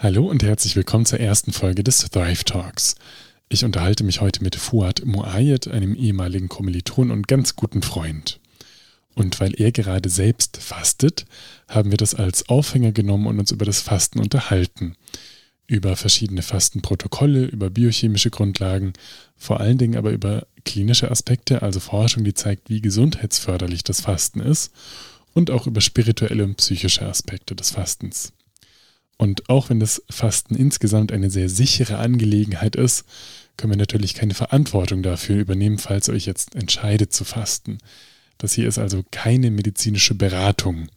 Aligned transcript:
Hallo 0.00 0.28
und 0.28 0.44
herzlich 0.44 0.76
willkommen 0.76 1.06
zur 1.06 1.18
ersten 1.18 1.50
Folge 1.50 1.82
des 1.82 1.98
Thrive 1.98 2.44
Talks. 2.44 2.94
Ich 3.48 3.64
unterhalte 3.64 4.04
mich 4.04 4.20
heute 4.20 4.44
mit 4.44 4.54
Fuad 4.54 5.04
Muayed, 5.04 5.66
einem 5.66 5.96
ehemaligen 5.96 6.48
Kommiliton 6.48 7.10
und 7.10 7.26
ganz 7.26 7.56
guten 7.56 7.82
Freund. 7.82 8.38
Und 9.16 9.40
weil 9.40 9.60
er 9.60 9.72
gerade 9.72 10.08
selbst 10.08 10.58
fastet, 10.58 11.26
haben 11.66 11.90
wir 11.90 11.96
das 11.96 12.14
als 12.14 12.48
Aufhänger 12.48 12.92
genommen 12.92 13.26
und 13.26 13.40
uns 13.40 13.50
über 13.50 13.64
das 13.64 13.80
Fasten 13.80 14.20
unterhalten. 14.20 14.94
Über 15.66 15.96
verschiedene 15.96 16.42
Fastenprotokolle, 16.42 17.46
über 17.46 17.68
biochemische 17.68 18.30
Grundlagen, 18.30 18.92
vor 19.36 19.58
allen 19.58 19.78
Dingen 19.78 19.98
aber 19.98 20.12
über 20.12 20.46
klinische 20.64 21.10
Aspekte, 21.10 21.62
also 21.62 21.80
Forschung, 21.80 22.22
die 22.22 22.34
zeigt, 22.34 22.70
wie 22.70 22.80
gesundheitsförderlich 22.80 23.82
das 23.82 24.02
Fasten 24.02 24.38
ist, 24.38 24.70
und 25.34 25.50
auch 25.50 25.66
über 25.66 25.80
spirituelle 25.80 26.44
und 26.44 26.56
psychische 26.58 27.04
Aspekte 27.04 27.56
des 27.56 27.70
Fastens. 27.70 28.32
Und 29.18 29.50
auch 29.50 29.68
wenn 29.68 29.80
das 29.80 30.02
Fasten 30.08 30.54
insgesamt 30.54 31.12
eine 31.12 31.28
sehr 31.28 31.48
sichere 31.48 31.98
Angelegenheit 31.98 32.76
ist, 32.76 33.04
können 33.56 33.72
wir 33.72 33.76
natürlich 33.78 34.14
keine 34.14 34.34
Verantwortung 34.34 35.02
dafür 35.02 35.36
übernehmen, 35.36 35.78
falls 35.78 36.08
ihr 36.08 36.14
euch 36.14 36.24
jetzt 36.24 36.54
entscheidet 36.54 37.12
zu 37.12 37.24
fasten. 37.24 37.78
Das 38.38 38.52
hier 38.52 38.68
ist 38.68 38.78
also 38.78 39.04
keine 39.10 39.50
medizinische 39.50 40.14
Beratung. 40.14 40.88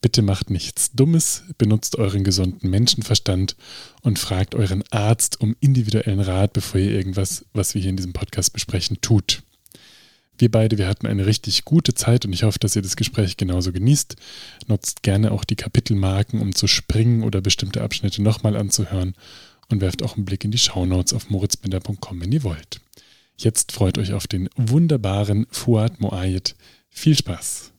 Bitte 0.00 0.22
macht 0.22 0.50
nichts 0.50 0.92
Dummes, 0.92 1.42
benutzt 1.58 1.96
euren 1.96 2.22
gesunden 2.22 2.70
Menschenverstand 2.70 3.56
und 4.02 4.20
fragt 4.20 4.54
euren 4.54 4.84
Arzt 4.90 5.40
um 5.40 5.56
individuellen 5.58 6.20
Rat, 6.20 6.52
bevor 6.52 6.80
ihr 6.80 6.92
irgendwas, 6.92 7.44
was 7.52 7.74
wir 7.74 7.82
hier 7.82 7.90
in 7.90 7.96
diesem 7.96 8.12
Podcast 8.12 8.52
besprechen, 8.52 8.98
tut. 9.00 9.42
Wir 10.38 10.50
beide, 10.50 10.76
wir 10.78 10.86
hatten 10.86 11.06
eine 11.06 11.26
richtig 11.26 11.64
gute 11.64 11.94
Zeit 11.94 12.26
und 12.26 12.32
ich 12.32 12.42
hoffe, 12.42 12.58
dass 12.58 12.76
ihr 12.76 12.82
das 12.82 12.96
Gespräch 12.96 13.36
genauso 13.36 13.72
genießt. 13.72 14.16
Nutzt 14.66 15.02
gerne 15.02 15.32
auch 15.32 15.44
die 15.44 15.56
Kapitelmarken, 15.56 16.40
um 16.40 16.54
zu 16.54 16.66
springen 16.66 17.22
oder 17.22 17.40
bestimmte 17.40 17.82
Abschnitte 17.82 18.22
nochmal 18.22 18.56
anzuhören 18.56 19.14
und 19.68 19.80
werft 19.80 20.02
auch 20.02 20.16
einen 20.16 20.24
Blick 20.24 20.44
in 20.44 20.50
die 20.50 20.58
Shownotes 20.58 21.14
auf 21.14 21.30
moritzbinder.com, 21.30 22.20
wenn 22.20 22.32
ihr 22.32 22.42
wollt. 22.42 22.80
Jetzt 23.38 23.72
freut 23.72 23.98
euch 23.98 24.12
auf 24.12 24.26
den 24.26 24.48
wunderbaren 24.56 25.46
Fuad 25.50 26.00
Moayed. 26.00 26.54
Viel 26.88 27.16
Spaß! 27.16 27.72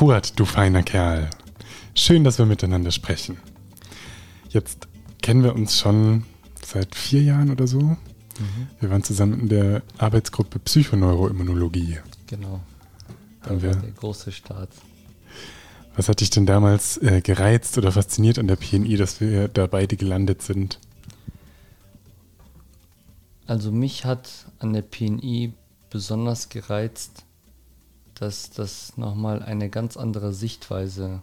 Fuad, 0.00 0.40
du 0.40 0.46
feiner 0.46 0.82
Kerl. 0.82 1.28
Schön, 1.94 2.24
dass 2.24 2.38
wir 2.38 2.46
miteinander 2.46 2.90
sprechen. 2.90 3.36
Jetzt 4.48 4.88
kennen 5.20 5.42
wir 5.42 5.54
uns 5.54 5.78
schon 5.78 6.24
seit 6.64 6.94
vier 6.94 7.22
Jahren 7.22 7.50
oder 7.50 7.66
so. 7.66 7.80
Mhm. 7.80 7.98
Wir 8.80 8.88
waren 8.88 9.02
zusammen 9.02 9.40
in 9.40 9.50
der 9.50 9.82
Arbeitsgruppe 9.98 10.58
Psychoneuroimmunologie. 10.58 11.98
Genau. 12.28 12.60
Haben 13.42 13.60
wir 13.60 13.74
der 13.74 13.90
große 13.90 14.32
Start. 14.32 14.70
Was 15.96 16.08
hat 16.08 16.22
dich 16.22 16.30
denn 16.30 16.46
damals 16.46 16.96
äh, 16.96 17.20
gereizt 17.20 17.76
oder 17.76 17.92
fasziniert 17.92 18.38
an 18.38 18.48
der 18.48 18.56
PNI, 18.56 18.96
dass 18.96 19.20
wir 19.20 19.48
da 19.48 19.66
beide 19.66 19.98
gelandet 19.98 20.40
sind? 20.40 20.78
Also 23.46 23.70
mich 23.70 24.06
hat 24.06 24.46
an 24.60 24.72
der 24.72 24.80
PNI 24.80 25.52
besonders 25.90 26.48
gereizt, 26.48 27.26
dass 28.20 28.50
das 28.50 28.98
nochmal 28.98 29.42
eine 29.42 29.70
ganz 29.70 29.96
andere 29.96 30.34
Sichtweise 30.34 31.22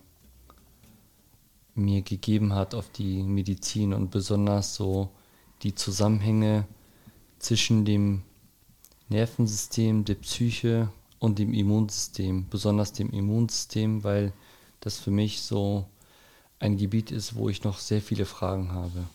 mir 1.76 2.02
gegeben 2.02 2.54
hat 2.54 2.74
auf 2.74 2.90
die 2.90 3.22
Medizin 3.22 3.94
und 3.94 4.10
besonders 4.10 4.74
so 4.74 5.12
die 5.62 5.76
Zusammenhänge 5.76 6.66
zwischen 7.38 7.86
dem 7.86 8.24
Nervensystem, 9.10 10.06
der 10.06 10.16
Psyche 10.16 10.90
und 11.20 11.38
dem 11.38 11.54
Immunsystem, 11.54 12.48
besonders 12.50 12.94
dem 12.94 13.12
Immunsystem, 13.12 14.04
weil 14.04 14.34
das 14.80 14.98
für 14.98 15.12
mich 15.12 15.42
so 15.42 15.86
ein 16.60 16.78
Gebiet 16.78 17.12
ist, 17.12 17.36
wo 17.36 17.48
ich 17.48 17.64
noch 17.64 17.78
sehr 17.78 18.02
viele 18.02 18.26
Fragen 18.26 18.72
habe. 18.72 19.06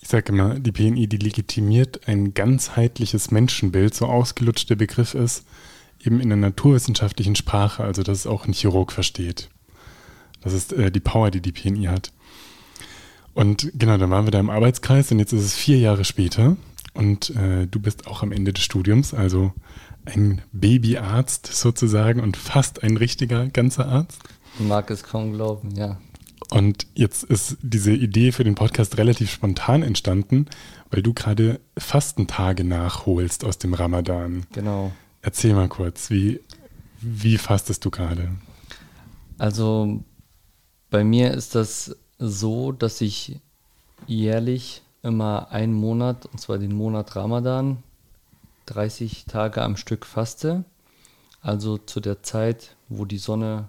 Ich 0.00 0.08
sage 0.08 0.32
immer, 0.32 0.60
die 0.60 0.70
PNI, 0.72 1.08
die 1.08 1.16
legitimiert 1.16 2.06
ein 2.06 2.34
ganzheitliches 2.34 3.32
Menschenbild, 3.32 3.94
so 3.94 4.06
ausgelutscht 4.06 4.70
der 4.70 4.76
Begriff 4.76 5.14
ist, 5.14 5.44
eben 6.04 6.20
in 6.20 6.28
der 6.28 6.36
naturwissenschaftlichen 6.38 7.36
Sprache, 7.36 7.84
also 7.84 8.02
dass 8.02 8.18
es 8.18 8.26
auch 8.26 8.46
ein 8.46 8.52
Chirurg 8.52 8.92
versteht. 8.92 9.48
Das 10.42 10.52
ist 10.52 10.72
äh, 10.72 10.90
die 10.90 11.00
Power, 11.00 11.30
die 11.30 11.40
die 11.40 11.52
PNI 11.52 11.84
hat. 11.84 12.12
Und 13.34 13.70
genau, 13.74 13.96
dann 13.96 14.10
waren 14.10 14.26
wir 14.26 14.30
da 14.30 14.40
im 14.40 14.50
Arbeitskreis 14.50 15.10
und 15.10 15.18
jetzt 15.18 15.32
ist 15.32 15.44
es 15.44 15.54
vier 15.54 15.78
Jahre 15.78 16.04
später 16.04 16.56
und 16.94 17.30
äh, 17.30 17.66
du 17.66 17.80
bist 17.80 18.06
auch 18.06 18.22
am 18.22 18.32
Ende 18.32 18.52
des 18.52 18.62
Studiums, 18.62 19.14
also 19.14 19.52
ein 20.04 20.42
Babyarzt 20.52 21.46
sozusagen 21.46 22.20
und 22.20 22.36
fast 22.36 22.82
ein 22.82 22.96
richtiger 22.96 23.46
ganzer 23.46 23.86
Arzt. 23.86 24.20
Ich 24.58 24.66
mag 24.66 24.90
es 24.90 25.02
kaum 25.02 25.32
glauben, 25.32 25.74
ja. 25.74 25.98
Und 26.50 26.86
jetzt 26.94 27.24
ist 27.24 27.56
diese 27.62 27.92
Idee 27.92 28.32
für 28.32 28.44
den 28.44 28.54
Podcast 28.54 28.98
relativ 28.98 29.30
spontan 29.30 29.82
entstanden, 29.82 30.46
weil 30.90 31.02
du 31.02 31.14
gerade 31.14 31.60
Fastentage 31.78 32.64
nachholst 32.64 33.44
aus 33.44 33.56
dem 33.56 33.72
Ramadan. 33.72 34.44
Genau. 34.52 34.92
Erzähl 35.24 35.54
mal 35.54 35.68
kurz, 35.68 36.10
wie, 36.10 36.40
wie 37.00 37.38
fastest 37.38 37.84
du 37.84 37.90
gerade? 37.90 38.32
Also 39.38 40.02
bei 40.90 41.04
mir 41.04 41.32
ist 41.32 41.54
das 41.54 41.96
so, 42.18 42.72
dass 42.72 43.00
ich 43.00 43.40
jährlich 44.08 44.82
immer 45.02 45.52
einen 45.52 45.74
Monat, 45.74 46.26
und 46.26 46.40
zwar 46.40 46.58
den 46.58 46.74
Monat 46.74 47.14
Ramadan, 47.14 47.82
30 48.66 49.26
Tage 49.26 49.62
am 49.62 49.76
Stück 49.76 50.06
faste. 50.06 50.64
Also 51.40 51.78
zu 51.78 52.00
der 52.00 52.22
Zeit, 52.24 52.76
wo 52.88 53.04
die 53.04 53.18
Sonne 53.18 53.68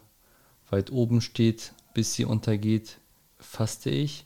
weit 0.71 0.91
oben 0.91 1.21
steht, 1.21 1.73
bis 1.93 2.13
sie 2.13 2.25
untergeht, 2.25 2.99
faste 3.37 3.91
ich. 3.91 4.25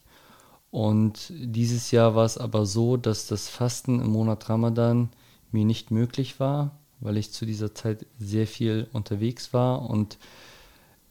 Und 0.72 1.32
dieses 1.32 1.92
Jahr 1.92 2.16
war 2.16 2.26
es 2.26 2.38
aber 2.38 2.66
so, 2.66 2.96
dass 2.96 3.28
das 3.28 3.50
Fasten 3.50 4.02
im 4.02 4.12
Monat 4.12 4.50
Ramadan 4.50 5.10
mir 5.52 5.66
nicht 5.66 5.92
möglich 5.92 6.40
war, 6.40 6.72
weil 7.00 7.18
ich 7.18 7.32
zu 7.32 7.46
dieser 7.46 7.74
Zeit 7.74 8.06
sehr 8.20 8.48
viel 8.48 8.88
unterwegs 8.94 9.54
war 9.54 9.90
und 9.90 10.18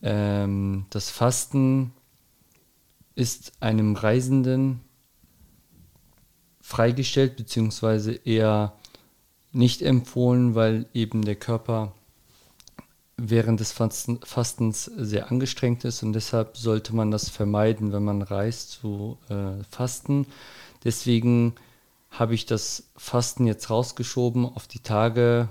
ähm, 0.01 0.85
das 0.89 1.09
Fasten 1.09 1.91
ist 3.15 3.53
einem 3.61 3.95
Reisenden 3.95 4.81
freigestellt 6.61 7.37
beziehungsweise 7.37 8.13
eher 8.13 8.73
nicht 9.53 9.81
empfohlen, 9.81 10.53
weil 10.53 10.85
eben 10.93 11.23
der 11.23 11.35
Körper 11.35 11.93
während 13.17 13.59
des 13.59 13.71
Fastens 13.71 14.85
sehr 14.85 15.31
angestrengt 15.31 15.83
ist 15.85 16.03
und 16.03 16.13
deshalb 16.13 16.55
sollte 16.55 16.95
man 16.95 17.09
das 17.09 17.29
vermeiden, 17.29 17.91
wenn 17.91 18.03
man 18.03 18.21
reist 18.21 18.71
zu 18.71 19.17
äh, 19.29 19.63
fasten. 19.71 20.27
Deswegen 20.83 21.55
habe 22.11 22.35
ich 22.35 22.45
das 22.45 22.83
Fasten 22.95 23.47
jetzt 23.47 23.71
rausgeschoben 23.71 24.45
auf 24.45 24.67
die 24.67 24.79
Tage, 24.79 25.49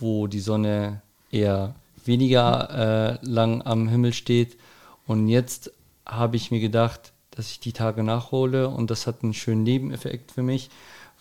wo 0.00 0.26
die 0.26 0.40
Sonne 0.40 1.02
eher 1.30 1.74
weniger 2.04 3.18
äh, 3.22 3.26
lang 3.26 3.62
am 3.62 3.88
Himmel 3.88 4.12
steht. 4.12 4.56
Und 5.06 5.28
jetzt 5.28 5.72
habe 6.04 6.36
ich 6.36 6.50
mir 6.50 6.60
gedacht, 6.60 7.12
dass 7.30 7.50
ich 7.50 7.60
die 7.60 7.72
Tage 7.72 8.02
nachhole 8.02 8.68
und 8.68 8.90
das 8.90 9.06
hat 9.06 9.22
einen 9.22 9.34
schönen 9.34 9.62
Nebeneffekt 9.62 10.32
für 10.32 10.42
mich, 10.42 10.70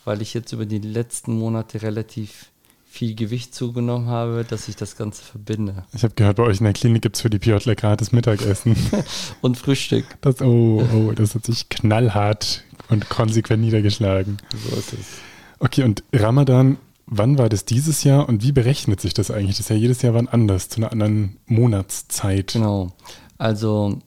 weil 0.06 0.22
ich 0.22 0.34
jetzt 0.34 0.52
über 0.54 0.66
die 0.66 0.80
letzten 0.80 1.38
Monate 1.38 1.82
relativ 1.82 2.52
viel 2.86 3.14
Gewicht 3.14 3.54
zugenommen 3.54 4.08
habe, 4.08 4.46
dass 4.48 4.70
ich 4.70 4.78
das 4.78 4.96
Ganze 4.96 5.22
verbinde. 5.22 5.84
Ich 5.94 6.04
habe 6.04 6.14
gehört, 6.16 6.38
bei 6.38 6.44
euch 6.44 6.60
in 6.60 6.64
der 6.64 6.72
Klinik 6.72 7.02
gibt 7.02 7.18
es 7.18 7.22
für 7.22 7.30
die 7.30 7.40
Piotler 7.40 7.76
gratis 7.76 8.14
Mittagessen. 8.14 8.78
und 9.42 9.58
Frühstück. 9.58 10.06
Das, 10.22 10.42
oh, 10.42 10.82
oh, 10.94 11.12
das 11.12 11.36
hat 11.36 11.46
sich 11.46 11.68
knallhart 11.68 12.64
und 12.90 13.10
konsequent 13.10 13.64
niedergeschlagen. 13.64 14.38
So 14.70 14.78
ist 14.78 14.94
es. 14.94 15.18
Okay, 15.60 15.84
und 15.84 16.06
Ramadan 16.14 16.78
Wann 17.08 17.38
war 17.38 17.50
das 17.50 17.66
dieses 17.66 18.04
Jahr 18.04 18.28
und 18.28 18.42
wie 18.42 18.52
berechnet 18.52 19.00
sich 19.00 19.14
das 19.14 19.30
eigentlich? 19.30 19.58
Das 19.58 19.68
ist 19.68 19.70
ja 19.70 19.76
jedes 19.76 20.02
Jahr 20.02 20.14
wann 20.16 20.28
anders, 20.28 20.70
zu 20.70 20.78
einer 20.78 20.92
anderen 20.92 21.38
Monatszeit. 21.46 22.54
Genau. 22.54 22.94
Also 23.38 24.00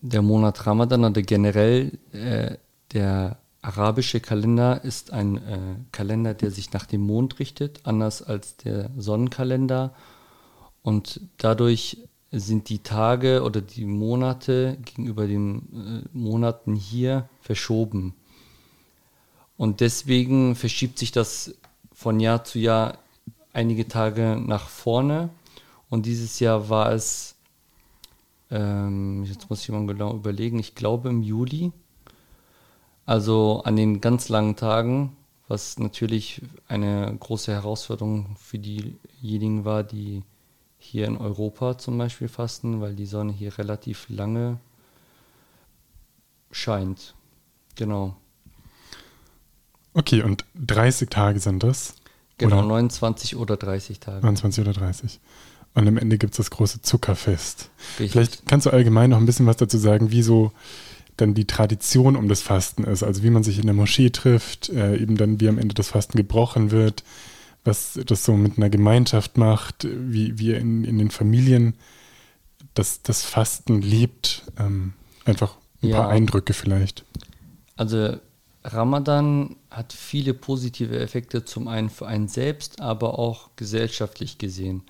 der 0.00 0.22
Monat 0.22 0.66
Ramadan 0.66 1.04
oder 1.04 1.22
generell 1.22 1.98
äh, 2.12 2.56
der 2.92 3.38
arabische 3.62 4.20
Kalender 4.20 4.82
ist 4.84 5.12
ein 5.12 5.36
äh, 5.36 5.58
Kalender, 5.92 6.34
der 6.34 6.50
sich 6.50 6.72
nach 6.72 6.86
dem 6.86 7.02
Mond 7.02 7.38
richtet, 7.38 7.80
anders 7.84 8.22
als 8.22 8.56
der 8.56 8.90
Sonnenkalender. 8.96 9.94
Und 10.82 11.20
dadurch 11.36 11.98
sind 12.32 12.68
die 12.68 12.78
Tage 12.78 13.42
oder 13.42 13.60
die 13.60 13.84
Monate 13.84 14.78
gegenüber 14.84 15.26
den 15.26 16.04
äh, 16.04 16.08
Monaten 16.16 16.74
hier 16.74 17.28
verschoben. 17.40 18.14
Und 19.56 19.80
deswegen 19.80 20.56
verschiebt 20.56 20.98
sich 20.98 21.12
das 21.12 21.54
von 22.00 22.18
Jahr 22.18 22.44
zu 22.44 22.58
Jahr 22.58 22.96
einige 23.52 23.86
Tage 23.86 24.40
nach 24.42 24.68
vorne. 24.68 25.28
Und 25.90 26.06
dieses 26.06 26.40
Jahr 26.40 26.70
war 26.70 26.92
es 26.92 27.36
ähm, 28.50 29.24
jetzt 29.24 29.50
muss 29.50 29.62
ich 29.62 29.68
mal 29.68 29.86
genau 29.86 30.14
überlegen, 30.14 30.58
ich 30.58 30.74
glaube 30.74 31.10
im 31.10 31.22
Juli, 31.22 31.72
also 33.04 33.62
an 33.64 33.76
den 33.76 34.00
ganz 34.00 34.28
langen 34.28 34.56
Tagen, 34.56 35.16
was 35.46 35.78
natürlich 35.78 36.42
eine 36.68 37.14
große 37.18 37.52
Herausforderung 37.52 38.36
für 38.38 38.58
diejenigen 38.58 39.64
war, 39.64 39.84
die 39.84 40.22
hier 40.78 41.06
in 41.06 41.18
Europa 41.18 41.76
zum 41.76 41.98
Beispiel 41.98 42.28
fasten, 42.28 42.80
weil 42.80 42.94
die 42.94 43.06
Sonne 43.06 43.32
hier 43.32 43.58
relativ 43.58 44.08
lange 44.08 44.58
scheint. 46.50 47.14
Genau. 47.76 48.16
Okay, 49.94 50.22
und 50.22 50.44
30 50.54 51.08
Tage 51.10 51.40
sind 51.40 51.62
das? 51.62 51.94
Genau, 52.38 52.58
oder? 52.58 52.68
29 52.68 53.36
oder 53.36 53.56
30 53.56 54.00
Tage. 54.00 54.24
29 54.24 54.62
oder 54.62 54.72
30. 54.72 55.20
Und 55.74 55.86
am 55.86 55.98
Ende 55.98 56.18
gibt 56.18 56.32
es 56.32 56.38
das 56.38 56.50
große 56.50 56.82
Zuckerfest. 56.82 57.70
Richtig. 57.98 58.12
Vielleicht 58.12 58.46
kannst 58.46 58.66
du 58.66 58.70
allgemein 58.70 59.10
noch 59.10 59.18
ein 59.18 59.26
bisschen 59.26 59.46
was 59.46 59.56
dazu 59.56 59.78
sagen, 59.78 60.10
wie 60.10 60.22
so 60.22 60.52
dann 61.16 61.34
die 61.34 61.46
Tradition 61.46 62.16
um 62.16 62.28
das 62.28 62.40
Fasten 62.42 62.84
ist. 62.84 63.02
Also 63.02 63.22
wie 63.22 63.30
man 63.30 63.42
sich 63.42 63.58
in 63.58 63.66
der 63.66 63.74
Moschee 63.74 64.10
trifft, 64.10 64.70
äh, 64.70 64.96
eben 64.96 65.16
dann 65.16 65.40
wie 65.40 65.48
am 65.48 65.58
Ende 65.58 65.74
das 65.74 65.88
Fasten 65.88 66.16
gebrochen 66.16 66.70
wird, 66.70 67.04
was 67.62 68.00
das 68.06 68.24
so 68.24 68.36
mit 68.36 68.56
einer 68.56 68.70
Gemeinschaft 68.70 69.36
macht, 69.36 69.86
wie, 69.88 70.38
wie 70.38 70.52
in, 70.52 70.84
in 70.84 70.98
den 70.98 71.10
Familien 71.10 71.74
das, 72.74 73.02
das 73.02 73.22
Fasten 73.22 73.82
lebt. 73.82 74.44
Ähm, 74.58 74.94
einfach 75.24 75.56
ein 75.82 75.88
ja. 75.88 75.96
paar 75.96 76.08
Eindrücke 76.08 76.54
vielleicht. 76.54 77.04
Also 77.76 78.16
Ramadan 78.62 79.56
hat 79.70 79.92
viele 79.92 80.34
positive 80.34 80.98
Effekte, 80.98 81.44
zum 81.44 81.66
einen 81.66 81.88
für 81.88 82.06
einen 82.06 82.28
selbst, 82.28 82.80
aber 82.80 83.18
auch 83.18 83.50
gesellschaftlich 83.56 84.36
gesehen. 84.38 84.82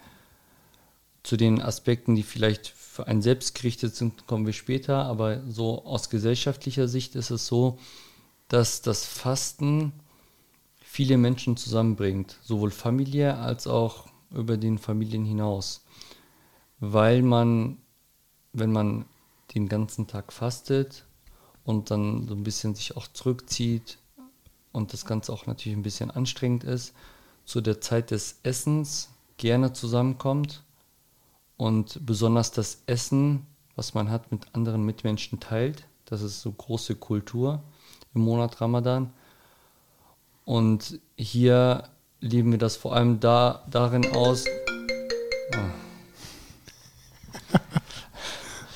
Zu 1.23 1.37
den 1.37 1.61
Aspekten, 1.63 2.17
die 2.17 2.23
vielleicht 2.23 2.69
für 2.69 3.07
einen 3.07 3.23
selbst 3.23 3.55
gerichtet 3.55 3.95
sind, 3.95 4.27
kommen 4.27 4.47
wir 4.47 4.53
später, 4.53 5.05
aber 5.05 5.43
so 5.49 5.85
aus 5.85 6.11
gesellschaftlicher 6.11 6.89
Sicht 6.89 7.15
ist 7.15 7.31
es 7.31 7.47
so, 7.47 7.79
dass 8.49 8.83
das 8.83 9.05
Fasten 9.05 9.93
viele 10.81 11.17
Menschen 11.17 11.57
zusammenbringt, 11.57 12.39
sowohl 12.43 12.73
familiär 12.73 13.39
als 13.39 13.69
auch 13.69 14.07
über 14.33 14.57
den 14.57 14.79
Familien 14.79 15.25
hinaus, 15.25 15.85
weil 16.81 17.23
man, 17.23 17.77
wenn 18.53 18.73
man 18.73 19.05
den 19.55 19.69
ganzen 19.69 20.09
Tag 20.09 20.33
fastet 20.33 21.05
und 21.65 21.91
dann 21.91 22.27
so 22.29 22.35
ein 22.35 22.43
bisschen 22.43 22.75
sich 22.75 22.97
auch 22.97 23.07
zurückzieht 23.09 23.99
und 24.73 24.93
das 24.93 25.05
Ganze 25.05 25.33
auch 25.33 25.47
natürlich 25.47 25.77
ein 25.77 25.83
bisschen 25.83 26.11
anstrengend 26.11 26.65
ist, 26.65 26.95
zu 27.45 27.61
der 27.61 27.81
Zeit 27.81 28.11
des 28.11 28.39
Essens 28.43 29.11
gerne 29.37 29.73
zusammenkommt 29.73 30.63
und 31.57 32.05
besonders 32.07 32.53
das 32.53 32.83
Essen, 32.87 33.47
was 33.77 33.95
man 33.95 34.11
hat, 34.11 34.31
mit 34.33 34.47
anderen 34.53 34.85
Mitmenschen 34.85 35.41
teilt. 35.41 35.85
Das 36.05 36.23
ist 36.23 36.41
so 36.41 36.53
große 36.53 36.97
Kultur 36.97 37.63
im 38.15 38.23
Monat 38.23 38.61
Ramadan. 38.61 39.13
Und 40.45 41.01
hier 41.17 41.89
leben 42.21 42.51
wir 42.51 42.59
das 42.59 42.77
vor 42.77 42.95
allem 42.95 43.21
da, 43.21 43.65
darin 43.71 44.11
aus. 44.13 44.45
Oh. 45.55 45.59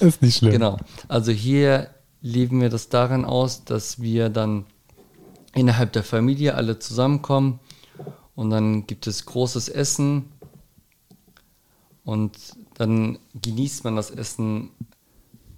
ist 0.05 0.23
nicht 0.23 0.39
schlimm. 0.39 0.53
Genau. 0.53 0.79
Also 1.09 1.33
hier 1.33 1.91
leben 2.25 2.63
wir 2.63 2.71
das 2.71 2.89
darin 2.89 3.27
aus, 3.27 3.65
dass 3.65 4.01
wir 4.01 4.31
dann 4.31 4.65
innerhalb 5.55 5.93
der 5.93 6.03
Familie 6.03 6.55
alle 6.55 6.79
zusammenkommen 6.79 7.61
und 8.35 8.49
dann 8.49 8.87
gibt 8.87 9.07
es 9.07 9.27
großes 9.27 9.69
Essen 9.69 10.33
und 12.03 12.33
dann 12.75 13.19
genießt 13.35 13.85
man 13.85 13.95
das 13.95 14.11
Essen 14.11 14.71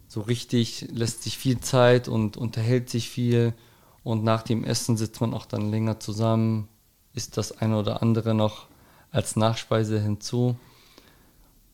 so 0.08 0.22
richtig, 0.22 0.88
lässt 0.90 1.22
sich 1.22 1.38
viel 1.38 1.60
Zeit 1.60 2.08
und 2.08 2.36
unterhält 2.36 2.90
sich 2.90 3.10
viel 3.10 3.54
und 4.02 4.24
nach 4.24 4.42
dem 4.42 4.64
Essen 4.64 4.96
sitzt 4.96 5.20
man 5.20 5.34
auch 5.34 5.46
dann 5.46 5.70
länger 5.70 6.00
zusammen, 6.00 6.66
isst 7.14 7.36
das 7.36 7.52
eine 7.52 7.78
oder 7.78 8.02
andere 8.02 8.34
noch 8.34 8.66
als 9.12 9.36
Nachspeise 9.36 10.00
hinzu 10.00 10.56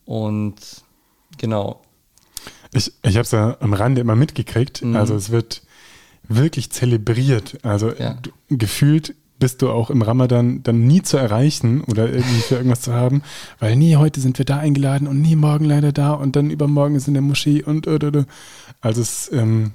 und 0.05 0.83
genau. 1.39 1.81
Ich, 2.73 2.91
ich 3.03 3.15
habe 3.15 3.21
es 3.21 3.31
ja 3.31 3.57
am 3.59 3.73
Rande 3.73 4.01
immer 4.01 4.15
mitgekriegt, 4.15 4.83
mhm. 4.83 4.95
also 4.95 5.15
es 5.15 5.29
wird 5.29 5.61
wirklich 6.27 6.71
zelebriert, 6.71 7.57
also 7.63 7.91
ja. 7.93 8.17
gefühlt 8.49 9.15
bist 9.39 9.61
du 9.61 9.69
auch 9.69 9.89
im 9.89 10.01
Ramadan 10.01 10.63
dann 10.63 10.87
nie 10.87 11.01
zu 11.01 11.17
erreichen 11.17 11.81
oder 11.81 12.07
irgendwie 12.07 12.39
für 12.39 12.55
irgendwas 12.55 12.81
zu 12.81 12.93
haben, 12.93 13.23
weil 13.59 13.75
nie 13.75 13.97
heute 13.97 14.21
sind 14.21 14.37
wir 14.37 14.45
da 14.45 14.57
eingeladen 14.59 15.07
und 15.07 15.21
nie 15.21 15.35
morgen 15.35 15.65
leider 15.65 15.91
da 15.91 16.13
und 16.13 16.35
dann 16.35 16.49
übermorgen 16.49 16.95
ist 16.95 17.09
in 17.09 17.13
der 17.13 17.23
Moschee 17.23 17.61
und 17.61 17.85
äh, 17.85 17.95
äh. 17.95 18.23
also 18.79 19.01
es 19.01 19.29
ähm, 19.33 19.71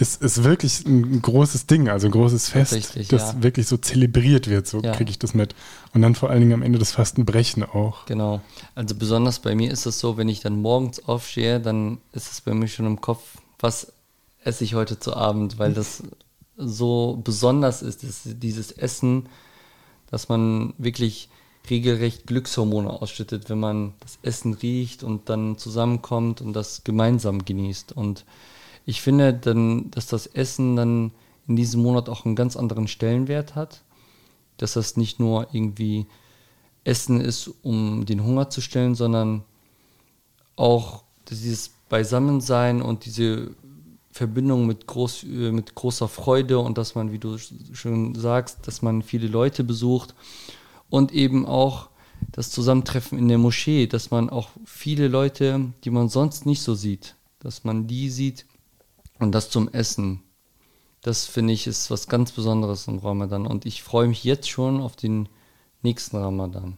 ist, 0.00 0.22
ist 0.22 0.44
wirklich 0.44 0.86
ein 0.86 1.20
großes 1.20 1.66
Ding, 1.66 1.88
also 1.88 2.08
ein 2.08 2.12
großes 2.12 2.48
Fest, 2.48 2.96
das 2.96 3.32
ja. 3.32 3.42
wirklich 3.42 3.66
so 3.66 3.76
zelebriert 3.76 4.48
wird, 4.48 4.66
so 4.66 4.80
ja. 4.80 4.92
kriege 4.92 5.10
ich 5.10 5.18
das 5.18 5.34
mit. 5.34 5.54
Und 5.92 6.00
dann 6.00 6.14
vor 6.14 6.30
allen 6.30 6.40
Dingen 6.40 6.54
am 6.54 6.62
Ende 6.62 6.78
das 6.78 6.92
Fastenbrechen 6.92 7.62
auch. 7.64 8.06
Genau. 8.06 8.40
Also 8.74 8.94
besonders 8.94 9.40
bei 9.40 9.54
mir 9.54 9.70
ist 9.70 9.84
es 9.84 10.00
so, 10.00 10.16
wenn 10.16 10.28
ich 10.28 10.40
dann 10.40 10.60
morgens 10.60 11.06
aufstehe, 11.06 11.60
dann 11.60 11.98
ist 12.12 12.32
es 12.32 12.40
bei 12.40 12.54
mir 12.54 12.68
schon 12.68 12.86
im 12.86 13.00
Kopf, 13.00 13.22
was 13.58 13.92
esse 14.42 14.64
ich 14.64 14.74
heute 14.74 14.98
zu 14.98 15.14
Abend, 15.14 15.58
weil 15.58 15.74
das 15.74 16.02
so 16.56 17.20
besonders 17.22 17.82
ist, 17.82 18.02
ist 18.02 18.22
dieses 18.42 18.72
Essen, 18.72 19.28
dass 20.10 20.28
man 20.30 20.72
wirklich 20.78 21.28
regelrecht 21.68 22.26
Glückshormone 22.26 22.88
ausschüttet, 22.88 23.50
wenn 23.50 23.60
man 23.60 23.92
das 24.00 24.18
Essen 24.22 24.54
riecht 24.54 25.02
und 25.02 25.28
dann 25.28 25.58
zusammenkommt 25.58 26.40
und 26.40 26.54
das 26.54 26.84
gemeinsam 26.84 27.44
genießt. 27.44 27.92
Und 27.92 28.24
ich 28.90 29.02
finde 29.02 29.32
dann, 29.32 29.88
dass 29.92 30.08
das 30.08 30.26
Essen 30.26 30.74
dann 30.74 31.12
in 31.46 31.54
diesem 31.54 31.80
Monat 31.80 32.08
auch 32.08 32.24
einen 32.24 32.34
ganz 32.34 32.56
anderen 32.56 32.88
Stellenwert 32.88 33.54
hat, 33.54 33.82
dass 34.56 34.72
das 34.72 34.96
nicht 34.96 35.20
nur 35.20 35.46
irgendwie 35.52 36.06
Essen 36.82 37.20
ist, 37.20 37.52
um 37.62 38.04
den 38.04 38.24
Hunger 38.24 38.50
zu 38.50 38.60
stellen, 38.60 38.96
sondern 38.96 39.44
auch 40.56 41.04
dieses 41.28 41.70
Beisammensein 41.88 42.82
und 42.82 43.04
diese 43.04 43.52
Verbindung 44.10 44.66
mit, 44.66 44.88
groß, 44.88 45.22
äh, 45.22 45.52
mit 45.52 45.76
großer 45.76 46.08
Freude 46.08 46.58
und 46.58 46.76
dass 46.76 46.96
man, 46.96 47.12
wie 47.12 47.20
du 47.20 47.38
schon 47.38 48.16
sagst, 48.16 48.66
dass 48.66 48.82
man 48.82 49.02
viele 49.02 49.28
Leute 49.28 49.62
besucht 49.62 50.16
und 50.88 51.12
eben 51.12 51.46
auch 51.46 51.90
das 52.32 52.50
Zusammentreffen 52.50 53.18
in 53.20 53.28
der 53.28 53.38
Moschee, 53.38 53.86
dass 53.86 54.10
man 54.10 54.30
auch 54.30 54.48
viele 54.64 55.06
Leute, 55.06 55.72
die 55.84 55.90
man 55.90 56.08
sonst 56.08 56.44
nicht 56.44 56.62
so 56.62 56.74
sieht, 56.74 57.14
dass 57.38 57.62
man 57.62 57.86
die 57.86 58.10
sieht 58.10 58.46
und 59.20 59.32
das 59.32 59.50
zum 59.50 59.68
Essen. 59.68 60.22
Das 61.02 61.26
finde 61.26 61.52
ich 61.54 61.66
ist 61.66 61.90
was 61.90 62.08
ganz 62.08 62.32
Besonderes 62.32 62.88
im 62.88 62.98
Ramadan 62.98 63.46
und 63.46 63.64
ich 63.64 63.82
freue 63.82 64.08
mich 64.08 64.24
jetzt 64.24 64.50
schon 64.50 64.80
auf 64.80 64.96
den 64.96 65.28
nächsten 65.82 66.16
Ramadan. 66.16 66.76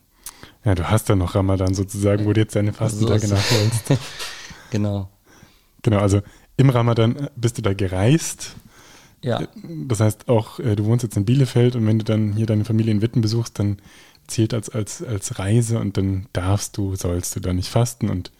Ja, 0.64 0.74
du 0.74 0.88
hast 0.88 1.08
ja 1.08 1.16
noch 1.16 1.34
Ramadan 1.34 1.74
sozusagen, 1.74 2.24
wo 2.24 2.32
du 2.32 2.40
jetzt 2.40 2.54
deine 2.54 2.72
Fastentage 2.72 3.26
so 3.26 3.34
nachholst. 3.34 3.84
genau. 4.70 5.08
Genau, 5.82 5.98
also 5.98 6.20
im 6.56 6.70
Ramadan 6.70 7.16
äh, 7.16 7.30
bist 7.34 7.58
du 7.58 7.62
da 7.62 7.74
gereist. 7.74 8.54
Ja. 9.22 9.46
Das 9.64 10.00
heißt 10.00 10.28
auch, 10.28 10.58
äh, 10.58 10.76
du 10.76 10.84
wohnst 10.84 11.02
jetzt 11.02 11.16
in 11.16 11.24
Bielefeld 11.24 11.76
und 11.76 11.86
wenn 11.86 11.98
du 11.98 12.04
dann 12.04 12.32
hier 12.32 12.46
deine 12.46 12.64
Familie 12.64 12.92
in 12.92 13.02
Witten 13.02 13.20
besuchst, 13.22 13.58
dann 13.58 13.78
zählt 14.26 14.54
als, 14.54 14.68
als, 14.68 15.02
als 15.02 15.38
Reise 15.38 15.78
und 15.78 15.96
dann 15.96 16.26
darfst 16.32 16.76
du, 16.76 16.94
sollst 16.94 17.34
du 17.34 17.40
da 17.40 17.52
nicht 17.52 17.68
fasten 17.68 18.08
und 18.08 18.32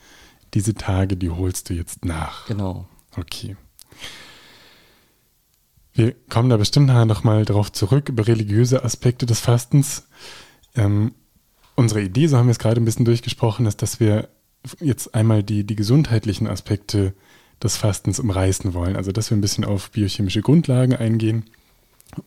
diese 0.55 0.75
Tage, 0.75 1.17
die 1.17 1.31
holst 1.31 1.71
du 1.71 1.75
jetzt 1.75 2.05
nach. 2.05 2.47
Genau. 2.47 2.87
Okay. 3.17 3.57
Wir 5.95 6.15
kommen 6.31 6.49
da 6.49 6.57
bestimmt 6.57 6.87
nachher 6.87 7.05
nochmal 7.05 7.45
drauf 7.45 7.71
zurück, 7.71 8.09
über 8.09 8.27
religiöse 8.27 8.85
Aspekte 8.85 9.27
des 9.27 9.41
Fastens. 9.41 10.07
Ähm, 10.75 11.13
unsere 11.75 12.03
Idee, 12.03 12.27
so 12.27 12.39
haben 12.39 12.47
wir 12.47 12.53
es 12.53 12.59
gerade 12.59 12.81
ein 12.81 12.85
bisschen 12.85 13.05
durchgesprochen, 13.05 13.67
ist, 13.67 13.83
dass 13.83 14.01
wir 14.01 14.29
jetzt 14.81 15.15
einmal 15.15 15.43
die, 15.43 15.65
die 15.65 15.77
gesundheitlichen 15.77 16.47
Aspekte 16.47 17.15
des 17.63 17.77
Fastens 17.77 18.19
umreißen 18.19 18.75
wollen. 18.75 18.97
Also, 18.97 19.13
dass 19.13 19.31
wir 19.31 19.37
ein 19.37 19.43
bisschen 19.43 19.65
auf 19.65 19.91
biochemische 19.91 20.41
Grundlagen 20.41 20.97
eingehen, 20.97 21.45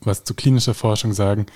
was 0.02 0.24
zu 0.24 0.34
klinischer 0.34 0.74
Forschung 0.74 1.14
sagen 1.14 1.48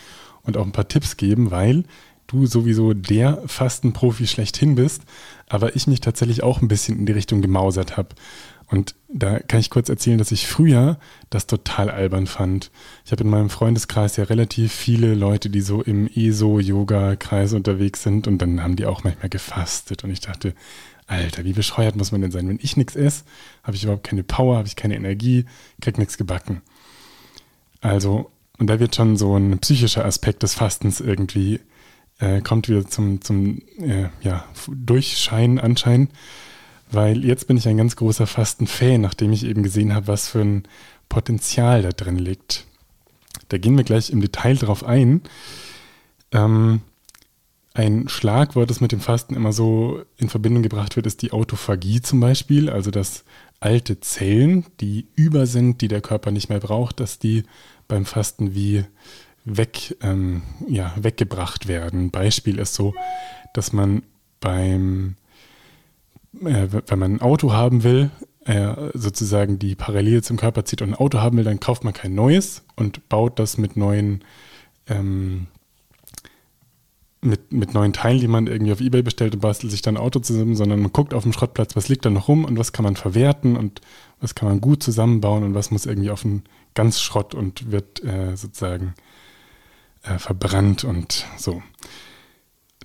und 0.43 0.57
auch 0.57 0.65
ein 0.65 0.71
paar 0.71 0.87
Tipps 0.87 1.17
geben, 1.17 1.51
weil 1.51 1.83
du 2.27 2.45
sowieso 2.45 2.93
der 2.93 3.41
Fastenprofi 3.47 4.27
schlechthin 4.27 4.75
bist, 4.75 5.03
aber 5.47 5.75
ich 5.75 5.87
mich 5.87 5.99
tatsächlich 5.99 6.43
auch 6.43 6.61
ein 6.61 6.67
bisschen 6.67 6.99
in 6.99 7.05
die 7.05 7.11
Richtung 7.11 7.41
gemausert 7.41 7.97
habe. 7.97 8.09
Und 8.69 8.93
da 9.07 9.39
kann 9.39 9.59
ich 9.59 9.71
kurz 9.71 9.89
erzählen, 9.89 10.19
dass 10.19 10.31
ich 10.31 10.47
früher 10.47 10.99
das 11.31 11.47
total 11.47 11.89
albern 11.89 12.27
fand. 12.27 12.69
Ich 13.03 13.11
habe 13.11 13.23
in 13.23 13.29
meinem 13.29 13.49
Freundeskreis 13.49 14.15
ja 14.17 14.25
relativ 14.25 14.71
viele 14.71 15.15
Leute, 15.15 15.49
die 15.49 15.61
so 15.61 15.81
im 15.81 16.07
ESO-Yoga-Kreis 16.07 17.53
unterwegs 17.53 18.03
sind 18.03 18.27
und 18.27 18.37
dann 18.39 18.61
haben 18.61 18.75
die 18.75 18.85
auch 18.85 19.03
manchmal 19.03 19.29
gefastet. 19.29 20.03
Und 20.03 20.11
ich 20.11 20.19
dachte, 20.19 20.53
Alter, 21.07 21.43
wie 21.43 21.53
bescheuert 21.53 21.95
muss 21.95 22.11
man 22.11 22.21
denn 22.21 22.29
sein? 22.29 22.47
Wenn 22.47 22.59
ich 22.61 22.77
nichts 22.77 22.95
esse, 22.95 23.23
habe 23.63 23.75
ich 23.75 23.83
überhaupt 23.83 24.03
keine 24.03 24.23
Power, 24.23 24.57
habe 24.57 24.67
ich 24.67 24.75
keine 24.75 24.95
Energie, 24.95 25.45
krieg 25.81 25.97
nichts 25.97 26.17
gebacken. 26.17 26.61
Also, 27.81 28.29
und 28.59 28.67
da 28.67 28.79
wird 28.79 28.95
schon 28.95 29.17
so 29.17 29.35
ein 29.35 29.57
psychischer 29.57 30.05
Aspekt 30.05 30.43
des 30.43 30.53
Fastens 30.53 30.99
irgendwie, 30.99 31.59
äh, 32.19 32.41
kommt 32.41 32.69
wieder 32.69 32.85
zum, 32.85 33.21
zum 33.21 33.63
äh, 33.79 34.09
ja, 34.21 34.45
Durchscheinen, 34.67 35.57
Anschein, 35.57 36.09
weil 36.91 37.23
jetzt 37.25 37.47
bin 37.47 37.57
ich 37.57 37.67
ein 37.67 37.77
ganz 37.77 37.95
großer 37.95 38.27
Fasten-Fan, 38.27 39.01
nachdem 39.01 39.31
ich 39.31 39.45
eben 39.45 39.63
gesehen 39.63 39.93
habe, 39.93 40.07
was 40.07 40.29
für 40.29 40.41
ein 40.41 40.63
Potenzial 41.07 41.81
da 41.81 41.89
drin 41.89 42.17
liegt. 42.17 42.65
Da 43.49 43.57
gehen 43.57 43.77
wir 43.77 43.83
gleich 43.83 44.09
im 44.09 44.21
Detail 44.21 44.55
drauf 44.55 44.83
ein. 44.83 45.21
Ähm, 46.31 46.81
ein 47.73 48.09
Schlagwort, 48.09 48.69
das 48.69 48.81
mit 48.81 48.91
dem 48.91 48.99
Fasten 48.99 49.35
immer 49.35 49.53
so 49.53 50.01
in 50.17 50.29
Verbindung 50.29 50.63
gebracht 50.63 50.95
wird, 50.95 51.05
ist 51.05 51.21
die 51.21 51.31
Autophagie 51.31 52.01
zum 52.01 52.19
Beispiel, 52.19 52.69
also 52.69 52.91
dass 52.91 53.23
alte 53.59 53.99
Zellen, 53.99 54.65
die 54.79 55.07
über 55.15 55.45
sind, 55.45 55.81
die 55.81 55.87
der 55.87 56.01
Körper 56.01 56.31
nicht 56.31 56.49
mehr 56.49 56.59
braucht, 56.59 56.99
dass 56.99 57.19
die 57.19 57.43
beim 57.87 58.05
Fasten 58.05 58.53
wie 58.53 58.85
weg, 59.45 59.97
ähm, 60.01 60.43
ja, 60.67 60.93
weggebracht 60.97 61.67
werden. 61.67 62.11
Beispiel 62.11 62.59
ist 62.59 62.73
so, 62.73 62.93
dass 63.53 63.73
man 63.73 64.03
beim, 64.39 65.15
äh, 66.33 66.67
wenn 66.87 66.99
man 66.99 67.15
ein 67.15 67.21
Auto 67.21 67.53
haben 67.53 67.83
will, 67.83 68.11
äh, 68.45 68.73
sozusagen 68.93 69.59
die 69.59 69.75
Parallele 69.75 70.21
zum 70.21 70.37
Körper 70.37 70.65
zieht 70.65 70.81
und 70.81 70.89
ein 70.89 70.95
Auto 70.95 71.19
haben 71.19 71.37
will, 71.37 71.43
dann 71.43 71.59
kauft 71.59 71.83
man 71.83 71.93
kein 71.93 72.15
neues 72.15 72.63
und 72.75 73.09
baut 73.09 73.39
das 73.39 73.57
mit 73.57 73.77
neuen 73.77 74.23
ähm, 74.87 75.47
mit, 77.21 77.51
mit 77.51 77.73
neuen 77.73 77.93
Teilen, 77.93 78.19
die 78.19 78.27
man 78.27 78.47
irgendwie 78.47 78.71
auf 78.71 78.81
Ebay 78.81 79.01
bestellt 79.01 79.33
und 79.33 79.41
bastelt 79.41 79.71
sich 79.71 79.81
dann 79.81 79.97
ein 79.97 80.01
Auto 80.03 80.19
zusammen, 80.19 80.55
sondern 80.55 80.79
man 80.81 80.93
guckt 80.93 81.13
auf 81.13 81.23
dem 81.23 81.33
Schrottplatz, 81.33 81.75
was 81.75 81.89
liegt 81.89 82.05
da 82.05 82.09
noch 82.09 82.27
rum 82.27 82.45
und 82.45 82.57
was 82.57 82.71
kann 82.71 82.83
man 82.83 82.95
verwerten 82.95 83.57
und 83.57 83.81
was 84.21 84.35
kann 84.35 84.47
man 84.47 84.61
gut 84.61 84.81
zusammenbauen 84.83 85.43
und 85.43 85.53
was 85.53 85.71
muss 85.71 85.85
irgendwie 85.85 86.11
auf 86.11 86.21
den 86.21 86.43
ganz 86.75 87.01
Schrott 87.01 87.35
und 87.35 87.71
wird 87.71 88.03
äh, 88.03 88.35
sozusagen 88.37 88.93
äh, 90.03 90.17
verbrannt 90.17 90.83
und 90.85 91.25
so. 91.37 91.61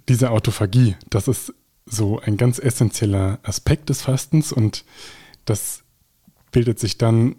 Diese 0.08 0.30
Autophagie, 0.30 0.96
das 1.10 1.28
ist 1.28 1.54
so 1.86 2.18
ein 2.20 2.36
ganz 2.36 2.58
essentieller 2.58 3.38
Aspekt 3.42 3.88
des 3.90 4.02
Fastens 4.02 4.52
und 4.52 4.84
das 5.44 5.82
bildet 6.52 6.78
sich 6.78 6.98
dann 6.98 7.36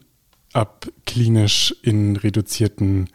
ab 0.53 0.87
klinisch 1.05 1.75
in 1.81 2.15
reduzierten 2.15 3.09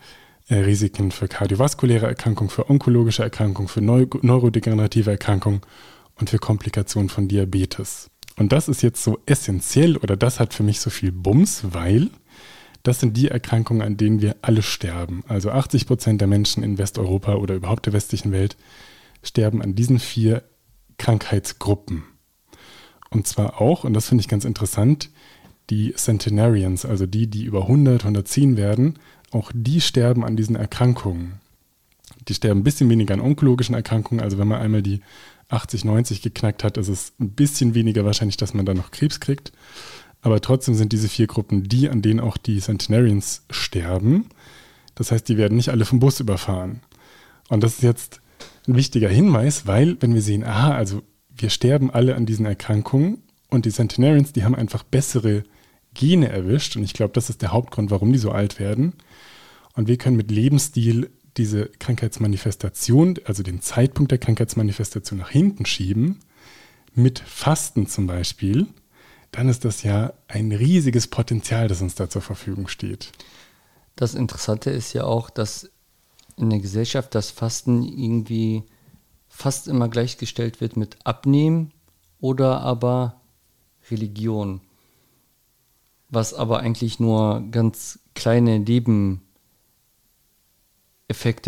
äh, 0.49 0.57
Risiken 0.57 1.11
für 1.11 1.29
kardiovaskuläre 1.29 2.07
Erkrankungen, 2.07 2.51
für 2.51 2.69
onkologische 2.69 3.23
Erkrankungen, 3.23 3.69
für 3.69 3.81
neu 3.81 4.07
neurodegenerative 4.21 5.11
Erkrankungen 5.11 5.61
und 6.17 6.31
für 6.31 6.39
Komplikationen 6.39 7.09
von 7.09 7.29
Diabetes. 7.29 8.11
Und 8.37 8.53
das 8.53 8.69
ist 8.69 8.83
jetzt 8.83 9.03
so 9.03 9.21
essentiell 9.27 9.97
oder 9.97 10.17
das 10.17 10.41
hat 10.41 10.55
für 10.55 10.63
mich 10.63 10.81
so 10.81 10.91
viel 10.91 11.13
Bums, 11.13 11.63
weil 11.71 12.11
das 12.83 13.01
sind 13.01 13.17
die 13.17 13.29
Erkrankungen, 13.29 13.83
an 13.83 13.97
denen 13.97 14.21
wir 14.21 14.37
alle 14.43 14.63
sterben. 14.63 15.23
Also 15.29 15.51
80 15.51 15.87
Prozent 15.87 16.21
der 16.21 16.29
Menschen 16.29 16.63
in 16.63 16.79
Westeuropa 16.79 17.35
oder 17.35 17.55
überhaupt 17.55 17.87
der 17.87 17.93
westlichen 17.93 18.33
Welt 18.33 18.57
sterben 19.23 19.63
an 19.63 19.75
diesen 19.75 19.99
vier 19.99 20.43
Krankheitsgruppen. 21.01 22.05
Und 23.09 23.27
zwar 23.27 23.61
auch, 23.61 23.85
und 23.85 23.95
das 23.95 24.09
finde 24.09 24.21
ich 24.21 24.29
ganz 24.29 24.45
interessant, 24.45 25.11
die 25.71 25.95
Centenarians, 25.95 26.85
also 26.85 27.07
die, 27.07 27.27
die 27.27 27.45
über 27.45 27.63
100, 27.63 28.03
110 28.03 28.57
werden, 28.57 28.99
auch 29.31 29.51
die 29.55 29.81
sterben 29.81 30.25
an 30.25 30.37
diesen 30.37 30.57
Erkrankungen. 30.57 31.41
Die 32.29 32.35
sterben 32.35 32.61
ein 32.61 32.65
bisschen 32.65 32.91
weniger 32.91 33.15
an 33.15 33.21
onkologischen 33.21 33.75
Erkrankungen. 33.75 34.23
Also 34.23 34.37
wenn 34.37 34.49
man 34.49 34.61
einmal 34.61 34.83
die 34.83 35.01
80, 35.49 35.85
90 35.85 36.21
geknackt 36.21 36.65
hat, 36.65 36.77
ist 36.77 36.89
es 36.89 37.13
ein 37.19 37.31
bisschen 37.31 37.75
weniger 37.75 38.05
wahrscheinlich, 38.05 38.37
dass 38.37 38.53
man 38.53 38.67
dann 38.67 38.77
noch 38.77 38.91
Krebs 38.91 39.21
kriegt. 39.21 39.53
Aber 40.21 40.43
trotzdem 40.43 40.75
sind 40.75 40.93
diese 40.93 41.09
vier 41.09 41.29
Gruppen 41.29 41.67
die, 41.67 41.89
an 41.89 42.03
denen 42.03 42.21
auch 42.21 42.37
die 42.37 42.61
Centenarians 42.61 43.45
sterben. 43.51 44.27
Das 44.97 45.13
heißt, 45.13 45.27
die 45.29 45.39
werden 45.39 45.57
nicht 45.57 45.71
alle 45.71 45.87
vom 45.87 45.99
Bus 45.99 46.21
überfahren. 46.21 46.81
Und 47.49 47.63
das 47.63 47.75
ist 47.75 47.83
jetzt 47.83 48.21
ein 48.67 48.77
wichtiger 48.77 49.09
Hinweis, 49.09 49.67
weil 49.67 49.97
wenn 50.01 50.15
wir 50.15 50.23
sehen, 50.23 50.45
aha, 50.45 50.75
also 50.75 51.03
wir 51.29 51.51
sterben 51.51 51.91
alle 51.91 52.15
an 52.15 52.27
diesen 52.27 52.47
Erkrankungen 52.47 53.23
und 53.49 53.65
die 53.65 53.71
Centenarians, 53.71 54.33
die 54.33 54.45
haben 54.45 54.55
einfach 54.55 54.83
bessere 54.83 55.45
Gene 55.95 56.29
erwischt. 56.29 56.77
Und 56.77 56.85
ich 56.85 56.93
glaube, 56.93 57.13
das 57.15 57.31
ist 57.31 57.43
der 57.43 57.53
Hauptgrund, 57.53 57.91
warum 57.91 58.13
die 58.13 58.19
so 58.19 58.31
alt 58.31 58.59
werden. 58.61 58.95
Und 59.75 59.89
wir 59.89 59.97
können 59.97 60.17
mit 60.17 60.31
Lebensstil 60.31 61.11
diese 61.37 61.67
Krankheitsmanifestation, 61.79 63.19
also 63.25 63.43
den 63.43 63.61
Zeitpunkt 63.61 64.11
der 64.11 64.19
Krankheitsmanifestation 64.19 65.19
nach 65.19 65.31
hinten 65.31 65.65
schieben, 65.65 66.21
mit 66.95 67.21
Fasten 67.21 67.87
zum 67.87 68.07
Beispiel, 68.07 68.67
dann 69.31 69.49
ist 69.49 69.65
das 69.65 69.83
ja 69.85 70.13
ein 70.27 70.51
riesiges 70.51 71.07
Potenzial, 71.07 71.69
das 71.69 71.81
uns 71.83 71.95
da 71.95 72.11
zur 72.11 72.23
Verfügung 72.23 72.67
steht. 72.67 73.13
Das 73.95 74.15
Interessante 74.15 74.71
ist 74.71 74.93
ja 74.93 75.05
auch, 75.05 75.31
dass 75.31 75.71
in 76.41 76.51
der 76.51 76.61
Gesellschaft 76.61 77.15
das 77.15 77.31
Fasten 77.31 77.83
irgendwie 77.83 78.65
fast 79.29 79.69
immer 79.69 79.89
gleichgestellt 79.89 80.61
wird 80.61 80.77
mit 80.77 80.97
Abnehmen 81.05 81.73
oder 82.21 82.61
aber 82.61 83.21
Religion. 83.91 84.61
Was 86.09 86.35
aber 86.35 86.61
eigentlich 86.61 86.99
nur 86.99 87.43
ganz 87.51 88.01
kleine 88.15 88.59
Nebeneffekte 88.59 89.21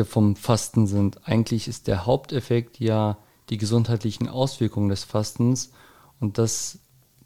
vom 0.04 0.36
Fasten 0.36 0.86
sind. 0.86 1.26
Eigentlich 1.26 1.68
ist 1.68 1.88
der 1.88 2.06
Haupteffekt 2.06 2.78
ja 2.78 3.18
die 3.50 3.58
gesundheitlichen 3.58 4.28
Auswirkungen 4.28 4.88
des 4.88 5.04
Fastens 5.04 5.72
und 6.20 6.38
das 6.38 6.78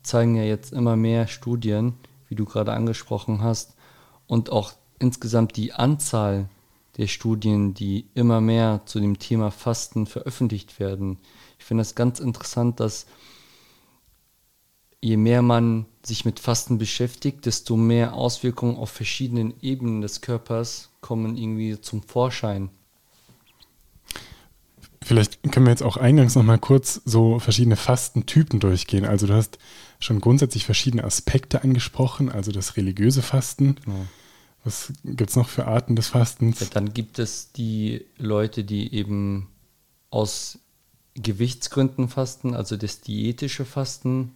zeigen 0.03 0.37
ja 0.37 0.45
jetzt 0.45 0.73
immer 0.73 0.97
mehr 0.97 1.27
Studien, 1.27 1.95
wie 2.29 2.35
du 2.35 2.45
gerade 2.45 2.73
angesprochen 2.73 3.43
hast, 3.43 3.75
und 4.27 4.51
auch 4.51 4.73
insgesamt 4.99 5.57
die 5.57 5.73
Anzahl 5.73 6.49
der 6.97 7.07
Studien, 7.07 7.75
die 7.75 8.07
immer 8.15 8.41
mehr 8.41 8.83
zu 8.87 9.01
dem 9.01 9.19
Thema 9.19 9.51
Fasten 9.51 10.07
veröffentlicht 10.07 10.81
werden. 10.81 11.19
Ich 11.59 11.65
finde 11.65 11.83
es 11.83 11.95
ganz 11.95 12.21
interessant, 12.21 12.81
dass 12.81 13.07
je 15.01 15.17
mehr 15.17 15.43
man 15.43 15.87
sich 16.05 16.25
mit 16.25 16.41
Fasten 16.41 16.79
beschäftigt, 16.79 17.47
desto 17.47 17.77
mehr 17.77 18.15
Auswirkungen 18.15 18.77
auf 18.77 18.91
verschiedenen 18.91 19.55
Ebenen 19.61 20.01
des 20.01 20.21
Körpers 20.21 20.91
kommen 21.01 21.37
irgendwie 21.37 21.81
zum 21.81 22.03
Vorschein. 22.03 22.71
Vielleicht 25.03 25.41
können 25.53 25.67
wir 25.67 25.71
jetzt 25.71 25.85
auch 25.85 25.97
eingangs 25.97 26.35
nochmal 26.35 26.59
kurz 26.59 27.01
so 27.05 27.39
verschiedene 27.39 27.77
Fastentypen 27.77 28.59
durchgehen. 28.59 29.05
Also 29.05 29.29
du 29.29 29.35
hast 29.35 29.59
schon 30.01 30.21
grundsätzlich 30.21 30.65
verschiedene 30.65 31.05
Aspekte 31.05 31.63
angesprochen, 31.63 32.29
also 32.29 32.51
das 32.51 32.77
religiöse 32.77 33.23
Fasten. 33.23 33.77
Genau. 33.85 34.07
Was 34.67 34.93
gibt 35.05 35.31
es 35.31 35.37
noch 35.37 35.49
für 35.49 35.69
Arten 35.69 35.95
des 35.95 36.09
Fastens? 36.09 36.59
Ja, 36.59 36.67
dann 36.73 36.93
gibt 36.93 37.21
es 37.21 37.53
die 37.53 38.05
Leute, 38.19 38.65
die 38.65 38.93
eben 38.93 39.47
aus 40.11 40.59
Gewichtsgründen 41.15 42.09
fasten, 42.09 42.53
also 42.53 42.77
das 42.77 43.01
diätische 43.01 43.65
Fasten. 43.65 44.33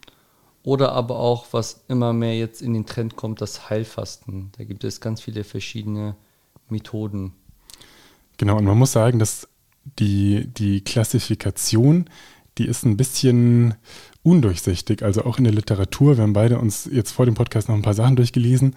Oder 0.63 0.93
aber 0.93 1.19
auch, 1.19 1.49
was 1.51 1.83
immer 1.89 2.13
mehr 2.13 2.39
jetzt 2.39 2.63
in 2.63 2.75
den 2.75 2.87
Trend 2.87 3.17
kommt, 3.17 3.41
das 3.41 3.71
Heilfasten. 3.71 4.53
Da 4.57 4.63
gibt 4.63 4.85
es 4.85 5.01
ganz 5.01 5.21
viele 5.21 5.43
verschiedene 5.43 6.15
Methoden. 6.69 7.33
Genau, 8.37 8.57
und 8.57 8.67
man 8.67 8.79
muss 8.79 8.93
sagen, 8.93 9.19
dass 9.19 9.49
die, 9.99 10.47
die 10.47 10.83
Klassifikation, 10.83 12.09
die 12.57 12.67
ist 12.67 12.85
ein 12.85 12.97
bisschen 12.97 13.75
undurchsichtig. 14.23 15.03
Also 15.03 15.25
auch 15.25 15.39
in 15.39 15.45
der 15.45 15.53
Literatur, 15.53 16.19
wir 16.19 16.23
haben 16.23 16.35
beide 16.35 16.61
uns 16.61 16.89
jetzt 16.93 17.11
vor 17.11 17.25
dem 17.25 17.35
Podcast 17.35 17.69
noch 17.69 17.75
ein 17.75 17.83
paar 17.83 17.95
Sachen 17.95 18.15
durchgelesen, 18.15 18.77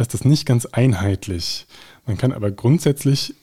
ist 0.00 0.14
das 0.14 0.24
nicht 0.24 0.46
ganz 0.46 0.66
einheitlich. 0.66 1.66
Man 2.06 2.18
kann 2.18 2.32
aber 2.32 2.50
grundsätzlich 2.50 3.34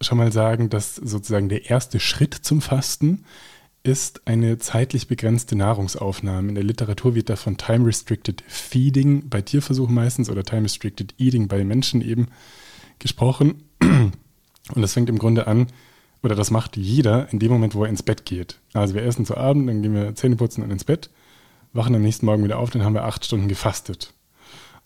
schon 0.00 0.18
mal 0.18 0.32
sagen, 0.32 0.70
dass 0.70 0.96
sozusagen 0.96 1.48
der 1.48 1.70
erste 1.70 2.00
Schritt 2.00 2.34
zum 2.34 2.60
Fasten 2.60 3.24
ist 3.84 4.26
eine 4.26 4.58
zeitlich 4.58 5.08
begrenzte 5.08 5.56
Nahrungsaufnahme. 5.56 6.50
In 6.50 6.54
der 6.54 6.64
Literatur 6.64 7.14
wird 7.14 7.28
davon 7.28 7.56
Time 7.56 7.86
Restricted 7.86 8.44
Feeding 8.46 9.28
bei 9.28 9.42
Tierversuchen 9.42 9.94
meistens 9.94 10.30
oder 10.30 10.44
Time 10.44 10.64
Restricted 10.64 11.14
Eating 11.18 11.48
bei 11.48 11.64
Menschen 11.64 12.00
eben 12.00 12.28
gesprochen. 13.00 13.64
Und 13.80 14.82
das 14.82 14.92
fängt 14.92 15.08
im 15.08 15.18
Grunde 15.18 15.46
an, 15.48 15.66
oder 16.22 16.36
das 16.36 16.52
macht 16.52 16.76
jeder 16.76 17.32
in 17.32 17.40
dem 17.40 17.50
Moment, 17.50 17.74
wo 17.74 17.82
er 17.82 17.90
ins 17.90 18.04
Bett 18.04 18.24
geht. 18.24 18.60
Also 18.72 18.94
wir 18.94 19.02
essen 19.02 19.26
zu 19.26 19.36
Abend, 19.36 19.68
dann 19.68 19.82
gehen 19.82 19.94
wir 19.94 20.14
Zähne 20.14 20.36
putzen 20.36 20.62
und 20.62 20.70
ins 20.70 20.84
Bett, 20.84 21.10
wachen 21.72 21.94
am 21.96 22.02
nächsten 22.02 22.26
Morgen 22.26 22.44
wieder 22.44 22.58
auf, 22.58 22.70
dann 22.70 22.84
haben 22.84 22.94
wir 22.94 23.04
acht 23.04 23.24
Stunden 23.24 23.48
gefastet. 23.48 24.14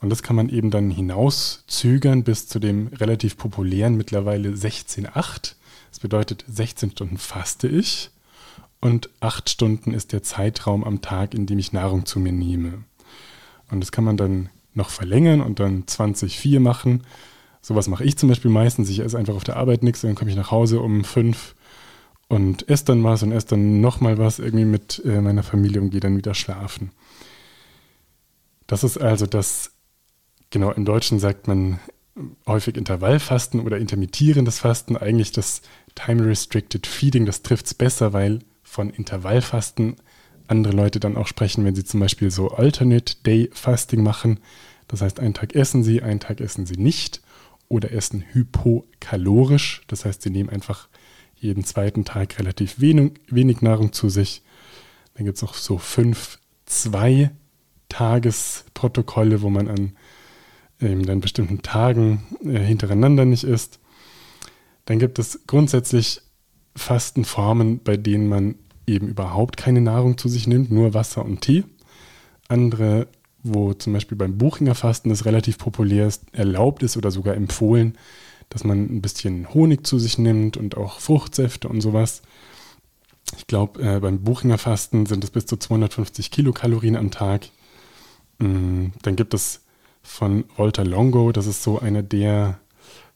Und 0.00 0.10
das 0.10 0.22
kann 0.22 0.36
man 0.36 0.48
eben 0.48 0.70
dann 0.70 0.90
hinauszögern 0.90 2.22
bis 2.22 2.48
zu 2.48 2.58
dem 2.58 2.88
relativ 2.88 3.36
populären 3.36 3.96
mittlerweile 3.96 4.50
16,8. 4.50 5.54
Das 5.90 6.00
bedeutet, 6.00 6.44
16 6.48 6.92
Stunden 6.92 7.18
faste 7.18 7.68
ich 7.68 8.10
und 8.80 9.08
8 9.20 9.48
Stunden 9.48 9.94
ist 9.94 10.12
der 10.12 10.22
Zeitraum 10.22 10.84
am 10.84 11.00
Tag, 11.00 11.34
in 11.34 11.46
dem 11.46 11.58
ich 11.58 11.72
Nahrung 11.72 12.04
zu 12.04 12.20
mir 12.20 12.32
nehme. 12.32 12.84
Und 13.70 13.80
das 13.80 13.90
kann 13.90 14.04
man 14.04 14.16
dann 14.16 14.50
noch 14.74 14.90
verlängern 14.90 15.40
und 15.40 15.58
dann 15.60 15.84
20,4 15.84 16.60
machen 16.60 17.02
Sowas 17.66 17.88
mache 17.88 18.04
ich 18.04 18.16
zum 18.16 18.28
Beispiel 18.28 18.52
meistens. 18.52 18.88
Ich 18.90 19.00
esse 19.00 19.18
einfach 19.18 19.34
auf 19.34 19.42
der 19.42 19.56
Arbeit 19.56 19.82
nichts, 19.82 20.02
dann 20.02 20.14
komme 20.14 20.30
ich 20.30 20.36
nach 20.36 20.52
Hause 20.52 20.78
um 20.78 21.02
fünf 21.02 21.56
und 22.28 22.68
esse 22.68 22.84
dann 22.84 23.02
was 23.02 23.24
und 23.24 23.32
esse 23.32 23.48
dann 23.48 23.80
nochmal 23.80 24.18
was 24.18 24.38
irgendwie 24.38 24.64
mit 24.64 25.02
äh, 25.04 25.20
meiner 25.20 25.42
Familie 25.42 25.80
und 25.80 25.90
gehe 25.90 25.98
dann 25.98 26.16
wieder 26.16 26.32
schlafen. 26.32 26.92
Das 28.68 28.84
ist 28.84 28.98
also 28.98 29.26
das, 29.26 29.72
genau 30.50 30.70
im 30.72 30.84
Deutschen 30.84 31.18
sagt 31.18 31.48
man 31.48 31.80
häufig 32.46 32.76
Intervallfasten 32.76 33.60
oder 33.60 33.78
intermittierendes 33.78 34.60
Fasten. 34.60 34.96
Eigentlich 34.96 35.32
das 35.32 35.62
Time-Restricted 35.94 36.86
Feeding, 36.86 37.26
das 37.26 37.42
trifft 37.42 37.66
es 37.66 37.74
besser, 37.74 38.12
weil 38.12 38.40
von 38.62 38.90
Intervallfasten 38.90 39.96
andere 40.48 40.74
Leute 40.74 41.00
dann 41.00 41.16
auch 41.16 41.26
sprechen, 41.26 41.64
wenn 41.64 41.74
sie 41.74 41.84
zum 41.84 42.00
Beispiel 42.00 42.30
so 42.30 42.50
Alternate 42.50 43.16
Day 43.24 43.50
Fasting 43.52 44.02
machen. 44.02 44.40
Das 44.88 45.00
heißt, 45.02 45.20
einen 45.20 45.34
Tag 45.34 45.54
essen 45.54 45.82
sie, 45.82 46.02
einen 46.02 46.20
Tag 46.20 46.40
essen 46.40 46.66
sie 46.66 46.76
nicht 46.76 47.20
oder 47.68 47.92
essen 47.92 48.24
hypokalorisch. 48.32 49.82
Das 49.88 50.04
heißt, 50.04 50.22
sie 50.22 50.30
nehmen 50.30 50.50
einfach 50.50 50.88
jeden 51.34 51.64
zweiten 51.64 52.04
Tag 52.04 52.38
relativ 52.38 52.80
wenig, 52.80 53.14
wenig 53.28 53.60
Nahrung 53.60 53.92
zu 53.92 54.08
sich. 54.08 54.42
Dann 55.14 55.26
gibt 55.26 55.36
es 55.36 55.44
auch 55.44 55.54
so 55.54 55.78
fünf, 55.78 56.38
zwei 56.64 57.30
Tagesprotokolle, 57.88 59.42
wo 59.42 59.50
man 59.50 59.68
an 59.68 59.96
ähm, 60.80 61.04
dann 61.06 61.20
bestimmten 61.20 61.62
Tagen 61.62 62.24
äh, 62.44 62.58
hintereinander 62.58 63.24
nicht 63.24 63.44
isst. 63.44 63.78
Dann 64.84 64.98
gibt 64.98 65.18
es 65.18 65.40
grundsätzlich 65.46 66.22
Fastenformen, 66.76 67.80
bei 67.82 67.96
denen 67.96 68.28
man 68.28 68.54
eben 68.86 69.08
überhaupt 69.08 69.56
keine 69.56 69.80
Nahrung 69.80 70.18
zu 70.18 70.28
sich 70.28 70.46
nimmt, 70.46 70.70
nur 70.70 70.94
Wasser 70.94 71.24
und 71.24 71.40
Tee. 71.40 71.64
Andere, 72.48 73.08
wo 73.42 73.74
zum 73.74 73.92
Beispiel 73.92 74.16
beim 74.16 74.38
Buchinger 74.38 74.74
Fasten 74.74 75.08
das 75.08 75.24
relativ 75.24 75.58
populär 75.58 76.06
ist, 76.06 76.24
erlaubt 76.32 76.82
ist 76.82 76.96
oder 76.96 77.10
sogar 77.10 77.34
empfohlen, 77.34 77.98
dass 78.48 78.62
man 78.62 78.84
ein 78.84 79.02
bisschen 79.02 79.52
Honig 79.52 79.86
zu 79.86 79.98
sich 79.98 80.18
nimmt 80.18 80.56
und 80.56 80.76
auch 80.76 81.00
Fruchtsäfte 81.00 81.68
und 81.68 81.80
sowas. 81.80 82.22
Ich 83.36 83.48
glaube, 83.48 83.82
äh, 83.82 83.98
beim 83.98 84.22
Buchinger 84.22 84.58
Fasten 84.58 85.06
sind 85.06 85.24
es 85.24 85.30
bis 85.30 85.46
zu 85.46 85.56
250 85.56 86.30
Kilokalorien 86.30 86.94
am 86.94 87.10
Tag. 87.10 87.48
Mm, 88.38 88.88
dann 89.02 89.16
gibt 89.16 89.34
es 89.34 89.62
von 90.06 90.44
Walter 90.56 90.84
Longo, 90.84 91.32
das 91.32 91.46
ist 91.46 91.62
so 91.62 91.78
einer 91.78 92.02
der 92.02 92.58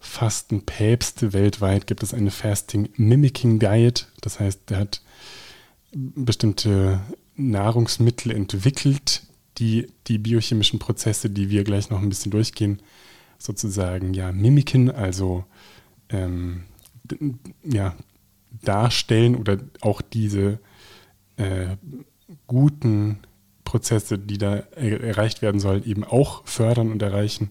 Fastenpäpste 0.01 1.33
weltweit, 1.33 1.87
gibt 1.87 2.03
es 2.03 2.13
eine 2.15 2.31
Fasting 2.31 2.89
Mimicking 2.97 3.59
Diet. 3.59 4.09
Das 4.21 4.41
heißt, 4.41 4.71
der 4.71 4.79
hat 4.79 5.03
bestimmte 5.93 7.01
Nahrungsmittel 7.37 8.33
entwickelt, 8.33 9.23
die 9.59 9.89
die 10.07 10.19
biochemischen 10.19 10.79
Prozesse, 10.79 11.31
die 11.31 11.51
wir 11.51 11.65
gleich 11.65 11.91
noch 11.91 12.01
ein 12.01 12.09
bisschen 12.09 12.31
durchgehen, 12.31 12.81
sozusagen 13.39 14.15
ja 14.15 14.33
mimiken, 14.33 14.91
also 14.91 15.45
ähm, 16.09 16.65
ja, 17.63 17.95
darstellen 18.63 19.37
oder 19.37 19.59
auch 19.81 20.01
diese 20.03 20.59
äh, 21.37 21.77
guten 22.47 23.19
Prozesse, 23.71 24.19
die 24.19 24.37
da 24.37 24.65
er 24.75 25.01
erreicht 25.01 25.43
werden 25.43 25.61
sollen, 25.61 25.85
eben 25.85 26.03
auch 26.03 26.45
fördern 26.45 26.91
und 26.91 27.01
erreichen. 27.03 27.51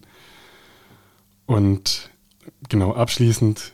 Und 1.46 2.10
genau 2.68 2.92
abschließend 2.92 3.72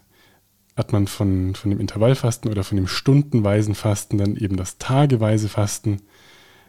hat 0.76 0.92
man 0.92 1.08
von, 1.08 1.56
von 1.56 1.70
dem 1.70 1.80
Intervallfasten 1.80 2.48
oder 2.48 2.62
von 2.62 2.76
dem 2.76 2.86
stundenweisen 2.86 3.74
Fasten 3.74 4.18
dann 4.18 4.36
eben 4.36 4.56
das 4.56 4.78
tageweise 4.78 5.48
Fasten, 5.48 6.02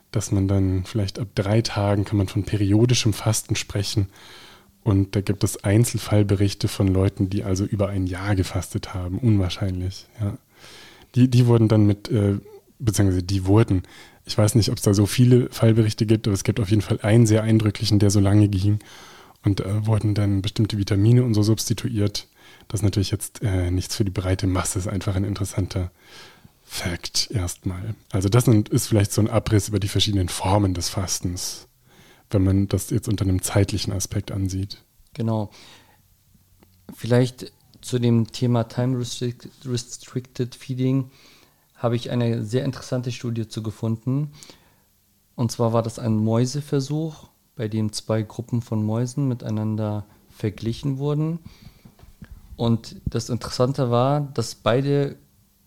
dass 0.10 0.32
man 0.32 0.48
dann 0.48 0.84
vielleicht 0.86 1.20
ab 1.20 1.28
drei 1.36 1.62
Tagen 1.62 2.06
kann 2.06 2.18
man 2.18 2.28
von 2.28 2.44
periodischem 2.44 3.14
Fasten 3.14 3.56
sprechen. 3.56 4.08
Und 4.84 5.16
da 5.16 5.22
gibt 5.22 5.44
es 5.44 5.64
Einzelfallberichte 5.64 6.68
von 6.68 6.88
Leuten, 6.88 7.30
die 7.30 7.44
also 7.44 7.66
über 7.66 7.90
ein 7.90 8.08
Jahr 8.08 8.36
gefastet 8.36 8.96
haben. 8.96 9.20
Unwahrscheinlich, 9.20 10.08
ja. 10.20 10.40
Die, 11.14 11.30
die 11.30 11.46
wurden 11.46 11.68
dann 11.68 11.86
mit, 11.86 12.10
äh, 12.10 12.40
beziehungsweise 12.80 13.24
die 13.24 13.46
wurden, 13.46 13.84
ich 14.28 14.38
weiß 14.38 14.56
nicht, 14.56 14.70
ob 14.70 14.78
es 14.78 14.84
da 14.84 14.94
so 14.94 15.06
viele 15.06 15.50
Fallberichte 15.50 16.06
gibt, 16.06 16.28
aber 16.28 16.34
es 16.34 16.44
gibt 16.44 16.60
auf 16.60 16.70
jeden 16.70 16.82
Fall 16.82 17.00
einen 17.02 17.26
sehr 17.26 17.44
eindrücklichen, 17.44 17.98
der 17.98 18.12
so 18.12 18.20
lange 18.20 18.50
ging. 18.50 18.80
Und 19.44 19.62
äh, 19.62 19.86
wurden 19.86 20.14
dann 20.14 20.42
bestimmte 20.42 20.78
Vitamine 20.78 21.24
und 21.24 21.34
so 21.34 21.44
substituiert. 21.44 22.28
Das 22.68 22.82
ist 22.82 22.84
natürlich 22.84 23.12
jetzt 23.12 23.42
äh, 23.42 23.72
nichts 23.72 23.96
für 23.96 24.04
die 24.04 24.12
breite 24.12 24.46
Masse, 24.46 24.80
ist 24.80 24.88
einfach 24.88 25.16
ein 25.16 25.24
interessanter 25.24 25.92
Fakt 26.66 27.32
erstmal. 27.32 27.96
Also 28.12 28.28
das 28.28 28.48
ist 28.48 28.88
vielleicht 28.88 29.14
so 29.14 29.22
ein 29.22 29.30
Abriss 29.30 29.70
über 29.70 29.80
die 29.80 29.88
verschiedenen 29.88 30.28
Formen 30.28 30.74
des 30.74 30.90
Fastens, 30.90 31.68
wenn 32.30 32.44
man 32.44 32.68
das 32.68 32.90
jetzt 32.90 33.08
unter 33.08 33.24
einem 33.24 33.42
zeitlichen 33.42 33.94
Aspekt 33.94 34.32
ansieht. 34.32 34.84
Genau. 35.14 35.52
Vielleicht 36.94 37.54
zu 37.80 38.00
dem 38.00 38.30
Thema 38.34 38.66
Time 38.66 39.00
Restricted 39.66 40.56
Feeding 40.56 41.10
habe 41.78 41.96
ich 41.96 42.10
eine 42.10 42.44
sehr 42.44 42.66
interessante 42.66 43.12
Studie 43.12 43.48
zu 43.48 43.64
gefunden. 43.64 44.32
Und 45.36 45.52
zwar 45.52 45.72
war 45.74 45.84
das 45.84 46.00
ein 46.00 46.18
Mäuseversuch, 46.18 47.30
bei 47.56 47.68
dem 47.68 47.94
zwei 47.94 48.24
Gruppen 48.24 48.62
von 48.62 48.84
Mäusen 48.84 49.28
miteinander 49.28 50.06
verglichen 50.30 50.98
wurden. 50.98 51.40
Und 52.56 53.00
das 53.06 53.30
Interessante 53.30 53.92
war, 53.92 54.22
dass 54.22 54.56
beide 54.56 55.18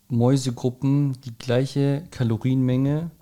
Mäusegruppen 0.09 1.21
die 1.23 1.37
gleiche 1.39 2.05
Kalorienmenge 2.11 3.13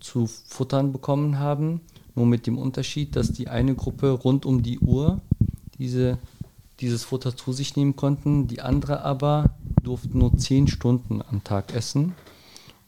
zu 0.00 0.26
futtern 0.26 0.92
bekommen 0.92 1.38
haben, 1.40 1.80
nur 2.14 2.26
mit 2.26 2.46
dem 2.46 2.58
Unterschied, 2.58 3.16
dass 3.16 3.32
die 3.32 3.48
eine 3.48 3.74
Gruppe 3.74 4.10
rund 4.10 4.46
um 4.46 4.62
die 4.62 4.78
Uhr 4.78 5.20
diese, 5.78 6.18
dieses 6.78 7.02
Futter 7.02 7.36
zu 7.36 7.52
sich 7.52 7.74
nehmen 7.74 7.96
konnten, 7.96 8.46
die 8.46 8.60
andere 8.60 9.02
aber 9.02 9.56
durften 9.84 10.18
nur 10.18 10.36
10 10.36 10.68
Stunden 10.68 11.22
am 11.22 11.44
Tag 11.44 11.74
essen 11.74 12.14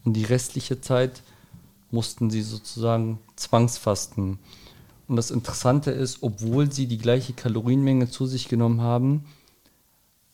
und 0.04 0.14
die 0.14 0.24
restliche 0.24 0.80
Zeit 0.80 1.22
mussten 1.90 2.30
sie 2.30 2.42
sozusagen 2.42 3.18
zwangsfasten. 3.36 4.38
Und 5.08 5.16
das 5.16 5.30
Interessante 5.30 5.92
ist, 5.92 6.22
obwohl 6.22 6.72
sie 6.72 6.86
die 6.86 6.98
gleiche 6.98 7.32
Kalorienmenge 7.32 8.10
zu 8.10 8.26
sich 8.26 8.48
genommen 8.48 8.80
haben, 8.80 9.24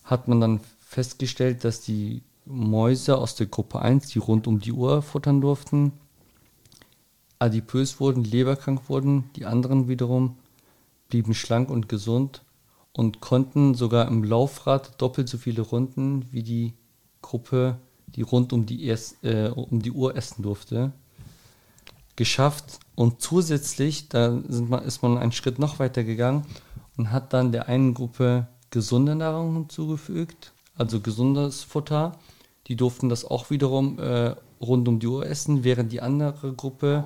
hat 0.04 0.28
man 0.28 0.40
dann 0.40 0.60
festgestellt, 0.80 1.64
dass 1.64 1.80
die 1.80 2.22
Mäuse 2.44 3.18
aus 3.18 3.34
der 3.34 3.46
Gruppe 3.46 3.80
1, 3.80 4.08
die 4.08 4.18
rund 4.18 4.46
um 4.46 4.60
die 4.60 4.72
Uhr 4.72 5.02
futtern 5.02 5.40
durften, 5.40 5.92
adipös 7.38 8.00
wurden, 8.00 8.24
leberkrank 8.24 8.88
wurden. 8.88 9.30
Die 9.36 9.44
anderen 9.44 9.88
wiederum 9.88 10.36
blieben 11.08 11.34
schlank 11.34 11.70
und 11.70 11.88
gesund 11.88 12.42
und 12.94 13.20
konnten 13.20 13.74
sogar 13.74 14.08
im 14.08 14.24
Laufrad 14.24 15.00
doppelt 15.00 15.28
so 15.28 15.38
viele 15.38 15.62
Runden 15.62 16.26
wie 16.30 16.42
die 16.42 16.74
Gruppe, 17.22 17.78
die 18.06 18.22
rund 18.22 18.52
um 18.52 18.66
die, 18.66 18.84
Erst, 18.84 19.24
äh, 19.24 19.50
um 19.54 19.80
die 19.80 19.92
Uhr 19.92 20.16
essen 20.16 20.42
durfte, 20.42 20.92
geschafft. 22.16 22.80
Und 22.94 23.22
zusätzlich, 23.22 24.08
da 24.08 24.30
man, 24.48 24.84
ist 24.84 25.02
man 25.02 25.16
einen 25.16 25.32
Schritt 25.32 25.58
noch 25.58 25.78
weiter 25.78 26.04
gegangen 26.04 26.44
und 26.96 27.10
hat 27.10 27.32
dann 27.32 27.52
der 27.52 27.68
einen 27.68 27.94
Gruppe 27.94 28.48
gesunde 28.70 29.14
Nahrung 29.14 29.54
hinzugefügt, 29.54 30.52
also 30.76 31.00
gesundes 31.00 31.62
Futter. 31.62 32.18
Die 32.66 32.76
durften 32.76 33.08
das 33.08 33.24
auch 33.24 33.50
wiederum 33.50 33.98
äh, 33.98 34.34
rund 34.60 34.86
um 34.88 34.98
die 34.98 35.06
Uhr 35.06 35.26
essen, 35.26 35.64
während 35.64 35.92
die 35.92 36.00
andere 36.00 36.52
Gruppe 36.52 37.04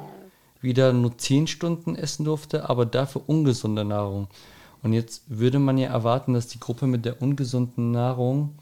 wieder 0.60 0.92
nur 0.92 1.16
10 1.16 1.46
Stunden 1.46 1.94
essen 1.94 2.24
durfte, 2.24 2.68
aber 2.68 2.86
dafür 2.86 3.22
ungesunde 3.26 3.84
Nahrung. 3.84 4.28
Und 4.86 4.92
jetzt 4.92 5.22
würde 5.26 5.58
man 5.58 5.78
ja 5.78 5.88
erwarten, 5.88 6.32
dass 6.32 6.46
die 6.46 6.60
Gruppe 6.60 6.86
mit 6.86 7.04
der 7.04 7.20
ungesunden 7.20 7.90
Nahrung 7.90 8.54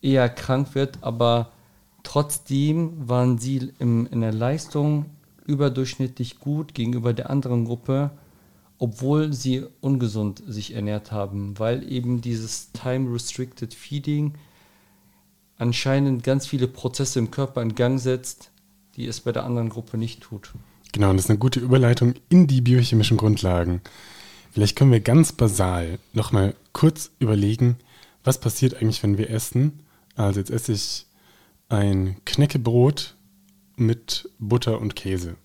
eher 0.00 0.28
krank 0.28 0.74
wird, 0.74 0.98
aber 1.02 1.50
trotzdem 2.04 3.08
waren 3.08 3.38
sie 3.38 3.72
im, 3.78 4.06
in 4.06 4.20
der 4.20 4.32
Leistung 4.32 5.06
überdurchschnittlich 5.44 6.38
gut 6.38 6.74
gegenüber 6.74 7.12
der 7.12 7.28
anderen 7.28 7.64
Gruppe 7.64 8.12
obwohl 8.82 9.32
sie 9.32 9.64
ungesund 9.80 10.42
sich 10.44 10.74
ernährt 10.74 11.12
haben, 11.12 11.56
weil 11.60 11.88
eben 11.88 12.20
dieses 12.20 12.72
Time-Restricted 12.72 13.74
Feeding 13.74 14.34
anscheinend 15.56 16.24
ganz 16.24 16.48
viele 16.48 16.66
Prozesse 16.66 17.20
im 17.20 17.30
Körper 17.30 17.62
in 17.62 17.76
Gang 17.76 18.00
setzt, 18.00 18.50
die 18.96 19.06
es 19.06 19.20
bei 19.20 19.30
der 19.30 19.44
anderen 19.44 19.68
Gruppe 19.68 19.98
nicht 19.98 20.20
tut. 20.22 20.52
Genau, 20.90 21.10
und 21.10 21.16
das 21.16 21.26
ist 21.26 21.30
eine 21.30 21.38
gute 21.38 21.60
Überleitung 21.60 22.14
in 22.28 22.48
die 22.48 22.60
biochemischen 22.60 23.18
Grundlagen. 23.18 23.82
Vielleicht 24.52 24.76
können 24.76 24.92
wir 24.92 25.00
ganz 25.00 25.32
basal 25.32 25.98
nochmal 26.12 26.54
kurz 26.72 27.10
überlegen, 27.18 27.76
was 28.22 28.38
passiert 28.38 28.74
eigentlich, 28.74 29.02
wenn 29.02 29.18
wir 29.18 29.30
essen. 29.30 29.80
Also 30.14 30.40
jetzt 30.40 30.50
esse 30.50 30.72
ich 30.72 31.06
ein 31.68 32.16
Knäckebrot 32.24 33.16
mit 33.76 34.28
Butter 34.38 34.80
und 34.80 34.94
Käse 34.94 35.36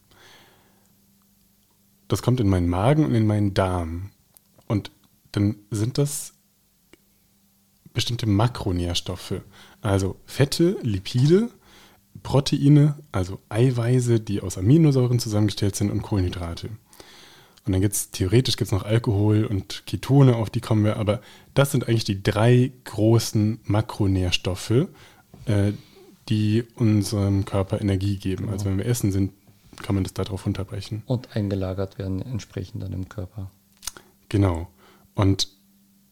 das 2.08 2.22
kommt 2.22 2.40
in 2.40 2.50
meinen 2.50 2.70
Magen 2.70 3.06
und 3.06 3.16
in 3.16 3.28
meinen 3.28 3.54
Darm. 3.54 4.12
Und 4.68 4.92
dann 5.32 5.56
sind 5.72 5.98
das 5.98 6.34
bestimmte 7.94 8.28
Makronährstoffe, 8.28 9.42
also 9.82 10.18
Fette, 10.26 10.78
Lipide, 10.84 11.50
Proteine, 12.24 12.96
also 13.12 13.40
Eiweiße, 13.50 14.20
die 14.20 14.42
aus 14.42 14.58
Aminosäuren 14.58 15.20
zusammengestellt 15.20 15.76
sind 15.76 15.92
und 15.92 16.04
Kohlenhydrate. 16.04 16.70
Und 17.68 17.74
dann 17.74 17.82
gibt 17.82 17.94
es 17.94 18.12
theoretisch 18.12 18.56
gibt's 18.56 18.72
noch 18.72 18.84
Alkohol 18.84 19.46
und 19.46 19.84
Ketone, 19.86 20.36
auf 20.36 20.50
die 20.50 20.62
kommen 20.62 20.86
wir, 20.86 20.98
aber 20.98 21.22
das 21.54 21.72
sind 21.72 21.88
eigentlich 21.88 22.06
die 22.06 22.24
drei 22.24 22.72
großen 22.86 23.60
Makronährstoffe, 23.66 24.88
äh, 25.46 25.74
die 26.30 26.64
unserem 26.76 27.46
Körper 27.46 27.82
Energie 27.82 28.18
geben. 28.18 28.44
Genau. 28.44 28.54
Also 28.54 28.66
wenn 28.66 28.78
wir 28.78 28.86
essen, 28.86 29.12
sind 29.12 29.32
kann 29.82 29.96
man 29.96 30.04
das 30.04 30.14
darauf 30.14 30.46
unterbrechen. 30.46 31.04
Und 31.06 31.36
eingelagert 31.36 31.98
werden 31.98 32.22
entsprechend 32.22 32.84
dann 32.84 32.94
im 32.94 33.10
Körper. 33.10 33.52
Genau. 34.30 34.68
Und 35.16 35.50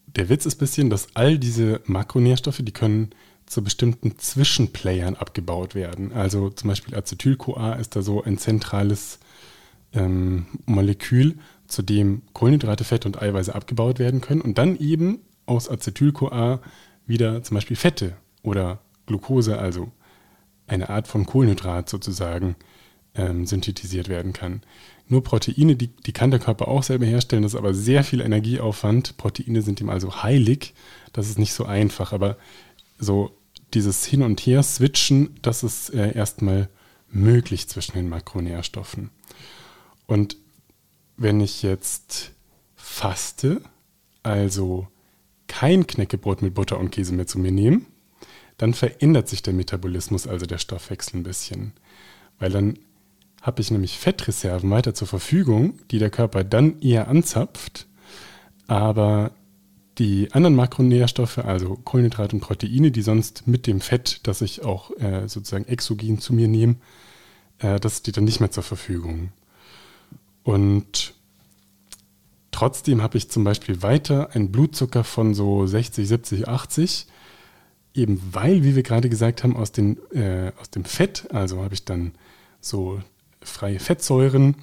der 0.06 0.30
Witz 0.30 0.46
ist 0.46 0.56
ein 0.56 0.60
bisschen, 0.60 0.90
dass 0.90 1.16
all 1.16 1.38
diese 1.38 1.82
Makronährstoffe, 1.86 2.62
die 2.62 2.72
können 2.72 3.10
zu 3.46 3.64
bestimmten 3.64 4.18
Zwischenplayern 4.18 5.16
abgebaut 5.16 5.76
werden. 5.76 6.14
Also 6.14 6.50
zum 6.50 6.70
Beispiel 6.70 6.96
Acetyl-CoA 6.96 7.74
ist 7.74 7.96
da 7.96 8.02
so 8.02 8.24
ein 8.24 8.38
zentrales 8.38 9.20
ähm, 9.96 10.46
Molekül, 10.66 11.38
zu 11.68 11.82
dem 11.82 12.22
Kohlenhydrate, 12.34 12.84
Fette 12.84 13.08
und 13.08 13.22
Eiweiße 13.22 13.56
abgebaut 13.56 13.98
werden 13.98 14.22
können 14.22 14.42
und 14.42 14.58
dann 14.58 14.78
eben 14.78 15.20
aus 15.48 15.70
Acetyl-CoA 15.70 16.62
wieder 17.08 17.42
zum 17.44 17.56
Beispiel 17.56 17.76
Fette 17.76 18.18
oder 18.44 18.80
Glucose, 19.08 19.58
also 19.58 19.92
eine 20.68 20.90
Art 20.90 21.08
von 21.08 21.26
Kohlenhydrat 21.26 21.90
sozusagen, 21.90 22.56
ähm, 23.16 23.46
synthetisiert 23.46 24.10
werden 24.10 24.34
kann. 24.34 24.62
Nur 25.08 25.24
Proteine, 25.24 25.76
die, 25.76 25.88
die 25.88 26.12
kann 26.12 26.32
der 26.32 26.40
Körper 26.40 26.68
auch 26.68 26.84
selber 26.84 27.06
herstellen, 27.06 27.44
das 27.44 27.54
ist 27.54 27.60
aber 27.60 27.74
sehr 27.74 28.04
viel 28.04 28.22
Energieaufwand. 28.22 29.18
Proteine 29.18 29.62
sind 29.62 29.80
ihm 29.80 29.90
also 29.90 30.24
heilig, 30.24 30.74
das 31.14 31.30
ist 31.30 31.40
nicht 31.40 31.54
so 31.54 31.66
einfach, 31.66 32.12
aber 32.12 32.38
so 32.98 33.32
dieses 33.74 34.06
Hin- 34.06 34.24
und 34.24 34.40
Her-Switchen, 34.40 35.38
das 35.42 35.64
ist 35.64 35.94
äh, 35.94 36.16
erstmal 36.16 36.70
möglich 37.10 37.68
zwischen 37.68 37.94
den 37.94 38.10
Makronährstoffen. 38.10 39.12
Und 40.08 40.38
wenn 41.18 41.40
ich 41.40 41.64
jetzt 41.64 42.32
faste, 42.76 43.62
also 44.24 44.88
kein 45.48 45.88
Knäckebrot 45.88 46.42
mit 46.42 46.54
Butter 46.54 46.80
und 46.80 46.92
Käse 46.92 47.14
mehr 47.14 47.28
zu 47.28 47.40
mir 47.40 47.52
nehme, 47.52 47.82
dann 48.58 48.74
verändert 48.74 49.28
sich 49.28 49.44
der 49.44 49.54
Metabolismus, 49.54 50.28
also 50.28 50.46
der 50.46 50.58
Stoffwechsel 50.58 51.20
ein 51.20 51.24
bisschen. 51.24 51.74
Weil 52.40 52.52
dann 52.52 52.80
habe 53.42 53.62
ich 53.62 53.70
nämlich 53.70 53.98
Fettreserven 53.98 54.70
weiter 54.72 54.94
zur 54.94 55.08
Verfügung, 55.08 55.80
die 55.92 56.00
der 56.00 56.10
Körper 56.10 56.44
dann 56.44 56.80
eher 56.82 57.08
anzapft, 57.08 57.88
aber 58.68 59.32
die 59.98 60.32
anderen 60.34 60.56
Makronährstoffe, 60.56 61.38
also 61.38 61.76
Kohlenhydrate 61.76 62.36
und 62.36 62.42
Proteine, 62.42 62.92
die 62.92 63.02
sonst 63.02 63.48
mit 63.48 63.68
dem 63.68 63.80
Fett, 63.82 64.22
das 64.24 64.42
ich 64.42 64.64
auch 64.64 64.92
äh, 64.98 65.28
sozusagen 65.28 65.66
exogen 65.66 66.20
zu 66.20 66.34
mir 66.34 66.48
nehme, 66.48 66.76
äh, 67.60 67.80
das 67.80 68.00
steht 68.00 68.18
dann 68.18 68.26
nicht 68.26 68.40
mehr 68.40 68.52
zur 68.52 68.64
Verfügung. 68.64 69.30
Und 70.46 71.16
trotzdem 72.52 73.02
habe 73.02 73.18
ich 73.18 73.32
zum 73.32 73.44
Beispiel 73.44 73.82
weiter 73.82 74.30
einen 74.36 74.52
Blutzucker 74.52 75.04
von 75.04 75.34
so 75.34 75.66
60, 75.66 76.08
70, 76.08 76.48
80, 76.48 77.08
eben 77.96 78.22
weil, 78.32 78.64
wie 78.64 78.76
wir 78.76 78.84
gerade 78.84 79.10
gesagt 79.10 79.44
haben, 79.44 79.58
aus, 79.58 79.72
den, 79.72 79.98
äh, 80.12 80.52
aus 80.62 80.70
dem 80.70 80.86
Fett, 80.86 81.34
also 81.34 81.64
habe 81.64 81.74
ich 81.74 81.84
dann 81.84 82.12
so 82.62 83.02
freie 83.42 83.80
Fettsäuren 83.80 84.56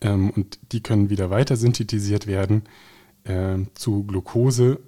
ähm, 0.00 0.30
und 0.30 0.58
die 0.72 0.82
können 0.82 1.10
wieder 1.10 1.30
weiter 1.30 1.56
synthetisiert 1.56 2.26
werden 2.26 2.64
äh, 3.22 3.56
zu 3.74 4.02
Glucose, 4.02 4.80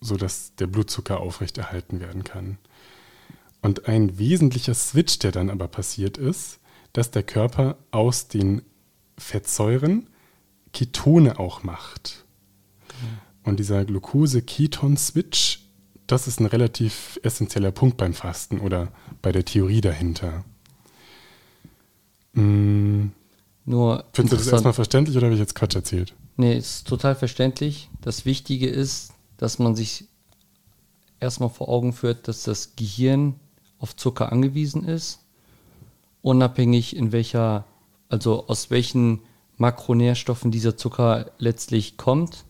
sodass 0.00 0.54
der 0.54 0.68
Blutzucker 0.68 1.18
aufrechterhalten 1.18 1.98
werden 1.98 2.22
kann. 2.22 2.58
Und 3.60 3.88
ein 3.88 4.20
wesentlicher 4.20 4.74
Switch, 4.74 5.18
der 5.18 5.32
dann 5.32 5.50
aber 5.50 5.66
passiert 5.66 6.16
ist, 6.16 6.60
dass 6.92 7.10
der 7.10 7.24
Körper 7.24 7.76
aus 7.90 8.28
den 8.28 8.62
Fettsäuren 9.18 10.08
Ketone 10.72 11.38
auch 11.38 11.62
macht. 11.62 12.24
Und 13.44 13.58
dieser 13.58 13.84
Glucose-Keton-Switch, 13.84 15.60
das 16.06 16.26
ist 16.26 16.40
ein 16.40 16.46
relativ 16.46 17.18
essentieller 17.22 17.70
Punkt 17.70 17.96
beim 17.96 18.14
Fasten 18.14 18.60
oder 18.60 18.92
bei 19.22 19.32
der 19.32 19.44
Theorie 19.44 19.80
dahinter. 19.80 20.44
Hm. 22.34 23.12
Nur 23.64 24.04
Findest 24.12 24.32
du 24.32 24.36
das 24.36 24.52
erstmal 24.52 24.72
verständlich 24.72 25.16
oder 25.16 25.26
habe 25.26 25.34
ich 25.34 25.40
jetzt 25.40 25.54
Quatsch 25.54 25.74
erzählt? 25.74 26.14
Nee, 26.36 26.56
ist 26.56 26.86
total 26.86 27.16
verständlich. 27.16 27.90
Das 28.00 28.24
Wichtige 28.24 28.68
ist, 28.68 29.12
dass 29.38 29.58
man 29.58 29.74
sich 29.74 30.04
erstmal 31.18 31.48
vor 31.48 31.68
Augen 31.68 31.92
führt, 31.92 32.28
dass 32.28 32.44
das 32.44 32.76
Gehirn 32.76 33.34
auf 33.78 33.96
Zucker 33.96 34.30
angewiesen 34.30 34.84
ist, 34.84 35.20
unabhängig 36.22 36.94
in 36.94 37.12
welcher, 37.12 37.64
also 38.08 38.46
aus 38.46 38.70
welchen 38.70 39.20
Makronährstoffen 39.56 40.50
dieser 40.50 40.76
Zucker 40.76 41.30
letztlich 41.38 41.96
kommt. 41.96 42.44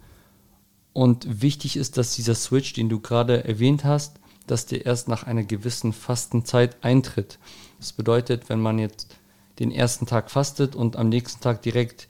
Und 0.93 1.43
wichtig 1.43 1.77
ist, 1.77 1.99
dass 1.99 2.17
dieser 2.17 2.35
Switch, 2.35 2.73
den 2.73 2.89
du 2.89 3.01
gerade 3.01 3.45
erwähnt 3.45 3.85
hast, 3.85 4.19
dass 4.47 4.67
der 4.67 4.87
erst 4.87 5.09
nach 5.09 5.25
einer 5.25 5.45
gewissen 5.45 5.93
Fastenzeit 5.93 6.77
eintritt. 6.83 7.39
Das 7.79 7.93
bedeutet, 7.93 8.49
wenn 8.49 8.61
man 8.61 8.79
jetzt 8.79 9.15
den 9.59 9.71
ersten 9.71 10.07
Tag 10.07 10.31
fastet 10.31 10.75
und 10.75 10.97
am 10.97 11.09
nächsten 11.09 11.41
Tag 11.41 11.63
direkt 11.63 12.09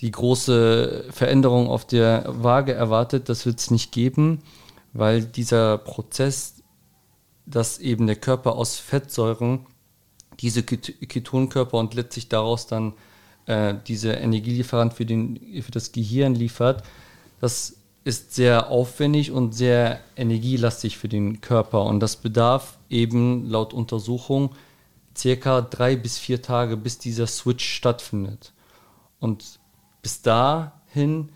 die 0.00 0.10
große 0.10 1.06
Veränderung 1.10 1.68
auf 1.68 1.86
der 1.86 2.24
Waage 2.28 2.74
erwartet, 2.74 3.28
das 3.28 3.46
wird 3.46 3.58
es 3.58 3.70
nicht 3.70 3.92
geben, 3.92 4.42
weil 4.92 5.24
dieser 5.24 5.78
Prozess, 5.78 6.62
dass 7.46 7.78
eben 7.78 8.06
der 8.06 8.16
Körper 8.16 8.56
aus 8.56 8.76
Fettsäuren 8.76 9.66
diese 10.40 10.62
Ketonkörper 10.62 11.78
und 11.78 11.94
letztlich 11.94 12.28
daraus 12.28 12.66
dann 12.66 12.92
äh, 13.46 13.74
diese 13.86 14.12
Energielieferant 14.12 14.94
für, 14.94 15.06
den, 15.06 15.62
für 15.62 15.70
das 15.70 15.92
Gehirn 15.92 16.34
liefert, 16.34 16.82
das 17.40 17.76
ist 18.04 18.34
sehr 18.34 18.70
aufwendig 18.70 19.32
und 19.32 19.52
sehr 19.52 20.00
energielastig 20.16 20.96
für 20.96 21.08
den 21.08 21.40
Körper 21.40 21.84
und 21.84 22.00
das 22.00 22.16
bedarf 22.16 22.78
eben 22.88 23.48
laut 23.48 23.72
Untersuchung 23.72 24.50
circa 25.16 25.60
drei 25.62 25.96
bis 25.96 26.18
vier 26.18 26.42
Tage, 26.42 26.76
bis 26.76 26.98
dieser 26.98 27.26
Switch 27.26 27.64
stattfindet. 27.64 28.52
Und 29.18 29.58
bis 30.02 30.22
dahin 30.22 31.30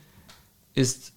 ist 0.74 1.12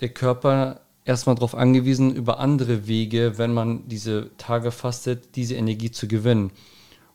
der 0.00 0.10
Körper 0.10 0.80
erstmal 1.04 1.36
darauf 1.36 1.54
angewiesen, 1.54 2.14
über 2.14 2.38
andere 2.38 2.86
Wege, 2.86 3.38
wenn 3.38 3.54
man 3.54 3.88
diese 3.88 4.30
Tage 4.36 4.70
fastet, 4.70 5.36
diese 5.36 5.54
Energie 5.54 5.90
zu 5.90 6.06
gewinnen. 6.06 6.50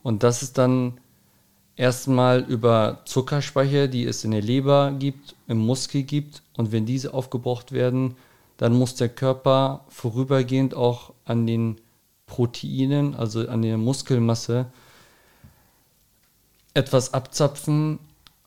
Und 0.04 0.24
das 0.24 0.44
ist 0.44 0.58
dann 0.58 1.00
erstmal 1.76 2.42
über 2.42 3.00
Zuckerspeicher, 3.06 3.88
die 3.88 4.06
es 4.06 4.24
in 4.24 4.32
der 4.32 4.42
Leber 4.42 4.92
gibt, 4.92 5.36
im 5.48 5.58
Muskel 5.58 6.04
gibt. 6.04 6.44
Und 6.58 6.72
wenn 6.72 6.86
diese 6.86 7.14
aufgebraucht 7.14 7.72
werden, 7.72 8.16
dann 8.58 8.74
muss 8.74 8.96
der 8.96 9.10
Körper 9.10 9.86
vorübergehend 9.88 10.76
auch 10.76 11.14
an 11.26 11.48
den 11.48 11.82
Proteinen, 12.28 13.16
also 13.16 13.48
an 13.48 13.62
der 13.62 13.78
Muskelmasse, 13.78 14.68
etwas 16.74 17.14
abzapfen, 17.14 18.00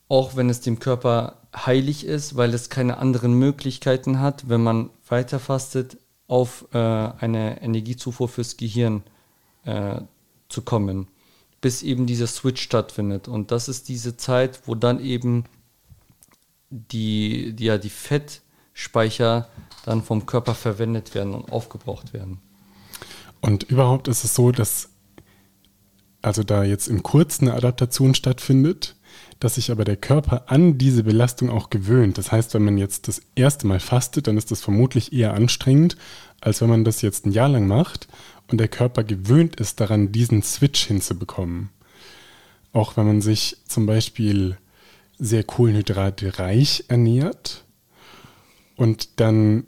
auch 0.09 0.37
wenn 0.37 0.51
es 0.51 0.61
dem 0.61 0.79
Körper 0.79 1.37
heilig 1.55 2.05
ist, 2.05 2.37
weil 2.37 2.55
es 2.55 2.71
keine 2.71 2.99
anderen 2.99 3.35
Möglichkeiten 3.35 4.21
hat, 4.21 4.49
wenn 4.49 4.63
man 4.63 4.91
weiter 5.09 5.39
fastet, 5.41 5.97
auf 6.29 6.67
äh, 6.73 6.79
eine 6.79 7.63
Energiezufuhr 7.63 8.29
fürs 8.29 8.57
Gehirn 8.57 9.03
äh, 9.65 10.01
zu 10.49 10.63
kommen 10.63 11.09
bis 11.67 11.83
eben 11.83 12.07
dieser 12.07 12.29
Switch 12.29 12.63
stattfindet. 12.63 13.27
Und 13.27 13.51
das 13.51 13.69
ist 13.69 13.89
diese 13.89 14.17
Zeit, 14.17 14.61
wo 14.67 14.77
dann 14.77 15.01
eben 15.01 15.47
die, 16.71 17.55
die, 17.55 17.65
ja, 17.65 17.77
die 17.77 17.91
Fettspeicher 17.91 19.49
dann 19.85 20.05
vom 20.05 20.27
Körper 20.27 20.55
verwendet 20.55 21.17
werden 21.17 21.35
und 21.35 21.51
aufgebraucht 21.51 22.13
werden. 22.13 22.39
Und 23.41 23.65
überhaupt 23.65 24.07
ist 24.07 24.23
es 24.23 24.37
so, 24.37 24.53
dass 24.53 24.91
also 26.23 26.45
da 26.45 26.63
jetzt 26.63 26.87
im 26.87 27.03
Kurzen 27.03 27.49
eine 27.49 27.57
Adaptation 27.57 28.15
stattfindet, 28.15 28.95
dass 29.41 29.57
sich 29.57 29.73
aber 29.73 29.85
der 29.85 29.97
Körper 29.97 30.45
an 30.47 30.79
diese 30.79 31.03
Belastung 31.03 31.51
auch 31.51 31.69
gewöhnt. 31.69 32.17
Das 32.17 32.31
heißt, 32.31 32.55
wenn 32.55 32.65
man 32.65 32.79
jetzt 32.79 33.09
das 33.09 33.23
erste 33.35 33.67
Mal 33.67 33.81
fastet, 33.81 34.29
dann 34.29 34.37
ist 34.37 34.53
das 34.53 34.61
vermutlich 34.61 35.13
eher 35.13 35.35
anstrengend, 35.35 35.97
als 36.41 36.61
wenn 36.61 36.69
man 36.69 36.85
das 36.85 37.03
jetzt 37.03 37.27
ein 37.27 37.33
Jahr 37.33 37.49
lang 37.49 37.67
macht 37.67 38.07
und 38.51 38.59
der 38.59 38.69
Körper 38.69 39.05
gewöhnt 39.05 39.57
ist 39.57 39.81
daran, 39.81 40.13
diesen 40.13 40.43
Switch 40.43 40.87
hinzubekommen. 40.87 41.71
Auch 42.73 42.97
wenn 42.97 43.07
man 43.07 43.21
sich 43.21 43.57
zum 43.67 43.87
Beispiel 43.87 44.57
sehr 45.19 45.45
kohlenhydratreich 45.45 46.85
ernährt 46.89 47.65
und 48.77 49.21
dann 49.21 49.67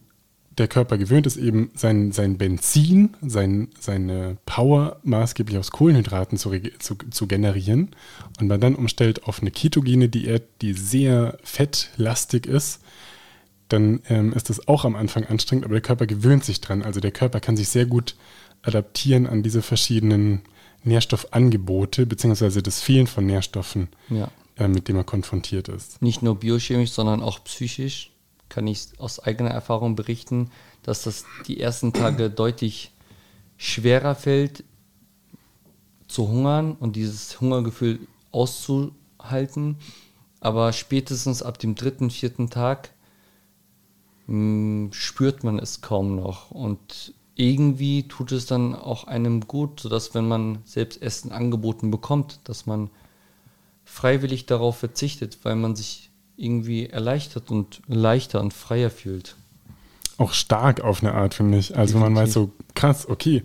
der 0.59 0.69
Körper 0.69 0.99
gewöhnt 0.99 1.27
ist, 1.27 1.37
eben 1.37 1.71
sein, 1.75 2.13
sein 2.13 2.37
Benzin, 2.37 3.17
sein, 3.23 3.69
seine 3.79 4.37
Power 4.45 4.99
maßgeblich 5.05 5.57
aus 5.57 5.71
Kohlenhydraten 5.71 6.37
zu, 6.37 6.51
zu, 6.79 6.97
zu 7.11 7.27
generieren 7.27 7.95
und 8.41 8.49
man 8.49 8.61
dann 8.61 8.75
umstellt 8.75 9.25
auf 9.25 9.41
eine 9.41 9.51
ketogene 9.51 10.09
Diät, 10.09 10.45
die 10.61 10.73
sehr 10.73 11.39
fettlastig 11.45 12.47
ist, 12.47 12.81
dann 13.69 14.01
ähm, 14.09 14.33
ist 14.33 14.51
das 14.51 14.67
auch 14.67 14.85
am 14.85 14.97
Anfang 14.97 15.25
anstrengend, 15.25 15.65
aber 15.65 15.75
der 15.75 15.83
Körper 15.83 16.07
gewöhnt 16.07 16.45
sich 16.45 16.61
dran. 16.61 16.83
Also 16.83 17.01
der 17.01 17.13
Körper 17.13 17.41
kann 17.41 17.57
sich 17.57 17.69
sehr 17.69 17.87
gut 17.87 18.17
adaptieren 18.63 19.27
an 19.27 19.43
diese 19.43 19.63
verschiedenen 19.63 20.43
Nährstoffangebote, 20.85 22.07
beziehungsweise 22.07 22.63
das 22.63 22.81
Fehlen 22.81 23.07
von 23.07 23.27
Nährstoffen, 23.27 23.89
ja. 24.11 24.31
äh, 24.57 24.69
mit 24.69 24.89
dem 24.89 24.97
er 24.97 25.05
konfrontiert 25.05 25.69
ist. 25.69 26.01
Nicht 26.03 26.23
nur 26.23 26.37
biochemisch, 26.37 26.91
sondern 26.91 27.23
auch 27.23 27.43
psychisch 27.45 28.11
kann 28.49 28.67
ich 28.67 28.89
aus 28.99 29.21
eigener 29.21 29.51
Erfahrung 29.51 29.95
berichten, 29.95 30.51
dass 30.83 31.03
das 31.03 31.25
die 31.47 31.61
ersten 31.61 31.93
Tage 31.93 32.31
deutlich 32.31 32.93
schwerer 33.57 34.15
fällt, 34.15 34.65
zu 36.07 36.29
hungern 36.29 36.73
und 36.73 36.97
dieses 36.97 37.41
Hungergefühl 37.41 38.01
auszuhalten. 38.31 39.77
Aber 40.41 40.73
spätestens 40.73 41.43
ab 41.43 41.59
dem 41.59 41.75
dritten, 41.75 42.11
vierten 42.11 42.49
Tag 42.49 42.95
mh, 44.27 44.35
hm, 44.35 44.93
spürt 44.93 45.45
man 45.45 45.59
es 45.59 45.81
kaum 45.81 46.17
noch. 46.17 46.51
Und 46.51 47.13
irgendwie 47.39 48.09
tut 48.09 48.33
es 48.33 48.47
dann 48.47 48.75
auch 48.75 49.05
einem 49.05 49.47
gut, 49.47 49.79
sodass 49.79 50.13
wenn 50.13 50.27
man 50.27 50.59
selbst 50.65 51.01
Essen 51.01 51.31
angeboten 51.31 51.91
bekommt, 51.91 52.41
dass 52.45 52.67
man 52.67 52.91
freiwillig 53.85 54.47
darauf 54.47 54.79
verzichtet, 54.79 55.39
weil 55.45 55.55
man 55.55 55.77
sich 55.77 56.11
irgendwie 56.37 56.87
erleichtert 56.87 57.51
und 57.53 57.81
leichter 57.87 58.41
und 58.41 58.53
freier 58.53 58.91
fühlt. 58.91 59.37
Auch 60.19 60.33
stark 60.33 60.81
auf 60.81 61.01
eine 61.01 61.15
Art, 61.15 61.33
finde 61.33 61.59
ich. 61.59 61.77
Also 61.77 61.95
Definitiv. 61.95 62.15
man 62.15 62.17
weiß 62.17 62.33
so, 62.33 62.51
krass, 62.75 63.09
okay. 63.09 63.45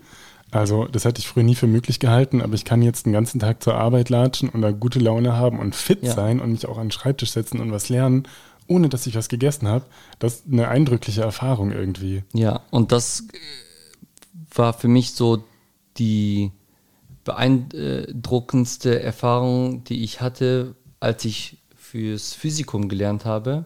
Also 0.50 0.86
das 0.86 1.06
hätte 1.06 1.20
ich 1.20 1.28
früher 1.28 1.44
nie 1.44 1.56
für 1.56 1.68
möglich 1.68 2.00
gehalten, 2.00 2.42
aber 2.42 2.56
ich 2.56 2.66
kann 2.66 2.82
jetzt 2.82 3.06
den 3.06 3.14
ganzen 3.14 3.40
Tag 3.40 3.62
zur 3.62 3.76
Arbeit 3.76 4.10
latschen 4.10 4.50
und 4.50 4.64
da 4.64 4.72
gute 4.72 5.00
Laune 5.00 5.38
haben 5.38 5.60
und 5.60 5.76
fit 5.76 6.02
ja. 6.02 6.14
sein 6.14 6.40
und 6.40 6.52
mich 6.52 6.68
auch 6.68 6.80
an 6.80 6.86
den 6.88 6.92
Schreibtisch 6.92 7.32
setzen 7.32 7.60
und 7.60 7.72
was 7.72 7.90
lernen, 7.90 8.28
ohne 8.68 8.90
dass 8.90 9.06
ich 9.06 9.16
was 9.16 9.30
gegessen 9.30 9.68
habe. 9.68 9.86
Das 10.18 10.36
ist 10.36 10.44
eine 10.52 10.68
eindrückliche 10.68 11.22
Erfahrung 11.22 11.72
irgendwie. 11.72 12.24
Ja, 12.34 12.62
und 12.72 12.92
das 12.92 13.28
war 14.54 14.74
für 14.74 14.88
mich 14.88 15.14
so 15.14 15.44
die 15.98 16.52
beeindruckendste 17.24 19.02
Erfahrung, 19.02 19.84
die 19.84 20.04
ich 20.04 20.22
hatte, 20.22 20.76
als 21.00 21.24
ich 21.26 21.58
fürs 21.76 22.34
Physikum 22.34 22.90
gelernt 22.90 23.26
habe, 23.26 23.66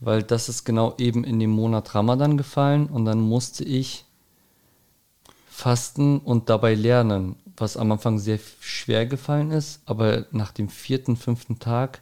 weil 0.00 0.22
das 0.22 0.48
ist 0.48 0.64
genau 0.64 0.94
eben 0.98 1.22
in 1.24 1.38
dem 1.38 1.50
Monat 1.50 1.94
Ramadan 1.94 2.36
gefallen 2.36 2.86
und 2.86 3.04
dann 3.04 3.20
musste 3.20 3.64
ich 3.64 4.04
fasten 5.48 6.18
und 6.18 6.48
dabei 6.48 6.74
lernen, 6.74 7.36
was 7.56 7.76
am 7.76 7.92
Anfang 7.92 8.18
sehr 8.18 8.40
schwer 8.60 9.06
gefallen 9.06 9.50
ist, 9.50 9.80
aber 9.84 10.26
nach 10.32 10.50
dem 10.50 10.68
vierten, 10.68 11.16
fünften 11.16 11.58
Tag 11.58 12.00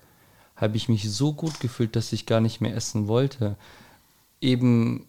habe 0.56 0.76
ich 0.76 0.88
mich 0.88 1.10
so 1.10 1.32
gut 1.32 1.60
gefühlt, 1.60 1.96
dass 1.96 2.12
ich 2.12 2.26
gar 2.26 2.40
nicht 2.40 2.60
mehr 2.60 2.74
essen 2.74 3.08
wollte. 3.08 3.56
Eben 4.40 5.06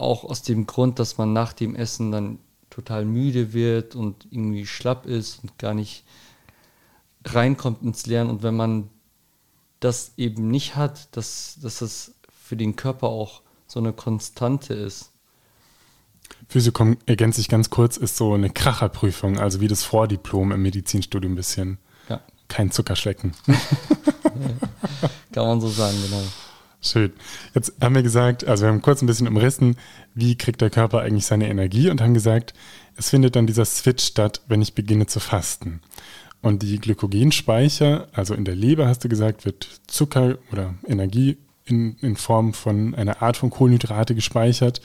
auch 0.00 0.24
aus 0.24 0.42
dem 0.42 0.66
Grund, 0.66 0.98
dass 0.98 1.18
man 1.18 1.32
nach 1.32 1.52
dem 1.52 1.74
Essen 1.74 2.10
dann 2.10 2.38
total 2.70 3.04
müde 3.04 3.52
wird 3.52 3.94
und 3.94 4.26
irgendwie 4.30 4.66
schlapp 4.66 5.06
ist 5.06 5.42
und 5.42 5.58
gar 5.58 5.74
nicht 5.74 6.04
reinkommt 7.24 7.82
ins 7.82 8.06
Lernen. 8.06 8.30
Und 8.30 8.42
wenn 8.42 8.56
man 8.56 8.88
das 9.80 10.12
eben 10.16 10.50
nicht 10.50 10.76
hat, 10.76 11.14
dass, 11.16 11.58
dass 11.62 11.78
das 11.78 12.14
für 12.44 12.56
den 12.56 12.76
Körper 12.76 13.08
auch 13.08 13.42
so 13.66 13.80
eine 13.80 13.92
Konstante 13.92 14.74
ist. 14.74 15.10
Physikum, 16.48 16.96
ergänze 17.06 17.40
ich 17.40 17.48
ganz 17.48 17.70
kurz, 17.70 17.96
ist 17.96 18.16
so 18.16 18.34
eine 18.34 18.50
Kracherprüfung, 18.50 19.38
also 19.38 19.60
wie 19.60 19.68
das 19.68 19.84
Vordiplom 19.84 20.52
im 20.52 20.62
Medizinstudium 20.62 21.32
ein 21.32 21.36
bisschen. 21.36 21.78
Ja. 22.08 22.20
Kein 22.48 22.70
Zuckerschlecken. 22.70 23.32
Kann 25.32 25.46
man 25.46 25.60
so 25.60 25.68
sagen, 25.68 25.96
genau. 26.02 26.22
Schön. 26.82 27.12
Jetzt 27.54 27.74
haben 27.80 27.94
wir 27.94 28.02
gesagt, 28.02 28.46
also 28.46 28.64
wir 28.64 28.70
haben 28.70 28.80
kurz 28.80 29.02
ein 29.02 29.06
bisschen 29.06 29.28
umrissen, 29.28 29.76
wie 30.14 30.36
kriegt 30.36 30.62
der 30.62 30.70
Körper 30.70 31.00
eigentlich 31.00 31.26
seine 31.26 31.48
Energie 31.48 31.90
und 31.90 32.00
haben 32.00 32.14
gesagt, 32.14 32.54
es 32.96 33.10
findet 33.10 33.36
dann 33.36 33.46
dieser 33.46 33.66
Switch 33.66 34.04
statt, 34.04 34.40
wenn 34.48 34.62
ich 34.62 34.74
beginne 34.74 35.06
zu 35.06 35.20
fasten. 35.20 35.82
Und 36.40 36.62
die 36.62 36.78
Glykogenspeicher, 36.78 38.08
also 38.12 38.34
in 38.34 38.46
der 38.46 38.56
Leber 38.56 38.86
hast 38.86 39.04
du 39.04 39.08
gesagt, 39.10 39.44
wird 39.44 39.68
Zucker 39.86 40.38
oder 40.52 40.74
Energie 40.86 41.36
in, 41.66 41.96
in 42.00 42.16
Form 42.16 42.54
von 42.54 42.94
einer 42.94 43.20
Art 43.20 43.36
von 43.36 43.50
Kohlenhydrate 43.50 44.14
gespeichert. 44.14 44.80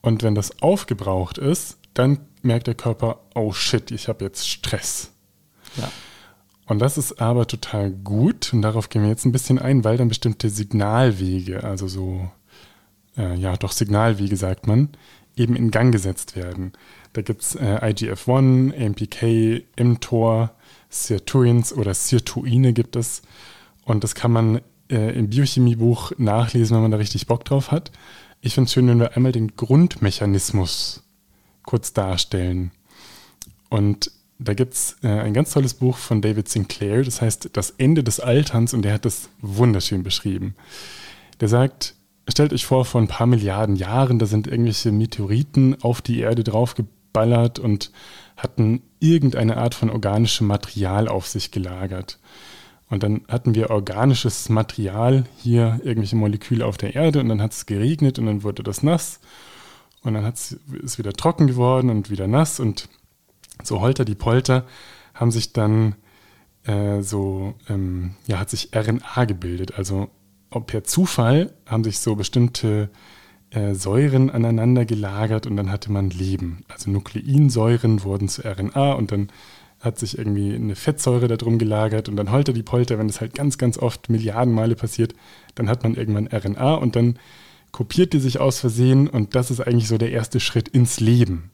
Und 0.00 0.22
wenn 0.22 0.34
das 0.34 0.62
aufgebraucht 0.62 1.36
ist, 1.36 1.76
dann 1.92 2.20
merkt 2.42 2.68
der 2.68 2.74
Körper, 2.74 3.20
oh 3.34 3.52
shit, 3.52 3.90
ich 3.90 4.08
habe 4.08 4.24
jetzt 4.24 4.48
Stress. 4.48 5.10
Ja. 5.76 5.90
Und 6.66 6.80
das 6.80 6.98
ist 6.98 7.20
aber 7.20 7.46
total 7.46 7.90
gut, 7.92 8.52
und 8.52 8.62
darauf 8.62 8.88
gehen 8.88 9.02
wir 9.02 9.08
jetzt 9.08 9.24
ein 9.24 9.32
bisschen 9.32 9.58
ein, 9.58 9.84
weil 9.84 9.96
dann 9.96 10.08
bestimmte 10.08 10.50
Signalwege, 10.50 11.62
also 11.62 11.86
so, 11.86 12.28
äh, 13.16 13.36
ja, 13.36 13.56
doch 13.56 13.72
Signalwege 13.72 14.36
sagt 14.36 14.66
man, 14.66 14.88
eben 15.36 15.54
in 15.54 15.70
Gang 15.70 15.92
gesetzt 15.92 16.34
werden. 16.34 16.72
Da 17.12 17.22
gibt 17.22 17.42
es 17.42 17.54
äh, 17.54 17.78
IGF-1, 17.82 18.74
AMPK, 18.74 19.64
mTOR, 19.80 20.50
Sirtuins 20.88 21.72
oder 21.72 21.94
Sirtuine 21.94 22.72
gibt 22.72 22.96
es. 22.96 23.22
Und 23.84 24.02
das 24.02 24.14
kann 24.14 24.32
man 24.32 24.60
äh, 24.90 25.16
im 25.16 25.30
Biochemiebuch 25.30 26.12
nachlesen, 26.18 26.74
wenn 26.74 26.82
man 26.82 26.90
da 26.90 26.96
richtig 26.96 27.26
Bock 27.26 27.44
drauf 27.44 27.70
hat. 27.70 27.92
Ich 28.40 28.54
finde 28.54 28.66
es 28.66 28.72
schön, 28.72 28.88
wenn 28.88 29.00
wir 29.00 29.16
einmal 29.16 29.32
den 29.32 29.56
Grundmechanismus 29.56 31.04
kurz 31.62 31.92
darstellen. 31.92 32.72
Und 33.68 34.10
da 34.38 34.54
gibt 34.54 34.74
es 34.74 34.96
äh, 35.02 35.08
ein 35.08 35.34
ganz 35.34 35.52
tolles 35.52 35.74
Buch 35.74 35.96
von 35.96 36.20
David 36.20 36.48
Sinclair, 36.48 37.02
das 37.02 37.22
heißt 37.22 37.50
Das 37.52 37.70
Ende 37.70 38.04
des 38.04 38.20
Alterns 38.20 38.74
und 38.74 38.82
der 38.82 38.94
hat 38.94 39.04
das 39.04 39.28
wunderschön 39.40 40.02
beschrieben. 40.02 40.54
Der 41.40 41.48
sagt, 41.48 41.94
stellt 42.28 42.52
euch 42.52 42.66
vor, 42.66 42.84
vor 42.84 43.00
ein 43.00 43.08
paar 43.08 43.26
Milliarden 43.26 43.76
Jahren, 43.76 44.18
da 44.18 44.26
sind 44.26 44.46
irgendwelche 44.46 44.92
Meteoriten 44.92 45.82
auf 45.82 46.02
die 46.02 46.20
Erde 46.20 46.44
draufgeballert 46.44 47.58
und 47.58 47.92
hatten 48.36 48.82
irgendeine 49.00 49.56
Art 49.56 49.74
von 49.74 49.90
organischem 49.90 50.46
Material 50.46 51.08
auf 51.08 51.26
sich 51.26 51.50
gelagert. 51.50 52.18
Und 52.88 53.02
dann 53.02 53.22
hatten 53.28 53.54
wir 53.54 53.70
organisches 53.70 54.48
Material 54.48 55.24
hier, 55.38 55.80
irgendwelche 55.82 56.16
Moleküle 56.16 56.64
auf 56.64 56.76
der 56.76 56.94
Erde 56.94 57.20
und 57.20 57.28
dann 57.28 57.42
hat 57.42 57.52
es 57.52 57.66
geregnet 57.66 58.18
und 58.18 58.26
dann 58.26 58.42
wurde 58.42 58.62
das 58.62 58.82
nass 58.82 59.18
und 60.02 60.14
dann 60.14 60.24
ist 60.24 60.56
es 60.84 60.98
wieder 60.98 61.12
trocken 61.12 61.48
geworden 61.48 61.90
und 61.90 62.10
wieder 62.10 62.28
nass 62.28 62.60
und 62.60 62.88
so 63.62 63.80
Holter 63.80 64.04
die 64.04 64.14
Polter 64.14 64.64
haben 65.14 65.30
sich 65.30 65.52
dann 65.52 65.96
äh, 66.64 67.02
so, 67.02 67.54
ähm, 67.68 68.14
ja, 68.26 68.38
hat 68.38 68.50
sich 68.50 68.70
RNA 68.74 69.24
gebildet. 69.24 69.78
Also 69.78 70.10
per 70.66 70.84
Zufall 70.84 71.52
haben 71.66 71.84
sich 71.84 71.98
so 71.98 72.16
bestimmte 72.16 72.90
äh, 73.50 73.74
Säuren 73.74 74.30
aneinander 74.30 74.84
gelagert 74.84 75.46
und 75.46 75.56
dann 75.56 75.70
hatte 75.70 75.92
man 75.92 76.10
Leben. 76.10 76.64
Also 76.68 76.90
Nukleinsäuren 76.90 78.04
wurden 78.04 78.28
zu 78.28 78.42
RNA 78.42 78.92
und 78.92 79.12
dann 79.12 79.28
hat 79.80 79.98
sich 79.98 80.18
irgendwie 80.18 80.54
eine 80.54 80.74
Fettsäure 80.74 81.28
da 81.28 81.36
drum 81.36 81.58
gelagert 81.58 82.08
und 82.08 82.16
dann 82.16 82.32
Holter 82.32 82.52
die 82.52 82.62
Polter, 82.62 82.98
wenn 82.98 83.08
das 83.08 83.20
halt 83.20 83.34
ganz, 83.34 83.58
ganz 83.58 83.78
oft 83.78 84.08
Milliarden 84.08 84.54
Male 84.54 84.74
passiert, 84.74 85.14
dann 85.54 85.68
hat 85.68 85.82
man 85.82 85.94
irgendwann 85.94 86.26
RNA 86.26 86.74
und 86.74 86.96
dann 86.96 87.18
kopiert 87.72 88.12
die 88.12 88.20
sich 88.20 88.40
aus 88.40 88.58
Versehen 88.58 89.08
und 89.08 89.34
das 89.34 89.50
ist 89.50 89.60
eigentlich 89.60 89.88
so 89.88 89.98
der 89.98 90.10
erste 90.10 90.40
Schritt 90.40 90.68
ins 90.68 90.98
Leben. 90.98 91.50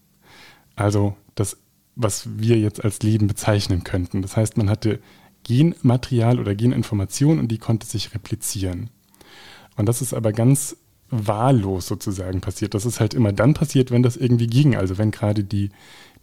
Also 0.76 1.16
das 1.34 1.58
was 1.94 2.38
wir 2.38 2.58
jetzt 2.58 2.84
als 2.84 3.02
Leben 3.02 3.26
bezeichnen 3.26 3.84
könnten. 3.84 4.22
Das 4.22 4.36
heißt, 4.36 4.56
man 4.56 4.70
hatte 4.70 5.00
Genmaterial 5.44 6.38
oder 6.38 6.54
Geninformation 6.54 7.38
und 7.38 7.48
die 7.48 7.58
konnte 7.58 7.86
sich 7.86 8.14
replizieren. 8.14 8.90
Und 9.76 9.86
das 9.86 10.02
ist 10.02 10.14
aber 10.14 10.32
ganz 10.32 10.76
wahllos 11.10 11.86
sozusagen 11.86 12.40
passiert. 12.40 12.74
Das 12.74 12.86
ist 12.86 13.00
halt 13.00 13.12
immer 13.14 13.32
dann 13.32 13.54
passiert, 13.54 13.90
wenn 13.90 14.02
das 14.02 14.16
irgendwie 14.16 14.46
ging. 14.46 14.76
Also 14.76 14.98
wenn 14.98 15.10
gerade 15.10 15.44
die, 15.44 15.70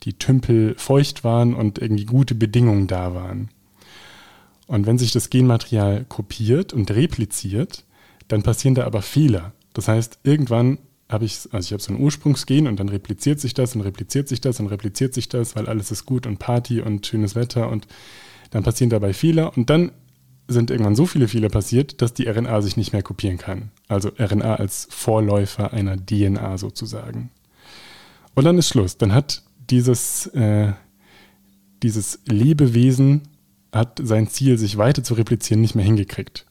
die 0.03 0.13
Tümpel 0.13 0.75
feucht 0.77 1.23
waren 1.23 1.53
und 1.53 1.79
irgendwie 1.79 2.05
gute 2.05 2.33
Bedingungen 2.33 2.87
da 2.87 3.13
waren. 3.13 3.49
Und 4.67 4.85
wenn 4.85 4.97
sich 4.97 5.11
das 5.11 5.29
Genmaterial 5.29 6.05
kopiert 6.05 6.73
und 6.73 6.91
repliziert, 6.91 7.85
dann 8.27 8.43
passieren 8.43 8.75
da 8.75 8.85
aber 8.85 9.01
Fehler. 9.01 9.53
Das 9.73 9.87
heißt, 9.87 10.19
irgendwann 10.23 10.79
habe 11.09 11.25
ich, 11.25 11.49
also 11.51 11.65
ich 11.65 11.71
habe 11.73 11.81
so 11.81 11.91
ein 11.91 11.99
Ursprungsgen 11.99 12.67
und 12.67 12.79
dann 12.79 12.89
repliziert 12.89 13.39
sich 13.39 13.55
das 13.55 13.75
und 13.75 13.81
repliziert 13.81 14.29
sich 14.29 14.41
das 14.41 14.59
und 14.59 14.67
repliziert 14.67 15.13
sich 15.13 15.27
das, 15.27 15.55
weil 15.55 15.67
alles 15.67 15.91
ist 15.91 16.05
gut 16.05 16.27
und 16.27 16.37
Party 16.37 16.81
und 16.81 17.05
schönes 17.05 17.35
Wetter 17.35 17.69
und 17.69 17.87
dann 18.51 18.63
passieren 18.63 18.91
dabei 18.91 19.13
Fehler 19.13 19.55
und 19.57 19.69
dann 19.69 19.91
sind 20.47 20.71
irgendwann 20.71 20.95
so 20.95 21.05
viele 21.05 21.27
Fehler 21.27 21.49
passiert, 21.49 22.01
dass 22.01 22.13
die 22.13 22.27
RNA 22.27 22.61
sich 22.61 22.77
nicht 22.77 22.93
mehr 22.93 23.03
kopieren 23.03 23.37
kann. 23.37 23.71
Also 23.87 24.09
RNA 24.17 24.55
als 24.55 24.87
Vorläufer 24.89 25.73
einer 25.73 25.95
DNA 25.97 26.57
sozusagen. 26.57 27.29
Und 28.33 28.45
dann 28.45 28.57
ist 28.57 28.69
Schluss. 28.69 28.97
Dann 28.97 29.13
hat 29.13 29.43
dieses, 29.69 30.25
äh, 30.27 30.73
dieses 31.83 32.19
Lebewesen 32.25 33.21
hat 33.71 33.99
sein 34.01 34.27
Ziel, 34.27 34.57
sich 34.57 34.77
weiter 34.77 35.03
zu 35.03 35.13
replizieren, 35.13 35.61
nicht 35.61 35.75
mehr 35.75 35.85
hingekriegt. 35.85 36.47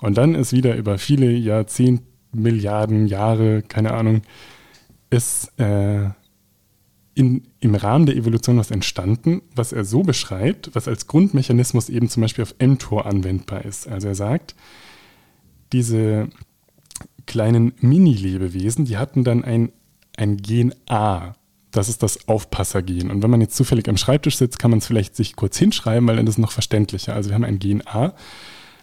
Und 0.00 0.16
dann 0.16 0.34
ist 0.34 0.52
wieder 0.52 0.74
über 0.76 0.96
viele 0.96 1.30
Jahrzehnte 1.30 2.04
Milliarden 2.32 3.06
Jahre, 3.06 3.62
keine 3.62 3.92
Ahnung, 3.92 4.22
ist 5.10 5.52
äh, 5.58 6.10
in, 7.14 7.48
im 7.60 7.74
Rahmen 7.74 8.06
der 8.06 8.16
Evolution 8.16 8.56
was 8.56 8.70
entstanden, 8.70 9.42
was 9.54 9.72
er 9.72 9.84
so 9.84 10.02
beschreibt, 10.02 10.74
was 10.74 10.88
als 10.88 11.06
Grundmechanismus 11.06 11.88
eben 11.88 12.08
zum 12.08 12.22
Beispiel 12.22 12.42
auf 12.42 12.54
mTOR 12.58 13.06
anwendbar 13.06 13.64
ist. 13.64 13.86
Also 13.86 14.08
er 14.08 14.14
sagt, 14.14 14.54
diese 15.72 16.28
kleinen 17.26 17.72
Mini-Lebewesen, 17.80 18.84
die 18.86 18.96
hatten 18.96 19.24
dann 19.24 19.44
ein, 19.44 19.72
ein 20.16 20.38
Gen 20.38 20.74
A. 20.88 21.34
Das 21.70 21.88
ist 21.88 22.02
das 22.02 22.28
Aufpassergen. 22.28 23.10
Und 23.10 23.22
wenn 23.22 23.30
man 23.30 23.40
jetzt 23.40 23.56
zufällig 23.56 23.88
am 23.88 23.96
Schreibtisch 23.96 24.36
sitzt, 24.36 24.58
kann 24.58 24.70
man 24.70 24.78
es 24.78 24.86
vielleicht 24.86 25.16
sich 25.16 25.36
kurz 25.36 25.56
hinschreiben, 25.56 26.06
weil 26.06 26.16
dann 26.16 26.26
ist 26.26 26.34
es 26.34 26.38
noch 26.38 26.52
verständlicher. 26.52 27.14
Also 27.14 27.30
wir 27.30 27.34
haben 27.34 27.44
ein 27.44 27.58
Gen 27.58 27.86
A. 27.86 28.14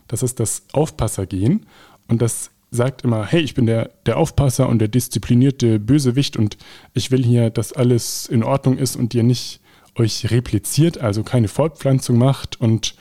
Das 0.08 0.24
ist 0.24 0.40
das 0.40 0.64
Aufpassergen. 0.74 1.66
Und 2.08 2.22
das 2.22 2.52
sagt 2.72 3.04
immer, 3.04 3.26
hey, 3.26 3.42
ich 3.42 3.54
bin 3.54 3.66
der, 3.66 3.92
der 4.06 4.18
Aufpasser 4.18 4.70
und 4.70 4.80
der 4.80 4.88
disziplinierte 4.88 5.80
Bösewicht 5.80 6.38
und 6.38 6.58
ich 6.94 7.12
will 7.12 7.24
hier, 7.24 7.50
dass 7.50 7.74
alles 7.74 8.28
in 8.28 8.44
Ordnung 8.44 8.78
ist 8.78 8.96
und 8.96 9.14
ihr 9.14 9.24
nicht 9.24 9.62
euch 9.96 10.30
repliziert, 10.32 11.00
also 11.00 11.24
keine 11.24 11.48
Fortpflanzung 11.48 12.18
macht 12.18 12.62
und 12.62 12.96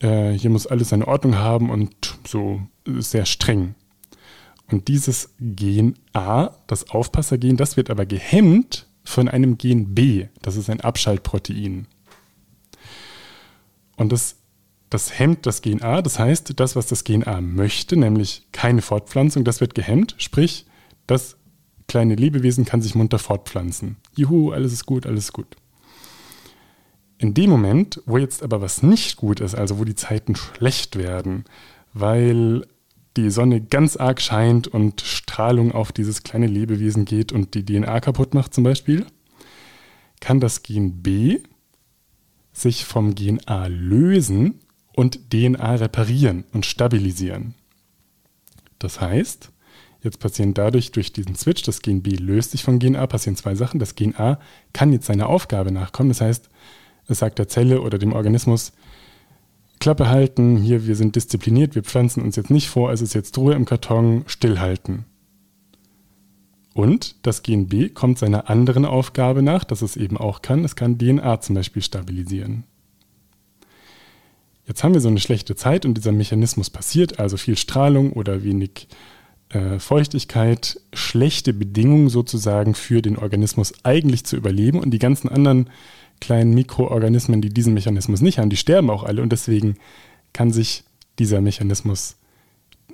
äh, 0.00 0.32
hier 0.32 0.50
muss 0.50 0.66
alles 0.66 0.88
seine 0.88 1.06
Ordnung 1.06 1.36
haben 1.36 1.70
und 1.70 2.18
so 2.26 2.62
sehr 2.86 3.26
streng. 3.26 3.74
Und 4.70 4.88
dieses 4.88 5.30
Gen 5.40 5.96
A, 6.12 6.50
das 6.66 6.90
Aufpassergen, 6.90 7.56
das 7.56 7.76
wird 7.76 7.90
aber 7.90 8.06
gehemmt 8.06 8.86
von 9.04 9.28
einem 9.28 9.58
Gen 9.58 9.94
B. 9.94 10.26
Das 10.42 10.56
ist 10.56 10.70
ein 10.70 10.80
Abschaltprotein. 10.80 11.86
Und 13.96 14.12
das, 14.12 14.36
das 14.90 15.18
hemmt 15.18 15.46
das 15.46 15.62
Gen 15.62 15.82
A. 15.82 16.02
Das 16.02 16.18
heißt, 16.18 16.58
das, 16.58 16.76
was 16.76 16.86
das 16.86 17.04
Gen 17.04 17.26
A 17.26 17.40
möchte, 17.40 17.96
nämlich 17.96 18.46
keine 18.52 18.82
Fortpflanzung, 18.82 19.44
das 19.44 19.60
wird 19.60 19.74
gehemmt. 19.74 20.16
Sprich, 20.18 20.66
das 21.06 21.36
kleine 21.86 22.16
Lebewesen 22.16 22.64
kann 22.64 22.82
sich 22.82 22.94
munter 22.94 23.18
fortpflanzen. 23.18 23.96
Juhu, 24.16 24.50
alles 24.50 24.72
ist 24.72 24.86
gut, 24.86 25.06
alles 25.06 25.24
ist 25.26 25.32
gut. 25.32 25.56
In 27.18 27.34
dem 27.34 27.50
Moment, 27.50 28.02
wo 28.06 28.18
jetzt 28.18 28.42
aber 28.42 28.60
was 28.60 28.82
nicht 28.82 29.16
gut 29.16 29.40
ist, 29.40 29.54
also 29.54 29.78
wo 29.78 29.84
die 29.84 29.94
Zeiten 29.94 30.34
schlecht 30.34 30.96
werden, 30.96 31.44
weil 31.92 32.66
die 33.16 33.30
Sonne 33.30 33.60
ganz 33.60 33.96
arg 33.96 34.20
scheint 34.20 34.68
und 34.68 35.02
Strahlung 35.02 35.72
auf 35.72 35.92
dieses 35.92 36.22
kleine 36.22 36.46
Lebewesen 36.46 37.04
geht 37.04 37.32
und 37.32 37.54
die 37.54 37.64
DNA 37.64 38.00
kaputt 38.00 38.34
macht 38.34 38.54
zum 38.54 38.64
Beispiel, 38.64 39.04
kann 40.20 40.40
das 40.40 40.62
Gen 40.62 41.02
B 41.02 41.40
sich 42.52 42.84
vom 42.84 43.14
Gen 43.14 43.46
A 43.46 43.66
lösen 43.66 44.60
und 45.00 45.30
DNA 45.32 45.76
reparieren 45.76 46.44
und 46.52 46.66
stabilisieren. 46.66 47.54
Das 48.78 49.00
heißt, 49.00 49.50
jetzt 50.02 50.20
passieren 50.20 50.52
dadurch 50.52 50.92
durch 50.92 51.10
diesen 51.10 51.36
Switch, 51.36 51.62
das 51.62 51.80
Gen 51.80 52.02
B 52.02 52.16
löst 52.16 52.50
sich 52.50 52.64
vom 52.64 52.78
Gen 52.78 52.96
A, 52.96 53.06
passieren 53.06 53.34
zwei 53.34 53.54
Sachen. 53.54 53.80
Das 53.80 53.94
Gen 53.94 54.14
A 54.16 54.38
kann 54.74 54.92
jetzt 54.92 55.06
seiner 55.06 55.30
Aufgabe 55.30 55.72
nachkommen. 55.72 56.10
Das 56.10 56.20
heißt, 56.20 56.50
es 57.06 57.18
sagt 57.18 57.38
der 57.38 57.48
Zelle 57.48 57.80
oder 57.80 57.96
dem 57.96 58.12
Organismus, 58.12 58.72
Klappe 59.78 60.10
halten, 60.10 60.58
hier, 60.58 60.86
wir 60.86 60.96
sind 60.96 61.16
diszipliniert, 61.16 61.74
wir 61.74 61.82
pflanzen 61.82 62.22
uns 62.22 62.36
jetzt 62.36 62.50
nicht 62.50 62.68
vor, 62.68 62.92
es 62.92 63.00
ist 63.00 63.14
jetzt 63.14 63.38
Ruhe 63.38 63.54
im 63.54 63.64
Karton, 63.64 64.24
stillhalten. 64.26 65.06
Und 66.74 67.26
das 67.26 67.42
Gen 67.42 67.68
B 67.68 67.88
kommt 67.88 68.18
seiner 68.18 68.50
anderen 68.50 68.84
Aufgabe 68.84 69.40
nach, 69.40 69.64
dass 69.64 69.80
es 69.80 69.96
eben 69.96 70.18
auch 70.18 70.42
kann, 70.42 70.62
es 70.62 70.76
kann 70.76 70.98
DNA 70.98 71.40
zum 71.40 71.54
Beispiel 71.54 71.80
stabilisieren. 71.80 72.64
Jetzt 74.66 74.84
haben 74.84 74.94
wir 74.94 75.00
so 75.00 75.08
eine 75.08 75.20
schlechte 75.20 75.56
Zeit 75.56 75.84
und 75.84 75.94
dieser 75.94 76.12
Mechanismus 76.12 76.70
passiert, 76.70 77.18
also 77.18 77.36
viel 77.36 77.56
Strahlung 77.56 78.12
oder 78.12 78.44
wenig 78.44 78.88
äh, 79.50 79.78
Feuchtigkeit, 79.78 80.80
schlechte 80.92 81.52
Bedingungen 81.52 82.08
sozusagen 82.08 82.74
für 82.74 83.02
den 83.02 83.16
Organismus 83.16 83.72
eigentlich 83.82 84.24
zu 84.24 84.36
überleben. 84.36 84.78
Und 84.80 84.92
die 84.92 84.98
ganzen 84.98 85.28
anderen 85.28 85.70
kleinen 86.20 86.54
Mikroorganismen, 86.54 87.40
die 87.40 87.48
diesen 87.48 87.74
Mechanismus 87.74 88.20
nicht 88.20 88.38
haben, 88.38 88.50
die 88.50 88.56
sterben 88.56 88.90
auch 88.90 89.02
alle. 89.02 89.22
Und 89.22 89.32
deswegen 89.32 89.76
kann 90.32 90.52
sich 90.52 90.84
dieser 91.18 91.40
Mechanismus 91.40 92.16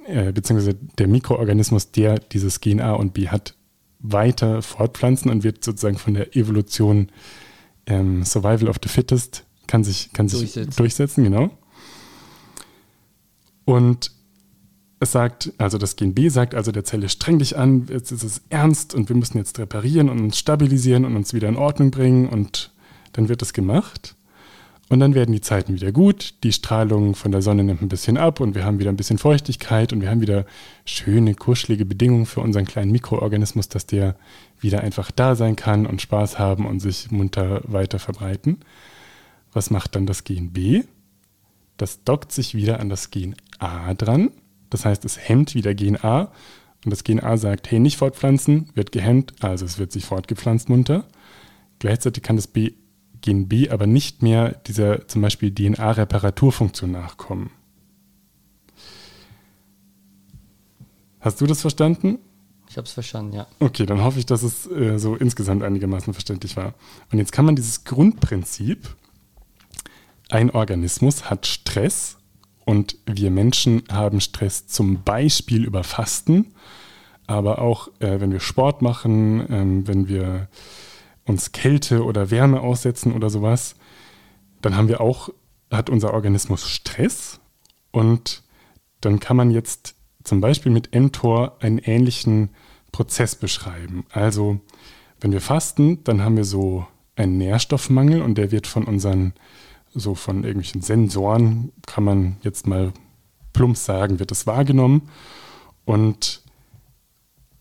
äh, 0.06 0.32
beziehungsweise 0.32 0.76
der 0.98 1.08
Mikroorganismus, 1.08 1.90
der 1.90 2.18
dieses 2.18 2.60
Gen 2.60 2.80
A 2.80 2.92
und 2.92 3.12
B 3.12 3.28
hat, 3.28 3.54
weiter 3.98 4.62
fortpflanzen 4.62 5.30
und 5.30 5.42
wird 5.42 5.64
sozusagen 5.64 5.98
von 5.98 6.14
der 6.14 6.36
Evolution 6.36 7.08
ähm, 7.86 8.24
Survival 8.24 8.68
of 8.68 8.76
the 8.82 8.88
Fittest 8.88 9.45
kann 9.66 9.84
sich, 9.84 10.12
kann 10.12 10.28
sich 10.28 10.40
durchsetzen. 10.40 10.76
durchsetzen, 10.76 11.24
genau. 11.24 11.50
Und 13.64 14.12
es 14.98 15.12
sagt, 15.12 15.52
also 15.58 15.76
das 15.76 15.96
Gen 15.96 16.14
B 16.14 16.28
sagt 16.28 16.54
also 16.54 16.72
der 16.72 16.84
Zelle, 16.84 17.08
streng 17.08 17.38
dich 17.38 17.56
an, 17.58 17.86
jetzt 17.90 18.12
ist 18.12 18.22
es 18.22 18.42
ernst 18.48 18.94
und 18.94 19.08
wir 19.08 19.16
müssen 19.16 19.38
jetzt 19.38 19.58
reparieren 19.58 20.08
und 20.08 20.20
uns 20.20 20.38
stabilisieren 20.38 21.04
und 21.04 21.16
uns 21.16 21.34
wieder 21.34 21.48
in 21.48 21.56
Ordnung 21.56 21.90
bringen 21.90 22.28
und 22.28 22.70
dann 23.12 23.28
wird 23.28 23.42
es 23.42 23.52
gemacht 23.52 24.16
und 24.88 25.00
dann 25.00 25.14
werden 25.14 25.32
die 25.32 25.40
Zeiten 25.40 25.74
wieder 25.74 25.90
gut, 25.90 26.34
die 26.44 26.52
Strahlung 26.52 27.14
von 27.14 27.32
der 27.32 27.42
Sonne 27.42 27.64
nimmt 27.64 27.82
ein 27.82 27.88
bisschen 27.88 28.16
ab 28.16 28.40
und 28.40 28.54
wir 28.54 28.64
haben 28.64 28.78
wieder 28.78 28.90
ein 28.90 28.96
bisschen 28.96 29.18
Feuchtigkeit 29.18 29.92
und 29.92 30.00
wir 30.00 30.08
haben 30.08 30.20
wieder 30.20 30.46
schöne, 30.84 31.34
kuschelige 31.34 31.84
Bedingungen 31.84 32.26
für 32.26 32.40
unseren 32.40 32.66
kleinen 32.66 32.92
Mikroorganismus, 32.92 33.68
dass 33.68 33.86
der 33.86 34.16
wieder 34.60 34.82
einfach 34.82 35.10
da 35.10 35.34
sein 35.34 35.56
kann 35.56 35.86
und 35.86 36.00
Spaß 36.00 36.38
haben 36.38 36.66
und 36.66 36.80
sich 36.80 37.10
munter 37.10 37.62
weiter 37.64 37.98
verbreiten. 37.98 38.58
Was 39.56 39.70
macht 39.70 39.96
dann 39.96 40.04
das 40.04 40.24
Gen 40.24 40.52
B? 40.52 40.84
Das 41.78 42.04
dockt 42.04 42.30
sich 42.30 42.54
wieder 42.54 42.78
an 42.78 42.90
das 42.90 43.10
Gen 43.10 43.34
A 43.58 43.94
dran. 43.94 44.30
Das 44.68 44.84
heißt, 44.84 45.02
es 45.06 45.16
hemmt 45.16 45.54
wieder 45.54 45.74
Gen 45.74 45.96
A 45.96 46.30
und 46.84 46.90
das 46.90 47.04
Gen 47.04 47.20
A 47.20 47.38
sagt, 47.38 47.70
hey, 47.70 47.80
nicht 47.80 47.96
fortpflanzen, 47.96 48.68
wird 48.74 48.92
gehemmt, 48.92 49.32
also 49.42 49.64
es 49.64 49.78
wird 49.78 49.92
sich 49.92 50.04
fortgepflanzt 50.04 50.68
munter. 50.68 51.06
Gleichzeitig 51.78 52.22
kann 52.22 52.36
das 52.36 52.48
B 52.48 52.74
Gen 53.22 53.48
B 53.48 53.70
aber 53.70 53.86
nicht 53.86 54.22
mehr 54.22 54.60
dieser 54.66 55.08
zum 55.08 55.22
Beispiel 55.22 55.50
DNA-Reparaturfunktion 55.50 56.90
nachkommen. 56.90 57.48
Hast 61.18 61.40
du 61.40 61.46
das 61.46 61.62
verstanden? 61.62 62.18
Ich 62.68 62.76
habe 62.76 62.86
es 62.86 62.92
verstanden, 62.92 63.32
ja. 63.32 63.46
Okay, 63.58 63.86
dann 63.86 64.04
hoffe 64.04 64.18
ich, 64.18 64.26
dass 64.26 64.42
es 64.42 64.70
äh, 64.70 64.98
so 64.98 65.16
insgesamt 65.16 65.62
einigermaßen 65.62 66.12
verständlich 66.12 66.58
war. 66.58 66.74
Und 67.10 67.16
jetzt 67.16 67.32
kann 67.32 67.46
man 67.46 67.56
dieses 67.56 67.84
Grundprinzip, 67.84 68.94
ein 70.28 70.50
Organismus 70.50 71.30
hat 71.30 71.46
Stress 71.46 72.18
und 72.64 72.96
wir 73.06 73.30
Menschen 73.30 73.82
haben 73.90 74.20
Stress 74.20 74.66
zum 74.66 75.02
Beispiel 75.02 75.64
über 75.64 75.84
Fasten, 75.84 76.54
aber 77.26 77.60
auch 77.60 77.88
äh, 78.00 78.20
wenn 78.20 78.32
wir 78.32 78.40
Sport 78.40 78.82
machen, 78.82 79.40
äh, 79.50 79.86
wenn 79.88 80.08
wir 80.08 80.48
uns 81.24 81.52
Kälte 81.52 82.04
oder 82.04 82.30
Wärme 82.30 82.60
aussetzen 82.60 83.12
oder 83.12 83.30
sowas, 83.30 83.76
dann 84.62 84.76
haben 84.76 84.88
wir 84.88 85.00
auch, 85.00 85.30
hat 85.70 85.90
unser 85.90 86.14
Organismus 86.14 86.68
Stress 86.68 87.40
und 87.90 88.42
dann 89.00 89.20
kann 89.20 89.36
man 89.36 89.50
jetzt 89.50 89.94
zum 90.24 90.40
Beispiel 90.40 90.72
mit 90.72 90.94
mTOR 90.94 91.56
einen 91.60 91.78
ähnlichen 91.78 92.50
Prozess 92.92 93.36
beschreiben. 93.36 94.06
Also 94.10 94.60
wenn 95.20 95.32
wir 95.32 95.40
fasten, 95.40 96.02
dann 96.04 96.22
haben 96.22 96.36
wir 96.36 96.44
so 96.44 96.86
einen 97.14 97.38
Nährstoffmangel 97.38 98.22
und 98.22 98.36
der 98.36 98.50
wird 98.50 98.66
von 98.66 98.84
unseren, 98.84 99.32
so 99.96 100.14
von 100.14 100.44
irgendwelchen 100.44 100.82
Sensoren, 100.82 101.72
kann 101.86 102.04
man 102.04 102.36
jetzt 102.42 102.66
mal 102.66 102.92
plump 103.52 103.76
sagen, 103.76 104.18
wird 104.18 104.30
es 104.32 104.46
wahrgenommen 104.46 105.08
und 105.84 106.42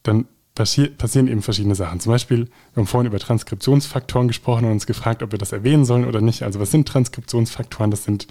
dann 0.04 0.28
passieren 0.54 1.28
eben 1.28 1.42
verschiedene 1.42 1.76
Sachen. 1.76 2.00
Zum 2.00 2.12
Beispiel, 2.12 2.46
wir 2.46 2.82
haben 2.82 2.88
vorhin 2.88 3.08
über 3.08 3.20
Transkriptionsfaktoren 3.20 4.28
gesprochen 4.28 4.66
und 4.66 4.72
uns 4.72 4.86
gefragt, 4.86 5.22
ob 5.22 5.32
wir 5.32 5.40
das 5.40 5.52
erwähnen 5.52 5.84
sollen 5.84 6.06
oder 6.06 6.22
nicht. 6.22 6.44
Also 6.44 6.60
was 6.60 6.72
sind 6.72 6.88
Transkriptionsfaktoren? 6.88 7.92
Das 7.92 8.06
sind 8.06 8.28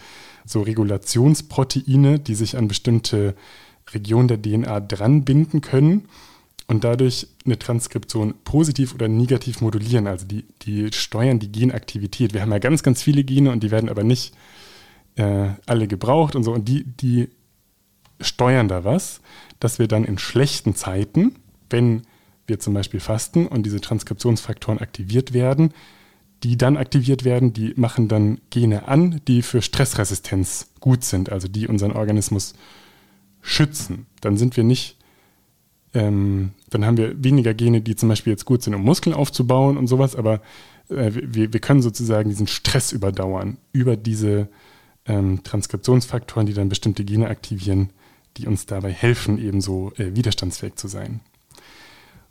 so 0.46 0.62
Regulationsproteine, 0.62 2.18
die 2.18 2.34
sich 2.34 2.56
an 2.56 2.68
bestimmte 2.68 3.34
Regionen 3.92 4.28
der 4.28 4.40
DNA 4.40 4.80
dran 4.80 5.24
binden 5.24 5.60
können 5.60 6.08
und 6.66 6.85
dadurch 6.85 7.29
eine 7.44 7.59
Transkription 7.59 8.35
positiv 8.44 8.94
oder 8.94 9.09
negativ 9.09 9.61
modulieren. 9.61 10.07
Also 10.07 10.27
die, 10.27 10.44
die 10.62 10.92
steuern 10.92 11.38
die 11.38 11.53
Genaktivität. 11.53 12.33
Wir 12.33 12.42
haben 12.42 12.53
ja 12.53 12.59
ganz, 12.59 12.83
ganz 12.83 13.03
viele 13.03 13.24
Gene 13.24 13.50
und 13.50 13.62
die 13.62 13.70
werden 13.70 13.90
aber 13.90 14.05
nicht 14.05 14.35
äh, 15.16 15.48
alle 15.66 15.87
gebraucht 15.88 16.37
und 16.37 16.42
so. 16.42 16.53
Und 16.53 16.68
die, 16.68 16.85
die 16.85 17.29
steuern 18.20 18.68
da 18.68 18.85
was, 18.85 19.20
dass 19.61 19.79
wir 19.79 19.88
dann 19.88 20.05
in 20.05 20.18
schlechten 20.18 20.74
Zeiten, 20.74 21.37
wenn 21.70 22.03
wir 22.46 22.61
zum 22.61 22.74
Beispiel 22.74 23.00
fasten 23.00 23.46
und 23.46 23.64
diese 23.64 23.81
Transkriptionsfaktoren 23.81 24.79
aktiviert 24.79 25.33
werden, 25.33 25.72
die 26.42 26.59
dann 26.59 26.77
aktiviert 26.77 27.24
werden, 27.24 27.53
die 27.53 27.72
machen 27.77 28.09
dann 28.09 28.40
Gene 28.50 28.87
an, 28.87 29.20
die 29.29 29.40
für 29.40 29.62
Stressresistenz 29.62 30.68
gut 30.81 31.03
sind, 31.05 31.33
also 31.33 31.48
die 31.48 31.66
unseren 31.66 31.92
Organismus 31.92 32.55
schützen. 33.40 34.07
Dann 34.20 34.37
sind 34.37 34.57
wir 34.57 34.64
nicht, 34.64 34.98
ähm, 35.94 36.50
dann 36.70 36.85
haben 36.85 36.96
wir 36.96 37.22
weniger 37.22 37.54
Gene, 37.54 37.80
die 37.80 37.96
zum 37.96 38.09
Beispiel 38.09 38.33
jetzt 38.33 38.44
gut 38.44 38.62
sind, 38.62 38.74
um 38.74 38.83
Muskeln 38.83 39.14
aufzubauen 39.14 39.76
und 39.76 39.87
sowas, 39.87 40.16
aber 40.16 40.40
äh, 40.88 41.12
wir, 41.14 41.52
wir 41.52 41.61
können 41.61 41.83
sozusagen 41.83 42.28
diesen 42.28 42.48
Stress 42.48 42.92
überdauern 42.92 43.57
über 43.72 43.96
diese 43.96 44.48
ähm, 45.07 45.42
Transkriptionsfaktoren, 45.44 46.46
die 46.46 46.54
dann 46.54 46.68
bestimmte 46.68 47.04
Gene 47.04 47.28
aktivieren, 47.28 47.90
die 48.37 48.46
uns 48.46 48.66
dabei 48.66 48.92
helfen, 48.92 49.38
ebenso 49.38 49.92
äh, 49.96 50.16
widerstandsfähig 50.16 50.74
zu 50.74 50.88
sein. 50.88 51.20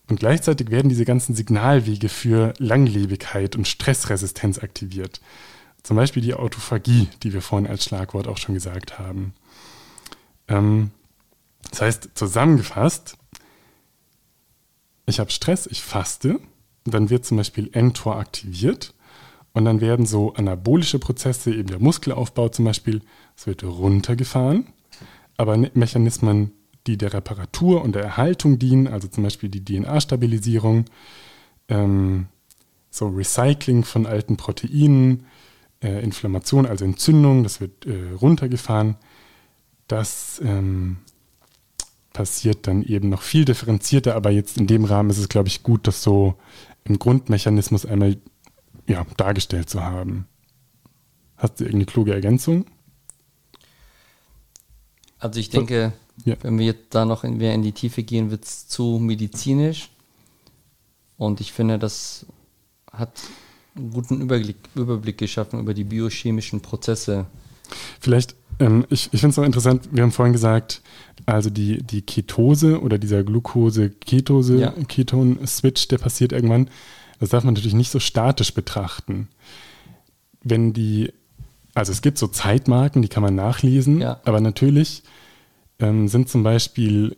Und 0.09 0.19
gleichzeitig 0.19 0.69
werden 0.69 0.89
diese 0.89 1.05
ganzen 1.05 1.33
Signalwege 1.33 2.09
für 2.09 2.53
Langlebigkeit 2.57 3.55
und 3.55 3.67
Stressresistenz 3.67 4.59
aktiviert. 4.59 5.21
Zum 5.81 5.95
Beispiel 5.95 6.21
die 6.21 6.33
Autophagie, 6.33 7.07
die 7.23 7.33
wir 7.33 7.41
vorhin 7.41 7.69
als 7.69 7.85
Schlagwort 7.85 8.27
auch 8.27 8.37
schon 8.37 8.55
gesagt 8.55 8.99
haben. 8.99 9.33
Ähm, 10.49 10.91
das 11.71 11.81
heißt, 11.81 12.09
zusammengefasst, 12.15 13.17
ich 15.05 15.19
habe 15.19 15.31
Stress, 15.31 15.67
ich 15.67 15.81
faste, 15.81 16.39
dann 16.85 17.09
wird 17.09 17.25
zum 17.25 17.37
Beispiel 17.37 17.69
mTOR 17.73 18.17
aktiviert. 18.17 18.93
Und 19.53 19.65
dann 19.65 19.81
werden 19.81 20.07
so 20.07 20.33
anabolische 20.33 20.97
Prozesse, 20.97 21.53
eben 21.53 21.67
der 21.67 21.79
Muskelaufbau 21.79 22.49
zum 22.49 22.65
Beispiel, 22.65 23.01
es 23.37 23.45
wird 23.45 23.63
runtergefahren, 23.63 24.67
aber 25.37 25.55
Mechanismen 25.75 26.53
die 26.87 26.97
der 26.97 27.13
Reparatur 27.13 27.81
und 27.81 27.95
der 27.95 28.03
Erhaltung 28.03 28.59
dienen, 28.59 28.87
also 28.87 29.07
zum 29.07 29.23
Beispiel 29.23 29.49
die 29.49 29.63
DNA-Stabilisierung, 29.63 30.85
ähm, 31.69 32.27
so 32.89 33.07
Recycling 33.07 33.83
von 33.83 34.05
alten 34.05 34.37
Proteinen, 34.37 35.25
äh, 35.81 36.03
Inflammation, 36.03 36.65
also 36.65 36.85
Entzündung, 36.85 37.43
das 37.43 37.61
wird 37.61 37.85
äh, 37.85 38.11
runtergefahren. 38.19 38.95
Das 39.87 40.41
ähm, 40.43 40.97
passiert 42.13 42.67
dann 42.67 42.83
eben 42.83 43.09
noch 43.09 43.23
viel 43.23 43.43
differenzierter, 43.43 44.15
aber 44.15 44.29
jetzt 44.29 44.57
in 44.57 44.67
dem 44.67 44.85
Rahmen 44.85 45.09
ist 45.09 45.17
es, 45.17 45.29
glaube 45.29 45.49
ich, 45.49 45.63
gut, 45.63 45.87
das 45.87 46.03
so 46.03 46.35
im 46.85 46.99
Grundmechanismus 46.99 47.85
einmal 47.85 48.17
ja, 48.87 49.05
dargestellt 49.17 49.69
zu 49.69 49.83
haben. 49.83 50.27
Hast 51.37 51.59
du 51.59 51.65
irgendeine 51.65 51.85
kluge 51.85 52.13
Ergänzung? 52.13 52.65
Also 55.19 55.39
ich 55.39 55.49
denke, 55.49 55.93
ja. 56.25 56.35
wenn 56.41 56.59
wir 56.59 56.65
jetzt 56.65 56.93
da 56.93 57.05
noch 57.05 57.23
in, 57.23 57.37
mehr 57.37 57.53
in 57.53 57.63
die 57.63 57.71
Tiefe 57.71 58.03
gehen, 58.03 58.29
wird 58.29 58.45
es 58.45 58.67
zu 58.67 58.99
medizinisch. 58.99 59.89
Und 61.17 61.41
ich 61.41 61.53
finde, 61.53 61.79
das 61.79 62.25
hat 62.91 63.21
einen 63.75 63.91
guten 63.91 64.21
Überblick, 64.21 64.57
Überblick 64.75 65.17
geschaffen 65.17 65.59
über 65.59 65.73
die 65.73 65.85
biochemischen 65.85 66.61
Prozesse. 66.61 67.25
Vielleicht, 67.99 68.35
ich, 68.89 69.09
ich 69.11 69.19
finde 69.19 69.29
es 69.29 69.39
auch 69.39 69.43
interessant, 69.43 69.89
wir 69.91 70.03
haben 70.03 70.11
vorhin 70.11 70.33
gesagt, 70.33 70.83
also 71.25 71.49
die, 71.49 71.81
die 71.83 72.01
Ketose 72.01 72.81
oder 72.81 72.97
dieser 72.97 73.23
Glucose-Ketose-Keton-Switch, 73.23 75.87
der 75.87 75.97
passiert 75.97 76.33
irgendwann, 76.33 76.69
das 77.19 77.29
darf 77.29 77.43
man 77.43 77.53
natürlich 77.53 77.73
nicht 77.73 77.91
so 77.91 77.99
statisch 77.99 78.53
betrachten. 78.53 79.29
Wenn 80.43 80.73
die, 80.73 81.11
also 81.73 81.91
es 81.91 82.01
gibt 82.01 82.17
so 82.17 82.27
Zeitmarken, 82.27 83.01
die 83.01 83.07
kann 83.07 83.23
man 83.23 83.35
nachlesen, 83.35 84.01
ja. 84.01 84.19
aber 84.25 84.41
natürlich 84.41 85.03
ähm, 85.79 86.07
sind 86.07 86.29
zum 86.29 86.43
Beispiel, 86.43 87.15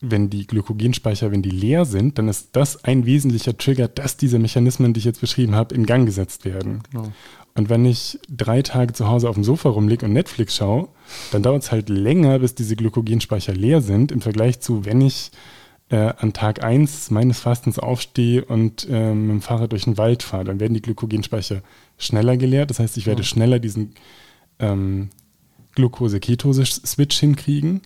wenn 0.00 0.30
die 0.30 0.46
Glykogenspeicher, 0.46 1.32
wenn 1.32 1.42
die 1.42 1.50
leer 1.50 1.84
sind, 1.84 2.18
dann 2.18 2.28
ist 2.28 2.50
das 2.52 2.84
ein 2.84 3.06
wesentlicher 3.06 3.58
Trigger, 3.58 3.88
dass 3.88 4.16
diese 4.16 4.38
Mechanismen, 4.38 4.92
die 4.92 4.98
ich 4.98 5.04
jetzt 5.04 5.20
beschrieben 5.20 5.54
habe, 5.54 5.74
in 5.74 5.86
Gang 5.86 6.06
gesetzt 6.06 6.44
werden. 6.44 6.82
Genau. 6.90 7.12
Und 7.56 7.68
wenn 7.68 7.84
ich 7.84 8.18
drei 8.28 8.62
Tage 8.62 8.92
zu 8.94 9.08
Hause 9.08 9.28
auf 9.28 9.36
dem 9.36 9.44
Sofa 9.44 9.68
rumliege 9.68 10.06
und 10.06 10.12
Netflix 10.12 10.56
schaue, 10.56 10.88
dann 11.30 11.42
dauert 11.42 11.62
es 11.62 11.70
halt 11.70 11.88
länger, 11.88 12.40
bis 12.40 12.54
diese 12.54 12.74
Glykogenspeicher 12.74 13.54
leer 13.54 13.80
sind, 13.80 14.10
im 14.10 14.20
Vergleich 14.20 14.60
zu, 14.60 14.84
wenn 14.84 15.00
ich 15.00 15.30
äh, 15.88 16.12
an 16.16 16.32
Tag 16.32 16.64
1 16.64 17.10
meines 17.10 17.38
Fastens 17.38 17.78
aufstehe 17.78 18.44
und 18.44 18.88
äh, 18.90 19.14
mit 19.14 19.30
dem 19.30 19.42
Fahrrad 19.42 19.70
durch 19.70 19.84
den 19.84 19.98
Wald 19.98 20.24
fahre. 20.24 20.44
Dann 20.44 20.58
werden 20.58 20.74
die 20.74 20.82
Glykogenspeicher 20.82 21.62
schneller 21.96 22.36
geleert. 22.36 22.70
Das 22.70 22.80
heißt, 22.80 22.96
ich 22.96 23.06
werde 23.06 23.22
schneller 23.22 23.60
diesen 23.60 23.94
ähm, 24.58 25.10
Glucose-Ketose-Switch 25.76 27.18
hinkriegen 27.18 27.82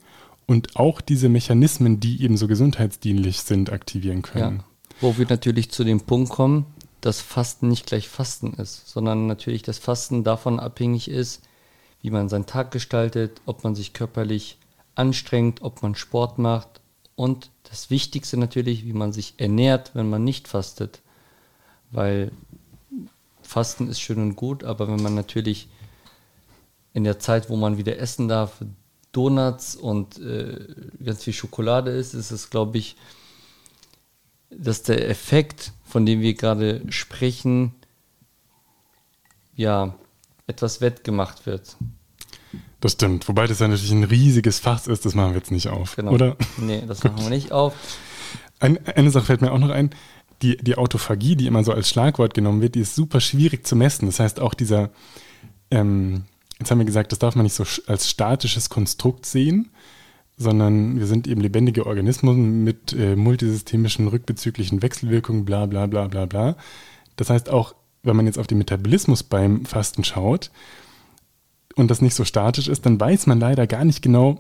und 0.47 0.77
auch 0.77 1.03
diese 1.03 1.29
Mechanismen, 1.29 2.01
die 2.01 2.23
eben 2.23 2.39
so 2.39 2.49
gesundheitsdienlich 2.49 3.41
sind, 3.41 3.71
aktivieren 3.71 4.23
können. 4.23 4.57
Ja. 4.59 4.65
Wo 5.01 5.19
wir 5.19 5.27
natürlich 5.29 5.71
zu 5.71 5.85
dem 5.85 6.01
Punkt 6.01 6.31
kommen, 6.31 6.67
dass 7.01 7.21
Fasten 7.21 7.69
nicht 7.69 7.87
gleich 7.87 8.09
Fasten 8.09 8.55
ist, 8.55 8.89
sondern 8.89 9.27
natürlich 9.27 9.63
das 9.63 9.79
Fasten 9.79 10.25
davon 10.25 10.59
abhängig 10.59 11.09
ist, 11.09 11.43
wie 12.03 12.11
man 12.11 12.29
seinen 12.29 12.47
Tag 12.47 12.71
gestaltet, 12.71 13.41
ob 13.47 13.65
man 13.65 13.75
sich 13.75 13.93
körperlich 13.93 14.59
anstrengt, 14.95 15.63
ob 15.63 15.83
man 15.83 15.95
Sport 15.95 16.39
macht 16.39 16.81
und 17.15 17.51
das 17.71 17.91
Wichtigste 17.91 18.37
natürlich, 18.37 18.85
wie 18.85 18.93
man 18.93 19.13
sich 19.13 19.35
ernährt, 19.37 19.91
wenn 19.95 20.09
man 20.09 20.25
nicht 20.25 20.49
fastet. 20.49 21.01
Weil 21.91 22.33
Fasten 23.43 23.89
ist 23.89 24.01
schön 24.01 24.19
und 24.19 24.37
gut, 24.37 24.65
aber 24.65 24.89
wenn 24.89 25.03
man 25.03 25.15
natürlich 25.15 25.69
in 26.93 27.05
der 27.05 27.19
Zeit, 27.19 27.51
wo 27.51 27.57
man 27.57 27.79
wieder 27.79 27.99
essen 27.99 28.29
darf, 28.29 28.63
Donuts 29.13 29.75
und 29.75 30.19
äh, 30.19 30.59
ganz 31.03 31.25
viel 31.25 31.33
Schokolade 31.33 31.91
isst, 31.91 32.15
ist 32.15 32.31
es, 32.31 32.51
glaube 32.51 32.79
ich, 32.79 32.97
dass 34.51 34.83
der 34.83 35.09
Effekt, 35.09 35.73
von 35.85 36.07
dem 36.07 36.21
wir 36.21 36.35
gerade 36.35 36.83
sprechen, 36.91 37.75
ja, 39.55 39.95
etwas 40.47 40.81
wettgemacht 40.81 41.47
wird. 41.47 41.77
Das 42.81 42.93
stimmt, 42.93 43.29
wobei 43.29 43.47
das 43.47 43.59
ja 43.59 43.69
natürlich 43.69 43.93
ein 43.93 44.05
riesiges 44.05 44.61
Fass 44.61 44.87
ist, 44.87 45.05
das 45.05 45.15
machen 45.15 45.33
wir 45.33 45.39
jetzt 45.39 45.51
nicht 45.51 45.69
auf, 45.69 45.97
genau. 45.97 46.13
oder? 46.13 46.37
Nee, 46.57 46.85
das 46.87 47.03
machen 47.05 47.23
wir 47.23 47.31
nicht 47.31 47.53
auf. 47.53 47.75
Ein, 48.61 48.85
eine 48.87 49.11
Sache 49.11 49.27
fällt 49.27 49.41
mir 49.41 49.53
auch 49.53 49.59
noch 49.59 49.71
ein, 49.71 49.91
die, 50.43 50.57
die 50.57 50.77
Autophagie, 50.79 51.35
die 51.35 51.47
immer 51.47 51.65
so 51.65 51.73
als 51.73 51.89
Schlagwort 51.89 52.35
genommen 52.35 52.63
wird, 52.63 52.77
die 52.77 52.81
ist 52.81 52.95
super 52.95 53.21
schwierig 53.21 53.67
zu 53.67 53.75
messen. 53.75 54.07
Das 54.07 54.21
heißt, 54.21 54.41
auch 54.41 54.55
dieser, 54.55 54.91
ähm, 55.71 56.25
Jetzt 56.59 56.71
haben 56.71 56.79
wir 56.79 56.85
gesagt, 56.85 57.13
das 57.13 57.19
darf 57.19 57.37
man 57.37 57.45
nicht 57.45 57.55
so 57.55 57.65
als 57.87 58.11
statisches 58.11 58.69
Konstrukt 58.69 59.27
sehen, 59.27 59.71
sondern 60.39 60.99
wir 60.99 61.07
sind 61.07 61.27
eben 61.27 61.41
lebendige 61.41 61.85
Organismen 61.85 62.63
mit 62.65 62.93
äh, 62.93 63.17
multisystemischen 63.17 64.07
rückbezüglichen 64.09 64.83
Wechselwirkungen, 64.83 65.45
bla 65.45 65.67
bla 65.67 65.87
bla 65.87 66.07
bla 66.07 66.27
bla. 66.27 66.57
Das 67.17 67.29
heißt 67.29 67.51
auch, 67.51 67.75
wenn 68.05 68.17
man 68.17 68.27
jetzt 68.27 68.39
auf 68.39 68.47
den 68.47 68.59
Metabolismus 68.59 69.25
beim 69.25 69.67
Fasten 69.67 70.05
schaut 70.05 70.51
und 71.75 71.91
das 71.91 72.01
nicht 72.01 72.15
so 72.15 72.25
statisch 72.25 72.69
ist, 72.69 72.87
dann 72.87 73.01
weiß 73.01 73.27
man 73.27 73.41
leider 73.41 73.67
gar 73.67 73.85
nicht 73.85 74.01
genau, 74.01 74.39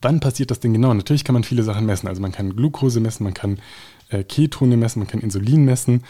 wann 0.00 0.20
passiert 0.20 0.50
das 0.50 0.60
denn 0.60 0.72
genau. 0.72 0.94
Natürlich 0.94 1.24
kann 1.24 1.34
man 1.34 1.44
viele 1.44 1.62
Sachen 1.62 1.86
messen. 1.86 2.08
Also 2.08 2.22
man 2.22 2.32
kann 2.32 2.56
Glucose 2.56 3.00
messen, 3.00 3.24
man 3.24 3.34
kann 3.34 3.58
äh, 4.08 4.24
Ketone 4.24 4.78
messen, 4.78 5.00
man 5.00 5.08
kann 5.08 5.20
Insulin 5.20 5.64
messen. 5.66 6.04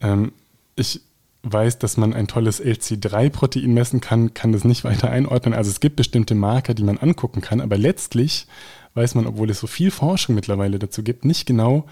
Ähm, 0.00 0.32
ich 0.76 1.00
weiß, 1.42 1.78
dass 1.78 1.96
man 1.96 2.14
ein 2.14 2.28
tolles 2.28 2.62
LC3-Protein 2.62 3.74
messen 3.74 4.00
kann, 4.00 4.34
kann 4.34 4.52
das 4.52 4.64
nicht 4.64 4.84
weiter 4.84 5.10
einordnen. 5.10 5.54
Also 5.54 5.70
es 5.70 5.80
gibt 5.80 5.96
bestimmte 5.96 6.34
Marker, 6.34 6.74
die 6.74 6.84
man 6.84 6.98
angucken 6.98 7.40
kann, 7.40 7.60
aber 7.60 7.76
letztlich 7.76 8.46
weiß 8.94 9.14
man, 9.14 9.26
obwohl 9.26 9.50
es 9.50 9.58
so 9.58 9.66
viel 9.66 9.90
Forschung 9.90 10.34
mittlerweile 10.34 10.78
dazu 10.78 11.02
gibt, 11.02 11.24
nicht 11.24 11.46
genau, 11.46 11.86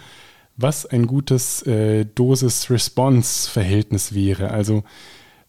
was 0.57 0.87
ein 0.87 1.07
gutes 1.07 1.63
äh, 1.63 2.05
Dosis-Response-Verhältnis 2.05 4.15
wäre. 4.15 4.51
Also 4.51 4.85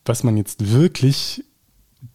was 0.06 0.24
man 0.24 0.38
jetzt 0.38 0.72
wirklich 0.72 1.43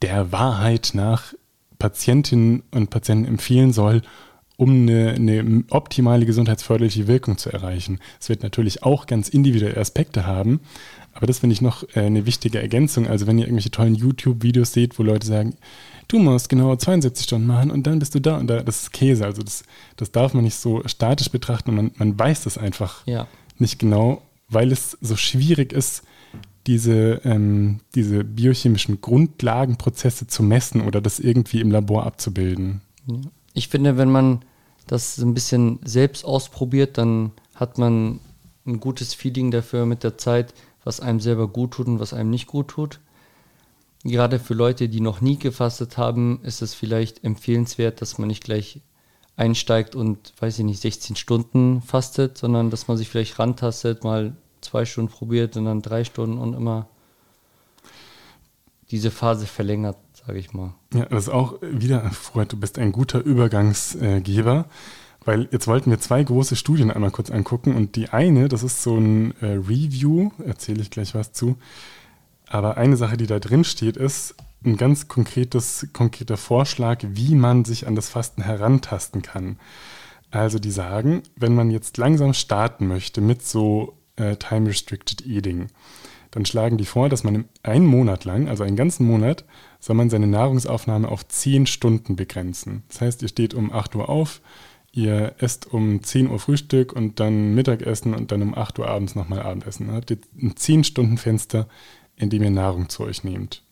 der 0.02 0.32
Wahrheit 0.32 0.92
nach 0.94 1.34
Patientinnen 1.78 2.62
und 2.70 2.90
Patienten 2.90 3.26
empfehlen 3.26 3.72
soll, 3.72 4.02
um 4.56 4.70
eine, 4.70 5.12
eine, 5.12 5.64
optimale 5.70 6.24
gesundheitsförderliche 6.24 7.06
Wirkung 7.06 7.36
zu 7.36 7.52
erreichen. 7.52 7.98
Es 8.20 8.28
wird 8.28 8.42
natürlich 8.42 8.82
auch 8.82 9.06
ganz 9.06 9.28
individuelle 9.28 9.76
Aspekte 9.76 10.26
haben, 10.26 10.60
aber 11.12 11.26
das 11.26 11.40
finde 11.40 11.54
ich 11.54 11.60
noch 11.60 11.84
äh, 11.94 12.00
eine 12.00 12.26
wichtige 12.26 12.60
Ergänzung. 12.60 13.06
Also 13.06 13.26
wenn 13.26 13.38
ihr 13.38 13.44
irgendwelche 13.44 13.70
tollen 13.70 13.94
YouTube-Videos 13.94 14.72
seht, 14.72 14.98
wo 14.98 15.02
Leute 15.02 15.26
sagen, 15.26 15.56
du 16.08 16.18
musst 16.18 16.48
genau 16.48 16.74
72 16.74 17.24
Stunden 17.24 17.46
machen 17.46 17.70
und 17.70 17.86
dann 17.86 17.98
bist 17.98 18.14
du 18.14 18.20
da 18.20 18.36
und 18.36 18.46
da, 18.48 18.62
das 18.62 18.82
ist 18.82 18.92
Käse. 18.92 19.24
Also 19.24 19.42
das, 19.42 19.64
das 19.96 20.12
darf 20.12 20.34
man 20.34 20.44
nicht 20.44 20.56
so 20.56 20.82
statisch 20.86 21.30
betrachten 21.30 21.70
und 21.70 21.76
man, 21.76 21.90
man 21.96 22.18
weiß 22.18 22.44
das 22.44 22.58
einfach 22.58 23.06
ja. 23.06 23.26
nicht 23.58 23.78
genau, 23.78 24.22
weil 24.48 24.72
es 24.72 24.96
so 25.00 25.16
schwierig 25.16 25.72
ist, 25.72 26.02
diese, 26.66 27.20
ähm, 27.24 27.80
diese 27.94 28.24
biochemischen 28.24 29.00
Grundlagenprozesse 29.00 30.26
zu 30.26 30.42
messen 30.42 30.80
oder 30.80 31.00
das 31.00 31.20
irgendwie 31.20 31.60
im 31.60 31.70
Labor 31.70 32.06
abzubilden. 32.06 32.80
Ich 33.56 33.68
finde, 33.68 33.96
wenn 33.96 34.10
man 34.10 34.44
das 34.86 35.16
ein 35.16 35.32
bisschen 35.32 35.80
selbst 35.82 36.26
ausprobiert, 36.26 36.98
dann 36.98 37.32
hat 37.54 37.78
man 37.78 38.20
ein 38.66 38.80
gutes 38.80 39.14
Feeling 39.14 39.50
dafür 39.50 39.86
mit 39.86 40.04
der 40.04 40.18
Zeit, 40.18 40.52
was 40.84 41.00
einem 41.00 41.20
selber 41.20 41.48
gut 41.48 41.70
tut 41.70 41.86
und 41.86 41.98
was 41.98 42.12
einem 42.12 42.28
nicht 42.28 42.48
gut 42.48 42.68
tut. 42.68 43.00
Gerade 44.04 44.40
für 44.40 44.52
Leute, 44.52 44.90
die 44.90 45.00
noch 45.00 45.22
nie 45.22 45.38
gefastet 45.38 45.96
haben, 45.96 46.40
ist 46.42 46.60
es 46.60 46.74
vielleicht 46.74 47.24
empfehlenswert, 47.24 48.02
dass 48.02 48.18
man 48.18 48.28
nicht 48.28 48.44
gleich 48.44 48.82
einsteigt 49.36 49.96
und, 49.96 50.34
weiß 50.38 50.58
ich 50.58 50.64
nicht, 50.66 50.82
16 50.82 51.16
Stunden 51.16 51.80
fastet, 51.80 52.36
sondern 52.36 52.68
dass 52.68 52.88
man 52.88 52.98
sich 52.98 53.08
vielleicht 53.08 53.38
rantastet, 53.38 54.04
mal 54.04 54.36
zwei 54.60 54.84
Stunden 54.84 55.10
probiert 55.10 55.56
und 55.56 55.64
dann 55.64 55.80
drei 55.80 56.04
Stunden 56.04 56.36
und 56.36 56.52
immer 56.52 56.88
diese 58.90 59.10
Phase 59.10 59.46
verlängert, 59.46 59.96
sage 60.26 60.38
ich 60.38 60.52
mal. 60.52 60.74
Ja, 60.92 61.06
das 61.06 61.24
ist 61.24 61.28
auch 61.28 61.54
wieder, 61.62 62.10
Freund, 62.10 62.52
du 62.52 62.56
bist 62.56 62.78
ein 62.78 62.92
guter 62.92 63.20
Übergangsgeber. 63.20 64.66
Weil 65.26 65.48
jetzt 65.50 65.66
wollten 65.66 65.90
wir 65.90 65.98
zwei 65.98 66.22
große 66.22 66.54
Studien 66.54 66.92
einmal 66.92 67.10
kurz 67.10 67.32
angucken 67.32 67.74
und 67.74 67.96
die 67.96 68.10
eine, 68.10 68.48
das 68.48 68.62
ist 68.62 68.84
so 68.84 68.96
ein 68.96 69.32
äh, 69.40 69.54
Review, 69.54 70.30
erzähle 70.44 70.80
ich 70.80 70.90
gleich 70.90 71.16
was 71.16 71.32
zu. 71.32 71.58
Aber 72.46 72.76
eine 72.76 72.96
Sache, 72.96 73.16
die 73.16 73.26
da 73.26 73.40
drin 73.40 73.64
steht, 73.64 73.96
ist 73.96 74.36
ein 74.64 74.76
ganz 74.76 75.08
konkretes, 75.08 75.88
konkreter 75.92 76.36
Vorschlag, 76.36 77.00
wie 77.02 77.34
man 77.34 77.64
sich 77.64 77.88
an 77.88 77.96
das 77.96 78.08
Fasten 78.08 78.42
herantasten 78.42 79.22
kann. 79.22 79.58
Also 80.30 80.60
die 80.60 80.70
sagen, 80.70 81.24
wenn 81.34 81.56
man 81.56 81.70
jetzt 81.70 81.96
langsam 81.98 82.32
starten 82.32 82.86
möchte 82.86 83.20
mit 83.20 83.42
so 83.42 83.96
äh, 84.14 84.36
Time-Restricted 84.36 85.26
Eating, 85.26 85.68
dann 86.30 86.46
schlagen 86.46 86.76
die 86.76 86.84
vor, 86.84 87.08
dass 87.08 87.24
man 87.24 87.46
einen 87.64 87.86
Monat 87.86 88.24
lang, 88.24 88.48
also 88.48 88.62
einen 88.62 88.76
ganzen 88.76 89.06
Monat, 89.06 89.44
soll 89.86 89.94
man 89.94 90.10
seine 90.10 90.26
Nahrungsaufnahme 90.26 91.06
auf 91.06 91.28
10 91.28 91.66
Stunden 91.66 92.16
begrenzen. 92.16 92.82
Das 92.88 93.02
heißt, 93.02 93.22
ihr 93.22 93.28
steht 93.28 93.54
um 93.54 93.72
8 93.72 93.94
Uhr 93.94 94.08
auf, 94.08 94.40
ihr 94.90 95.36
esst 95.38 95.72
um 95.72 96.02
10 96.02 96.28
Uhr 96.28 96.40
Frühstück 96.40 96.92
und 96.92 97.20
dann 97.20 97.54
Mittagessen 97.54 98.12
und 98.12 98.32
dann 98.32 98.42
um 98.42 98.58
8 98.58 98.80
Uhr 98.80 98.88
abends 98.88 99.14
nochmal 99.14 99.42
Abendessen. 99.42 99.86
Dann 99.86 99.94
habt 99.94 100.10
ihr 100.10 100.18
ein 100.42 100.54
10-Stunden-Fenster, 100.54 101.68
in 102.16 102.30
dem 102.30 102.42
ihr 102.42 102.50
Nahrung 102.50 102.88
zu 102.88 103.04
euch 103.04 103.22
nehmt. 103.22 103.62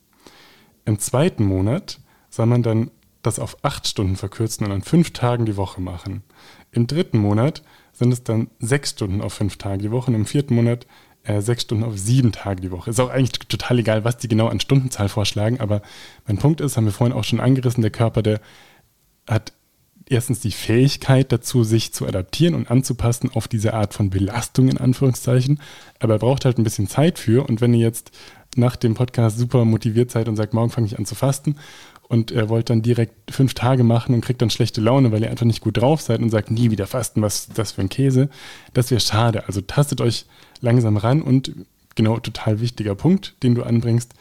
Im 0.84 1.00
zweiten 1.00 1.44
Monat 1.44 1.98
soll 2.30 2.46
man 2.46 2.62
dann 2.62 2.92
das 3.22 3.40
auf 3.40 3.64
8 3.64 3.88
Stunden 3.88 4.14
verkürzen 4.14 4.64
und 4.66 4.70
an 4.70 4.82
5 4.82 5.14
Tagen 5.14 5.46
die 5.46 5.56
Woche 5.56 5.80
machen. 5.80 6.22
Im 6.70 6.86
dritten 6.86 7.18
Monat 7.18 7.64
sind 7.92 8.12
es 8.12 8.22
dann 8.22 8.50
6 8.60 8.90
Stunden 8.90 9.20
auf 9.20 9.32
5 9.32 9.56
Tage 9.56 9.82
die 9.82 9.90
Woche 9.90 10.12
und 10.12 10.14
im 10.14 10.26
vierten 10.26 10.54
Monat 10.54 10.86
äh, 11.24 11.40
6 11.40 11.62
Stunden 11.62 11.84
auf 11.84 11.98
7 11.98 12.32
Tage 12.32 12.60
die 12.60 12.70
Woche. 12.70 12.90
Ist 12.90 13.00
auch 13.00 13.10
eigentlich 13.10 13.32
total 13.32 13.78
egal, 13.78 14.04
was 14.04 14.16
die 14.16 14.28
genau 14.28 14.48
an 14.48 14.60
Stundenzahl 14.60 15.08
vorschlagen, 15.08 15.60
aber 15.60 15.82
mein 16.26 16.38
Punkt 16.38 16.60
ist, 16.60 16.76
haben 16.76 16.84
wir 16.84 16.92
vorhin 16.92 17.16
auch 17.16 17.24
schon 17.24 17.40
angerissen, 17.40 17.82
der 17.82 17.90
Körper, 17.90 18.22
der 18.22 18.40
hat 19.28 19.52
erstens 20.08 20.40
die 20.40 20.52
Fähigkeit 20.52 21.32
dazu, 21.32 21.64
sich 21.64 21.92
zu 21.92 22.06
adaptieren 22.06 22.54
und 22.54 22.70
anzupassen 22.70 23.30
auf 23.32 23.48
diese 23.48 23.74
Art 23.74 23.94
von 23.94 24.10
Belastung 24.10 24.68
in 24.68 24.78
Anführungszeichen. 24.78 25.60
Aber 25.98 26.14
er 26.14 26.18
braucht 26.18 26.44
halt 26.44 26.58
ein 26.58 26.64
bisschen 26.64 26.88
Zeit 26.88 27.18
für. 27.18 27.48
Und 27.48 27.60
wenn 27.60 27.72
ihr 27.72 27.80
jetzt 27.80 28.10
nach 28.56 28.76
dem 28.76 28.94
Podcast 28.94 29.38
super 29.38 29.64
motiviert 29.64 30.10
seid 30.10 30.28
und 30.28 30.36
sagt, 30.36 30.54
morgen 30.54 30.70
fange 30.70 30.86
ich 30.86 30.98
an 30.98 31.06
zu 31.06 31.14
fasten 31.14 31.56
und 32.08 32.30
ihr 32.30 32.48
wollt 32.48 32.70
dann 32.70 32.82
direkt 32.82 33.30
fünf 33.30 33.54
Tage 33.54 33.82
machen 33.82 34.14
und 34.14 34.20
kriegt 34.20 34.42
dann 34.42 34.50
schlechte 34.50 34.80
Laune, 34.80 35.10
weil 35.10 35.22
ihr 35.22 35.30
einfach 35.30 35.46
nicht 35.46 35.62
gut 35.62 35.78
drauf 35.78 36.00
seid 36.00 36.20
und 36.20 36.30
sagt, 36.30 36.50
nie 36.50 36.70
wieder 36.70 36.86
fasten, 36.86 37.22
was 37.22 37.46
ist 37.46 37.58
das 37.58 37.72
für 37.72 37.80
ein 37.80 37.88
Käse, 37.88 38.28
das 38.74 38.90
wäre 38.90 39.00
schade. 39.00 39.46
Also 39.46 39.60
tastet 39.62 40.00
euch 40.00 40.26
langsam 40.64 40.96
ran 40.96 41.22
und 41.22 41.52
genau, 41.94 42.18
total 42.18 42.60
wichtiger 42.60 42.94
Punkt, 42.94 43.34
den 43.42 43.54
du 43.54 43.62
anbringst, 43.62 44.14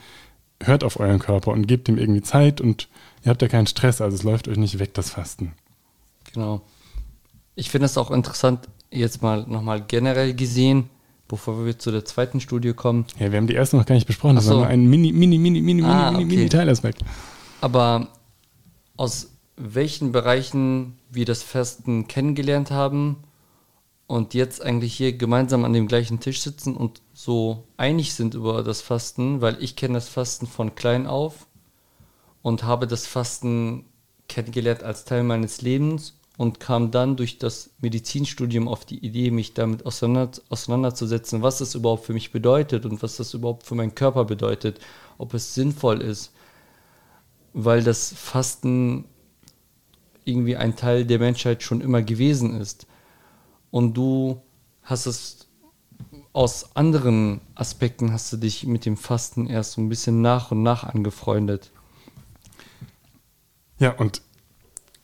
hört 0.62 0.84
auf 0.84 1.00
euren 1.00 1.20
Körper 1.20 1.52
und 1.52 1.68
gebt 1.68 1.90
ihm 1.90 1.98
irgendwie 1.98 2.22
Zeit 2.22 2.62
und 2.62 2.88
ihr 3.24 3.30
habt 3.30 3.42
ja 3.42 3.48
keinen 3.48 3.68
Stress, 3.68 4.02
also 4.02 4.16
es 4.16 4.24
läuft 4.24 4.48
euch 4.48 4.58
nicht 4.58 4.80
weg, 4.80 4.94
das 4.94 5.10
Fasten. 5.10 5.54
Genau. 6.34 6.62
Ich 7.56 7.70
finde 7.70 7.86
es 7.86 7.98
auch 7.98 8.12
interessant, 8.12 8.68
jetzt 8.92 9.22
mal 9.22 9.46
nochmal 9.48 9.82
generell 9.82 10.34
gesehen, 10.34 10.90
bevor 11.28 11.66
wir 11.66 11.80
zu 11.80 11.92
der 11.92 12.06
zweiten 12.06 12.40
Studie 12.40 12.74
kommen. 12.74 13.06
Ja, 13.20 13.32
wir 13.32 13.38
haben 13.38 13.48
die 13.48 13.54
erste 13.56 13.78
noch 13.78 13.86
gar 13.86 13.96
nicht 13.96 14.08
besprochen, 14.08 14.36
das 14.36 14.46
so. 14.46 14.52
war 14.52 14.58
nur 14.58 14.68
ein 14.68 14.88
mini, 14.88 15.12
mini, 15.12 15.38
mini, 15.38 15.62
mini, 15.62 15.84
Ah, 15.84 16.12
mini, 16.12 16.18
mini, 16.18 16.26
okay. 16.26 16.36
mini 16.38 16.50
Teilaspekt. 16.50 17.02
Aber 17.62 18.10
aus 18.98 19.32
welchen 19.56 20.12
Bereichen 20.12 20.98
wir 21.10 21.26
das 21.26 21.44
Fasten 21.44 22.08
kennengelernt 22.08 22.72
haben 22.72 23.18
und 24.08 24.34
jetzt 24.34 24.62
eigentlich 24.62 24.94
hier 24.94 25.14
gemeinsam 25.14 25.66
an 25.66 25.74
dem 25.74 25.88
gleichen 25.88 26.20
Tisch 26.20 26.42
sitzen 26.42 26.76
und 26.76 27.02
so 27.14 27.64
einig 27.78 28.14
sind 28.14 28.34
über 28.34 28.64
das 28.64 28.82
Fasten, 28.82 29.42
weil 29.42 29.62
ich 29.62 29.76
kenne 29.76 29.96
das 29.96 30.10
Fasten 30.10 30.48
von 30.48 30.76
klein 30.76 31.08
auf 31.08 31.48
und 32.42 32.64
habe 32.64 32.88
das 32.88 33.08
Fasten 33.08 33.86
kennengelernt 34.28 34.84
als 34.84 35.06
Teil 35.06 35.24
meines 35.24 35.62
Lebens 35.62 36.20
und 36.38 36.60
kam 36.60 36.92
dann 36.92 37.16
durch 37.16 37.38
das 37.38 37.72
Medizinstudium 37.80 38.68
auf 38.68 38.86
die 38.86 39.06
Idee, 39.06 39.32
mich 39.32 39.54
damit 39.54 39.86
auseinander, 39.86 40.32
auseinanderzusetzen, 40.50 41.42
was 41.42 41.60
das 41.60 41.76
überhaupt 41.76 42.06
für 42.06 42.14
mich 42.14 42.32
bedeutet 42.32 42.86
und 42.86 43.04
was 43.04 43.18
das 43.18 43.34
überhaupt 43.34 43.66
für 43.66 43.76
meinen 43.76 43.96
Körper 43.96 44.26
bedeutet, 44.26 44.80
ob 45.18 45.34
es 45.34 45.54
sinnvoll 45.54 46.02
ist, 46.02 46.34
weil 47.54 47.84
das 47.84 48.14
Fasten 48.14 49.06
irgendwie 50.26 50.56
ein 50.56 50.76
Teil 50.76 51.06
der 51.06 51.20
Menschheit 51.20 51.62
schon 51.62 51.82
immer 51.82 52.02
gewesen 52.02 52.60
ist. 52.60 52.88
Und 53.74 53.96
du 53.96 54.40
hast 54.84 55.08
es 55.08 55.48
aus 56.32 56.76
anderen 56.76 57.42
Aspekten 57.56 58.14
hast 58.14 58.32
du 58.32 58.38
dich 58.38 58.68
mit 58.68 58.86
dem 58.86 58.98
Fasten 58.98 59.48
erst 59.48 59.72
so 59.72 59.82
ein 59.82 59.90
bisschen 59.90 60.22
nach 60.22 60.52
und 60.52 60.62
nach 60.62 60.84
angefreundet. 60.84 61.72
Ja, 63.80 63.90
und 63.94 64.22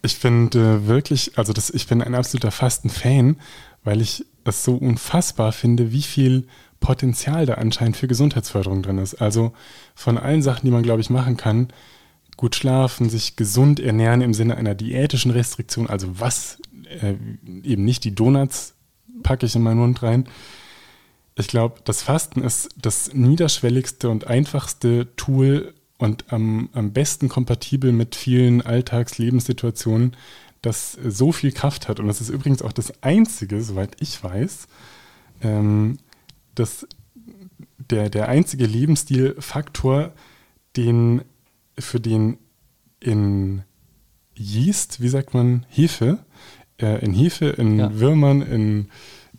ich 0.03 0.17
finde 0.17 0.85
wirklich, 0.85 1.35
also 1.35 1.51
das, 1.51 1.71
ich 1.71 1.87
bin 1.87 2.03
ein 2.03 2.13
absoluter 2.13 2.51
Fasten-Fan, 2.51 3.37
weil 3.83 4.01
ich 4.01 4.23
es 4.43 4.63
so 4.63 4.75
unfassbar 4.75 5.51
finde, 5.51 5.91
wie 5.91 6.03
viel 6.03 6.47
Potenzial 6.79 7.47
da 7.47 7.55
anscheinend 7.55 7.97
für 7.97 8.07
Gesundheitsförderung 8.07 8.83
drin 8.83 8.99
ist. 8.99 9.15
Also 9.15 9.51
von 9.95 10.19
allen 10.19 10.43
Sachen, 10.43 10.67
die 10.67 10.71
man, 10.71 10.83
glaube 10.83 11.01
ich, 11.01 11.09
machen 11.09 11.37
kann, 11.37 11.69
gut 12.37 12.55
schlafen, 12.55 13.09
sich 13.09 13.35
gesund 13.35 13.79
ernähren 13.79 14.21
im 14.21 14.35
Sinne 14.35 14.57
einer 14.57 14.75
diätischen 14.75 15.31
Restriktion, 15.31 15.89
also 15.89 16.19
was, 16.19 16.59
äh, 16.89 17.15
eben 17.63 17.85
nicht 17.85 18.03
die 18.03 18.15
Donuts 18.15 18.75
packe 19.23 19.45
ich 19.45 19.55
in 19.55 19.61
meinen 19.61 19.79
Mund 19.79 20.01
rein. 20.03 20.27
Ich 21.35 21.47
glaube, 21.47 21.79
das 21.85 22.03
Fasten 22.03 22.43
ist 22.43 22.69
das 22.75 23.13
niederschwelligste 23.13 24.09
und 24.09 24.27
einfachste 24.27 25.15
Tool 25.15 25.73
und 25.97 26.31
am, 26.33 26.69
am 26.73 26.91
besten 26.91 27.29
kompatibel 27.29 27.91
mit 27.91 28.15
vielen 28.15 28.61
Alltagslebenssituationen, 28.61 30.15
das 30.61 30.93
so 30.93 31.31
viel 31.31 31.51
Kraft 31.51 31.87
hat. 31.87 31.99
Und 31.99 32.07
das 32.07 32.21
ist 32.21 32.29
übrigens 32.29 32.61
auch 32.61 32.73
das 32.73 33.03
Einzige, 33.03 33.61
soweit 33.61 33.95
ich 33.99 34.21
weiß, 34.21 34.67
ähm, 35.41 35.97
dass 36.55 36.87
der, 37.77 38.09
der 38.09 38.27
einzige 38.27 38.65
Lebensstilfaktor, 38.65 40.13
den 40.75 41.21
für 41.77 41.99
den 41.99 42.37
in 42.99 43.63
Yeast, 44.35 45.01
wie 45.01 45.09
sagt 45.09 45.33
man, 45.33 45.65
Hefe, 45.69 46.19
äh, 46.81 47.03
in 47.03 47.13
Hefe, 47.13 47.45
in 47.47 47.79
Ja. 47.79 47.99
Würmern, 47.99 48.41
in 48.41 48.87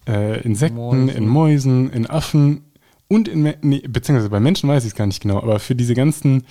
äh, 0.09 0.41
Insekten, 0.43 0.77
Mäusen. 0.77 1.09
in 1.09 1.27
Mäusen, 1.29 1.91
in 1.91 2.07
Affen 2.09 2.63
und 3.09 3.29
in, 3.29 3.55
nee, 3.63 3.83
beziehungsweise 3.89 4.31
bei 4.31 4.41
Menschen 4.41 4.69
weiß 4.69 4.85
ich 4.85 4.91
es 4.93 4.95
gar 4.97 5.07
nicht 5.07 5.21
genau, 5.23 5.39
aber 5.39 5.59
für 5.61 5.75
diese 5.75 5.95
ganzen 5.95 6.45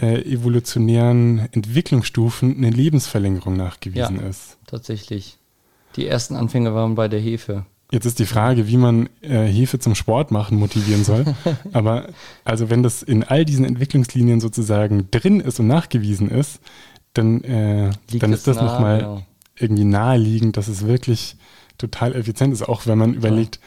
äh, 0.00 0.20
evolutionären 0.32 1.48
Entwicklungsstufen 1.52 2.56
eine 2.56 2.70
Lebensverlängerung 2.70 3.56
nachgewiesen 3.56 4.20
Ja. 4.20 4.26
ist. 4.28 4.58
Tatsächlich. 4.66 5.38
Die 5.96 6.06
ersten 6.06 6.36
Anfänge 6.36 6.74
waren 6.74 6.94
bei 6.94 7.08
der 7.08 7.20
Hefe. 7.20 7.64
Jetzt 7.90 8.04
ist 8.04 8.18
die 8.18 8.26
Frage, 8.26 8.68
wie 8.68 8.76
man 8.76 9.08
äh, 9.22 9.46
Hefe 9.46 9.78
zum 9.78 9.94
Sport 9.94 10.30
machen 10.30 10.58
motivieren 10.58 11.04
soll. 11.04 11.24
Aber 11.72 12.08
also 12.44 12.68
wenn 12.68 12.82
das 12.82 13.02
in 13.02 13.24
all 13.24 13.44
diesen 13.46 13.64
Entwicklungslinien 13.64 14.40
sozusagen 14.40 15.08
drin 15.10 15.40
ist 15.40 15.58
und 15.58 15.68
nachgewiesen 15.68 16.30
ist, 16.30 16.60
dann, 17.14 17.42
äh, 17.44 17.90
dann 18.18 18.32
ist 18.32 18.46
das 18.46 18.56
nah, 18.58 18.64
nochmal 18.64 18.98
genau. 18.98 19.22
Irgendwie 19.60 19.84
naheliegend, 19.84 20.56
dass 20.56 20.68
es 20.68 20.86
wirklich 20.86 21.36
total 21.78 22.14
effizient 22.14 22.52
ist, 22.52 22.62
auch 22.68 22.86
wenn 22.86 22.98
man 22.98 23.14
überlegt, 23.14 23.60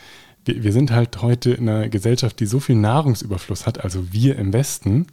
wir, 0.45 0.63
wir 0.63 0.73
sind 0.73 0.91
halt 0.91 1.21
heute 1.21 1.51
in 1.51 1.69
einer 1.69 1.89
Gesellschaft, 1.89 2.39
die 2.39 2.45
so 2.45 2.59
viel 2.59 2.75
Nahrungsüberfluss 2.75 3.65
hat, 3.65 3.83
also 3.83 4.11
wir 4.11 4.37
im 4.37 4.53
Westen, 4.53 5.07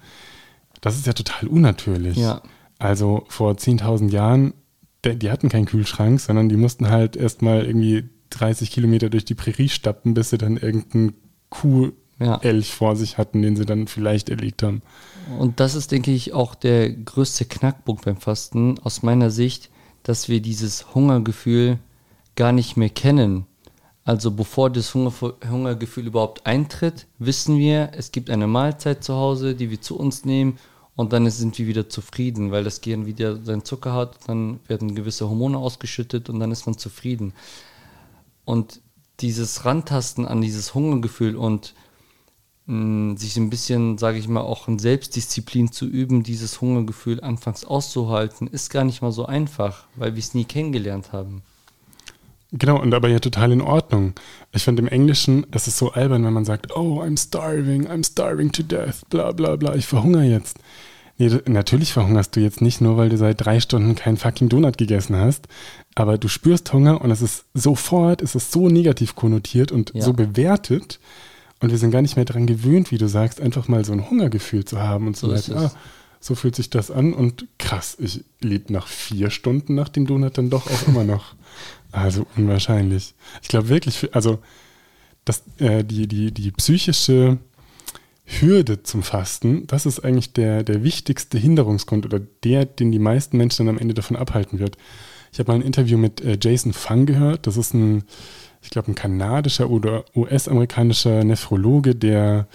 das 0.80 0.96
ist 0.96 1.06
ja 1.06 1.12
total 1.12 1.48
unnatürlich. 1.48 2.16
Ja. 2.16 2.42
Also 2.78 3.24
vor 3.28 3.52
10.000 3.52 4.10
Jahren, 4.10 4.54
die, 5.04 5.30
hatten 5.30 5.48
keinen 5.48 5.66
Kühlschrank, 5.66 6.20
sondern 6.20 6.48
die 6.48 6.56
mussten 6.56 6.88
halt 6.88 7.16
erstmal 7.16 7.64
irgendwie 7.64 8.08
30 8.30 8.70
Kilometer 8.70 9.10
durch 9.10 9.24
die 9.24 9.34
Prärie 9.34 9.68
stappen, 9.68 10.14
bis 10.14 10.30
sie 10.30 10.38
dann 10.38 10.56
irgendeinen 10.56 11.14
Ja. 12.20 12.38
Kuhelch 12.38 12.74
vor 12.74 12.96
sich 12.96 13.16
hatten, 13.16 13.42
den 13.42 13.56
sie 13.56 13.64
dann 13.64 13.86
vielleicht 13.86 14.28
erlegt 14.28 14.62
haben. 14.62 14.82
Und 15.38 15.60
das 15.60 15.74
ist, 15.74 15.92
denke 15.92 16.10
ich, 16.10 16.32
auch 16.32 16.54
der 16.54 16.90
größte 16.90 17.44
Knackpunkt 17.44 18.04
beim 18.04 18.16
Fasten 18.16 18.78
aus 18.80 19.02
meiner 19.02 19.30
Sicht, 19.30 19.70
dass 20.08 20.30
wir 20.30 20.40
dieses 20.40 20.94
Hungergefühl 20.94 21.78
gar 22.34 22.52
nicht 22.52 22.78
mehr 22.78 22.88
kennen. 22.88 23.44
Also 24.04 24.30
bevor 24.30 24.70
das 24.70 24.94
Hunger, 24.94 25.12
Hungergefühl 25.46 26.06
überhaupt 26.06 26.46
eintritt, 26.46 27.06
wissen 27.18 27.58
wir, 27.58 27.90
es 27.92 28.10
gibt 28.10 28.30
eine 28.30 28.46
Mahlzeit 28.46 29.04
zu 29.04 29.16
Hause, 29.16 29.54
die 29.54 29.70
wir 29.70 29.82
zu 29.82 29.98
uns 29.98 30.24
nehmen 30.24 30.58
und 30.96 31.12
dann 31.12 31.28
sind 31.28 31.58
wir 31.58 31.66
wieder 31.66 31.90
zufrieden, 31.90 32.52
weil 32.52 32.64
das 32.64 32.80
Gehirn 32.80 33.04
wieder 33.04 33.44
seinen 33.44 33.66
Zucker 33.66 33.92
hat, 33.92 34.16
dann 34.26 34.60
werden 34.66 34.94
gewisse 34.94 35.28
Hormone 35.28 35.58
ausgeschüttet 35.58 36.30
und 36.30 36.40
dann 36.40 36.52
ist 36.52 36.64
man 36.64 36.78
zufrieden. 36.78 37.34
Und 38.46 38.80
dieses 39.20 39.66
Rantasten 39.66 40.26
an 40.26 40.40
dieses 40.40 40.72
Hungergefühl 40.74 41.36
und 41.36 41.74
sich 42.68 43.38
ein 43.38 43.48
bisschen, 43.48 43.96
sage 43.96 44.18
ich 44.18 44.28
mal, 44.28 44.42
auch 44.42 44.68
in 44.68 44.78
Selbstdisziplin 44.78 45.72
zu 45.72 45.86
üben, 45.86 46.22
dieses 46.22 46.60
Hungergefühl 46.60 47.22
anfangs 47.22 47.64
auszuhalten, 47.64 48.46
ist 48.46 48.70
gar 48.70 48.84
nicht 48.84 49.00
mal 49.00 49.10
so 49.10 49.24
einfach, 49.24 49.86
weil 49.96 50.14
wir 50.14 50.20
es 50.20 50.34
nie 50.34 50.44
kennengelernt 50.44 51.12
haben. 51.12 51.40
Genau, 52.52 52.80
und 52.80 52.92
aber 52.92 53.08
ja 53.08 53.20
total 53.20 53.52
in 53.52 53.62
Ordnung. 53.62 54.12
Ich 54.52 54.64
finde 54.64 54.82
im 54.82 54.88
Englischen, 54.88 55.46
es 55.50 55.66
ist 55.66 55.78
so 55.78 55.92
albern, 55.92 56.24
wenn 56.24 56.32
man 56.34 56.44
sagt, 56.44 56.76
oh, 56.76 57.02
I'm 57.02 57.18
starving, 57.18 57.88
I'm 57.88 58.04
starving 58.06 58.52
to 58.52 58.62
death, 58.62 58.96
bla 59.08 59.32
bla 59.32 59.56
bla, 59.56 59.74
ich 59.74 59.86
verhungere 59.86 60.24
jetzt. 60.24 60.58
Nee, 61.16 61.30
natürlich 61.46 61.94
verhungerst 61.94 62.36
du 62.36 62.40
jetzt 62.40 62.60
nicht 62.60 62.80
nur, 62.82 62.96
weil 62.98 63.08
du 63.08 63.16
seit 63.16 63.44
drei 63.44 63.60
Stunden 63.60 63.94
keinen 63.94 64.18
fucking 64.18 64.50
Donut 64.50 64.76
gegessen 64.78 65.16
hast, 65.16 65.48
aber 65.94 66.16
du 66.18 66.28
spürst 66.28 66.72
Hunger 66.72 67.00
und 67.00 67.10
es 67.10 67.22
ist 67.22 67.46
sofort, 67.54 68.20
es 68.22 68.34
ist 68.34 68.52
so 68.52 68.68
negativ 68.68 69.16
konnotiert 69.16 69.72
und 69.72 69.92
Ja. 69.94 70.02
so 70.02 70.12
bewertet 70.12 71.00
und 71.60 71.70
wir 71.70 71.78
sind 71.78 71.90
gar 71.90 72.02
nicht 72.02 72.16
mehr 72.16 72.24
daran 72.24 72.46
gewöhnt, 72.46 72.90
wie 72.90 72.98
du 72.98 73.08
sagst, 73.08 73.40
einfach 73.40 73.68
mal 73.68 73.84
so 73.84 73.92
ein 73.92 74.08
Hungergefühl 74.10 74.64
zu 74.64 74.80
haben 74.80 75.06
und 75.08 75.16
zu 75.16 75.26
So 75.26 75.36
sagen, 75.36 75.58
es. 75.58 75.74
ah, 75.74 75.76
so 76.20 76.34
fühlt 76.34 76.56
sich 76.56 76.70
das 76.70 76.90
an 76.90 77.12
und 77.12 77.46
krass, 77.58 77.96
ich 78.00 78.24
lebe 78.40 78.72
nach 78.72 78.86
vier 78.86 79.30
Stunden 79.30 79.74
nach 79.74 79.88
dem 79.88 80.06
Donut 80.06 80.36
dann 80.38 80.50
doch 80.50 80.66
auch 80.70 80.88
immer 80.88 81.04
noch. 81.04 81.34
Also 81.90 82.26
unwahrscheinlich. 82.36 83.14
Ich 83.40 83.48
glaube 83.48 83.70
wirklich, 83.70 84.14
also 84.14 84.40
das, 85.24 85.42
äh, 85.56 85.82
die, 85.84 86.06
die, 86.06 86.32
die 86.32 86.50
psychische 86.50 87.38
Hürde 88.26 88.82
zum 88.82 89.02
Fasten, 89.02 89.66
das 89.66 89.86
ist 89.86 90.00
eigentlich 90.04 90.34
der, 90.34 90.64
der 90.64 90.84
wichtigste 90.84 91.38
Hinderungsgrund 91.38 92.04
oder 92.04 92.20
der, 92.44 92.66
den 92.66 92.92
die 92.92 92.98
meisten 92.98 93.38
Menschen 93.38 93.64
dann 93.64 93.76
am 93.76 93.80
Ende 93.80 93.94
davon 93.94 94.18
abhalten 94.18 94.58
wird. 94.58 94.76
Ich 95.32 95.38
habe 95.38 95.50
mal 95.50 95.54
ein 95.58 95.62
Interview 95.66 95.96
mit 95.96 96.20
äh, 96.20 96.36
Jason 96.38 96.74
Fung 96.74 97.06
gehört. 97.06 97.46
Das 97.46 97.56
ist 97.56 97.72
ein, 97.72 98.04
ich 98.62 98.70
glaube, 98.70 98.90
ein 98.90 98.94
kanadischer 98.94 99.70
oder 99.70 100.04
US-amerikanischer 100.14 101.24
Nephrologe, 101.24 101.94
der 101.94 102.48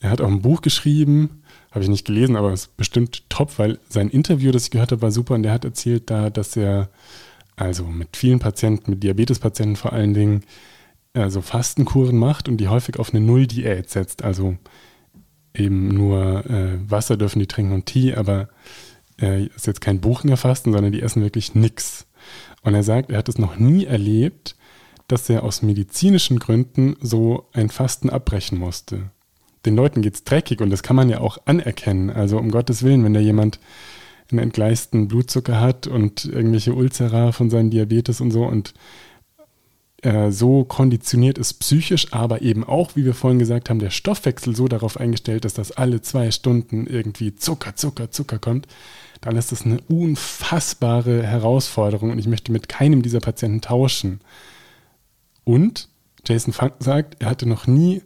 er 0.00 0.10
hat 0.10 0.20
auch 0.20 0.28
ein 0.28 0.42
Buch 0.42 0.60
geschrieben, 0.60 1.42
habe 1.70 1.82
ich 1.82 1.88
nicht 1.88 2.06
gelesen, 2.06 2.36
aber 2.36 2.52
es 2.52 2.66
ist 2.66 2.76
bestimmt 2.76 3.28
top, 3.30 3.58
weil 3.58 3.78
sein 3.88 4.10
Interview, 4.10 4.52
das 4.52 4.64
ich 4.64 4.70
gehört 4.70 4.92
habe, 4.92 5.00
war 5.00 5.10
super 5.10 5.34
und 5.34 5.42
der 5.42 5.52
hat 5.52 5.64
erzählt 5.64 6.10
da, 6.10 6.28
dass 6.28 6.56
er 6.56 6.90
also 7.56 7.84
mit 7.84 8.16
vielen 8.16 8.38
Patienten, 8.38 8.90
mit 8.90 9.02
Diabetespatienten 9.02 9.76
vor 9.76 9.92
allen 9.92 10.12
Dingen, 10.12 10.42
also 11.14 11.40
Fastenkuren 11.40 12.18
macht 12.18 12.48
und 12.48 12.58
die 12.58 12.68
häufig 12.68 12.98
auf 12.98 13.14
eine 13.14 13.24
Null-Diät 13.24 13.88
setzt. 13.88 14.24
Also 14.24 14.56
eben 15.54 15.88
nur 15.88 16.44
äh, 16.46 16.78
Wasser 16.90 17.16
dürfen 17.16 17.38
die 17.38 17.46
trinken 17.46 17.72
und 17.72 17.86
Tee, 17.86 18.14
aber 18.14 18.48
äh, 19.20 19.46
ist 19.46 19.66
jetzt 19.66 19.80
kein 19.80 20.00
Buchinger 20.00 20.36
Fasten, 20.36 20.72
sondern 20.72 20.92
die 20.92 21.02
essen 21.02 21.22
wirklich 21.22 21.54
nix. 21.54 22.06
Und 22.62 22.74
er 22.74 22.82
sagt, 22.82 23.10
er 23.10 23.18
hat 23.18 23.28
es 23.28 23.38
noch 23.38 23.56
nie 23.56 23.84
erlebt, 23.84 24.56
dass 25.08 25.28
er 25.28 25.42
aus 25.42 25.62
medizinischen 25.62 26.38
Gründen 26.38 26.96
so 27.00 27.46
ein 27.52 27.68
Fasten 27.68 28.10
abbrechen 28.10 28.58
musste. 28.58 29.10
Den 29.66 29.76
Leuten 29.76 30.02
geht 30.02 30.14
es 30.14 30.24
dreckig 30.24 30.60
und 30.60 30.70
das 30.70 30.82
kann 30.82 30.96
man 30.96 31.08
ja 31.08 31.20
auch 31.20 31.38
anerkennen. 31.46 32.10
Also 32.10 32.38
um 32.38 32.50
Gottes 32.50 32.82
Willen, 32.82 33.04
wenn 33.04 33.14
da 33.14 33.20
jemand 33.20 33.58
einen 34.30 34.38
entgleisten 34.40 35.08
Blutzucker 35.08 35.60
hat 35.60 35.86
und 35.86 36.24
irgendwelche 36.24 36.74
Ulzera 36.74 37.32
von 37.32 37.50
seinem 37.50 37.70
Diabetes 37.70 38.20
und 38.20 38.30
so 38.30 38.44
und 38.44 38.74
äh, 40.02 40.30
so 40.30 40.64
konditioniert 40.64 41.38
ist 41.38 41.54
psychisch, 41.54 42.12
aber 42.12 42.42
eben 42.42 42.64
auch, 42.64 42.94
wie 42.94 43.04
wir 43.04 43.14
vorhin 43.14 43.38
gesagt 43.38 43.70
haben, 43.70 43.78
der 43.78 43.90
Stoffwechsel 43.90 44.54
so 44.54 44.68
darauf 44.68 44.98
eingestellt 44.98 45.44
ist, 45.44 45.56
dass 45.56 45.72
alle 45.72 46.02
zwei 46.02 46.30
Stunden 46.30 46.86
irgendwie 46.86 47.34
Zucker, 47.34 47.74
Zucker, 47.74 48.10
Zucker 48.10 48.38
kommt, 48.38 48.66
dann 49.22 49.36
ist 49.36 49.52
das 49.52 49.64
eine 49.64 49.78
unfassbare 49.88 51.22
Herausforderung 51.22 52.10
und 52.10 52.18
ich 52.18 52.26
möchte 52.26 52.52
mit 52.52 52.68
keinem 52.68 53.02
dieser 53.02 53.20
Patienten 53.20 53.62
tauschen. 53.62 54.20
Und 55.44 55.88
Jason 56.26 56.52
Funk 56.52 56.74
sagt, 56.78 57.22
er 57.22 57.30
hatte 57.30 57.46
noch 57.46 57.66
nie 57.66 58.02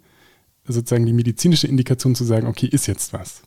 sozusagen 0.67 1.07
die 1.07 1.13
medizinische 1.13 1.67
Indikation 1.67 2.15
zu 2.15 2.25
sagen, 2.25 2.47
okay, 2.47 2.67
ist 2.67 2.87
jetzt 2.87 3.13
was. 3.13 3.43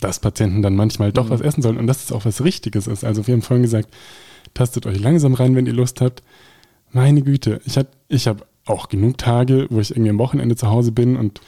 Dass 0.00 0.18
Patienten 0.18 0.62
dann 0.62 0.74
manchmal 0.74 1.12
doch 1.12 1.26
mhm. 1.26 1.30
was 1.30 1.40
essen 1.40 1.62
sollen 1.62 1.78
und 1.78 1.86
dass 1.86 2.04
es 2.04 2.12
auch 2.12 2.24
was 2.24 2.42
Richtiges 2.42 2.86
ist. 2.86 3.04
Also 3.04 3.26
wir 3.26 3.34
haben 3.34 3.42
vorhin 3.42 3.62
gesagt, 3.62 3.94
tastet 4.54 4.86
euch 4.86 4.98
langsam 4.98 5.34
rein, 5.34 5.54
wenn 5.54 5.66
ihr 5.66 5.72
Lust 5.72 6.00
habt. 6.00 6.22
Meine 6.90 7.22
Güte, 7.22 7.60
ich 7.64 7.76
habe 7.76 7.88
ich 8.08 8.26
hab 8.26 8.46
auch 8.66 8.88
genug 8.88 9.18
Tage, 9.18 9.66
wo 9.70 9.80
ich 9.80 9.90
irgendwie 9.90 10.10
am 10.10 10.18
Wochenende 10.18 10.56
zu 10.56 10.68
Hause 10.68 10.92
bin 10.92 11.16
und 11.16 11.40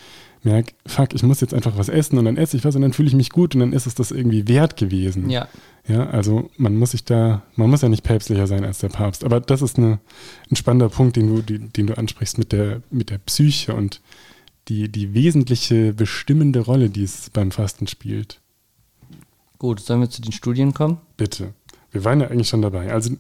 merke, 0.44 0.74
fuck, 0.86 1.14
ich 1.14 1.22
muss 1.22 1.40
jetzt 1.40 1.54
einfach 1.54 1.76
was 1.76 1.88
essen 1.88 2.18
und 2.18 2.24
dann 2.24 2.36
esse 2.36 2.56
ich 2.56 2.64
was 2.64 2.74
und 2.74 2.82
dann 2.82 2.92
fühle 2.92 3.08
ich 3.08 3.14
mich 3.14 3.30
gut 3.30 3.54
und 3.54 3.60
dann 3.60 3.72
ist 3.72 3.86
es 3.86 3.94
das 3.94 4.10
irgendwie 4.10 4.48
wert 4.48 4.76
gewesen. 4.76 5.30
Ja. 5.30 5.48
Ja, 5.88 6.08
also 6.10 6.50
man 6.56 6.76
muss 6.76 6.92
sich 6.92 7.04
da, 7.04 7.42
man 7.56 7.68
muss 7.68 7.82
ja 7.82 7.88
nicht 7.88 8.04
päpstlicher 8.04 8.46
sein 8.46 8.64
als 8.64 8.78
der 8.78 8.88
Papst. 8.88 9.24
Aber 9.24 9.40
das 9.40 9.62
ist 9.62 9.78
eine, 9.78 9.98
ein 10.50 10.56
spannender 10.56 10.88
Punkt, 10.88 11.16
den 11.16 11.26
du, 11.26 11.42
die, 11.42 11.58
den 11.58 11.88
du 11.88 11.98
ansprichst 11.98 12.38
mit 12.38 12.52
der, 12.52 12.82
mit 12.90 13.10
der 13.10 13.18
Psyche 13.18 13.74
und 13.74 14.00
die, 14.68 14.88
die 14.88 15.12
wesentliche 15.12 15.92
bestimmende 15.92 16.60
Rolle, 16.60 16.88
die 16.88 17.02
es 17.02 17.30
beim 17.30 17.50
Fasten 17.50 17.88
spielt. 17.88 18.40
Gut, 19.58 19.80
sollen 19.80 20.00
wir 20.00 20.10
zu 20.10 20.22
den 20.22 20.32
Studien 20.32 20.72
kommen? 20.72 20.98
Bitte. 21.16 21.52
Wir 21.90 22.04
waren 22.04 22.20
ja 22.20 22.28
eigentlich 22.28 22.48
schon 22.48 22.62
dabei. 22.62 22.92
Also 22.92 23.16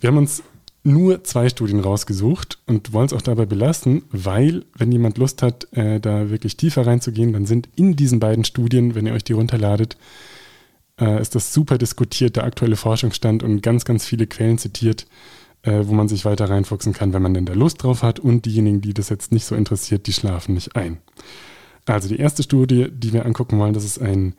wir 0.00 0.08
haben 0.08 0.18
uns 0.18 0.42
nur 0.84 1.22
zwei 1.24 1.48
Studien 1.48 1.80
rausgesucht 1.80 2.58
und 2.66 2.92
wollen 2.92 3.06
es 3.06 3.12
auch 3.12 3.22
dabei 3.22 3.46
belassen, 3.46 4.02
weil, 4.10 4.64
wenn 4.76 4.90
jemand 4.90 5.18
Lust 5.18 5.42
hat, 5.42 5.72
äh, 5.72 6.00
da 6.00 6.30
wirklich 6.30 6.56
tiefer 6.56 6.86
reinzugehen, 6.86 7.32
dann 7.32 7.46
sind 7.46 7.68
in 7.76 7.94
diesen 7.94 8.18
beiden 8.18 8.44
Studien, 8.44 8.94
wenn 8.94 9.06
ihr 9.06 9.12
euch 9.12 9.24
die 9.24 9.32
runterladet, 9.32 9.96
äh, 11.00 11.20
ist 11.20 11.34
das 11.34 11.52
super 11.52 11.78
diskutiert, 11.78 12.36
der 12.36 12.44
aktuelle 12.44 12.76
Forschungsstand 12.76 13.42
und 13.42 13.62
ganz, 13.62 13.84
ganz 13.84 14.04
viele 14.04 14.26
Quellen 14.26 14.58
zitiert, 14.58 15.06
äh, 15.62 15.82
wo 15.84 15.92
man 15.92 16.08
sich 16.08 16.24
weiter 16.24 16.50
reinfuchsen 16.50 16.92
kann, 16.92 17.12
wenn 17.12 17.22
man 17.22 17.34
denn 17.34 17.46
da 17.46 17.52
Lust 17.54 17.82
drauf 17.82 18.02
hat. 18.02 18.18
Und 18.18 18.44
diejenigen, 18.46 18.80
die 18.80 18.94
das 18.94 19.08
jetzt 19.08 19.30
nicht 19.30 19.44
so 19.44 19.54
interessiert, 19.54 20.06
die 20.06 20.12
schlafen 20.12 20.54
nicht 20.54 20.74
ein. 20.74 20.98
Also 21.86 22.08
die 22.08 22.18
erste 22.18 22.42
Studie, 22.42 22.88
die 22.92 23.12
wir 23.12 23.26
angucken 23.26 23.58
wollen, 23.58 23.74
das 23.74 23.84
ist 23.84 24.00
ein 24.00 24.34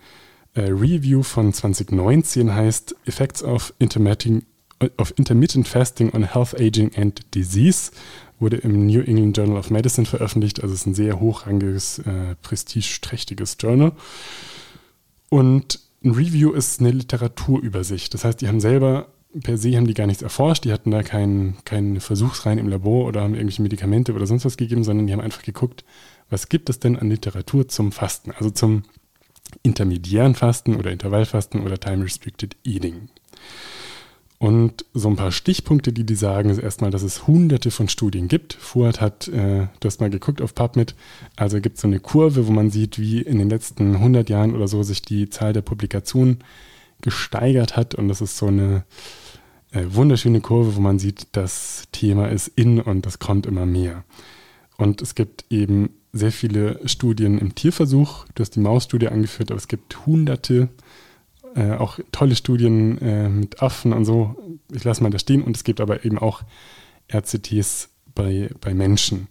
äh, 0.54 0.62
Review 0.62 1.24
von 1.24 1.52
2019, 1.52 2.54
heißt 2.54 2.96
Effects 3.06 3.44
of 3.44 3.74
Intermittent, 3.80 4.46
of 4.98 5.14
Intermittent 5.18 5.68
Fasting 5.68 6.14
on 6.14 6.24
Health, 6.24 6.54
Aging 6.60 6.92
and 6.96 7.22
Disease. 7.34 7.92
Wurde 8.40 8.58
im 8.58 8.88
New 8.88 9.02
England 9.02 9.38
Journal 9.38 9.58
of 9.58 9.70
Medicine 9.70 10.06
veröffentlicht, 10.06 10.62
also 10.62 10.74
es 10.74 10.82
ist 10.82 10.88
ein 10.88 10.96
sehr 10.96 11.20
hochrangiges, 11.20 12.00
äh, 12.00 12.36
prestigeträchtiges 12.42 13.58
Journal. 13.60 13.94
Und 15.30 15.80
ein 16.04 16.12
Review 16.12 16.52
ist 16.52 16.80
eine 16.80 16.92
Literaturübersicht. 16.92 18.14
Das 18.14 18.26
heißt, 18.26 18.42
die 18.42 18.48
haben 18.48 18.60
selber 18.60 19.08
per 19.42 19.58
se 19.58 19.76
haben 19.76 19.88
die 19.88 19.94
gar 19.94 20.08
nichts 20.08 20.22
erforscht, 20.22 20.64
die 20.66 20.72
hatten 20.72 20.92
da 20.92 21.02
keinen 21.02 21.58
kein 21.66 22.00
Versuchsreihen 22.00 22.60
im 22.60 22.68
Labor 22.68 23.08
oder 23.08 23.22
haben 23.22 23.34
irgendwelche 23.34 23.62
Medikamente 23.62 24.14
oder 24.14 24.28
sonst 24.28 24.46
was 24.46 24.58
gegeben, 24.58 24.84
sondern 24.84 25.08
die 25.08 25.14
haben 25.14 25.22
einfach 25.22 25.42
geguckt, 25.42 25.84
was 26.30 26.50
gibt 26.50 26.70
es 26.70 26.80
denn 26.80 26.98
an 26.98 27.10
Literatur 27.10 27.68
zum 27.68 27.92
Fasten, 27.92 28.32
also 28.32 28.52
zum 28.52 28.84
intermediären 29.64 30.36
Fasten 30.36 30.76
oder 30.76 30.92
Intervallfasten 30.92 31.64
oder 31.64 31.80
Time-Restricted 31.80 32.56
Eating. 32.64 33.10
Und 34.44 34.84
so 34.94 35.08
ein 35.08 35.16
paar 35.16 35.32
Stichpunkte, 35.32 35.94
die 35.94 36.04
die 36.04 36.16
sagen, 36.16 36.50
ist 36.50 36.58
erstmal, 36.58 36.92
dass 36.92 37.02
es 37.02 37.28
hunderte 37.28 37.72
von 37.72 37.88
Studien 37.88 38.28
gibt. 38.28 38.52
Fuad 38.52 39.00
hat, 39.00 39.30
äh, 39.30 39.68
du 39.80 39.86
hast 39.86 40.02
mal 40.02 40.10
geguckt 40.10 40.42
auf 40.42 40.54
PubMed, 40.54 40.96
also 41.38 41.62
gibt 41.62 41.78
es 41.78 41.82
so 41.82 41.88
eine 41.88 42.02
Kurve, 42.02 42.46
wo 42.46 42.52
man 42.52 42.70
sieht, 42.70 43.00
wie 43.00 43.22
in 43.22 43.38
den 43.38 43.50
letzten 43.50 43.96
100 43.96 44.30
Jahren 44.30 44.54
oder 44.54 44.68
so 44.68 44.84
sich 44.84 45.02
die 45.02 45.30
Zahl 45.30 45.54
der 45.54 45.62
Publikationen 45.62 46.40
gesteigert 47.00 47.78
hat. 47.78 47.96
Und 47.96 48.10
das 48.10 48.20
ist 48.20 48.36
so 48.38 48.48
eine 48.48 48.84
äh, 49.72 49.86
wunderschöne 49.88 50.42
Kurve, 50.42 50.76
wo 50.76 50.82
man 50.82 51.00
sieht, 51.00 51.28
das 51.32 51.84
Thema 51.94 52.28
ist 52.28 52.50
in 52.50 52.82
und 52.82 53.06
das 53.06 53.20
kommt 53.20 53.46
immer 53.46 53.66
mehr. 53.66 54.04
Und 54.76 55.02
es 55.02 55.16
gibt 55.16 55.46
eben 55.52 55.92
sehr 56.12 56.34
viele 56.34 56.82
Studien 56.86 57.38
im 57.38 57.56
Tierversuch. 57.56 58.26
Du 58.36 58.42
hast 58.42 58.58
die 58.58 58.60
Mausstudie 58.60 59.08
angeführt, 59.08 59.52
aber 59.52 59.58
es 59.58 59.70
gibt 59.70 60.06
hunderte 60.06 60.68
äh, 61.56 61.74
auch 61.74 62.00
tolle 62.12 62.36
Studien 62.36 62.98
äh, 63.00 63.30
mit 63.30 63.62
Affen 63.62 63.94
und 63.94 64.06
so. 64.06 64.36
Ich 64.72 64.84
lasse 64.84 65.04
mal 65.04 65.10
da 65.10 65.20
stehen. 65.20 65.44
Und 65.44 65.56
es 65.56 65.64
gibt 65.64 65.82
aber 65.82 66.06
eben 66.06 66.18
auch 66.18 66.44
RCTs 67.12 67.90
bei, 68.16 68.50
bei 68.62 68.74
Menschen. 68.74 69.28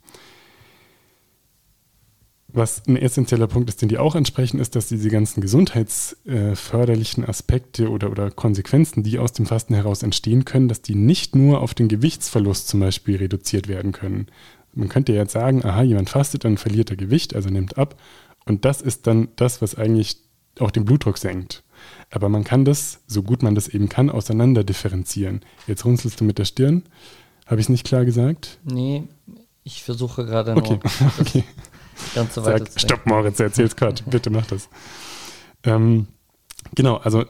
Was 2.54 2.86
ein 2.86 2.96
essentieller 2.96 3.46
Punkt 3.46 3.70
ist, 3.70 3.80
den 3.80 3.88
die 3.88 3.96
auch 3.96 4.14
ansprechen, 4.14 4.60
ist, 4.60 4.76
dass 4.76 4.88
diese 4.88 5.08
ganzen 5.08 5.40
gesundheitsförderlichen 5.40 7.24
Aspekte 7.24 7.88
oder, 7.88 8.10
oder 8.10 8.30
Konsequenzen, 8.30 9.02
die 9.02 9.18
aus 9.18 9.32
dem 9.32 9.46
Fasten 9.46 9.74
heraus 9.74 10.02
entstehen 10.02 10.44
können, 10.44 10.68
dass 10.68 10.82
die 10.82 10.94
nicht 10.94 11.34
nur 11.34 11.62
auf 11.62 11.72
den 11.72 11.88
Gewichtsverlust 11.88 12.68
zum 12.68 12.80
Beispiel 12.80 13.16
reduziert 13.16 13.68
werden 13.68 13.92
können. 13.92 14.26
Man 14.74 14.90
könnte 14.90 15.14
jetzt 15.14 15.32
sagen, 15.32 15.64
aha, 15.64 15.82
jemand 15.82 16.10
fastet, 16.10 16.44
dann 16.44 16.58
verliert 16.58 16.90
er 16.90 16.96
Gewicht, 16.96 17.34
also 17.34 17.48
nimmt 17.48 17.78
ab. 17.78 17.98
Und 18.44 18.66
das 18.66 18.82
ist 18.82 19.06
dann 19.06 19.28
das, 19.36 19.62
was 19.62 19.74
eigentlich 19.74 20.18
auch 20.58 20.70
den 20.70 20.84
Blutdruck 20.84 21.16
senkt. 21.16 21.62
Aber 22.12 22.28
man 22.28 22.44
kann 22.44 22.64
das, 22.64 23.00
so 23.06 23.22
gut 23.22 23.42
man 23.42 23.54
das 23.54 23.68
eben 23.68 23.88
kann, 23.88 24.10
auseinander 24.10 24.64
differenzieren. 24.64 25.40
Jetzt 25.66 25.84
runzelst 25.84 26.20
du 26.20 26.24
mit 26.24 26.38
der 26.38 26.44
Stirn. 26.44 26.82
Habe 27.46 27.60
ich 27.60 27.64
es 27.64 27.70
nicht 27.70 27.86
klar 27.86 28.04
gesagt? 28.04 28.58
Nee, 28.64 29.04
ich 29.64 29.82
versuche 29.82 30.26
gerade 30.26 30.54
okay. 30.54 30.78
noch 30.82 31.18
okay. 31.20 31.44
ganz 32.14 32.34
so 32.34 32.42
Sag, 32.42 32.68
Stopp, 32.76 33.06
Moritz, 33.06 33.40
erzähl's 33.40 33.74
Quatsch. 33.74 34.02
Bitte 34.06 34.28
mach 34.28 34.46
das. 34.46 34.68
Ähm, 35.64 36.06
genau, 36.74 36.96
also 36.96 37.24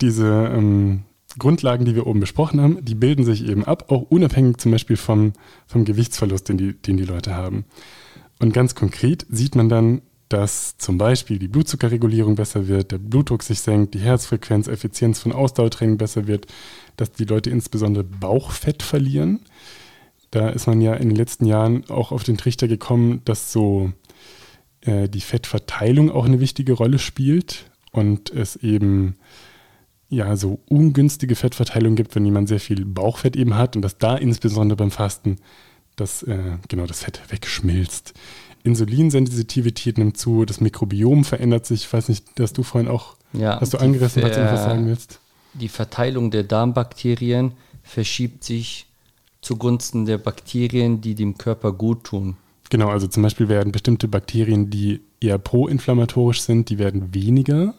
diese 0.00 0.28
ähm, 0.54 1.02
Grundlagen, 1.38 1.84
die 1.84 1.96
wir 1.96 2.06
oben 2.06 2.20
besprochen 2.20 2.60
haben, 2.60 2.84
die 2.84 2.94
bilden 2.94 3.24
sich 3.24 3.48
eben 3.48 3.64
ab, 3.64 3.90
auch 3.90 4.02
unabhängig 4.02 4.58
zum 4.58 4.70
Beispiel 4.70 4.96
vom, 4.96 5.32
vom 5.66 5.84
Gewichtsverlust, 5.84 6.48
den 6.48 6.56
die, 6.56 6.72
den 6.74 6.96
die 6.96 7.04
Leute 7.04 7.34
haben. 7.34 7.64
Und 8.38 8.52
ganz 8.52 8.76
konkret 8.76 9.26
sieht 9.28 9.56
man 9.56 9.68
dann, 9.68 10.02
dass 10.32 10.78
zum 10.78 10.96
Beispiel 10.96 11.38
die 11.38 11.48
Blutzuckerregulierung 11.48 12.36
besser 12.36 12.66
wird, 12.66 12.92
der 12.92 12.98
Blutdruck 12.98 13.42
sich 13.42 13.60
senkt, 13.60 13.92
die 13.92 13.98
Herzfrequenz, 13.98 14.66
Effizienz 14.66 15.20
von 15.20 15.32
Ausdauertraining 15.32 15.98
besser 15.98 16.26
wird, 16.26 16.46
dass 16.96 17.12
die 17.12 17.24
Leute 17.24 17.50
insbesondere 17.50 18.04
Bauchfett 18.04 18.82
verlieren. 18.82 19.40
Da 20.30 20.48
ist 20.48 20.66
man 20.66 20.80
ja 20.80 20.94
in 20.94 21.10
den 21.10 21.16
letzten 21.16 21.44
Jahren 21.44 21.88
auch 21.90 22.12
auf 22.12 22.24
den 22.24 22.38
Trichter 22.38 22.66
gekommen, 22.66 23.20
dass 23.26 23.52
so 23.52 23.92
äh, 24.80 25.06
die 25.06 25.20
Fettverteilung 25.20 26.10
auch 26.10 26.24
eine 26.24 26.40
wichtige 26.40 26.72
Rolle 26.72 26.98
spielt 26.98 27.70
und 27.90 28.30
es 28.30 28.56
eben 28.56 29.16
ja 30.08 30.36
so 30.36 30.60
ungünstige 30.66 31.36
Fettverteilung 31.36 31.94
gibt, 31.94 32.14
wenn 32.14 32.24
jemand 32.24 32.48
sehr 32.48 32.60
viel 32.60 32.86
Bauchfett 32.86 33.36
eben 33.36 33.54
hat 33.56 33.76
und 33.76 33.82
dass 33.82 33.98
da 33.98 34.16
insbesondere 34.16 34.76
beim 34.76 34.90
Fasten 34.90 35.36
das, 35.96 36.22
äh, 36.22 36.56
genau, 36.68 36.86
das 36.86 37.02
Fett 37.02 37.20
wegschmilzt. 37.28 38.14
Insulinsensitivität 38.64 39.98
nimmt 39.98 40.16
zu, 40.16 40.44
das 40.44 40.60
Mikrobiom 40.60 41.24
verändert 41.24 41.66
sich. 41.66 41.84
Ich 41.84 41.92
weiß 41.92 42.08
nicht, 42.08 42.38
dass 42.38 42.52
du 42.52 42.62
vorhin 42.62 42.90
auch, 42.90 43.16
ja, 43.32 43.60
hast 43.60 43.74
du 43.74 43.78
angerissen, 43.78 44.22
was 44.22 44.32
du 44.32 44.44
was 44.44 44.62
sagen 44.62 44.86
willst? 44.86 45.20
Die 45.54 45.68
Verteilung 45.68 46.30
der 46.30 46.44
Darmbakterien 46.44 47.52
verschiebt 47.82 48.44
sich 48.44 48.86
zugunsten 49.40 50.06
der 50.06 50.18
Bakterien, 50.18 51.00
die 51.00 51.14
dem 51.14 51.36
Körper 51.36 51.72
gut 51.72 52.04
tun. 52.04 52.36
Genau, 52.70 52.88
also 52.88 53.06
zum 53.06 53.22
Beispiel 53.22 53.48
werden 53.48 53.72
bestimmte 53.72 54.08
Bakterien, 54.08 54.70
die 54.70 55.00
eher 55.20 55.38
proinflammatorisch 55.38 56.40
sind, 56.40 56.70
die 56.70 56.78
werden 56.78 57.14
weniger. 57.14 57.74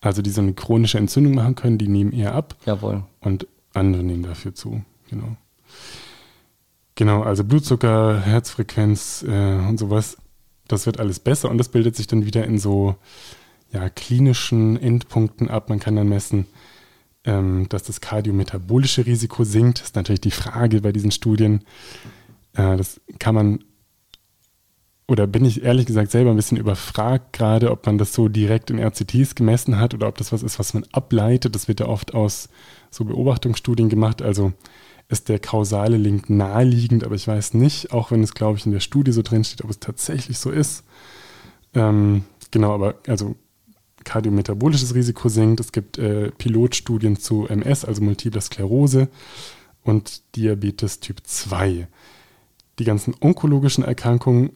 Also 0.00 0.22
die 0.22 0.30
so 0.30 0.40
eine 0.40 0.54
chronische 0.54 0.98
Entzündung 0.98 1.34
machen 1.34 1.56
können, 1.56 1.78
die 1.78 1.88
nehmen 1.88 2.12
eher 2.12 2.34
ab. 2.34 2.54
Jawohl. 2.64 3.02
Und 3.20 3.46
andere 3.74 4.02
nehmen 4.02 4.22
dafür 4.22 4.54
zu. 4.54 4.82
Genau. 5.08 5.36
Genau, 7.00 7.22
also 7.22 7.44
Blutzucker, 7.44 8.20
Herzfrequenz 8.20 9.24
äh, 9.26 9.54
und 9.66 9.78
sowas, 9.78 10.18
das 10.68 10.84
wird 10.84 11.00
alles 11.00 11.18
besser 11.18 11.50
und 11.50 11.56
das 11.56 11.70
bildet 11.70 11.96
sich 11.96 12.06
dann 12.08 12.26
wieder 12.26 12.44
in 12.44 12.58
so 12.58 12.94
ja, 13.72 13.88
klinischen 13.88 14.76
Endpunkten 14.76 15.48
ab. 15.48 15.70
Man 15.70 15.80
kann 15.80 15.96
dann 15.96 16.10
messen, 16.10 16.44
ähm, 17.24 17.66
dass 17.70 17.84
das 17.84 18.02
kardiometabolische 18.02 19.06
Risiko 19.06 19.44
sinkt. 19.44 19.78
Das 19.78 19.86
ist 19.86 19.96
natürlich 19.96 20.20
die 20.20 20.30
Frage 20.30 20.82
bei 20.82 20.92
diesen 20.92 21.10
Studien. 21.10 21.64
Äh, 22.52 22.76
das 22.76 23.00
kann 23.18 23.34
man 23.34 23.64
oder 25.08 25.26
bin 25.26 25.46
ich 25.46 25.62
ehrlich 25.62 25.86
gesagt 25.86 26.10
selber 26.10 26.28
ein 26.28 26.36
bisschen 26.36 26.58
überfragt 26.58 27.32
gerade, 27.32 27.70
ob 27.70 27.86
man 27.86 27.96
das 27.96 28.12
so 28.12 28.28
direkt 28.28 28.68
in 28.68 28.78
RCTs 28.78 29.36
gemessen 29.36 29.78
hat 29.78 29.94
oder 29.94 30.06
ob 30.06 30.18
das 30.18 30.32
was 30.32 30.42
ist, 30.42 30.58
was 30.58 30.74
man 30.74 30.84
ableitet. 30.92 31.54
Das 31.54 31.66
wird 31.66 31.80
ja 31.80 31.86
oft 31.86 32.12
aus 32.12 32.50
so 32.90 33.06
Beobachtungsstudien 33.06 33.88
gemacht. 33.88 34.20
Also 34.20 34.52
ist 35.10 35.28
der 35.28 35.40
kausale 35.40 35.96
Link 35.96 36.30
naheliegend, 36.30 37.04
aber 37.04 37.16
ich 37.16 37.26
weiß 37.26 37.54
nicht, 37.54 37.92
auch 37.92 38.12
wenn 38.12 38.22
es, 38.22 38.32
glaube 38.32 38.58
ich, 38.58 38.66
in 38.66 38.72
der 38.72 38.80
Studie 38.80 39.12
so 39.12 39.22
drin 39.22 39.42
steht, 39.42 39.64
ob 39.64 39.70
es 39.70 39.80
tatsächlich 39.80 40.38
so 40.38 40.50
ist. 40.50 40.84
Ähm, 41.74 42.24
genau, 42.52 42.72
aber 42.72 42.94
also 43.08 43.34
kardiometabolisches 44.04 44.94
Risiko 44.94 45.28
sinkt. 45.28 45.60
Es 45.60 45.72
gibt 45.72 45.98
äh, 45.98 46.30
Pilotstudien 46.30 47.16
zu 47.16 47.48
MS, 47.48 47.84
also 47.84 48.02
Multiple 48.02 48.40
Sklerose 48.40 49.08
und 49.82 50.22
Diabetes 50.36 51.00
Typ 51.00 51.18
2. 51.24 51.88
Die 52.78 52.84
ganzen 52.84 53.14
onkologischen 53.20 53.84
Erkrankungen 53.84 54.50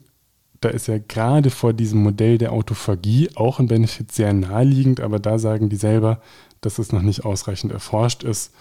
da 0.61 0.71
ist 0.71 0.89
ja 0.89 0.97
gerade 0.97 1.51
vor 1.51 1.75
diesem 1.75 2.03
Modell 2.03 2.39
der 2.39 2.53
Autophagie 2.53 3.29
auch 3.35 3.59
ein 3.59 3.67
Benefit 3.67 4.13
sehr 4.13 4.33
naheliegend, 4.33 5.01
aber 5.01 5.19
da 5.19 5.39
sagen 5.39 5.69
die 5.69 5.77
selber, 5.77 6.23
dass 6.63 6.79
es 6.79 6.91
noch 6.91 7.03
nicht 7.03 7.27
ausreichend 7.27 7.71
erforscht 7.71 8.23
ist 8.23 8.55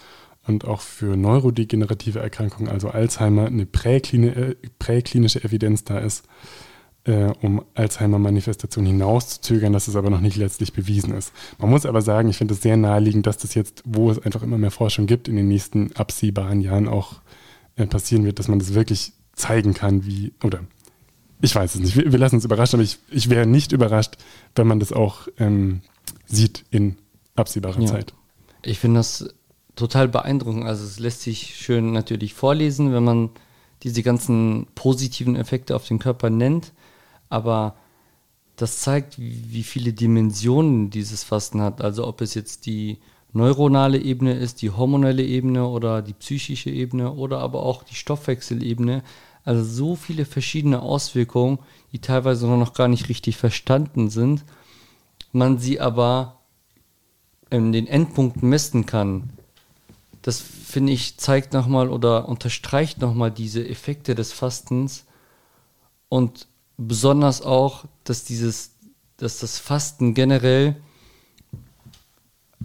und 0.46 0.66
auch 0.66 0.82
für 0.82 1.16
neurodegenerative 1.16 2.20
Erkrankungen, 2.20 2.70
also 2.70 2.90
Alzheimer, 2.90 3.48
eine 3.48 3.64
äh, 3.64 4.56
präklinische 4.80 5.44
Evidenz 5.44 5.84
da 5.84 6.00
ist, 6.00 6.26
äh, 7.06 7.32
um 7.42 7.64
Alzheimer-Manifestation 7.76 8.86
hinauszuzögern, 8.86 9.74
dass 9.74 9.88
es 9.88 9.96
aber 9.96 10.10
noch 10.10 10.22
nicht 10.22 10.38
letztlich 10.38 10.74
bewiesen 10.74 11.14
ist. 11.14 11.32
Man 11.58 11.70
muss 11.70 11.86
aber 11.86 12.02
sagen, 12.02 12.30
ich 12.30 12.38
finde 12.38 12.54
es 12.54 12.62
sehr 12.62 12.78
naheliegend, 12.78 13.26
dass 13.28 13.38
das 13.38 13.54
jetzt, 13.56 13.84
wo 13.86 14.12
es 14.12 14.20
einfach 14.20 14.44
immer 14.44 14.58
mehr 14.58 14.72
Forschung 14.72 15.06
gibt, 15.06 15.28
in 15.28 15.36
den 15.36 15.48
nächsten 15.48 15.94
absehbaren 15.94 16.62
Jahren 16.62 16.88
auch 16.88 17.22
äh, 17.76 17.86
passieren 17.86 18.26
wird, 18.26 18.40
dass 18.40 18.48
man 18.48 18.60
das 18.60 18.74
wirklich 18.74 19.14
zeigen 19.34 19.74
kann, 19.74 20.06
wie, 20.06 20.34
oder 20.44 20.62
ich 21.42 21.54
weiß 21.54 21.76
es 21.76 21.82
nicht. 21.82 21.96
Wir, 21.98 22.12
wir 22.12 22.20
lassen 22.20 22.36
uns 22.36 22.46
überraschen, 22.46 22.78
aber 22.78 22.84
ich, 22.84 23.00
ich 23.10 23.30
wäre 23.30 23.46
nicht 23.46 23.74
überrascht, 23.74 24.16
wenn 24.56 24.68
man 24.68 24.80
das 24.80 24.94
auch 24.94 25.28
ähm, 25.38 25.82
sieht 26.26 26.64
in 26.70 26.96
absehbarer 27.36 27.82
ja. 27.82 27.88
Zeit. 27.88 28.14
Ich 28.62 28.80
finde 28.80 29.00
das 29.00 29.28
total 29.76 30.08
beeindruckend. 30.08 30.66
Also 30.66 30.84
es 30.86 31.00
lässt 31.00 31.22
sich 31.22 31.56
schön 31.56 31.92
natürlich 31.92 32.34
vorlesen, 32.34 32.94
wenn 32.94 33.04
man 33.04 33.30
diese 33.84 34.04
ganzen 34.04 34.68
positiven 34.76 35.36
Effekte 35.36 35.76
auf 35.76 35.88
den 35.88 36.00
Körper 36.00 36.30
nennt. 36.30 36.72
Aber 37.30 37.76
das 38.56 38.80
zeigt, 38.80 39.16
wie 39.18 39.64
viele 39.64 39.94
Dimensionen 39.94 40.90
dieses 40.90 41.24
Fasten 41.24 41.62
hat. 41.62 41.82
Also 41.82 42.08
ob 42.08 42.22
es 42.22 42.34
jetzt 42.34 42.66
die 42.66 43.00
neuronale 43.34 43.98
Ebene 43.98 44.34
ist, 44.34 44.62
die 44.62 44.70
hormonelle 44.70 45.24
Ebene 45.24 45.68
oder 45.68 46.02
die 46.02 46.14
psychische 46.14 46.70
Ebene 46.70 47.12
oder 47.14 47.40
aber 47.40 47.64
auch 47.64 47.84
die 47.84 47.96
Stoffwechselebene. 47.96 49.04
Also 49.44 49.64
so 49.64 49.96
viele 49.96 50.26
verschiedene 50.26 50.82
Auswirkungen, 50.82 51.60
die 51.92 52.00
teilweise 52.00 52.48
noch 52.48 52.74
gar 52.74 52.88
nicht 52.88 53.10
richtig 53.10 53.38
verstanden 53.38 54.10
sind, 54.10 54.46
man 55.32 55.58
sie 55.58 55.82
aber 55.82 56.40
in 57.50 57.72
den 57.72 57.88
Endpunkten 57.88 58.48
messen 58.48 58.86
kann. 58.86 59.32
Das 60.24 60.40
finde 60.40 60.94
ich 60.94 61.18
zeigt 61.18 61.54
nochmal 61.54 61.90
oder 61.90 62.28
unterstreicht 62.28 63.00
nochmal 63.00 63.30
diese 63.30 63.68
Effekte 63.68 64.16
des 64.16 64.32
Fastens 64.32 65.06
und 66.10 66.48
besonders 66.78 67.42
auch, 67.42 67.86
dass 68.06 68.24
dieses, 68.24 68.72
dass 69.18 69.40
das 69.40 69.60
Fasten 69.60 70.14
generell 70.14 70.78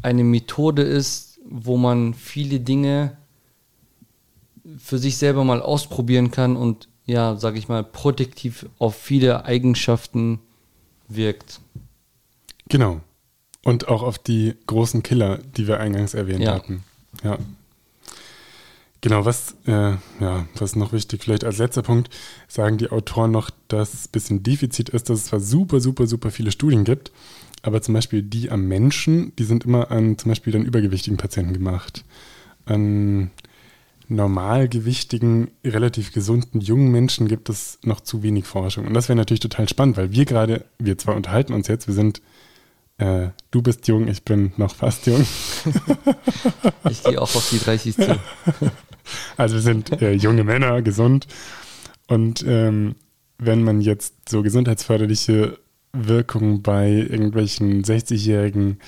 eine 0.02 0.22
Methode 0.24 0.82
ist, 0.82 1.40
wo 1.44 1.76
man 1.76 2.14
viele 2.14 2.61
Dinge 2.61 3.16
für 4.78 4.98
sich 4.98 5.16
selber 5.16 5.44
mal 5.44 5.61
ausprobieren 5.61 6.30
kann 6.30 6.56
und 6.56 6.88
ja, 7.06 7.36
sag 7.36 7.56
ich 7.56 7.68
mal, 7.68 7.82
protektiv 7.82 8.66
auf 8.78 8.94
viele 8.94 9.46
Eigenschaften 9.46 10.40
wirkt. 11.09 11.61
Genau. 12.68 13.00
Und 13.64 13.88
auch 13.88 14.02
auf 14.02 14.18
die 14.18 14.54
großen 14.66 15.02
Killer, 15.02 15.38
die 15.38 15.66
wir 15.66 15.80
eingangs 15.80 16.14
erwähnt 16.14 16.42
ja. 16.42 16.54
hatten. 16.54 16.84
Ja. 17.22 17.38
Genau, 19.00 19.24
was, 19.24 19.54
äh, 19.66 19.92
ja, 20.20 20.48
was 20.56 20.74
noch 20.74 20.92
wichtig, 20.92 21.22
vielleicht 21.22 21.44
als 21.44 21.58
letzter 21.58 21.82
Punkt, 21.82 22.10
sagen 22.48 22.78
die 22.78 22.90
Autoren 22.90 23.30
noch, 23.30 23.50
dass 23.68 23.94
es 23.94 24.06
ein 24.06 24.12
bisschen 24.12 24.42
Defizit 24.42 24.88
ist, 24.88 25.08
dass 25.08 25.20
es 25.20 25.24
zwar 25.26 25.38
super, 25.38 25.78
super, 25.78 26.08
super 26.08 26.32
viele 26.32 26.50
Studien 26.50 26.82
gibt, 26.82 27.12
aber 27.62 27.80
zum 27.80 27.94
Beispiel 27.94 28.22
die 28.22 28.50
am 28.50 28.66
Menschen, 28.66 29.32
die 29.36 29.44
sind 29.44 29.64
immer 29.64 29.92
an 29.92 30.18
zum 30.18 30.30
Beispiel 30.30 30.52
dann 30.52 30.64
übergewichtigen 30.64 31.16
Patienten 31.16 31.52
gemacht. 31.52 32.04
An 32.64 33.30
normalgewichtigen, 34.08 35.50
relativ 35.64 36.12
gesunden 36.12 36.60
jungen 36.60 36.90
Menschen 36.90 37.28
gibt 37.28 37.50
es 37.50 37.78
noch 37.82 38.00
zu 38.00 38.22
wenig 38.22 38.46
Forschung. 38.46 38.86
Und 38.86 38.94
das 38.94 39.08
wäre 39.08 39.16
natürlich 39.16 39.40
total 39.40 39.68
spannend, 39.68 39.96
weil 39.96 40.12
wir 40.12 40.24
gerade, 40.24 40.64
wir 40.78 40.98
zwar 40.98 41.14
unterhalten 41.14 41.52
uns 41.52 41.68
jetzt, 41.68 41.86
wir 41.86 41.94
sind, 41.94 42.22
äh, 42.99 43.28
du 43.51 43.62
bist 43.62 43.86
jung, 43.88 44.09
ich 44.09 44.24
bin 44.24 44.53
noch 44.57 44.74
fast 44.74 45.07
jung. 45.07 45.24
ich 46.90 47.03
gehe 47.03 47.20
auch 47.20 47.34
auf 47.34 47.49
die 47.51 47.59
30 47.59 47.96
zu. 47.96 48.20
Also 49.38 49.55
wir 49.55 49.62
sind 49.62 50.03
äh, 50.03 50.12
junge 50.12 50.44
Männer, 50.44 50.82
gesund. 50.82 51.26
Und 52.09 52.44
ähm, 52.46 52.94
wenn 53.38 53.62
man 53.62 53.80
jetzt 53.80 54.28
so 54.28 54.42
gesundheitsförderliche 54.42 55.59
Wirkungen 55.94 56.61
bei 56.61 56.90
irgendwelchen 56.90 57.84
60-jährigen 57.84 58.78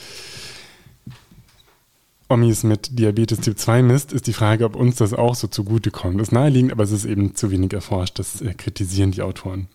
Omis 2.29 2.63
mit 2.63 2.99
Diabetes 2.99 3.41
Typ 3.41 3.59
2 3.59 3.83
misst, 3.83 4.13
ist 4.13 4.27
die 4.27 4.33
Frage, 4.33 4.65
ob 4.65 4.77
uns 4.77 4.97
das 4.97 5.15
auch 5.15 5.35
so 5.35 5.49
zugutekommt. 5.49 6.21
Das 6.21 6.29
ist 6.29 6.33
naheliegend, 6.33 6.73
aber 6.73 6.85
es 6.85 6.93
ist 6.93 7.05
eben 7.05 7.35
zu 7.35 7.51
wenig 7.51 7.73
erforscht. 7.73 8.19
Das 8.19 8.41
äh, 8.41 8.55
kritisieren 8.55 9.13
die 9.13 9.23
Autoren. 9.23 9.69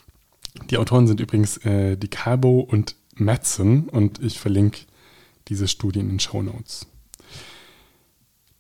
Die 0.70 0.78
Autoren 0.78 1.08
sind 1.08 1.20
übrigens 1.20 1.58
äh, 1.66 1.98
die 1.98 2.08
Cabo 2.08 2.60
und 2.60 2.96
Madsen 3.16 3.90
und 3.90 4.22
ich 4.24 4.40
verlinke 4.40 4.82
diese 5.48 5.68
Studie 5.68 6.00
in 6.00 6.10
den 6.10 6.20
Show 6.20 6.42
Notes. 6.42 6.88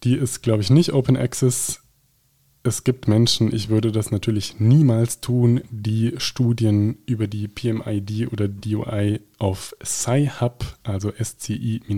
Die 0.04 0.16
ist, 0.16 0.44
glaube 0.44 0.62
ich, 0.62 0.70
nicht 0.70 0.94
Open 0.94 1.18
Access 1.18 1.82
es 2.66 2.84
gibt 2.84 3.08
Menschen, 3.08 3.54
ich 3.54 3.70
würde 3.70 3.92
das 3.92 4.10
natürlich 4.10 4.60
niemals 4.60 5.22
tun, 5.22 5.62
die 5.70 6.16
Studien 6.18 6.98
über 7.06 7.28
die 7.28 7.48
PMID 7.48 8.34
oder 8.34 8.48
DOI 8.48 9.20
auf 9.38 9.76
sci-hub, 9.84 10.66
also 10.82 11.12
sci-hub.se 11.12 11.94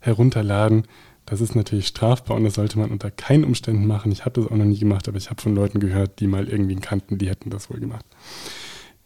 herunterladen. 0.00 0.88
Das 1.24 1.40
ist 1.40 1.54
natürlich 1.54 1.86
strafbar 1.86 2.36
und 2.36 2.42
das 2.42 2.54
sollte 2.54 2.80
man 2.80 2.90
unter 2.90 3.12
keinen 3.12 3.44
Umständen 3.44 3.86
machen. 3.86 4.10
Ich 4.10 4.24
habe 4.24 4.40
das 4.40 4.50
auch 4.50 4.56
noch 4.56 4.64
nie 4.64 4.80
gemacht, 4.80 5.06
aber 5.06 5.18
ich 5.18 5.30
habe 5.30 5.40
von 5.40 5.54
Leuten 5.54 5.78
gehört, 5.78 6.18
die 6.18 6.26
mal 6.26 6.48
irgendwie 6.48 6.74
kannten, 6.76 7.16
die 7.16 7.28
hätten 7.28 7.50
das 7.50 7.70
wohl 7.70 7.78
gemacht. 7.78 8.04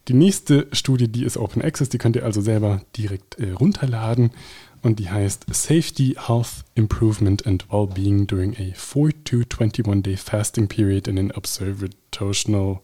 Die 0.07 0.13
nächste 0.13 0.67
Studie, 0.71 1.07
die 1.07 1.23
ist 1.23 1.35
Open 1.35 1.63
Access, 1.63 1.89
die 1.89 1.97
könnt 1.97 2.15
ihr 2.15 2.25
also 2.25 2.39
selber 2.39 2.81
direkt 2.95 3.39
äh, 3.39 3.51
runterladen 3.53 4.29
und 4.83 4.99
die 4.99 5.09
heißt 5.09 5.47
Safety, 5.51 6.15
Health, 6.27 6.63
Improvement 6.75 7.47
and 7.47 7.65
Wellbeing 7.71 8.27
during 8.27 8.55
a 8.57 8.75
4 8.75 9.23
to 9.23 9.37
21 9.37 10.03
Day 10.03 10.15
Fasting 10.15 10.67
Period 10.67 11.07
in 11.07 11.17
an 11.17 11.31
Observational, 11.31 12.81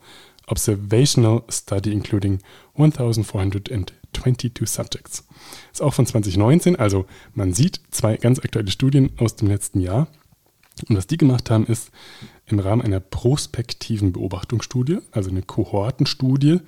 observational 0.47 1.43
Study 1.47 1.91
including 1.91 2.39
1422 2.73 4.67
Subjects. 4.67 5.27
Ist 5.71 5.83
auch 5.83 5.93
von 5.93 6.07
2019, 6.07 6.75
also 6.75 7.05
man 7.35 7.53
sieht 7.53 7.81
zwei 7.91 8.17
ganz 8.17 8.39
aktuelle 8.39 8.71
Studien 8.71 9.11
aus 9.17 9.35
dem 9.35 9.47
letzten 9.47 9.79
Jahr. 9.79 10.07
Und 10.89 10.97
was 10.97 11.05
die 11.05 11.17
gemacht 11.17 11.51
haben, 11.51 11.67
ist 11.67 11.91
im 12.47 12.57
Rahmen 12.57 12.81
einer 12.81 12.99
prospektiven 12.99 14.11
Beobachtungsstudie, 14.11 14.97
also 15.11 15.29
eine 15.29 15.43
Kohortenstudie, 15.43 16.61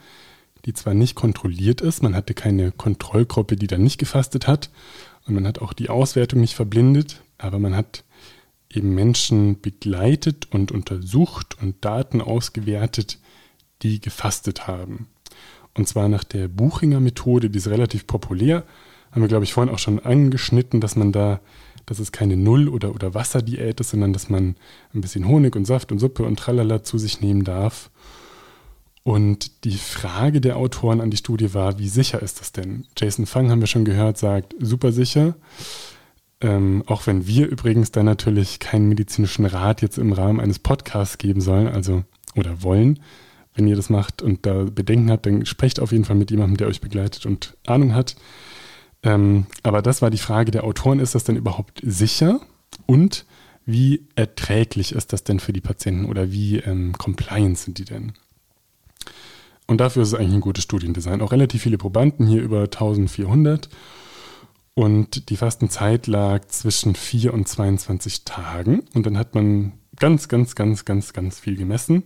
die 0.66 0.74
zwar 0.74 0.93
nicht 0.93 1.16
kontrolliert 1.16 1.82
ist, 1.82 2.03
man 2.03 2.16
hatte 2.16 2.34
keine 2.34 2.72
Kontrollgruppe, 2.72 3.55
die 3.55 3.68
dann 3.68 3.84
nicht 3.84 3.97
gefastet 3.97 4.47
hat, 4.47 4.70
und 5.26 5.36
man 5.36 5.47
hat 5.47 5.59
auch 5.59 5.74
die 5.74 5.89
Auswertung 5.89 6.41
nicht 6.41 6.55
verblindet, 6.55 7.22
aber 7.38 7.59
man 7.59 7.76
hat 7.76 8.03
eben 8.70 8.93
Menschen 8.93 9.61
begleitet 9.61 10.47
und 10.51 10.72
untersucht 10.72 11.57
und 11.61 11.84
Daten 11.86 12.22
ausgewertet, 12.22 13.20
die 13.82 14.01
gefastet 14.01 14.68
haben. 14.68 15.07
Und 15.76 15.88
zwar 15.88 16.09
nach 16.09 16.24
der 16.24 16.47
Buchinger 16.47 16.99
Methode, 16.99 17.49
die 17.49 17.57
ist 17.57 17.68
relativ 17.68 18.05
populär. 18.07 18.64
Haben 19.11 19.22
wir, 19.22 19.28
glaube 19.28 19.45
ich, 19.45 19.53
vorhin 19.53 19.74
auch 19.74 19.80
schon 19.80 19.99
angeschnitten, 19.99 20.82
dass 20.82 20.95
man 20.95 21.11
da, 21.11 21.39
dass 21.86 21.99
es 21.99 22.11
keine 22.11 22.38
Null- 22.38 22.70
oder, 22.70 22.93
oder 22.93 23.14
Wasserdiät 23.14 23.80
ist, 23.80 23.89
sondern 23.89 24.14
dass 24.14 24.30
man 24.30 24.55
ein 24.93 25.01
bisschen 25.01 25.28
Honig 25.28 25.55
und 25.55 25.66
Saft 25.66 25.91
und 25.91 25.99
Suppe 25.99 26.24
und 26.24 26.38
Tralala 26.38 26.84
zu 26.84 26.97
sich 26.97 27.22
nehmen 27.22 27.43
darf. 27.43 27.89
Und 29.04 29.66
die 29.66 29.78
Frage 29.78 30.39
der 30.39 30.56
Autoren 30.58 31.01
an 31.01 31.12
die 31.12 31.18
Studie 31.18 31.54
war, 31.54 31.78
wie 31.78 31.89
sicher 31.89 32.22
ist 32.22 32.39
das 32.39 32.54
denn? 32.54 32.86
Jason 32.97 33.26
Fang, 33.26 33.51
haben 33.51 33.60
wir 33.60 33.68
schon 33.68 33.84
gehört, 33.86 34.18
sagt, 34.18 34.56
super 34.60 34.93
sicher. 34.93 35.36
Ähm, 36.39 36.84
auch 36.88 37.06
wenn 37.06 37.28
wir 37.28 37.47
übrigens 37.47 37.91
dann 37.91 38.06
natürlich 38.06 38.60
keinen 38.60 38.88
medizinischen 38.88 39.45
Rat 39.45 39.82
jetzt 39.82 39.97
im 39.97 40.14
Rahmen 40.14 40.39
eines 40.39 40.60
Podcasts 40.60 41.18
geben 41.18 41.41
sollen, 41.41 41.68
also 41.68 42.04
oder 42.36 42.64
wollen. 42.64 42.99
Wenn 43.56 43.68
ihr 43.68 43.76
das 43.76 43.89
macht 43.89 44.22
und 44.22 44.45
da 44.45 44.64
Bedenken 44.64 45.12
habt, 45.12 45.26
dann 45.26 45.45
sprecht 45.45 45.80
auf 45.80 45.91
jeden 45.91 46.06
Fall 46.06 46.16
mit 46.16 46.32
jemandem, 46.32 46.58
der 46.58 46.68
euch 46.68 46.82
begleitet 46.82 47.26
und 47.26 47.56
Ahnung 47.68 47.93
hat. 47.93 48.16
Ähm, 49.04 49.45
aber 49.64 49.82
das 49.82 50.01
war 50.01 50.10
die 50.10 50.18
Frage 50.18 50.51
der 50.51 50.64
Autoren, 50.64 50.99
ist 50.99 51.14
das 51.14 51.26
denn 51.26 51.36
überhaupt 51.36 51.82
sicher? 51.84 52.39
Und 52.86 53.26
wie 53.66 54.08
erträglich 54.16 54.93
ist 54.93 55.14
das 55.14 55.24
denn 55.24 55.39
für 55.39 55.54
die 55.54 55.62
Patienten 55.62 56.06
oder 56.06 56.32
wie 56.32 56.58
ähm, 56.58 56.93
compliant 56.97 57.58
sind 57.58 57.78
die 57.78 57.86
denn? 57.86 58.14
Und 59.74 59.80
dafür 59.80 60.03
ist 60.03 60.09
es 60.09 60.13
eigentlich 60.13 60.36
ein 60.36 60.41
gutes 60.41 60.65
Studiendesign. 60.65 61.19
Auch 61.24 61.32
relativ 61.32 61.63
viele 61.63 61.80
Probanden, 61.80 62.28
hier 62.28 62.43
über 62.43 62.61
1400. 62.61 63.69
Und 64.76 65.32
die 65.32 65.36
Fastenzeit 65.36 66.05
lag 66.05 66.45
zwischen 66.45 66.93
4 66.93 67.34
und 67.34 67.47
22 67.47 68.24
Tagen. 68.24 68.84
Und 68.93 69.07
dann 69.07 69.17
hat 69.17 69.34
man 69.34 69.74
ganz, 69.97 70.28
ganz, 70.28 70.53
ganz, 70.53 70.86
ganz, 70.86 71.11
ganz 71.13 71.39
viel 71.39 71.57
gemessen 71.57 72.03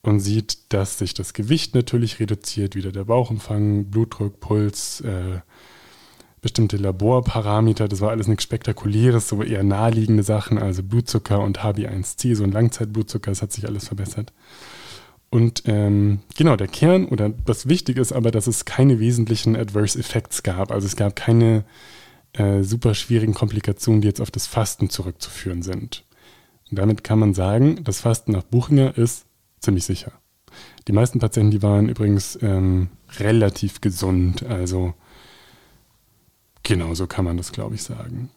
und 0.00 0.20
sieht, 0.20 0.72
dass 0.72 0.96
sich 0.96 1.12
das 1.12 1.34
Gewicht 1.34 1.74
natürlich 1.74 2.18
reduziert, 2.18 2.74
wieder 2.74 2.92
der 2.92 3.04
Bauchumfang, 3.04 3.90
Blutdruck, 3.90 4.40
Puls, 4.40 5.02
äh, 5.02 5.40
bestimmte 6.40 6.78
Laborparameter. 6.78 7.88
Das 7.88 8.00
war 8.00 8.08
alles 8.08 8.26
nichts 8.26 8.44
Spektakuläres, 8.44 9.28
so 9.28 9.42
eher 9.42 9.64
naheliegende 9.64 10.22
Sachen, 10.22 10.56
also 10.56 10.82
Blutzucker 10.82 11.40
und 11.40 11.62
HB1C, 11.62 12.34
so 12.34 12.44
ein 12.44 12.52
Langzeitblutzucker, 12.52 13.30
das 13.30 13.42
hat 13.42 13.52
sich 13.52 13.66
alles 13.66 13.86
verbessert. 13.86 14.32
Und 15.30 15.64
ähm, 15.66 16.20
genau, 16.36 16.56
der 16.56 16.68
Kern 16.68 17.06
oder 17.06 17.28
das 17.28 17.68
Wichtige 17.68 18.00
ist 18.00 18.12
aber, 18.12 18.30
dass 18.30 18.46
es 18.46 18.64
keine 18.64 19.00
wesentlichen 19.00 19.56
Adverse 19.56 19.98
Effects 19.98 20.42
gab. 20.42 20.70
Also 20.70 20.86
es 20.86 20.96
gab 20.96 21.16
keine 21.16 21.64
äh, 22.32 22.62
super 22.62 22.94
schwierigen 22.94 23.34
Komplikationen, 23.34 24.00
die 24.00 24.08
jetzt 24.08 24.20
auf 24.20 24.30
das 24.30 24.46
Fasten 24.46 24.88
zurückzuführen 24.88 25.62
sind. 25.62 26.04
Und 26.70 26.78
damit 26.78 27.04
kann 27.04 27.18
man 27.18 27.34
sagen, 27.34 27.82
das 27.84 28.00
Fasten 28.00 28.32
nach 28.32 28.44
Buchinger 28.44 28.96
ist 28.96 29.26
ziemlich 29.60 29.84
sicher. 29.84 30.12
Die 30.88 30.92
meisten 30.92 31.18
Patienten, 31.18 31.50
die 31.50 31.62
waren 31.62 31.88
übrigens 31.88 32.38
ähm, 32.42 32.88
relativ 33.18 33.80
gesund. 33.80 34.44
Also 34.44 34.94
genau 36.62 36.94
so 36.94 37.06
kann 37.06 37.24
man 37.24 37.36
das, 37.36 37.52
glaube 37.52 37.74
ich, 37.74 37.82
sagen. 37.82 38.30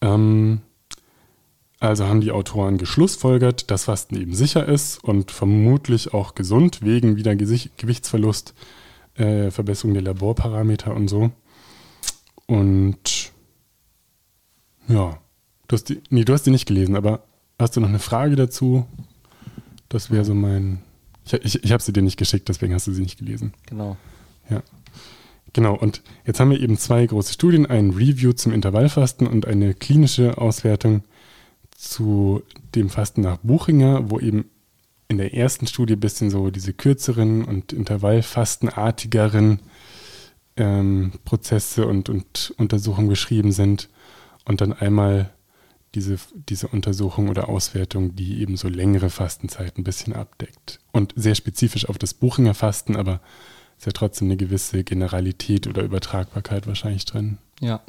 Ähm, 0.00 0.60
also 1.80 2.06
haben 2.06 2.20
die 2.20 2.30
Autoren 2.30 2.76
geschlussfolgert, 2.76 3.70
dass 3.70 3.84
Fasten 3.84 4.14
eben 4.16 4.34
sicher 4.34 4.68
ist 4.68 5.02
und 5.02 5.30
vermutlich 5.30 6.12
auch 6.12 6.34
gesund 6.34 6.82
wegen 6.82 7.16
wieder 7.16 7.34
Gewichtsverlust, 7.34 8.54
äh, 9.14 9.50
Verbesserung 9.50 9.94
der 9.94 10.02
Laborparameter 10.02 10.94
und 10.94 11.08
so. 11.08 11.30
Und 12.46 13.32
ja, 14.88 15.18
du 15.68 15.74
hast 15.74 15.84
die, 15.84 16.02
nee, 16.10 16.24
du 16.24 16.34
hast 16.34 16.42
die 16.42 16.50
nicht 16.50 16.66
gelesen, 16.66 16.96
aber 16.96 17.24
hast 17.58 17.76
du 17.76 17.80
noch 17.80 17.88
eine 17.88 17.98
Frage 17.98 18.36
dazu? 18.36 18.84
Das 19.88 20.10
wäre 20.10 20.26
so 20.26 20.34
mein. 20.34 20.82
Ich, 21.24 21.32
ich, 21.32 21.64
ich 21.64 21.72
habe 21.72 21.82
sie 21.82 21.94
dir 21.94 22.02
nicht 22.02 22.18
geschickt, 22.18 22.48
deswegen 22.50 22.74
hast 22.74 22.88
du 22.88 22.92
sie 22.92 23.02
nicht 23.02 23.18
gelesen. 23.18 23.54
Genau. 23.66 23.96
Ja. 24.50 24.62
Genau, 25.52 25.74
und 25.74 26.02
jetzt 26.26 26.40
haben 26.40 26.50
wir 26.50 26.60
eben 26.60 26.76
zwei 26.76 27.06
große 27.06 27.32
Studien, 27.32 27.66
ein 27.66 27.90
Review 27.90 28.32
zum 28.32 28.52
Intervallfasten 28.52 29.26
und 29.26 29.46
eine 29.46 29.74
klinische 29.74 30.38
Auswertung 30.38 31.02
zu 31.80 32.42
dem 32.74 32.90
Fasten 32.90 33.22
nach 33.22 33.38
Buchinger, 33.38 34.10
wo 34.10 34.20
eben 34.20 34.44
in 35.08 35.16
der 35.16 35.32
ersten 35.34 35.66
Studie 35.66 35.94
ein 35.94 36.00
bisschen 36.00 36.30
so 36.30 36.50
diese 36.50 36.74
kürzeren 36.74 37.42
und 37.42 37.72
intervallfastenartigeren 37.72 39.60
ähm, 40.56 41.12
Prozesse 41.24 41.86
und, 41.86 42.10
und 42.10 42.52
Untersuchungen 42.58 43.08
beschrieben 43.08 43.50
sind 43.50 43.88
und 44.44 44.60
dann 44.60 44.74
einmal 44.74 45.30
diese, 45.94 46.18
diese 46.34 46.68
Untersuchung 46.68 47.30
oder 47.30 47.48
Auswertung, 47.48 48.14
die 48.14 48.42
eben 48.42 48.58
so 48.58 48.68
längere 48.68 49.08
Fastenzeiten 49.08 49.80
ein 49.80 49.84
bisschen 49.84 50.12
abdeckt. 50.12 50.80
Und 50.92 51.14
sehr 51.16 51.34
spezifisch 51.34 51.88
auf 51.88 51.96
das 51.96 52.12
Buchinger 52.12 52.54
Fasten, 52.54 52.94
aber 52.94 53.20
ist 53.78 53.86
ja 53.86 53.92
trotzdem 53.92 54.28
eine 54.28 54.36
gewisse 54.36 54.84
Generalität 54.84 55.66
oder 55.66 55.82
Übertragbarkeit 55.82 56.66
wahrscheinlich 56.66 57.06
drin. 57.06 57.38
Ja. 57.60 57.80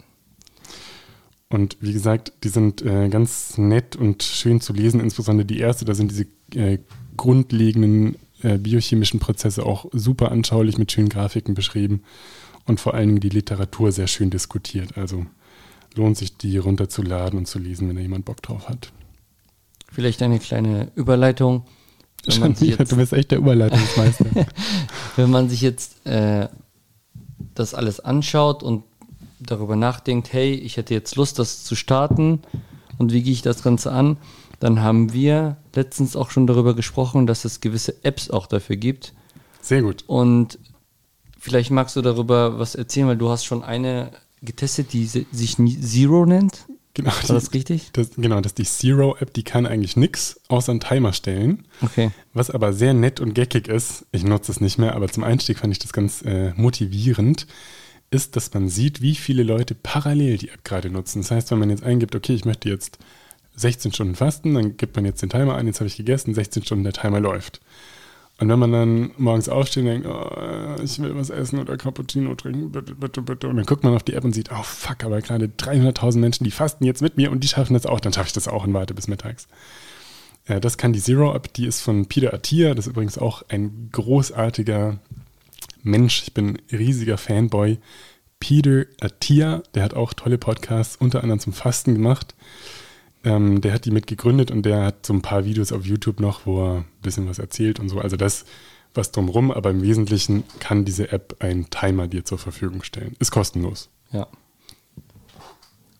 Und 1.51 1.77
wie 1.81 1.91
gesagt, 1.91 2.31
die 2.43 2.49
sind 2.49 2.81
äh, 2.81 3.09
ganz 3.09 3.57
nett 3.57 3.95
und 3.97 4.23
schön 4.23 4.61
zu 4.61 4.71
lesen, 4.71 5.01
insbesondere 5.01 5.45
die 5.45 5.59
erste, 5.59 5.83
da 5.83 5.93
sind 5.93 6.11
diese 6.11 6.27
äh, 6.55 6.79
grundlegenden 7.17 8.15
äh, 8.41 8.57
biochemischen 8.57 9.19
Prozesse 9.19 9.65
auch 9.65 9.85
super 9.91 10.31
anschaulich 10.31 10.77
mit 10.77 10.91
schönen 10.91 11.09
Grafiken 11.09 11.53
beschrieben 11.53 12.03
und 12.65 12.79
vor 12.79 12.93
allen 12.93 13.09
Dingen 13.09 13.19
die 13.19 13.29
Literatur 13.29 13.91
sehr 13.91 14.07
schön 14.07 14.29
diskutiert. 14.29 14.97
Also 14.97 15.25
lohnt 15.95 16.17
sich, 16.17 16.37
die 16.37 16.57
runterzuladen 16.57 17.37
und 17.37 17.47
zu 17.47 17.59
lesen, 17.59 17.89
wenn 17.89 17.97
da 17.97 18.01
jemand 18.01 18.23
Bock 18.23 18.41
drauf 18.41 18.69
hat. 18.69 18.93
Vielleicht 19.91 20.21
eine 20.21 20.39
kleine 20.39 20.89
Überleitung. 20.95 21.65
Schon 22.29 22.57
wieder, 22.61 22.85
du 22.85 22.95
bist 22.95 23.11
echt 23.11 23.31
der 23.31 23.39
Überleitungsmeister. 23.39 24.25
wenn 25.17 25.29
man 25.29 25.49
sich 25.49 25.59
jetzt 25.59 26.05
äh, 26.05 26.47
das 27.55 27.73
alles 27.73 27.99
anschaut 27.99 28.63
und 28.63 28.83
darüber 29.41 29.75
nachdenkt, 29.75 30.33
hey, 30.33 30.53
ich 30.53 30.77
hätte 30.77 30.93
jetzt 30.93 31.15
Lust, 31.15 31.39
das 31.39 31.63
zu 31.63 31.75
starten 31.75 32.41
und 32.97 33.11
wie 33.11 33.23
gehe 33.23 33.33
ich 33.33 33.41
das 33.41 33.63
Ganze 33.63 33.91
an, 33.91 34.17
dann 34.59 34.81
haben 34.81 35.11
wir 35.11 35.57
letztens 35.75 36.15
auch 36.15 36.29
schon 36.29 36.47
darüber 36.47 36.75
gesprochen, 36.75 37.25
dass 37.25 37.45
es 37.45 37.61
gewisse 37.61 38.03
Apps 38.03 38.29
auch 38.29 38.45
dafür 38.45 38.75
gibt. 38.75 39.13
Sehr 39.61 39.81
gut. 39.81 40.03
Und 40.07 40.59
vielleicht 41.39 41.71
magst 41.71 41.95
du 41.95 42.01
darüber 42.01 42.59
was 42.59 42.75
erzählen, 42.75 43.07
weil 43.07 43.17
du 43.17 43.29
hast 43.29 43.45
schon 43.45 43.63
eine 43.63 44.11
getestet, 44.41 44.93
die 44.93 45.05
sich 45.05 45.57
Zero 45.81 46.25
nennt. 46.25 46.65
Genau, 46.93 47.11
War 47.11 47.21
das 47.27 47.49
die, 47.49 47.57
richtig? 47.57 47.89
Das, 47.93 48.11
genau, 48.17 48.41
das 48.41 48.51
ist 48.51 48.57
die 48.57 48.65
Zero-App, 48.65 49.33
die 49.33 49.43
kann 49.43 49.65
eigentlich 49.65 49.95
nichts 49.95 50.41
außer 50.49 50.71
einen 50.71 50.81
Timer 50.81 51.13
stellen. 51.13 51.65
Okay. 51.81 52.11
Was 52.33 52.49
aber 52.49 52.73
sehr 52.73 52.93
nett 52.93 53.21
und 53.21 53.33
geckig 53.33 53.69
ist, 53.69 54.05
ich 54.11 54.23
nutze 54.23 54.51
es 54.51 54.59
nicht 54.59 54.77
mehr, 54.77 54.93
aber 54.95 55.07
zum 55.07 55.23
Einstieg 55.23 55.59
fand 55.59 55.71
ich 55.71 55.79
das 55.79 55.93
ganz 55.93 56.21
äh, 56.23 56.53
motivierend, 56.55 57.47
ist, 58.11 58.35
dass 58.35 58.53
man 58.53 58.69
sieht, 58.69 59.01
wie 59.01 59.15
viele 59.15 59.43
Leute 59.43 59.73
parallel 59.73 60.37
die 60.37 60.49
App 60.49 60.63
gerade 60.63 60.89
nutzen. 60.89 61.21
Das 61.21 61.31
heißt, 61.31 61.51
wenn 61.51 61.59
man 61.59 61.69
jetzt 61.69 61.83
eingibt, 61.83 62.13
okay, 62.13 62.33
ich 62.33 62.45
möchte 62.45 62.69
jetzt 62.69 62.99
16 63.55 63.93
Stunden 63.93 64.15
fasten, 64.15 64.53
dann 64.53 64.77
gibt 64.77 64.95
man 64.95 65.05
jetzt 65.05 65.21
den 65.21 65.29
Timer 65.29 65.55
ein, 65.55 65.67
jetzt 65.67 65.79
habe 65.79 65.87
ich 65.87 65.97
gegessen, 65.97 66.33
16 66.33 66.63
Stunden 66.63 66.83
der 66.83 66.93
Timer 66.93 67.19
läuft. 67.19 67.61
Und 68.37 68.49
wenn 68.49 68.59
man 68.59 68.71
dann 68.71 69.11
morgens 69.17 69.49
aufsteht 69.49 69.83
und 69.83 69.89
denkt, 69.89 70.07
oh, 70.07 70.83
ich 70.83 70.99
will 70.99 71.15
was 71.15 71.29
essen 71.29 71.59
oder 71.59 71.77
Cappuccino 71.77 72.33
trinken, 72.35 72.71
bitte, 72.71 72.95
bitte, 72.95 73.21
bitte. 73.21 73.47
Und 73.47 73.57
dann 73.57 73.65
guckt 73.65 73.83
man 73.83 73.93
auf 73.93 74.03
die 74.03 74.13
App 74.13 74.23
und 74.23 74.33
sieht, 74.33 74.51
oh 74.51 74.63
fuck, 74.63 75.03
aber 75.03 75.21
gerade 75.21 75.45
300.000 75.45 76.17
Menschen, 76.17 76.43
die 76.43 76.51
fasten 76.51 76.83
jetzt 76.85 77.01
mit 77.01 77.17
mir 77.17 77.31
und 77.31 77.43
die 77.43 77.47
schaffen 77.47 77.75
das 77.75 77.85
auch, 77.85 77.99
dann 77.99 78.13
schaffe 78.13 78.27
ich 78.27 78.33
das 78.33 78.47
auch 78.47 78.65
und 78.65 78.73
warte 78.73 78.95
bis 78.95 79.07
mittags. 79.07 79.47
Äh, 80.45 80.59
das 80.59 80.77
kann 80.77 80.91
die 80.91 81.01
Zero-App, 81.01 81.53
die 81.53 81.67
ist 81.67 81.81
von 81.81 82.07
Peter 82.07 82.33
Attia, 82.33 82.73
das 82.73 82.87
ist 82.87 82.91
übrigens 82.91 83.17
auch 83.19 83.43
ein 83.47 83.89
großartiger 83.91 84.97
Mensch. 85.83 86.23
Ich 86.23 86.33
bin 86.33 86.57
ein 86.71 86.77
riesiger 86.77 87.17
Fanboy. 87.17 87.79
Peter 88.39 88.85
Attia, 88.99 89.61
der 89.75 89.83
hat 89.83 89.93
auch 89.93 90.13
tolle 90.13 90.37
Podcasts, 90.37 90.95
unter 90.95 91.21
anderem 91.21 91.39
zum 91.39 91.53
Fasten 91.53 91.93
gemacht. 91.93 92.35
Ähm, 93.23 93.61
der 93.61 93.73
hat 93.73 93.85
die 93.85 93.91
mitgegründet 93.91 94.49
und 94.49 94.63
der 94.65 94.83
hat 94.83 95.05
so 95.05 95.13
ein 95.13 95.21
paar 95.21 95.45
Videos 95.45 95.71
auf 95.71 95.85
YouTube 95.85 96.19
noch, 96.19 96.45
wo 96.45 96.65
er 96.65 96.77
ein 96.77 96.85
bisschen 97.03 97.29
was 97.29 97.37
erzählt 97.37 97.79
und 97.79 97.89
so. 97.89 97.99
Also 97.99 98.17
das 98.17 98.45
was 98.93 99.11
drumrum, 99.11 99.51
aber 99.51 99.69
im 99.69 99.81
Wesentlichen 99.81 100.43
kann 100.59 100.85
diese 100.85 101.11
App 101.11 101.37
einen 101.39 101.69
Timer 101.69 102.07
dir 102.07 102.25
zur 102.25 102.37
Verfügung 102.37 102.83
stellen. 102.83 103.15
Ist 103.19 103.31
kostenlos. 103.31 103.89
Ja. 104.11 104.27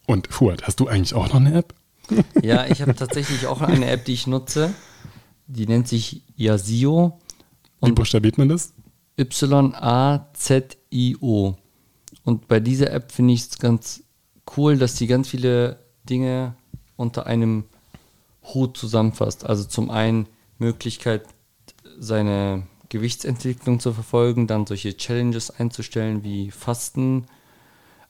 Und 0.07 0.27
Fuad, 0.27 0.63
hast 0.63 0.79
du 0.79 0.87
eigentlich 0.87 1.13
auch 1.13 1.27
noch 1.29 1.35
eine 1.35 1.53
App? 1.53 1.73
Ja, 2.41 2.67
ich 2.67 2.81
habe 2.81 2.93
tatsächlich 2.93 3.47
auch 3.47 3.61
eine 3.61 3.89
App, 3.89 4.03
die 4.03 4.11
ich 4.11 4.27
nutze. 4.27 4.73
Die 5.47 5.65
nennt 5.65 5.87
sich 5.87 6.23
Yazio. 6.35 7.19
Wie 7.81 7.93
buchstabiert 7.93 8.37
man 8.37 8.49
das? 8.49 8.73
Y-A-Z-I-O. 9.21 10.75
Und 12.23 12.47
bei 12.47 12.59
dieser 12.59 12.91
App 12.91 13.11
finde 13.11 13.33
ich 13.33 13.41
es 13.41 13.57
ganz 13.59 14.03
cool, 14.57 14.77
dass 14.77 14.97
sie 14.97 15.07
ganz 15.07 15.29
viele 15.29 15.79
Dinge 16.03 16.55
unter 16.95 17.25
einem 17.25 17.65
Hut 18.43 18.77
zusammenfasst. 18.77 19.45
Also 19.45 19.63
zum 19.63 19.89
einen 19.89 20.27
Möglichkeit, 20.57 21.25
seine 21.99 22.67
Gewichtsentwicklung 22.89 23.79
zu 23.79 23.93
verfolgen, 23.93 24.47
dann 24.47 24.67
solche 24.67 24.97
Challenges 24.97 25.49
einzustellen 25.51 26.23
wie 26.23 26.51
Fasten, 26.51 27.25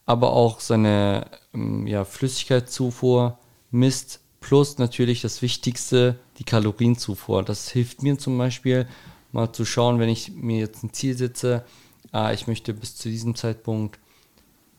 aber 0.06 0.34
auch 0.34 0.60
seine 0.60 1.28
ähm, 1.54 1.86
ja, 1.88 2.04
Flüssigkeitszufuhr 2.04 3.38
misst, 3.70 4.22
plus 4.40 4.80
natürlich 4.80 5.22
das 5.22 5.42
Wichtigste, 5.42 6.18
die 6.40 6.44
Kalorienzufuhr. 6.44 7.44
Das 7.44 7.70
hilft 7.70 8.02
mir 8.02 8.18
zum 8.18 8.38
Beispiel 8.38 8.88
mal 9.32 9.52
zu 9.54 9.66
schauen, 9.66 10.00
wenn 10.00 10.10
ich 10.10 10.32
mir 10.34 10.60
jetzt 10.60 10.84
ein 10.84 10.94
Ziel 10.94 11.18
setze, 11.18 11.64
ah, 12.12 12.32
ich 12.34 12.48
möchte 12.48 12.74
bis 12.74 12.96
zu 12.96 13.10
diesem 13.10 13.36
Zeitpunkt 13.36 14.00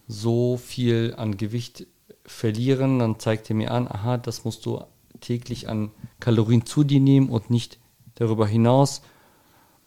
so 0.08 0.56
viel 0.56 1.14
an 1.16 1.36
Gewicht 1.36 1.86
verlieren, 2.24 2.98
dann 2.98 3.18
zeigt 3.18 3.50
er 3.50 3.56
mir 3.56 3.70
an, 3.70 3.88
aha, 3.88 4.16
das 4.18 4.44
musst 4.44 4.66
du 4.66 4.82
täglich 5.20 5.68
an 5.68 5.90
Kalorien 6.20 6.66
zu 6.66 6.84
dir 6.84 7.00
nehmen 7.00 7.28
und 7.28 7.50
nicht 7.50 7.78
darüber 8.14 8.46
hinaus, 8.46 9.02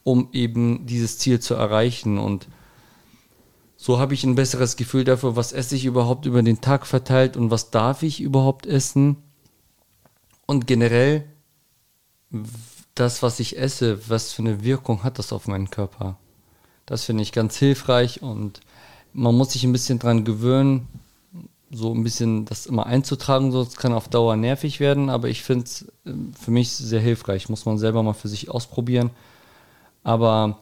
um 0.03 0.29
eben 0.31 0.85
dieses 0.85 1.17
Ziel 1.19 1.39
zu 1.39 1.53
erreichen. 1.53 2.17
Und 2.17 2.47
so 3.77 3.99
habe 3.99 4.13
ich 4.13 4.23
ein 4.23 4.35
besseres 4.35 4.75
Gefühl 4.75 5.03
dafür, 5.03 5.35
was 5.35 5.51
esse 5.51 5.75
ich 5.75 5.85
überhaupt 5.85 6.25
über 6.25 6.41
den 6.41 6.61
Tag 6.61 6.87
verteilt 6.87 7.37
und 7.37 7.51
was 7.51 7.71
darf 7.71 8.03
ich 8.03 8.21
überhaupt 8.21 8.65
essen. 8.65 9.17
Und 10.47 10.67
generell 10.67 11.25
das, 12.95 13.21
was 13.21 13.39
ich 13.39 13.57
esse, 13.57 14.09
was 14.09 14.33
für 14.33 14.41
eine 14.41 14.63
Wirkung 14.63 15.03
hat 15.03 15.19
das 15.19 15.33
auf 15.33 15.47
meinen 15.47 15.69
Körper. 15.69 16.17
Das 16.85 17.03
finde 17.03 17.23
ich 17.23 17.31
ganz 17.31 17.57
hilfreich 17.57 18.21
und 18.21 18.61
man 19.13 19.35
muss 19.35 19.53
sich 19.53 19.63
ein 19.63 19.71
bisschen 19.71 19.99
dran 19.99 20.23
gewöhnen, 20.23 20.87
so 21.71 21.93
ein 21.93 22.03
bisschen 22.03 22.45
das 22.45 22.65
immer 22.65 22.85
einzutragen, 22.85 23.51
so 23.51 23.61
es 23.61 23.75
kann 23.75 23.93
auf 23.93 24.07
Dauer 24.07 24.35
nervig 24.35 24.79
werden, 24.79 25.09
aber 25.09 25.29
ich 25.29 25.43
finde 25.43 25.65
es 25.65 25.85
ähm, 26.05 26.33
für 26.33 26.51
mich 26.51 26.71
sehr 26.71 27.01
hilfreich. 27.01 27.49
Muss 27.49 27.65
man 27.65 27.77
selber 27.77 28.03
mal 28.03 28.13
für 28.13 28.27
sich 28.27 28.49
ausprobieren. 28.49 29.11
Aber 30.03 30.59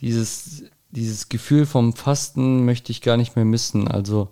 dieses, 0.00 0.64
dieses 0.90 1.28
Gefühl 1.28 1.66
vom 1.66 1.94
Fasten 1.94 2.64
möchte 2.64 2.92
ich 2.92 3.00
gar 3.00 3.16
nicht 3.16 3.36
mehr 3.36 3.44
missen. 3.44 3.88
Also 3.88 4.28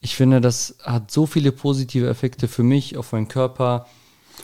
ich 0.00 0.16
finde, 0.16 0.40
das 0.40 0.76
hat 0.82 1.10
so 1.10 1.26
viele 1.26 1.52
positive 1.52 2.08
Effekte 2.08 2.46
für 2.46 2.62
mich, 2.62 2.96
auf 2.96 3.12
meinen 3.12 3.28
Körper. 3.28 3.86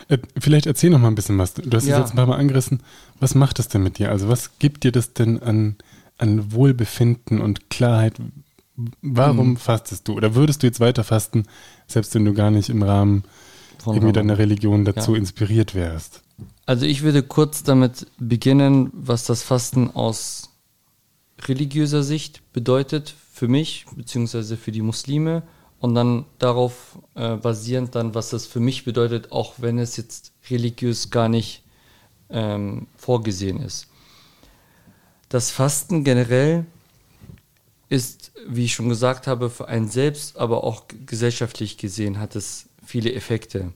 Äh, 0.09 0.19
vielleicht 0.39 0.67
erzähl 0.67 0.91
noch 0.91 0.99
mal 0.99 1.09
ein 1.09 1.15
bisschen 1.15 1.39
was. 1.39 1.55
Du 1.55 1.77
hast 1.77 1.87
ja. 1.87 1.97
es 1.97 2.01
jetzt 2.01 2.13
ein 2.13 2.17
paar 2.17 2.27
Mal 2.27 2.39
angerissen. 2.39 2.83
Was 3.19 3.35
macht 3.35 3.59
das 3.59 3.69
denn 3.69 3.83
mit 3.83 3.99
dir? 3.99 4.11
Also 4.11 4.29
was 4.29 4.59
gibt 4.59 4.85
dir 4.85 4.93
das 4.93 5.13
denn 5.13 5.43
an, 5.43 5.77
an 6.19 6.53
Wohlbefinden 6.53 7.41
und 7.41 7.71
Klarheit? 7.71 8.15
Warum 9.03 9.51
mhm. 9.51 9.57
fastest 9.57 10.09
du? 10.09 10.15
Oder 10.15 10.35
würdest 10.35 10.63
du 10.63 10.67
jetzt 10.67 10.81
weiter 10.81 11.05
fasten, 11.05 11.45
selbst 11.87 12.15
wenn 12.15 12.25
du 12.25 12.33
gar 12.33 12.51
nicht 12.51 12.69
im 12.71 12.83
Rahmen 12.83 13.25
Von 13.79 13.95
irgendwie 13.95 14.13
deiner 14.13 14.39
Religion 14.39 14.85
dazu 14.85 15.13
ja. 15.13 15.19
inspiriert 15.19 15.75
wärst? 15.75 16.23
Also 16.67 16.87
ich 16.87 17.03
würde 17.03 17.23
kurz 17.23 17.63
damit 17.63 18.07
beginnen, 18.19 18.91
was 18.93 19.25
das 19.25 19.43
Fasten 19.43 19.91
aus 19.91 20.51
religiöser 21.47 22.03
Sicht 22.03 22.43
bedeutet 22.53 23.15
für 23.33 23.49
mich, 23.49 23.87
beziehungsweise 23.97 24.57
für 24.57 24.73
die 24.73 24.83
Muslime 24.83 25.43
und 25.81 25.95
dann 25.95 26.27
darauf 26.39 26.99
äh, 27.15 27.37
basierend 27.37 27.95
dann, 27.95 28.15
was 28.15 28.31
das 28.31 28.47
für 28.47 28.61
mich 28.61 28.85
bedeutet, 28.85 29.33
auch 29.33 29.55
wenn 29.57 29.79
es 29.79 29.97
jetzt 29.97 30.33
religiös 30.51 31.11
gar 31.11 31.29
nicht 31.29 31.63
ähm, 32.29 32.87
vorgesehen 32.97 33.61
ist. 33.61 33.89
Das 35.31 35.51
Fasten 35.51 36.05
generell 36.05 36.67
ist, 37.89 38.33
wie 38.47 38.67
ich 38.67 38.75
schon 38.75 38.89
gesagt 38.89 39.27
habe, 39.27 39.49
für 39.49 39.69
einen 39.69 39.89
selbst, 39.89 40.37
aber 40.37 40.65
auch 40.65 40.85
gesellschaftlich 41.07 41.79
gesehen 41.79 42.19
hat 42.19 42.37
es 42.37 42.69
viele 42.85 43.13
Effekte. 43.13 43.73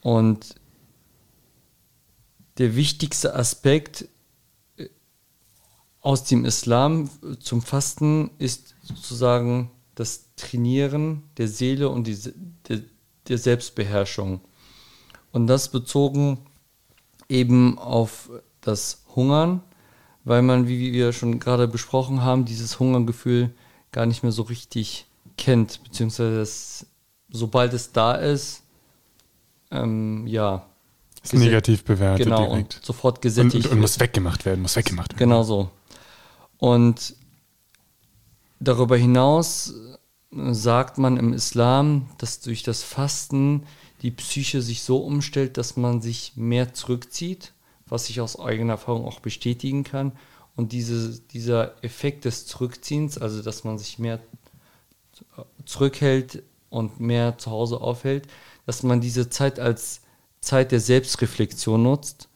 Und 0.00 0.54
der 2.58 2.74
wichtigste 2.74 3.34
Aspekt 3.34 4.08
äh, 4.78 4.88
aus 6.00 6.24
dem 6.24 6.46
Islam 6.46 7.10
zum 7.40 7.60
Fasten 7.60 8.30
ist 8.38 8.74
sozusagen 8.82 9.70
das 9.96 10.26
Trainieren 10.36 11.24
der 11.38 11.48
Seele 11.48 11.88
und 11.88 12.06
die, 12.06 12.16
der, 12.68 12.82
der 13.26 13.38
Selbstbeherrschung. 13.38 14.40
Und 15.32 15.48
das 15.48 15.70
bezogen 15.70 16.38
eben 17.28 17.78
auf 17.78 18.30
das 18.60 19.02
Hungern, 19.16 19.62
weil 20.24 20.42
man, 20.42 20.68
wie 20.68 20.92
wir 20.92 21.12
schon 21.12 21.40
gerade 21.40 21.66
besprochen 21.66 22.22
haben, 22.22 22.44
dieses 22.44 22.78
Hungergefühl 22.78 23.50
gar 23.90 24.06
nicht 24.06 24.22
mehr 24.22 24.32
so 24.32 24.42
richtig 24.42 25.06
kennt, 25.36 25.82
beziehungsweise 25.82 26.38
das, 26.38 26.86
sobald 27.30 27.72
es 27.72 27.92
da 27.92 28.14
ist, 28.14 28.62
ähm, 29.70 30.26
ja. 30.26 30.66
Ist 31.22 31.34
negativ 31.34 31.84
bewertet 31.84 32.24
genau, 32.24 32.46
direkt. 32.46 32.76
Und 32.76 32.84
sofort 32.84 33.22
gesättigt. 33.22 33.54
Und, 33.54 33.64
und, 33.66 33.72
und, 33.72 33.80
muss 33.80 33.98
weggemacht 33.98 34.44
werden, 34.44 34.62
muss 34.62 34.76
weggemacht 34.76 35.12
werden. 35.12 35.18
Genau 35.18 35.42
so. 35.42 35.70
Und 36.58 37.14
darüber 38.60 38.96
hinaus 38.96 39.74
sagt 40.30 40.98
man 40.98 41.16
im 41.16 41.32
Islam, 41.32 42.08
dass 42.18 42.40
durch 42.40 42.62
das 42.62 42.82
Fasten 42.82 43.62
die 44.02 44.10
Psyche 44.10 44.60
sich 44.60 44.82
so 44.82 44.98
umstellt, 44.98 45.56
dass 45.56 45.76
man 45.76 46.02
sich 46.02 46.32
mehr 46.36 46.74
zurückzieht 46.74 47.52
was 47.88 48.10
ich 48.10 48.20
aus 48.20 48.38
eigener 48.38 48.74
Erfahrung 48.74 49.04
auch 49.04 49.20
bestätigen 49.20 49.84
kann. 49.84 50.12
Und 50.56 50.72
diese, 50.72 51.20
dieser 51.32 51.82
Effekt 51.84 52.24
des 52.24 52.46
Zurückziehens, 52.46 53.18
also 53.18 53.42
dass 53.42 53.64
man 53.64 53.78
sich 53.78 53.98
mehr 53.98 54.20
zurückhält 55.64 56.42
und 56.70 56.98
mehr 57.00 57.38
zu 57.38 57.50
Hause 57.50 57.80
aufhält, 57.80 58.26
dass 58.64 58.82
man 58.82 59.00
diese 59.00 59.30
Zeit 59.30 59.60
als 59.60 60.00
Zeit 60.40 60.72
der 60.72 60.80
Selbstreflexion 60.80 61.82
nutzt, 61.82 62.28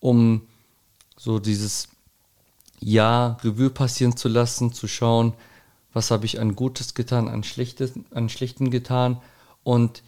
um 0.00 0.46
so 1.16 1.38
dieses 1.38 1.88
Jahr 2.80 3.38
Revue 3.44 3.70
passieren 3.70 4.16
zu 4.16 4.28
lassen, 4.28 4.72
zu 4.72 4.88
schauen, 4.88 5.34
was 5.92 6.10
habe 6.10 6.26
ich 6.26 6.40
an 6.40 6.54
Gutes 6.54 6.94
getan, 6.94 7.28
an 7.28 7.44
Schlechtes, 7.44 7.92
an 8.10 8.28
Schlechten 8.28 8.70
getan? 8.70 9.20
Und 9.62 10.02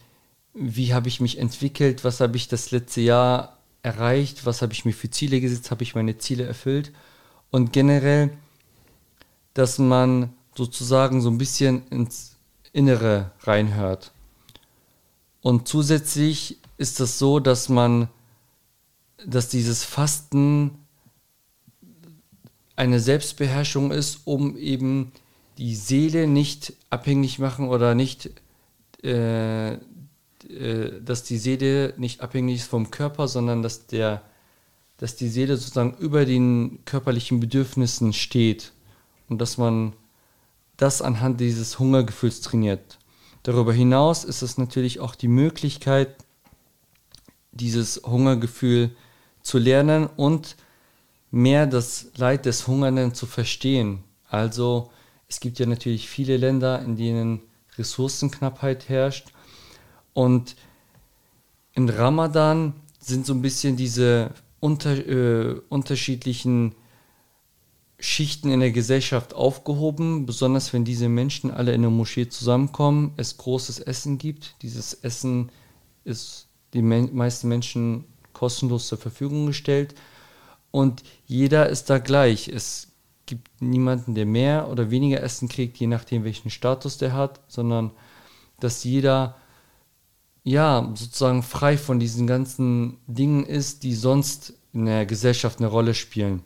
wie 0.53 0.93
habe 0.93 1.07
ich 1.07 1.21
mich 1.21 1.37
entwickelt, 1.37 2.03
was 2.03 2.19
habe 2.19 2.37
ich 2.37 2.47
das 2.47 2.71
letzte 2.71 3.01
Jahr 3.01 3.57
erreicht, 3.83 4.45
was 4.45 4.61
habe 4.61 4.73
ich 4.73 4.85
mir 4.85 4.93
für 4.93 5.09
Ziele 5.09 5.41
gesetzt, 5.41 5.71
habe 5.71 5.83
ich 5.83 5.95
meine 5.95 6.17
Ziele 6.17 6.43
erfüllt? 6.43 6.91
Und 7.49 7.73
generell, 7.73 8.31
dass 9.53 9.79
man 9.79 10.33
sozusagen 10.55 11.21
so 11.21 11.29
ein 11.29 11.37
bisschen 11.37 11.87
ins 11.89 12.37
Innere 12.73 13.31
reinhört. 13.41 14.11
Und 15.41 15.67
zusätzlich 15.67 16.57
ist 16.77 16.99
das 16.99 17.19
so, 17.19 17.39
dass 17.39 17.69
man, 17.69 18.07
dass 19.25 19.49
dieses 19.49 19.83
Fasten 19.83 20.71
eine 22.75 22.99
Selbstbeherrschung 22.99 23.91
ist, 23.91 24.21
um 24.25 24.57
eben 24.57 25.11
die 25.61 25.75
Seele 25.75 26.25
nicht 26.25 26.73
abhängig 26.89 27.37
machen 27.37 27.69
oder 27.69 27.93
nicht 27.93 28.31
äh, 29.03 29.73
äh, 30.49 31.01
dass 31.05 31.23
die 31.23 31.37
Seele 31.37 31.93
nicht 31.97 32.21
abhängig 32.21 32.57
ist 32.57 32.69
vom 32.69 32.89
Körper, 32.89 33.27
sondern 33.27 33.61
dass, 33.61 33.85
der, 33.85 34.23
dass 34.97 35.15
die 35.15 35.29
Seele 35.29 35.55
sozusagen 35.55 35.95
über 35.97 36.25
den 36.25 36.79
körperlichen 36.85 37.39
Bedürfnissen 37.39 38.11
steht 38.11 38.71
und 39.29 39.39
dass 39.39 39.59
man 39.59 39.93
das 40.77 41.03
anhand 41.03 41.39
dieses 41.39 41.77
Hungergefühls 41.77 42.41
trainiert. 42.41 42.97
Darüber 43.43 43.71
hinaus 43.71 44.23
ist 44.23 44.41
es 44.41 44.57
natürlich 44.57 44.99
auch 44.99 45.13
die 45.13 45.27
Möglichkeit, 45.27 46.15
dieses 47.51 48.01
Hungergefühl 48.03 48.89
zu 49.43 49.59
lernen 49.59 50.07
und 50.07 50.55
mehr 51.29 51.67
das 51.67 52.07
Leid 52.15 52.47
des 52.47 52.67
Hungernden 52.67 53.13
zu 53.13 53.27
verstehen. 53.27 54.03
Also 54.27 54.89
es 55.31 55.39
gibt 55.39 55.59
ja 55.59 55.65
natürlich 55.65 56.09
viele 56.09 56.35
Länder, 56.35 56.81
in 56.81 56.97
denen 56.97 57.39
Ressourcenknappheit 57.77 58.89
herrscht 58.89 59.29
und 60.13 60.57
im 61.71 61.87
Ramadan 61.87 62.73
sind 62.99 63.25
so 63.25 63.33
ein 63.33 63.41
bisschen 63.41 63.77
diese 63.77 64.31
unter, 64.59 64.91
äh, 64.91 65.55
unterschiedlichen 65.69 66.75
Schichten 67.97 68.51
in 68.51 68.59
der 68.59 68.71
Gesellschaft 68.73 69.33
aufgehoben, 69.33 70.25
besonders 70.25 70.73
wenn 70.73 70.83
diese 70.83 71.07
Menschen 71.07 71.49
alle 71.49 71.71
in 71.71 71.81
der 71.81 71.91
Moschee 71.91 72.27
zusammenkommen, 72.27 73.13
es 73.15 73.37
großes 73.37 73.79
Essen 73.79 74.17
gibt. 74.17 74.55
Dieses 74.63 74.93
Essen 74.95 75.49
ist 76.03 76.49
den 76.73 77.15
meisten 77.15 77.47
Menschen 77.47 78.03
kostenlos 78.33 78.89
zur 78.89 78.97
Verfügung 78.97 79.45
gestellt 79.45 79.95
und 80.71 81.03
jeder 81.25 81.69
ist 81.69 81.89
da 81.89 81.99
gleich. 81.99 82.49
Es 82.49 82.90
gibt 83.31 83.61
niemanden, 83.61 84.13
der 84.13 84.25
mehr 84.25 84.67
oder 84.67 84.91
weniger 84.91 85.23
Essen 85.23 85.47
kriegt, 85.47 85.77
je 85.77 85.87
nachdem, 85.87 86.25
welchen 86.25 86.49
Status 86.49 86.97
der 86.97 87.13
hat, 87.13 87.39
sondern 87.47 87.91
dass 88.59 88.83
jeder 88.83 89.37
ja, 90.43 90.91
sozusagen 90.95 91.43
frei 91.43 91.77
von 91.77 91.97
diesen 91.97 92.27
ganzen 92.27 92.97
Dingen 93.07 93.45
ist, 93.45 93.83
die 93.83 93.95
sonst 93.95 94.53
in 94.73 94.85
der 94.85 95.05
Gesellschaft 95.05 95.59
eine 95.59 95.67
Rolle 95.67 95.93
spielen. 95.93 96.43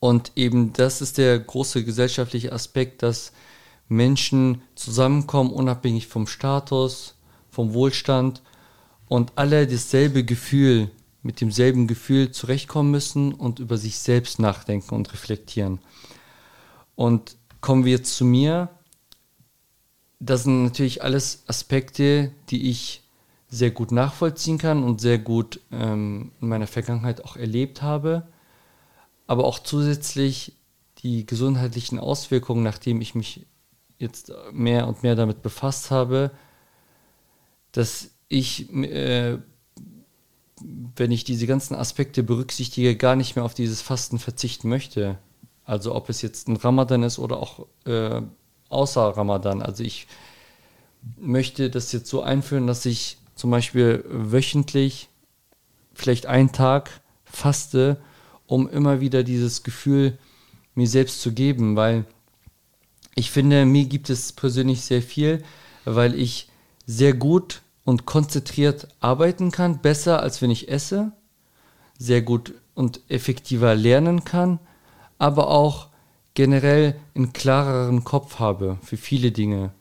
Und 0.00 0.32
eben 0.34 0.72
das 0.72 1.00
ist 1.00 1.18
der 1.18 1.38
große 1.38 1.84
gesellschaftliche 1.84 2.52
Aspekt, 2.52 3.04
dass 3.04 3.32
Menschen 3.88 4.62
zusammenkommen, 4.74 5.52
unabhängig 5.52 6.08
vom 6.08 6.26
Status, 6.26 7.14
vom 7.48 7.74
Wohlstand 7.74 8.42
und 9.06 9.32
alle 9.36 9.68
dasselbe 9.68 10.24
Gefühl, 10.24 10.90
mit 11.24 11.40
demselben 11.40 11.88
Gefühl 11.88 12.30
zurechtkommen 12.30 12.92
müssen 12.92 13.32
und 13.32 13.58
über 13.58 13.76
sich 13.76 13.98
selbst 13.98 14.38
nachdenken 14.38 14.94
und 14.94 15.12
reflektieren. 15.12 15.80
Und 16.94 17.36
kommen 17.60 17.84
wir 17.84 17.92
jetzt 17.92 18.14
zu 18.14 18.24
mir 18.24 18.68
das 20.24 20.44
sind 20.44 20.64
natürlich 20.64 21.02
alles 21.02 21.44
Aspekte, 21.46 22.32
die 22.48 22.70
ich 22.70 23.02
sehr 23.48 23.70
gut 23.70 23.92
nachvollziehen 23.92 24.58
kann 24.58 24.82
und 24.82 25.00
sehr 25.00 25.18
gut 25.18 25.60
ähm, 25.70 26.32
in 26.40 26.48
meiner 26.48 26.66
Vergangenheit 26.66 27.24
auch 27.24 27.36
erlebt 27.36 27.82
habe. 27.82 28.26
Aber 29.26 29.44
auch 29.44 29.58
zusätzlich 29.58 30.56
die 30.98 31.26
gesundheitlichen 31.26 31.98
Auswirkungen, 31.98 32.62
nachdem 32.62 33.00
ich 33.00 33.14
mich 33.14 33.46
jetzt 33.98 34.32
mehr 34.52 34.88
und 34.88 35.02
mehr 35.02 35.14
damit 35.14 35.42
befasst 35.42 35.90
habe, 35.90 36.30
dass 37.72 38.10
ich, 38.28 38.72
äh, 38.72 39.38
wenn 40.60 41.10
ich 41.10 41.24
diese 41.24 41.46
ganzen 41.46 41.74
Aspekte 41.74 42.22
berücksichtige, 42.22 42.96
gar 42.96 43.16
nicht 43.16 43.36
mehr 43.36 43.44
auf 43.44 43.54
dieses 43.54 43.82
Fasten 43.82 44.18
verzichten 44.18 44.68
möchte. 44.68 45.18
Also 45.64 45.94
ob 45.94 46.08
es 46.08 46.22
jetzt 46.22 46.48
ein 46.48 46.56
Ramadan 46.56 47.02
ist 47.02 47.18
oder 47.18 47.38
auch 47.38 47.66
äh, 47.86 48.22
außer 48.68 49.02
Ramadan. 49.16 49.62
Also 49.62 49.82
ich 49.82 50.06
möchte 51.16 51.70
das 51.70 51.92
jetzt 51.92 52.08
so 52.08 52.22
einführen, 52.22 52.66
dass 52.66 52.86
ich 52.86 53.18
zum 53.34 53.50
Beispiel 53.50 54.04
wöchentlich 54.08 55.08
vielleicht 55.92 56.26
einen 56.26 56.52
Tag 56.52 57.00
faste, 57.24 57.98
um 58.46 58.68
immer 58.68 59.00
wieder 59.00 59.22
dieses 59.22 59.62
Gefühl 59.62 60.18
mir 60.74 60.88
selbst 60.88 61.20
zu 61.20 61.32
geben, 61.32 61.76
weil 61.76 62.04
ich 63.14 63.30
finde, 63.30 63.64
mir 63.64 63.84
gibt 63.84 64.10
es 64.10 64.32
persönlich 64.32 64.82
sehr 64.82 65.02
viel, 65.02 65.42
weil 65.84 66.14
ich 66.14 66.48
sehr 66.86 67.14
gut 67.14 67.62
und 67.84 68.06
konzentriert 68.06 68.88
arbeiten 69.00 69.50
kann, 69.50 69.80
besser 69.80 70.22
als 70.22 70.42
wenn 70.42 70.50
ich 70.50 70.68
esse, 70.68 71.12
sehr 71.98 72.22
gut 72.22 72.54
und 72.74 73.00
effektiver 73.08 73.74
lernen 73.74 74.24
kann, 74.24 74.58
aber 75.18 75.48
auch 75.48 75.88
generell 76.34 76.96
einen 77.14 77.32
klareren 77.32 78.04
Kopf 78.04 78.38
habe 78.38 78.78
für 78.82 78.96
viele 78.96 79.30
Dinge. 79.30 79.72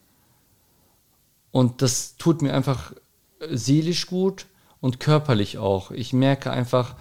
Und 1.51 1.81
das 1.81 2.17
tut 2.17 2.41
mir 2.41 2.53
einfach 2.53 2.93
seelisch 3.49 4.07
gut 4.07 4.45
und 4.79 4.99
körperlich 4.99 5.57
auch. 5.57 5.91
Ich 5.91 6.13
merke 6.13 6.51
einfach, 6.51 6.95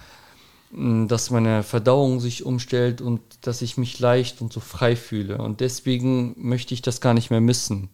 mm, 0.71 1.07
dass 1.07 1.31
meine 1.31 1.63
Verdauung 1.63 2.19
sich 2.19 2.45
umstellt 2.45 3.01
und 3.01 3.21
dass 3.41 3.61
ich 3.61 3.77
mich 3.77 3.99
leicht 3.99 4.41
und 4.41 4.53
so 4.53 4.59
frei 4.59 4.95
fühle. 4.95 5.37
Und 5.39 5.59
deswegen 5.59 6.35
möchte 6.37 6.73
ich 6.73 6.81
das 6.81 7.01
gar 7.01 7.13
nicht 7.13 7.29
mehr 7.29 7.41
missen. 7.41 7.89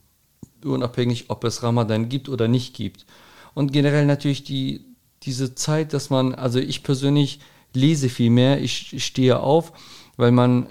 Unabhängig, 0.63 1.29
ob 1.29 1.43
es 1.43 1.63
Ramadan 1.63 2.09
gibt 2.09 2.29
oder 2.29 2.47
nicht 2.47 2.75
gibt. 2.75 3.05
Und 3.53 3.71
generell 3.71 4.05
natürlich 4.05 4.43
die, 4.43 4.85
diese 5.23 5.55
Zeit, 5.55 5.93
dass 5.93 6.09
man, 6.09 6.35
also 6.35 6.59
ich 6.59 6.83
persönlich 6.83 7.39
lese 7.73 8.09
viel 8.09 8.29
mehr, 8.29 8.61
ich, 8.61 8.93
ich 8.93 9.05
stehe 9.05 9.39
auf, 9.39 9.73
weil 10.17 10.31
man 10.31 10.67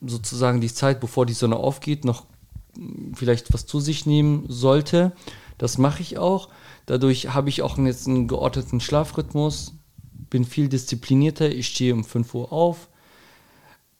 sozusagen 0.00 0.60
die 0.60 0.72
Zeit, 0.72 1.00
bevor 1.00 1.26
die 1.26 1.32
Sonne 1.32 1.56
aufgeht, 1.56 2.04
noch 2.04 2.24
vielleicht 3.14 3.52
was 3.52 3.66
zu 3.66 3.80
sich 3.80 4.06
nehmen 4.06 4.44
sollte. 4.48 5.12
Das 5.58 5.78
mache 5.78 6.02
ich 6.02 6.18
auch. 6.18 6.48
Dadurch 6.86 7.32
habe 7.32 7.48
ich 7.48 7.62
auch 7.62 7.78
jetzt 7.78 8.08
einen 8.08 8.28
geordneten 8.28 8.80
Schlafrhythmus, 8.80 9.74
bin 10.30 10.44
viel 10.44 10.68
disziplinierter. 10.68 11.50
Ich 11.50 11.68
stehe 11.68 11.94
um 11.94 12.04
5 12.04 12.34
Uhr 12.34 12.52
auf, 12.52 12.88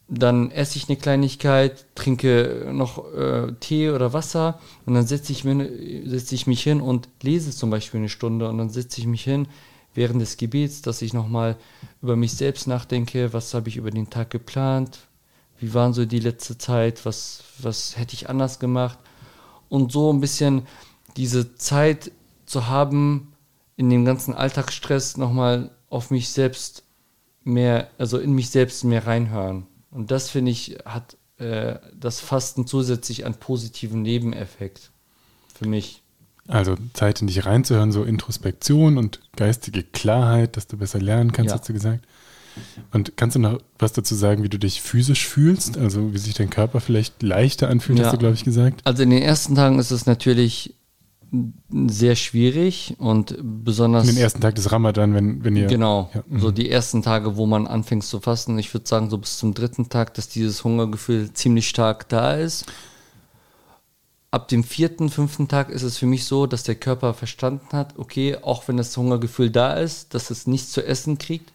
dann 0.09 0.51
esse 0.51 0.77
ich 0.77 0.89
eine 0.89 0.99
Kleinigkeit, 0.99 1.87
trinke 1.95 2.71
noch 2.73 3.13
äh, 3.15 3.53
Tee 3.61 3.91
oder 3.91 4.13
Wasser 4.13 4.61
und 4.85 4.95
dann 4.95 5.07
setze 5.07 5.33
ich, 5.33 5.45
setz 6.07 6.33
ich 6.33 6.47
mich 6.47 6.63
hin 6.63 6.81
und 6.81 7.09
lese 7.23 7.51
zum 7.53 7.71
Beispiel 7.71 8.01
eine 8.01 8.09
Stunde 8.09 8.49
und 8.49 8.59
dann 8.59 8.71
setze 8.71 9.01
ich 9.01 9.07
mich 9.07 9.25
hin 9.25 9.49
während 9.95 10.21
des 10.21 10.37
Gebets, 10.37 10.83
dass 10.83 11.03
ich 11.03 11.15
nochmal 11.15 11.57
über 12.03 12.17
mich 12.17 12.35
selbst 12.35 12.67
nachdenke, 12.67 13.33
was 13.33 13.55
habe 13.55 13.69
ich 13.69 13.77
über 13.77 13.91
den 13.91 14.11
Tag 14.11 14.31
geplant, 14.31 14.99
wie 15.59 15.73
waren 15.73 15.95
so 15.95 16.05
die 16.05 16.21
letzte 16.21 16.59
Zeit, 16.59 17.07
was, 17.07 17.45
was 17.61 17.97
hätte 17.97 18.15
ich 18.15 18.29
anders 18.29 18.59
gemacht 18.59 18.99
und 19.69 19.93
so 19.93 20.13
ein 20.13 20.21
bisschen 20.21 20.67
diese 21.17 21.55
Zeit 21.57 22.11
zu 22.45 22.67
haben, 22.67 23.33
in 23.77 23.89
dem 23.89 24.05
ganzen 24.05 24.35
Alltagsstress 24.35 25.17
nochmal 25.17 25.71
auf 25.89 26.11
mich 26.11 26.29
selbst 26.29 26.83
mehr, 27.43 27.89
also 27.99 28.19
in 28.19 28.33
mich 28.33 28.51
selbst 28.51 28.85
mehr 28.85 29.07
reinhören. 29.07 29.67
Und 29.95 30.11
das 30.11 30.29
finde 30.29 30.51
ich, 30.51 30.77
hat 30.85 31.17
äh, 31.39 31.77
das 31.99 32.21
Fasten 32.21 32.67
zusätzlich 32.67 33.25
einen 33.25 33.37
positiven 33.37 34.03
Nebeneffekt 34.03 34.91
für 35.55 35.69
mich. 35.69 36.03
Also 36.47 36.77
Zeit 36.93 37.23
in 37.23 37.29
dich 37.29 37.47
reinzuhören, 37.47 37.93
so 37.93 38.05
Introspektion 38.05 38.99
und 38.99 39.21
geistige 39.37 39.83
Klarheit, 39.83 40.57
dass 40.57 40.67
du 40.67 40.77
besser 40.77 41.01
lernen 41.01 41.33
kannst, 41.33 41.51
ja. 41.51 41.59
hast 41.59 41.69
du 41.69 41.73
gesagt. 41.73 42.07
Und 42.93 43.17
kannst 43.17 43.37
du 43.37 43.41
noch 43.41 43.61
was 43.79 43.93
dazu 43.93 44.15
sagen, 44.15 44.43
wie 44.43 44.49
du 44.49 44.59
dich 44.59 44.83
physisch 44.83 45.27
fühlst? 45.27 45.79
Also 45.79 46.13
wie 46.13 46.19
sich 46.19 46.35
dein 46.35 46.51
Körper 46.51 46.81
vielleicht 46.81 47.23
leichter 47.23 47.69
anfühlt, 47.69 47.99
ja. 47.99 48.07
hast 48.07 48.13
du, 48.13 48.19
glaube 48.19 48.35
ich, 48.35 48.45
gesagt? 48.45 48.81
Also 48.85 49.03
in 49.05 49.11
den 49.11 49.23
ersten 49.23 49.55
Tagen 49.55 49.79
ist 49.79 49.91
es 49.91 50.07
natürlich 50.07 50.75
sehr 51.71 52.17
schwierig 52.17 52.95
und 52.99 53.37
besonders. 53.43 54.07
Den 54.07 54.17
ersten 54.17 54.41
Tag 54.41 54.55
des 54.55 54.71
Ramadan, 54.73 55.15
wenn, 55.15 55.45
wenn 55.45 55.57
ihr. 55.57 55.67
Genau, 55.67 56.11
ja. 56.15 56.23
so 56.39 56.51
die 56.51 56.71
ersten 56.71 57.03
Tage, 57.03 57.37
wo 57.37 57.47
man 57.47 57.67
anfängt 57.67 58.05
zu 58.05 58.21
fasten. 58.21 58.59
Ich 58.59 58.73
würde 58.73 58.87
sagen, 58.87 59.11
so 59.11 59.19
bis 59.19 59.39
zum 59.39 59.55
dritten 59.55 59.89
Tag, 59.89 60.15
dass 60.15 60.29
dieses 60.29 60.65
Hungergefühl 60.65 61.33
ziemlich 61.33 61.69
stark 61.69 62.09
da 62.09 62.35
ist. 62.35 62.67
Ab 64.31 64.49
dem 64.49 64.65
vierten, 64.65 65.11
fünften 65.11 65.47
Tag 65.47 65.71
ist 65.71 65.83
es 65.83 65.97
für 65.97 66.07
mich 66.07 66.25
so, 66.25 66.47
dass 66.47 66.65
der 66.65 66.75
Körper 66.75 67.15
verstanden 67.15 67.69
hat, 67.73 67.99
okay, 67.99 68.37
auch 68.43 68.67
wenn 68.67 68.77
das 68.77 68.97
Hungergefühl 68.97 69.51
da 69.51 69.75
ist, 69.75 70.13
dass 70.13 70.31
es 70.31 70.49
nichts 70.49 70.73
zu 70.73 70.85
essen 70.85 71.19
kriegt 71.19 71.53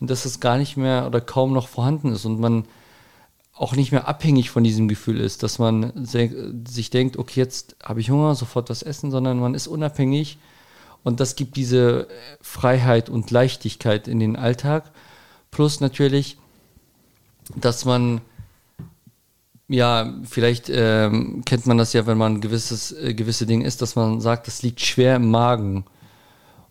und 0.00 0.08
dass 0.08 0.24
es 0.24 0.40
gar 0.40 0.56
nicht 0.56 0.78
mehr 0.78 1.06
oder 1.06 1.20
kaum 1.20 1.52
noch 1.52 1.68
vorhanden 1.68 2.12
ist 2.12 2.24
und 2.24 2.40
man 2.40 2.64
auch 3.62 3.76
nicht 3.76 3.92
mehr 3.92 4.08
abhängig 4.08 4.50
von 4.50 4.64
diesem 4.64 4.88
Gefühl 4.88 5.20
ist, 5.20 5.44
dass 5.44 5.60
man 5.60 5.92
sich 6.04 6.90
denkt, 6.90 7.16
okay, 7.16 7.38
jetzt 7.38 7.76
habe 7.80 8.00
ich 8.00 8.10
Hunger, 8.10 8.34
sofort 8.34 8.68
was 8.68 8.82
essen, 8.82 9.12
sondern 9.12 9.38
man 9.38 9.54
ist 9.54 9.68
unabhängig 9.68 10.38
und 11.04 11.20
das 11.20 11.36
gibt 11.36 11.56
diese 11.56 12.08
Freiheit 12.40 13.08
und 13.08 13.30
Leichtigkeit 13.30 14.08
in 14.08 14.18
den 14.18 14.34
Alltag. 14.34 14.90
Plus 15.52 15.80
natürlich, 15.80 16.38
dass 17.54 17.84
man 17.84 18.20
ja, 19.68 20.12
vielleicht 20.24 20.68
ähm, 20.68 21.42
kennt 21.46 21.66
man 21.66 21.78
das 21.78 21.92
ja, 21.92 22.04
wenn 22.06 22.18
man 22.18 22.40
gewisses, 22.40 22.90
äh, 22.90 23.14
gewisse 23.14 23.46
Dinge 23.46 23.64
isst, 23.64 23.80
dass 23.80 23.94
man 23.94 24.20
sagt, 24.20 24.48
das 24.48 24.62
liegt 24.62 24.80
schwer 24.80 25.16
im 25.16 25.30
Magen. 25.30 25.84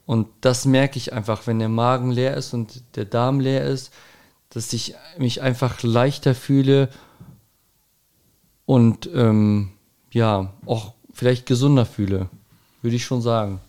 Und 0.05 0.27
das 0.41 0.65
merke 0.65 0.97
ich 0.97 1.13
einfach, 1.13 1.47
wenn 1.47 1.57
der 1.57 1.69
Magen 1.69 2.11
leer 2.11 2.35
ist 2.35 2.53
und 2.53 2.83
der 2.97 3.05
Darm 3.05 3.39
leer 3.39 3.63
ist, 3.63 3.93
dass 4.51 4.71
ich 4.73 4.95
mich 5.17 5.41
einfach 5.41 5.81
leichter 5.81 6.35
fühle 6.35 6.89
und 8.65 9.09
ähm, 9.13 9.71
ja, 10.11 10.53
auch 10.65 10.93
vielleicht 11.13 11.45
gesunder 11.45 11.85
fühle, 11.85 12.29
würde 12.81 12.95
ich 12.95 13.05
schon 13.05 13.21
sagen. 13.21 13.59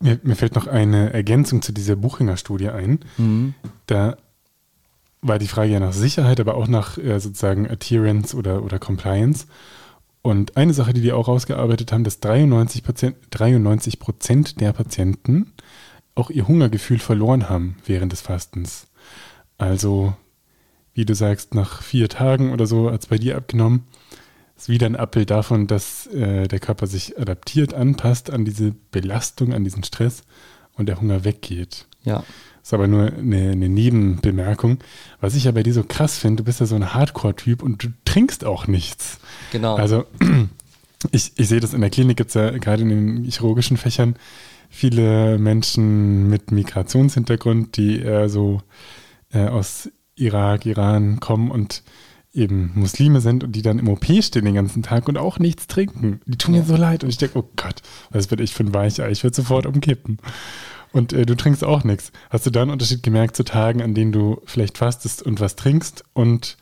Mir, 0.00 0.18
mir, 0.22 0.36
fällt 0.36 0.54
noch 0.54 0.68
eine 0.68 1.12
Ergänzung 1.12 1.60
zu 1.62 1.72
dieser 1.72 1.96
Buchinger-Studie 1.96 2.70
ein. 2.70 3.00
Mhm. 3.16 3.54
Da 3.86 4.16
war 5.20 5.40
die 5.40 5.48
Frage 5.48 5.72
ja 5.72 5.80
nach 5.80 5.92
Sicherheit, 5.92 6.38
aber 6.38 6.54
auch 6.54 6.68
nach 6.68 6.96
äh, 6.98 7.18
sozusagen 7.18 7.68
Adherence 7.68 8.34
oder, 8.34 8.62
oder 8.62 8.78
Compliance. 8.78 9.46
Und 10.22 10.56
eine 10.56 10.74
Sache, 10.74 10.92
die 10.92 11.02
wir 11.02 11.16
auch 11.16 11.26
rausgearbeitet 11.26 11.90
haben, 11.90 12.04
dass 12.04 12.20
93 12.20 12.84
Prozent, 12.84 13.16
93 13.30 13.98
Prozent 13.98 14.60
der 14.60 14.72
Patienten 14.72 15.52
auch 16.14 16.30
ihr 16.30 16.46
Hungergefühl 16.46 16.98
verloren 16.98 17.48
haben 17.48 17.76
während 17.84 18.12
des 18.12 18.20
Fastens. 18.20 18.86
Also, 19.58 20.14
wie 20.94 21.04
du 21.04 21.14
sagst, 21.14 21.54
nach 21.54 21.82
vier 21.82 22.08
Tagen 22.08 22.52
oder 22.52 22.66
so 22.66 22.90
hat 22.90 23.02
es 23.02 23.06
bei 23.06 23.18
dir 23.18 23.36
abgenommen. 23.36 23.84
Ist 24.56 24.68
wieder 24.68 24.86
ein 24.86 24.96
Abbild 24.96 25.30
davon, 25.30 25.66
dass 25.66 26.06
äh, 26.08 26.48
der 26.48 26.58
Körper 26.58 26.86
sich 26.86 27.18
adaptiert, 27.18 27.74
anpasst 27.74 28.30
an 28.30 28.44
diese 28.44 28.74
Belastung, 28.90 29.52
an 29.52 29.62
diesen 29.62 29.84
Stress 29.84 30.22
und 30.76 30.86
der 30.86 31.00
Hunger 31.00 31.24
weggeht. 31.24 31.86
Ja. 32.02 32.24
Ist 32.62 32.74
aber 32.74 32.88
nur 32.88 33.12
eine, 33.12 33.52
eine 33.52 33.68
Nebenbemerkung. 33.68 34.78
Was 35.20 35.34
ich 35.34 35.44
ja 35.44 35.52
bei 35.52 35.62
dir 35.62 35.74
so 35.74 35.84
krass 35.84 36.18
finde, 36.18 36.42
du 36.42 36.44
bist 36.44 36.60
ja 36.60 36.66
so 36.66 36.74
ein 36.74 36.92
Hardcore-Typ 36.92 37.62
und 37.62 37.82
du 37.84 37.88
trinkst 38.04 38.44
auch 38.44 38.66
nichts. 38.66 39.18
Genau. 39.52 39.76
Also 39.76 40.06
ich, 41.12 41.32
ich 41.36 41.48
sehe 41.48 41.60
das 41.60 41.72
in 41.72 41.80
der 41.80 41.90
Klinik, 41.90 42.16
gibt 42.16 42.30
es 42.30 42.34
ja 42.34 42.50
gerade 42.50 42.82
in 42.82 42.88
den 42.88 43.24
chirurgischen 43.24 43.76
Fächern 43.76 44.16
viele 44.70 45.38
Menschen 45.38 46.28
mit 46.28 46.50
Migrationshintergrund, 46.50 47.76
die 47.76 48.00
eher 48.00 48.28
so 48.28 48.60
äh, 49.32 49.46
aus 49.46 49.90
Irak, 50.14 50.66
Iran 50.66 51.20
kommen 51.20 51.50
und 51.50 51.82
eben 52.32 52.72
Muslime 52.74 53.20
sind 53.20 53.44
und 53.44 53.52
die 53.52 53.62
dann 53.62 53.78
im 53.78 53.88
OP 53.88 54.06
stehen 54.22 54.44
den 54.44 54.54
ganzen 54.54 54.82
Tag 54.82 55.08
und 55.08 55.16
auch 55.18 55.38
nichts 55.38 55.66
trinken. 55.66 56.20
Die 56.26 56.38
tun 56.38 56.52
mir 56.52 56.62
so 56.62 56.76
leid 56.76 57.02
und 57.02 57.10
ich 57.10 57.18
denke, 57.18 57.38
oh 57.38 57.48
Gott, 57.56 57.82
was 58.10 58.26
bin 58.26 58.38
ich 58.40 58.54
für 58.54 58.64
ein 58.64 58.74
Weichei, 58.74 59.10
ich 59.10 59.24
würde 59.24 59.36
sofort 59.36 59.66
umkippen. 59.66 60.18
Und 60.92 61.12
äh, 61.12 61.26
du 61.26 61.36
trinkst 61.36 61.64
auch 61.64 61.84
nichts. 61.84 62.12
Hast 62.30 62.46
du 62.46 62.50
da 62.50 62.62
einen 62.62 62.70
Unterschied 62.70 63.02
gemerkt 63.02 63.36
zu 63.36 63.44
Tagen, 63.44 63.82
an 63.82 63.94
denen 63.94 64.12
du 64.12 64.40
vielleicht 64.44 64.78
fastest 64.78 65.22
und 65.22 65.40
was 65.40 65.56
trinkst 65.56 66.04
und 66.14 66.56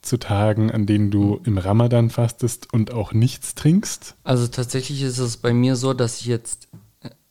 zu 0.00 0.18
Tagen, 0.18 0.70
an 0.70 0.86
denen 0.86 1.10
du 1.10 1.40
im 1.44 1.58
Ramadan 1.58 2.10
fastest 2.10 2.72
und 2.72 2.92
auch 2.92 3.12
nichts 3.12 3.54
trinkst? 3.54 4.16
Also 4.22 4.46
tatsächlich 4.46 5.02
ist 5.02 5.18
es 5.18 5.36
bei 5.36 5.52
mir 5.52 5.76
so, 5.76 5.92
dass 5.92 6.20
ich 6.20 6.26
jetzt 6.26 6.68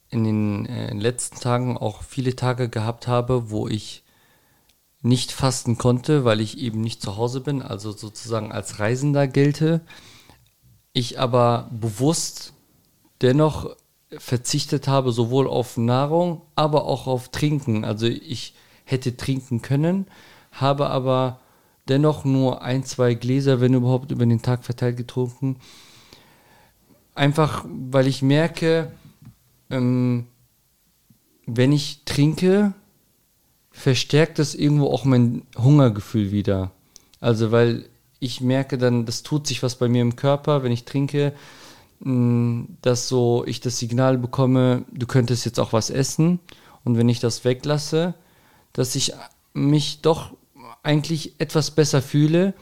in 0.10 0.24
den 0.24 0.66
äh, 0.66 0.94
letzten 0.94 1.40
Tagen 1.40 1.78
auch 1.78 2.03
viele 2.03 2.36
Tage 2.36 2.70
gehabt 2.70 3.07
habe, 3.07 3.49
wo 3.49 3.68
ich 3.68 4.05
nicht 5.06 5.32
fasten 5.32 5.77
konnte, 5.77 6.26
weil 6.26 6.41
ich 6.41 6.57
eben 6.57 6.82
nicht 6.82 7.02
zu 7.02 7.15
Hause 7.15 7.40
bin, 7.40 7.61
also 7.61 7.91
sozusagen 7.91 8.52
als 8.52 8.80
Reisender 8.80 9.27
gelte. 9.27 9.82
Ich 10.94 11.19
aber 11.19 11.69
bewusst 11.72 12.53
dennoch 13.22 13.76
verzichtet 14.18 14.88
habe, 14.88 15.11
sowohl 15.11 15.48
auf 15.48 15.77
Nahrung, 15.77 16.41
aber 16.56 16.86
auch 16.86 17.06
auf 17.06 17.30
Trinken. 17.30 17.86
Also 17.86 18.07
ich 18.07 18.56
hätte 18.84 19.15
trinken 19.15 19.61
können, 19.61 20.07
habe 20.52 20.90
aber 20.90 21.40
dennoch 21.88 22.26
nur 22.26 22.64
ein, 22.64 22.84
zwei 22.84 23.14
Gläser, 23.14 23.61
wenn 23.61 23.76
überhaupt, 23.76 24.11
über 24.11 24.26
den 24.26 24.41
Tag 24.41 24.64
verteilt 24.64 24.98
getrunken. 24.98 25.57
Einfach, 27.14 27.64
weil 27.68 28.07
ich 28.07 28.23
merke, 28.23 28.91
ähm, 29.69 30.26
wenn 31.45 31.72
ich 31.72 32.06
trinke, 32.06 32.73
verstärkt 33.76 34.40
das 34.40 34.56
irgendwo 34.56 34.88
auch 34.88 35.04
mein 35.04 35.44
Hungergefühl 35.58 36.32
wieder. 36.32 36.72
Also, 37.20 37.52
weil 37.52 37.86
ich 38.20 38.40
merke 38.40 38.78
dann, 38.78 39.06
das 39.06 39.22
tut 39.22 39.46
sich 39.46 39.62
was 39.62 39.76
bei 39.76 39.90
mir 39.90 40.02
im 40.02 40.16
Körper, 40.16 40.64
wenn 40.64 40.72
ich 40.72 40.86
trinke, 40.86 41.34
mm, 42.00 42.64
dass 42.82 43.10
so 43.10 43.44
ich 43.46 43.60
das 43.60 43.78
Signal 43.78 44.18
bekomme, 44.18 44.86
du 44.92 45.06
könntest 45.06 45.46
jetzt 45.46 45.60
auch 45.60 45.74
was 45.74 45.90
essen. 45.90 46.40
Und 46.86 46.98
wenn 46.98 47.10
ich 47.10 47.20
das 47.20 47.44
weglasse, 47.44 48.14
dass 48.74 48.96
ich 48.96 49.14
mich 49.54 50.02
doch 50.02 50.32
eigentlich 50.82 51.34
etwas 51.40 51.72
besser 51.72 52.02
fühle. 52.02 52.54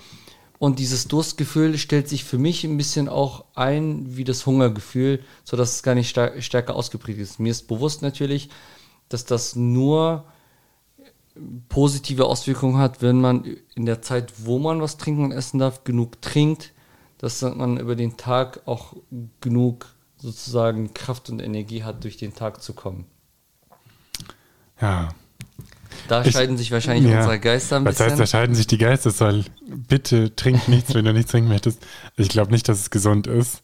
Und 0.57 0.80
dieses 0.80 1.07
Durstgefühl 1.07 1.77
stellt 1.77 2.07
sich 2.07 2.23
für 2.23 2.38
mich 2.38 2.64
ein 2.64 2.77
bisschen 2.77 3.10
auch 3.10 3.45
ein 3.53 4.18
wie 4.18 4.23
das 4.23 4.45
Hungergefühl, 4.45 5.23
sodass 5.44 5.76
es 5.76 5.84
gar 5.84 5.94
nicht 5.94 6.18
stärker 6.40 6.76
ausgeprägt 6.76 7.19
ist. 7.19 7.40
Mir 7.40 7.52
ist 7.52 7.68
bewusst 7.68 8.02
natürlich, 8.02 8.49
dass 9.10 9.26
das 9.26 9.56
nur 9.56 10.23
positive 11.69 12.26
Auswirkungen 12.26 12.77
hat, 12.77 13.01
wenn 13.01 13.19
man 13.19 13.45
in 13.76 13.85
der 13.85 14.01
Zeit, 14.01 14.34
wo 14.45 14.60
man 14.60 14.81
was 14.81 14.97
trinken 14.97 15.26
und 15.26 15.31
essen 15.31 15.60
darf, 15.60 15.84
genug 15.84 16.22
trinkt, 16.22 16.72
dass 17.18 17.41
man 17.41 17.77
über 17.77 17.95
den 17.95 18.18
Tag 18.18 18.61
auch 18.65 18.95
genug 19.41 19.88
sozusagen 20.18 20.93
Kraft 20.93 21.30
und 21.30 21.41
Energie 21.41 21.84
hat, 21.84 22.03
durch 22.03 22.18
den 22.18 22.34
Tag 22.34 22.61
zu 22.61 22.73
kommen. 22.73 23.05
Ja. 24.80 25.10
Da 26.07 26.23
ich, 26.26 26.34
scheiden 26.34 26.57
sich 26.57 26.72
wahrscheinlich 26.72 27.10
ja, 27.11 27.19
unsere 27.19 27.39
Geister 27.39 27.77
ein 27.77 27.85
was 27.85 27.93
bisschen. 27.95 28.05
Was 28.05 28.11
heißt, 28.11 28.22
da 28.22 28.27
scheiden 28.27 28.55
sich 28.55 28.68
die 28.68 28.77
Geister? 28.77 29.11
Soll 29.11 29.45
bitte 29.65 30.35
trink 30.35 30.68
nichts, 30.68 30.93
wenn 30.93 31.05
du 31.05 31.14
nichts 31.14 31.31
trinken 31.31 31.49
möchtest. 31.49 31.85
Ich 32.18 32.30
glaube 32.30 32.51
nicht, 32.51 32.68
dass 32.68 32.80
es 32.80 32.89
gesund 32.89 33.27
ist. 33.27 33.64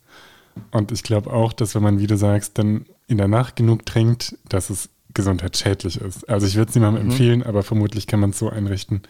Und 0.71 0.91
ich 0.91 1.03
glaube 1.03 1.31
auch, 1.31 1.53
dass 1.53 1.75
wenn 1.75 1.83
man, 1.83 1.99
wie 1.99 2.07
du 2.07 2.17
sagst, 2.17 2.57
dann 2.57 2.85
in 3.07 3.17
der 3.17 3.27
Nacht 3.27 3.55
genug 3.55 3.85
trinkt, 3.85 4.37
dass 4.47 4.69
es 4.69 4.89
gesundheitsschädlich 5.13 5.99
ist. 5.99 6.29
Also 6.29 6.47
ich 6.47 6.55
würde 6.55 6.69
es 6.69 6.75
niemandem 6.75 7.03
mhm. 7.03 7.11
empfehlen, 7.11 7.43
aber 7.43 7.63
vermutlich 7.63 8.07
kann 8.07 8.19
man 8.19 8.31
es 8.31 8.39
so 8.39 8.49
einrichten, 8.49 9.01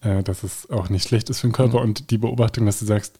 äh, 0.00 0.22
dass 0.22 0.42
es 0.42 0.70
auch 0.70 0.88
nicht 0.88 1.08
schlecht 1.08 1.30
ist 1.30 1.40
für 1.40 1.48
den 1.48 1.52
Körper. 1.52 1.78
Mhm. 1.78 1.84
Und 1.84 2.10
die 2.10 2.18
Beobachtung, 2.18 2.66
dass 2.66 2.78
du 2.78 2.84
sagst, 2.84 3.18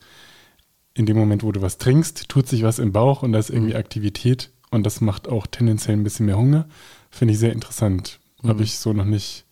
in 0.94 1.06
dem 1.06 1.16
Moment, 1.16 1.42
wo 1.42 1.52
du 1.52 1.62
was 1.62 1.78
trinkst, 1.78 2.28
tut 2.28 2.48
sich 2.48 2.62
was 2.62 2.78
im 2.78 2.92
Bauch 2.92 3.22
und 3.22 3.32
da 3.32 3.38
ist 3.38 3.50
irgendwie 3.50 3.74
mhm. 3.74 3.80
Aktivität 3.80 4.50
und 4.70 4.84
das 4.84 5.00
macht 5.00 5.28
auch 5.28 5.46
tendenziell 5.46 5.96
ein 5.96 6.04
bisschen 6.04 6.26
mehr 6.26 6.38
Hunger, 6.38 6.66
finde 7.10 7.32
ich 7.32 7.38
sehr 7.38 7.52
interessant. 7.52 8.20
Mhm. 8.42 8.48
Habe 8.48 8.62
ich 8.62 8.78
so 8.78 8.92
noch 8.92 9.04
nicht 9.04 9.44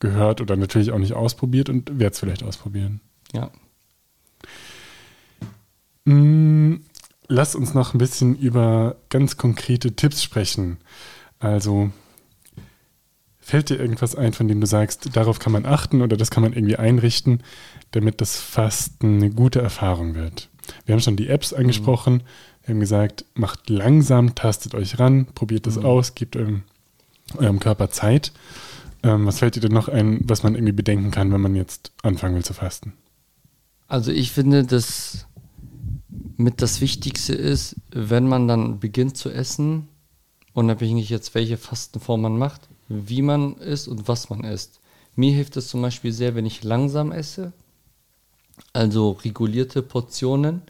gehört 0.00 0.40
oder 0.40 0.56
natürlich 0.56 0.90
auch 0.90 0.98
nicht 0.98 1.12
ausprobiert 1.12 1.68
und 1.68 1.98
werde 1.98 2.12
es 2.12 2.18
vielleicht 2.18 2.42
ausprobieren. 2.42 3.00
Ja. 3.32 3.50
Mm, 6.04 6.80
lass 7.28 7.54
uns 7.54 7.74
noch 7.74 7.94
ein 7.94 7.98
bisschen 7.98 8.36
über 8.36 8.96
ganz 9.08 9.36
konkrete 9.36 9.94
Tipps 9.94 10.22
sprechen. 10.22 10.78
Also 11.42 11.90
fällt 13.40 13.68
dir 13.68 13.78
irgendwas 13.78 14.14
ein, 14.14 14.32
von 14.32 14.46
dem 14.46 14.60
du 14.60 14.66
sagst, 14.66 15.16
darauf 15.16 15.40
kann 15.40 15.52
man 15.52 15.66
achten 15.66 16.00
oder 16.00 16.16
das 16.16 16.30
kann 16.30 16.42
man 16.42 16.52
irgendwie 16.52 16.76
einrichten, 16.76 17.42
damit 17.90 18.20
das 18.20 18.40
Fasten 18.40 19.16
eine 19.16 19.30
gute 19.30 19.60
Erfahrung 19.60 20.14
wird? 20.14 20.48
Wir 20.86 20.92
haben 20.92 21.00
schon 21.00 21.16
die 21.16 21.28
Apps 21.28 21.52
angesprochen. 21.52 22.14
Mhm. 22.14 22.22
Wir 22.64 22.74
haben 22.74 22.80
gesagt, 22.80 23.24
macht 23.34 23.68
langsam, 23.68 24.36
tastet 24.36 24.76
euch 24.76 25.00
ran, 25.00 25.26
probiert 25.34 25.66
es 25.66 25.76
mhm. 25.76 25.84
aus, 25.84 26.14
gebt 26.14 26.36
eurem, 26.36 26.62
eurem 27.36 27.58
Körper 27.58 27.90
Zeit. 27.90 28.32
Ähm, 29.02 29.26
was 29.26 29.40
fällt 29.40 29.56
dir 29.56 29.60
denn 29.60 29.72
noch 29.72 29.88
ein, 29.88 30.20
was 30.22 30.44
man 30.44 30.54
irgendwie 30.54 30.72
bedenken 30.72 31.10
kann, 31.10 31.32
wenn 31.32 31.40
man 31.40 31.56
jetzt 31.56 31.90
anfangen 32.04 32.36
will 32.36 32.44
zu 32.44 32.54
fasten? 32.54 32.92
Also 33.88 34.12
ich 34.12 34.30
finde, 34.30 34.64
dass 34.64 35.26
mit 36.36 36.62
das 36.62 36.80
Wichtigste 36.80 37.34
ist, 37.34 37.76
wenn 37.90 38.28
man 38.28 38.46
dann 38.46 38.78
beginnt 38.78 39.16
zu 39.16 39.28
essen, 39.28 39.88
unabhängig 40.54 41.08
jetzt 41.08 41.34
welche 41.34 41.56
Fastenform 41.56 42.22
man 42.22 42.38
macht, 42.38 42.68
wie 42.88 43.22
man 43.22 43.56
isst 43.56 43.88
und 43.88 44.08
was 44.08 44.30
man 44.30 44.44
isst. 44.44 44.80
Mir 45.16 45.32
hilft 45.32 45.56
es 45.56 45.68
zum 45.68 45.82
Beispiel 45.82 46.12
sehr, 46.12 46.34
wenn 46.34 46.46
ich 46.46 46.64
langsam 46.64 47.12
esse, 47.12 47.52
also 48.72 49.12
regulierte 49.12 49.82
Portionen 49.82 50.62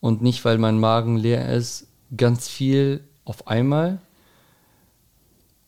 und 0.00 0.22
nicht, 0.22 0.44
weil 0.44 0.58
mein 0.58 0.78
Magen 0.78 1.16
leer 1.16 1.52
ist, 1.52 1.86
ganz 2.16 2.48
viel 2.48 3.04
auf 3.24 3.48
einmal. 3.48 4.00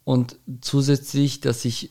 Und 0.05 0.37
zusätzlich, 0.61 1.41
dass 1.41 1.65
ich 1.65 1.91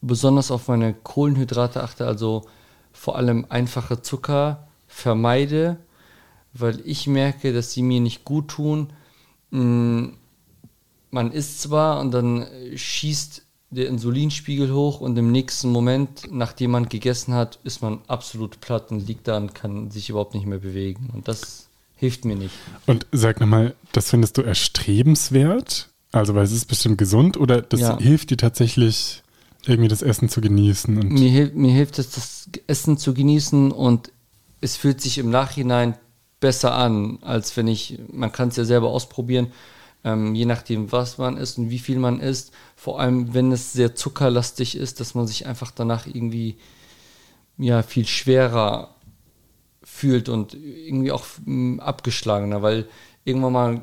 besonders 0.00 0.50
auf 0.50 0.68
meine 0.68 0.94
Kohlenhydrate 0.94 1.82
achte, 1.82 2.06
also 2.06 2.46
vor 2.92 3.16
allem 3.16 3.46
einfache 3.48 4.02
Zucker 4.02 4.68
vermeide, 4.86 5.78
weil 6.52 6.80
ich 6.84 7.06
merke, 7.06 7.52
dass 7.52 7.72
sie 7.72 7.82
mir 7.82 8.00
nicht 8.00 8.24
gut 8.24 8.48
tun. 8.48 8.92
Man 11.14 11.30
isst 11.30 11.62
zwar 11.62 12.00
und 12.00 12.10
dann 12.10 12.44
schießt 12.74 13.42
der 13.70 13.86
Insulinspiegel 13.86 14.72
hoch 14.72 15.00
und 15.00 15.16
im 15.16 15.30
nächsten 15.30 15.70
Moment, 15.70 16.22
nachdem 16.28 16.72
man 16.72 16.88
gegessen 16.88 17.34
hat, 17.34 17.60
ist 17.62 17.82
man 17.82 18.00
absolut 18.08 18.60
platt 18.60 18.90
und 18.90 19.06
liegt 19.06 19.28
da 19.28 19.36
und 19.36 19.54
kann 19.54 19.92
sich 19.92 20.10
überhaupt 20.10 20.34
nicht 20.34 20.44
mehr 20.44 20.58
bewegen. 20.58 21.10
Und 21.12 21.28
das 21.28 21.68
hilft 21.94 22.24
mir 22.24 22.34
nicht. 22.34 22.54
Und 22.86 23.06
sag 23.12 23.38
nochmal, 23.38 23.76
das 23.92 24.10
findest 24.10 24.38
du 24.38 24.42
erstrebenswert? 24.42 25.88
Also, 26.10 26.34
weil 26.34 26.42
es 26.42 26.50
ist 26.50 26.64
bestimmt 26.64 26.98
gesund 26.98 27.36
oder 27.36 27.62
das 27.62 27.78
ja. 27.78 27.96
hilft 27.96 28.30
dir 28.30 28.36
tatsächlich, 28.36 29.22
irgendwie 29.66 29.88
das 29.88 30.02
Essen 30.02 30.28
zu 30.28 30.40
genießen? 30.40 30.98
Und 30.98 31.12
mir, 31.12 31.52
mir 31.54 31.72
hilft 31.72 32.00
es, 32.00 32.10
das 32.10 32.50
Essen 32.66 32.98
zu 32.98 33.14
genießen 33.14 33.70
und 33.70 34.10
es 34.60 34.76
fühlt 34.76 35.00
sich 35.00 35.18
im 35.18 35.30
Nachhinein 35.30 35.94
besser 36.40 36.74
an, 36.74 37.18
als 37.22 37.56
wenn 37.56 37.68
ich, 37.68 38.00
man 38.12 38.32
kann 38.32 38.48
es 38.48 38.56
ja 38.56 38.64
selber 38.64 38.88
ausprobieren, 38.88 39.52
ähm, 40.04 40.34
je 40.34 40.44
nachdem, 40.44 40.92
was 40.92 41.18
man 41.18 41.36
isst 41.36 41.58
und 41.58 41.70
wie 41.70 41.78
viel 41.78 41.98
man 41.98 42.20
isst. 42.20 42.52
Vor 42.76 43.00
allem, 43.00 43.34
wenn 43.34 43.50
es 43.52 43.72
sehr 43.72 43.94
zuckerlastig 43.94 44.76
ist, 44.76 45.00
dass 45.00 45.14
man 45.14 45.26
sich 45.26 45.46
einfach 45.46 45.70
danach 45.70 46.06
irgendwie 46.06 46.56
ja, 47.56 47.82
viel 47.82 48.06
schwerer 48.06 48.94
fühlt 49.82 50.28
und 50.28 50.54
irgendwie 50.54 51.12
auch 51.12 51.24
mm, 51.44 51.80
abgeschlagener, 51.80 52.62
weil 52.62 52.86
irgendwann 53.24 53.52
mal 53.52 53.82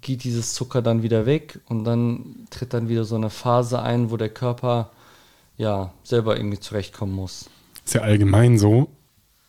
geht 0.00 0.24
dieses 0.24 0.54
Zucker 0.54 0.82
dann 0.82 1.02
wieder 1.02 1.26
weg 1.26 1.60
und 1.66 1.84
dann 1.84 2.46
tritt 2.50 2.72
dann 2.72 2.88
wieder 2.88 3.04
so 3.04 3.16
eine 3.16 3.30
Phase 3.30 3.82
ein, 3.82 4.10
wo 4.10 4.16
der 4.16 4.30
Körper 4.30 4.90
ja 5.56 5.92
selber 6.02 6.36
irgendwie 6.36 6.60
zurechtkommen 6.60 7.14
muss. 7.14 7.50
Ist 7.84 7.94
ja 7.94 8.00
allgemein 8.00 8.58
so, 8.58 8.88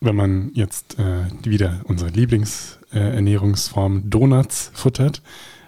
wenn 0.02 0.16
man 0.16 0.52
jetzt 0.54 1.00
äh, 1.00 1.26
wieder 1.44 1.82
unsere 1.86 2.10
Lieblingsernährungsform 2.10 3.98
äh, 3.98 4.02
Donuts 4.04 4.72
futtert, 4.74 5.22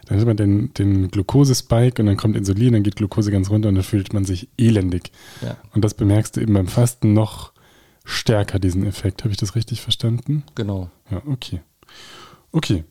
dann 0.10 0.20
hat 0.20 0.26
man 0.26 0.38
den, 0.38 0.74
den 0.74 1.12
Glukosespike 1.12 2.02
und 2.02 2.08
dann 2.08 2.18
kommt 2.18 2.36
Insulin, 2.36 2.74
dann 2.74 2.84
geht 2.84 2.96
Glukose 2.96 3.32
ganz 3.32 3.52
runter 3.52 3.70
und 3.70 3.76
dann 3.76 3.84
fühlt 3.84 4.12
man 4.12 4.26
sich 4.26 4.50
elendig. 4.58 5.12
Ja. 5.42 5.58
Und 5.74 5.86
das 5.86 5.94
bemerkst 5.94 6.36
du 6.36 6.42
eben 6.42 6.54
beim 6.54 6.68
Fasten 6.68 7.14
noch 7.14 7.54
stärker, 8.06 8.58
diesen 8.58 8.88
Effekt. 8.88 9.24
Habe 9.24 9.32
ich 9.32 9.38
das 9.38 9.56
richtig 9.56 9.82
verstanden? 9.82 10.44
Genau. 10.56 10.90
Ja, 11.12 11.22
okay. 11.28 11.62
Okay. 12.52 12.86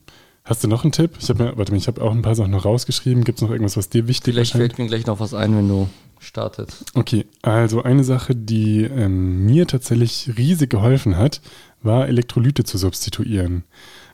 Hast 0.45 0.63
du 0.63 0.69
noch 0.69 0.83
einen 0.83 0.93
Tipp? 0.93 1.11
Ich 1.19 1.29
habe 1.29 1.43
mir, 1.43 1.57
warte 1.57 1.73
mal, 1.73 1.77
ich 1.77 1.87
habe 1.87 2.01
auch 2.01 2.11
ein 2.11 2.21
paar 2.21 2.35
Sachen 2.35 2.51
noch 2.51 2.63
rausgeschrieben. 2.63 3.25
Gibt 3.25 3.39
es 3.39 3.41
noch 3.41 3.51
irgendwas, 3.51 3.75
was 3.75 3.89
dir 3.89 4.07
wichtig 4.07 4.29
ist? 4.29 4.35
Vielleicht 4.35 4.51
fällt 4.53 4.79
mir 4.79 4.87
gleich 4.87 5.05
noch 5.05 5.19
was 5.19 5.33
ein, 5.33 5.55
wenn 5.57 5.67
du 5.67 5.89
startest. 6.19 6.85
Okay, 6.95 7.25
also 7.41 7.83
eine 7.83 8.05
Sache, 8.05 8.33
die 8.33 8.83
ähm, 8.83 9.45
mir 9.45 9.67
tatsächlich 9.67 10.31
riesig 10.37 10.69
geholfen 10.69 11.17
hat, 11.17 11.41
war 11.81 12.07
Elektrolyte 12.07 12.63
zu 12.63 12.77
substituieren. 12.77 13.65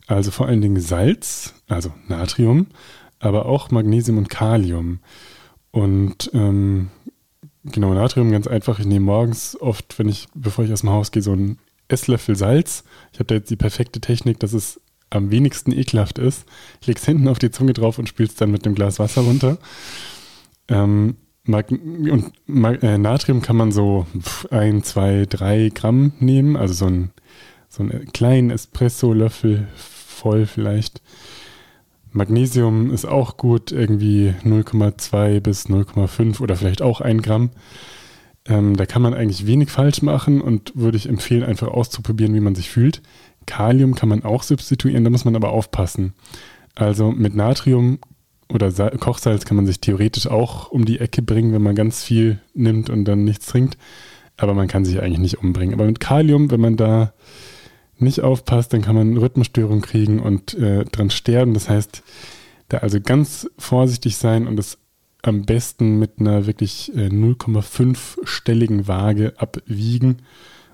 Also 0.07 0.31
vor 0.31 0.47
allen 0.47 0.61
Dingen 0.61 0.79
Salz, 0.79 1.53
also 1.67 1.91
Natrium, 2.07 2.67
aber 3.19 3.45
auch 3.45 3.71
Magnesium 3.71 4.17
und 4.17 4.29
Kalium. 4.29 4.99
Und 5.71 6.29
ähm, 6.33 6.89
genau, 7.63 7.93
Natrium 7.93 8.31
ganz 8.31 8.47
einfach. 8.47 8.79
Ich 8.79 8.85
nehme 8.85 9.05
morgens 9.05 9.59
oft, 9.59 9.97
wenn 9.97 10.07
ich, 10.07 10.27
bevor 10.35 10.65
ich 10.65 10.71
aus 10.71 10.81
dem 10.81 10.91
Haus 10.91 11.11
gehe, 11.11 11.23
so 11.23 11.31
einen 11.31 11.57
Esslöffel 11.87 12.35
Salz. 12.35 12.83
Ich 13.13 13.19
habe 13.19 13.25
da 13.25 13.35
jetzt 13.35 13.49
die 13.49 13.55
perfekte 13.55 13.99
Technik, 13.99 14.39
dass 14.39 14.53
es 14.53 14.79
am 15.09 15.31
wenigsten 15.31 15.71
ekelhaft 15.71 16.19
ist. 16.19 16.45
Ich 16.81 16.87
lege 16.87 16.99
es 16.99 17.05
hinten 17.05 17.27
auf 17.27 17.39
die 17.39 17.51
Zunge 17.51 17.73
drauf 17.73 17.99
und 17.99 18.09
spüle 18.09 18.29
es 18.29 18.35
dann 18.35 18.51
mit 18.51 18.65
einem 18.65 18.75
Glas 18.75 18.99
Wasser 18.99 19.21
runter. 19.21 19.57
Ähm, 20.67 21.15
und 21.47 22.31
äh, 22.47 22.97
Natrium 22.97 23.41
kann 23.41 23.55
man 23.55 23.71
so 23.71 24.07
ein, 24.49 24.83
zwei, 24.83 25.27
drei 25.29 25.69
Gramm 25.73 26.13
nehmen, 26.19 26.57
also 26.57 26.73
so 26.73 26.85
ein 26.87 27.11
so 27.75 27.83
einen 27.83 28.11
kleinen 28.13 28.51
Espresso-Löffel 28.51 29.67
voll 30.15 30.45
vielleicht. 30.45 31.01
Magnesium 32.11 32.91
ist 32.91 33.05
auch 33.05 33.35
gut, 33.35 33.71
irgendwie 33.73 34.33
0,2 34.43 35.41
bis 35.41 35.65
0,5 35.67 36.39
oder 36.39 36.55
vielleicht 36.55 36.81
auch 36.81 37.01
1 37.01 37.21
Gramm. 37.21 37.49
Ähm, 38.47 38.77
da 38.77 38.85
kann 38.85 39.01
man 39.01 39.13
eigentlich 39.13 39.47
wenig 39.47 39.69
falsch 39.69 40.01
machen 40.01 40.39
und 40.39 40.71
würde 40.75 40.97
ich 40.97 41.09
empfehlen, 41.09 41.43
einfach 41.43 41.67
auszuprobieren, 41.67 42.33
wie 42.33 42.39
man 42.39 42.55
sich 42.55 42.69
fühlt. 42.69 43.01
Kalium 43.45 43.95
kann 43.95 44.09
man 44.09 44.23
auch 44.23 44.43
substituieren, 44.43 45.03
da 45.03 45.09
muss 45.09 45.25
man 45.25 45.35
aber 45.35 45.49
aufpassen. 45.49 46.13
Also 46.73 47.11
mit 47.11 47.35
Natrium 47.35 47.99
oder 48.49 48.71
Sa 48.71 48.89
Kochsalz 48.91 49.45
kann 49.45 49.57
man 49.57 49.65
sich 49.65 49.81
theoretisch 49.81 50.27
auch 50.27 50.71
um 50.71 50.85
die 50.85 50.99
Ecke 50.99 51.21
bringen, 51.21 51.53
wenn 51.53 51.63
man 51.63 51.75
ganz 51.75 52.03
viel 52.03 52.39
nimmt 52.53 52.89
und 52.89 53.05
dann 53.05 53.23
nichts 53.23 53.47
trinkt. 53.47 53.77
Aber 54.37 54.53
man 54.53 54.67
kann 54.67 54.85
sich 54.85 55.01
eigentlich 55.01 55.19
nicht 55.19 55.39
umbringen. 55.39 55.73
Aber 55.73 55.85
mit 55.85 55.99
Kalium, 55.99 56.51
wenn 56.51 56.61
man 56.61 56.77
da 56.77 57.13
nicht 57.97 58.21
aufpasst, 58.21 58.73
dann 58.73 58.81
kann 58.81 58.95
man 58.95 59.17
Rhythmusstörung 59.17 59.81
kriegen 59.81 60.19
und 60.19 60.53
äh, 60.55 60.85
dran 60.85 61.09
sterben. 61.09 61.53
Das 61.53 61.69
heißt, 61.69 62.03
da 62.69 62.77
also 62.79 62.99
ganz 62.99 63.49
vorsichtig 63.57 64.17
sein 64.17 64.47
und 64.47 64.59
es 64.59 64.77
am 65.21 65.45
besten 65.45 65.97
mit 65.97 66.19
einer 66.19 66.45
wirklich 66.45 66.95
äh, 66.95 67.07
0,5-stelligen 67.07 68.87
Waage 68.87 69.33
abwiegen 69.37 70.17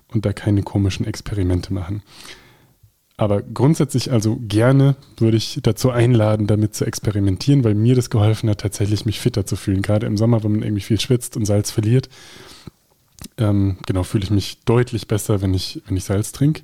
und 0.08 0.26
da 0.26 0.32
keine 0.32 0.62
komischen 0.62 1.06
Experimente 1.06 1.72
machen. 1.72 2.02
Aber 3.16 3.42
grundsätzlich 3.42 4.10
also 4.10 4.36
gerne 4.42 4.96
würde 5.16 5.36
ich 5.36 5.60
dazu 5.62 5.90
einladen, 5.90 6.46
damit 6.46 6.74
zu 6.74 6.84
experimentieren, 6.84 7.62
weil 7.62 7.74
mir 7.74 7.94
das 7.94 8.10
geholfen 8.10 8.50
hat, 8.50 8.60
tatsächlich 8.60 9.06
mich 9.06 9.20
fitter 9.20 9.46
zu 9.46 9.56
fühlen. 9.56 9.82
Gerade 9.82 10.06
im 10.06 10.16
Sommer, 10.16 10.42
wenn 10.42 10.52
man 10.52 10.62
irgendwie 10.62 10.82
viel 10.82 10.98
schwitzt 10.98 11.36
und 11.36 11.44
Salz 11.44 11.70
verliert, 11.70 12.08
ähm, 13.38 13.78
genau, 13.86 14.02
fühle 14.02 14.24
ich 14.24 14.30
mich 14.30 14.60
deutlich 14.64 15.06
besser, 15.06 15.40
wenn 15.40 15.54
ich, 15.54 15.82
wenn 15.86 15.96
ich 15.96 16.04
Salz 16.04 16.32
trinke. 16.32 16.62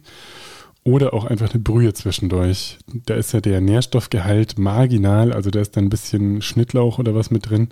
Oder 0.88 1.12
auch 1.12 1.26
einfach 1.26 1.52
eine 1.52 1.62
Brühe 1.62 1.92
zwischendurch. 1.92 2.78
Da 3.04 3.14
ist 3.14 3.32
ja 3.32 3.42
der 3.42 3.60
Nährstoffgehalt 3.60 4.58
marginal, 4.58 5.34
also 5.34 5.50
da 5.50 5.60
ist 5.60 5.76
dann 5.76 5.84
ein 5.84 5.90
bisschen 5.90 6.40
Schnittlauch 6.40 6.98
oder 6.98 7.14
was 7.14 7.30
mit 7.30 7.50
drin. 7.50 7.68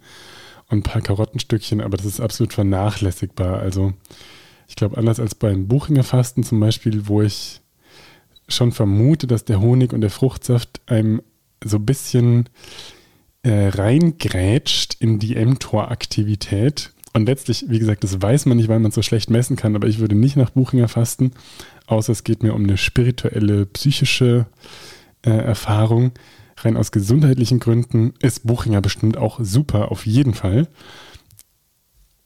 und 0.68 0.78
ein 0.78 0.82
paar 0.82 1.00
Karottenstückchen, 1.00 1.80
aber 1.80 1.96
das 1.96 2.04
ist 2.04 2.20
absolut 2.20 2.52
vernachlässigbar. 2.52 3.58
Also 3.58 3.94
ich 4.68 4.76
glaube, 4.76 4.98
anders 4.98 5.18
als 5.18 5.34
beim 5.34 5.66
Buchinger 5.66 6.02
Fasten 6.02 6.42
zum 6.42 6.60
Beispiel, 6.60 7.08
wo 7.08 7.22
ich 7.22 7.62
schon 8.48 8.72
vermute, 8.72 9.26
dass 9.26 9.46
der 9.46 9.62
Honig 9.62 9.94
und 9.94 10.02
der 10.02 10.10
Fruchtsaft 10.10 10.82
einem 10.84 11.22
so 11.64 11.78
ein 11.78 11.86
bisschen 11.86 12.50
äh, 13.44 13.68
reingrätscht 13.68 14.96
in 15.00 15.18
die 15.18 15.36
mTOR-Aktivität. 15.36 16.92
Und 17.14 17.24
letztlich, 17.24 17.64
wie 17.68 17.78
gesagt, 17.78 18.04
das 18.04 18.20
weiß 18.20 18.44
man 18.44 18.58
nicht, 18.58 18.68
weil 18.68 18.78
man 18.78 18.90
es 18.90 18.94
so 18.94 19.00
schlecht 19.00 19.30
messen 19.30 19.56
kann, 19.56 19.74
aber 19.74 19.88
ich 19.88 20.00
würde 20.00 20.14
nicht 20.14 20.36
nach 20.36 20.50
Buchinger 20.50 20.88
fasten, 20.88 21.30
außer 21.86 22.12
es 22.12 22.24
geht 22.24 22.42
mir 22.42 22.54
um 22.54 22.64
eine 22.64 22.76
spirituelle, 22.76 23.66
psychische 23.66 24.46
äh, 25.22 25.30
Erfahrung. 25.30 26.12
Rein 26.58 26.76
aus 26.76 26.90
gesundheitlichen 26.90 27.60
Gründen 27.60 28.14
ist 28.20 28.46
Buchinger 28.46 28.80
bestimmt 28.80 29.16
auch 29.16 29.38
super, 29.42 29.90
auf 29.90 30.06
jeden 30.06 30.34
Fall. 30.34 30.68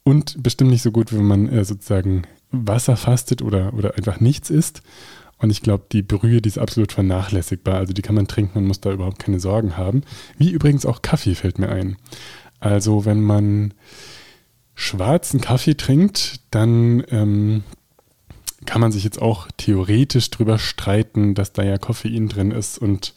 Und 0.03 0.41
bestimmt 0.41 0.71
nicht 0.71 0.81
so 0.81 0.91
gut, 0.91 1.13
wenn 1.13 1.25
man 1.25 1.49
äh, 1.49 1.63
sozusagen 1.65 2.23
Wasser 2.51 2.97
fastet 2.97 3.41
oder, 3.41 3.73
oder 3.73 3.95
einfach 3.95 4.19
nichts 4.19 4.49
isst. 4.49 4.81
Und 5.37 5.49
ich 5.49 5.61
glaube, 5.61 5.85
die 5.91 6.03
Brühe, 6.03 6.41
die 6.41 6.49
ist 6.49 6.59
absolut 6.59 6.91
vernachlässigbar. 6.91 7.75
Also 7.75 7.93
die 7.93 8.01
kann 8.01 8.15
man 8.15 8.27
trinken 8.27 8.59
und 8.59 8.67
muss 8.67 8.79
da 8.79 8.91
überhaupt 8.91 9.19
keine 9.19 9.39
Sorgen 9.39 9.75
haben. 9.75 10.03
Wie 10.37 10.51
übrigens 10.51 10.85
auch 10.85 11.01
Kaffee 11.01 11.35
fällt 11.35 11.57
mir 11.59 11.69
ein. 11.69 11.97
Also 12.59 13.05
wenn 13.05 13.21
man 13.21 13.73
schwarzen 14.75 15.41
Kaffee 15.41 15.75
trinkt, 15.75 16.41
dann 16.51 17.03
ähm, 17.09 17.63
kann 18.65 18.81
man 18.81 18.91
sich 18.91 19.03
jetzt 19.03 19.21
auch 19.21 19.47
theoretisch 19.57 20.29
drüber 20.29 20.59
streiten, 20.59 21.33
dass 21.33 21.53
da 21.53 21.63
ja 21.63 21.77
Koffein 21.77 22.29
drin 22.29 22.51
ist 22.51 22.77
und 22.77 23.13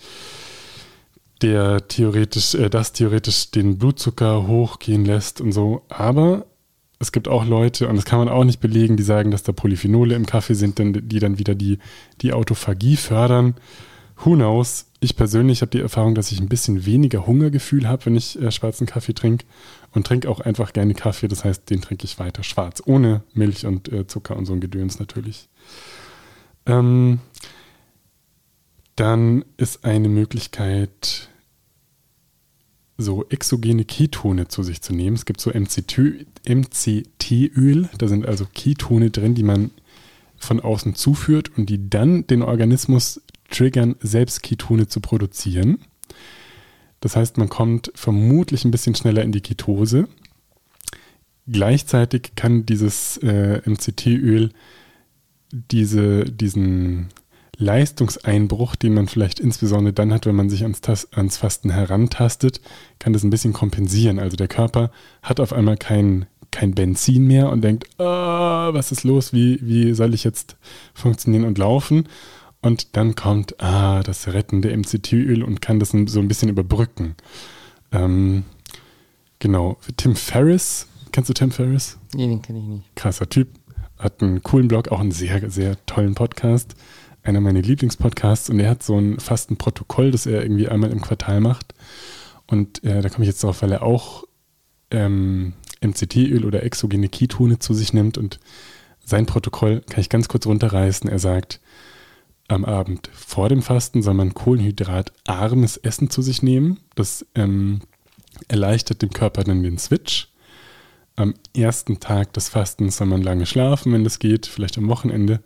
der 1.43 1.87
theoretisch, 1.89 2.55
äh, 2.55 2.71
das 2.71 2.93
theoretisch 2.93 3.51
den 3.51 3.79
Blutzucker 3.79 4.47
hochgehen 4.47 5.05
lässt 5.05 5.41
und 5.41 5.53
so. 5.53 5.83
Aber 5.89 6.47
es 6.99 7.13
gibt 7.13 7.29
auch 7.29 7.45
Leute, 7.45 7.89
und 7.89 7.97
das 7.97 8.05
kann 8.05 8.19
man 8.19 8.29
auch 8.29 8.45
nicht 8.45 8.61
belegen, 8.61 8.97
die 8.97 9.03
sagen, 9.03 9.31
dass 9.31 9.43
da 9.43 9.53
Polyphenole 9.53 10.15
im 10.15 10.27
Kaffee 10.27 10.55
sind, 10.55 10.79
die 10.79 11.19
dann 11.19 11.39
wieder 11.39 11.55
die, 11.55 11.79
die 12.23 12.33
Autophagie 12.33 12.97
fördern. 12.97 13.55
Who 14.25 14.35
knows? 14.35 14.87
Ich 15.05 15.17
persönlich 15.17 15.61
habe 15.61 15.69
die 15.71 15.81
Erfahrung, 15.81 16.15
dass 16.15 16.33
ich 16.33 16.41
ein 16.41 16.49
bisschen 16.49 16.87
weniger 16.87 17.27
Hungergefühl 17.27 17.87
habe, 17.87 18.07
wenn 18.07 18.17
ich 18.17 18.41
äh, 18.41 18.51
schwarzen 18.51 18.87
Kaffee 18.87 19.13
trinke 19.13 19.45
und 19.93 20.07
trinke 20.07 20.31
auch 20.31 20.41
einfach 20.41 20.73
gerne 20.73 20.95
Kaffee. 20.95 21.29
Das 21.29 21.45
heißt, 21.45 21.69
den 21.69 21.83
trinke 21.83 22.07
ich 22.07 22.19
weiter 22.19 22.43
schwarz, 22.43 22.83
ohne 22.87 23.23
Milch 23.35 23.67
und 23.67 23.93
äh, 23.93 24.07
Zucker 24.07 24.35
und 24.35 24.47
so 24.47 24.55
ein 24.55 24.61
Gedöns 24.61 24.99
natürlich. 24.99 25.51
Ähm, 26.65 27.19
dann 28.97 29.45
ist 29.59 29.85
eine 29.85 30.09
Möglichkeit, 30.09 31.29
so 32.97 33.27
exogene 33.29 33.85
Ketone 33.85 34.49
zu 34.49 34.63
sich 34.63 34.81
zu 34.81 34.95
nehmen. 34.95 35.17
Es 35.17 35.27
gibt 35.27 35.43
so 35.43 35.51
MCT-Öl, 35.51 36.31
da 37.99 38.09
sind 38.09 38.25
also 38.25 38.47
Ketone 38.55 39.11
drin, 39.11 39.35
die 39.35 39.43
man 39.43 39.71
von 40.39 40.61
außen 40.61 40.95
zuführt 40.95 41.51
und 41.59 41.69
die 41.69 41.91
dann 41.91 42.27
den 42.27 42.41
Organismus 42.41 43.21
triggern, 43.55 43.97
selbst 44.01 44.43
Ketone 44.43 44.87
zu 44.89 45.01
produzieren. 45.01 45.79
Das 47.01 47.17
heißt, 47.17 47.39
man 47.39 47.49
kommt 47.49 47.93
vermutlich 47.95 48.65
ein 48.65 48.71
bisschen 48.71 48.95
schneller 48.95 49.23
in 49.23 49.33
die 49.33 49.43
Ketose. 49.43 50.09
Gleichzeitig 51.47 52.33
kann 52.37 52.65
dieses 52.65 53.19
äh, 53.19 53.61
MCT-Öl 53.69 54.51
diese, 55.53 56.25
diesen 56.25 57.11
Leistungseinbruch, 57.57 58.75
den 58.75 58.95
man 58.95 59.07
vielleicht 59.07 59.39
insbesondere 59.41 59.93
dann 59.93 60.13
hat, 60.13 60.27
wenn 60.27 60.35
man 60.35 60.51
sich 60.51 60.63
ans, 60.63 60.81
ans 61.13 61.37
Fasten 61.37 61.71
herantastet, 61.71 62.61
kann 62.99 63.13
das 63.13 63.23
ein 63.23 63.31
bisschen 63.31 63.53
kompensieren. 63.53 64.19
Also 64.19 64.37
der 64.37 64.49
Körper 64.49 64.91
hat 65.23 65.41
auf 65.41 65.53
einmal 65.53 65.77
kein, 65.77 66.27
kein 66.51 66.75
Benzin 66.75 67.27
mehr 67.27 67.51
und 67.51 67.63
denkt, 67.63 67.89
oh, 67.99 68.05
was 68.05 68.93
ist 68.93 69.05
los, 69.05 69.33
wie, 69.33 69.59
wie 69.63 69.95
soll 69.95 70.15
ich 70.15 70.25
jetzt 70.25 70.57
funktionieren 70.95 71.45
und 71.45 71.59
laufen? 71.59 72.09
Und 72.65 72.97
dann 72.97 73.15
kommt 73.15 73.61
ah, 73.63 74.03
das 74.03 74.27
rettende 74.29 74.75
MCT-Öl 74.75 75.43
und 75.43 75.61
kann 75.61 75.79
das 75.79 75.91
so 75.91 76.19
ein 76.19 76.29
bisschen 76.29 76.49
überbrücken. 76.49 77.15
Ähm, 77.93 78.45
genau, 79.39 79.77
Tim 79.99 80.17
Ferriss, 80.17 80.89
kennst 81.13 81.29
du 81.29 81.35
Tim 81.35 81.51
Ferriss? 81.51 81.99
Nee, 82.15 82.27
den 82.27 82.41
kenne 82.41 82.61
ich 82.61 82.65
nicht. 82.65 82.97
Krasser 82.97 83.29
Typ, 83.29 83.49
hat 83.99 84.23
einen 84.23 84.43
coolen 84.43 84.69
Blog, 84.69 84.89
auch 84.89 85.01
einen 85.01 85.13
sehr, 85.13 85.51
sehr 85.51 85.77
tollen 85.85 86.15
Podcast 86.15 86.75
einer 87.23 87.41
meiner 87.41 87.63
Lieblingspodcasts 87.63 88.51
und 88.51 88.61
er 88.61 88.71
hat 88.71 88.83
so 88.83 88.99
ein 88.99 89.19
fast 89.19 89.51
ein 89.51 89.57
Protokoll, 89.57 90.11
das 90.11 90.27
er 90.27 90.43
irgendwie 90.43 90.69
einmal 90.69 90.91
im 90.91 91.01
Quartal 91.01 91.41
macht. 91.41 91.75
Und 92.47 92.85
äh, 92.85 93.01
da 93.01 93.09
komme 93.09 93.25
ich 93.25 93.29
jetzt 93.29 93.43
drauf, 93.43 93.63
weil 93.63 93.73
er 93.73 93.83
auch 93.83 94.25
ähm, 94.91 95.55
MCT-Öl 95.83 96.45
oder 96.45 96.63
exogene 96.63 97.09
Ketone 97.09 97.59
zu 97.59 97.75
sich 97.75 97.93
nimmt 97.93 98.19
und 98.19 98.41
sein 99.05 99.27
Protokoll 99.27 99.83
kann 99.89 100.01
ich 100.01 100.09
ganz 100.09 100.29
kurz 100.29 100.47
runterreißen. 100.47 101.11
Er 101.11 101.19
sagt, 101.19 101.61
am 102.49 102.65
Abend 102.65 103.11
vor 103.13 103.49
dem 103.49 103.63
Fasten 103.63 104.03
soll 104.03 104.15
man 104.15 104.35
kohlenhydratarmes 104.35 105.79
Essen 105.79 106.11
zu 106.11 106.23
sich 106.23 106.43
nehmen. 106.43 106.79
Das 106.95 107.27
ähm, 107.35 107.81
erleichtert 108.49 109.03
dem 109.03 109.11
Körper 109.11 109.45
dann 109.45 109.63
den 109.63 109.79
Switch. 109.79 110.29
Am 111.17 111.35
ersten 111.57 112.01
Tag 112.01 112.33
des 112.33 112.49
Fastens 112.49 112.97
soll 112.97 113.07
man 113.07 113.23
lange 113.23 113.47
schlafen, 113.47 113.93
wenn 113.93 114.05
das 114.05 114.19
geht, 114.19 114.47
vielleicht 114.47 114.77
am 114.77 114.89
Wochenende. 114.89 115.43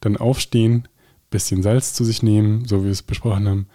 Dann 0.00 0.16
aufstehen, 0.16 0.88
bisschen 1.30 1.62
Salz 1.62 1.94
zu 1.94 2.04
sich 2.04 2.22
nehmen, 2.22 2.64
so 2.64 2.80
wie 2.80 2.84
wir 2.84 2.92
es 2.92 3.02
besprochen 3.02 3.48
haben, 3.48 3.66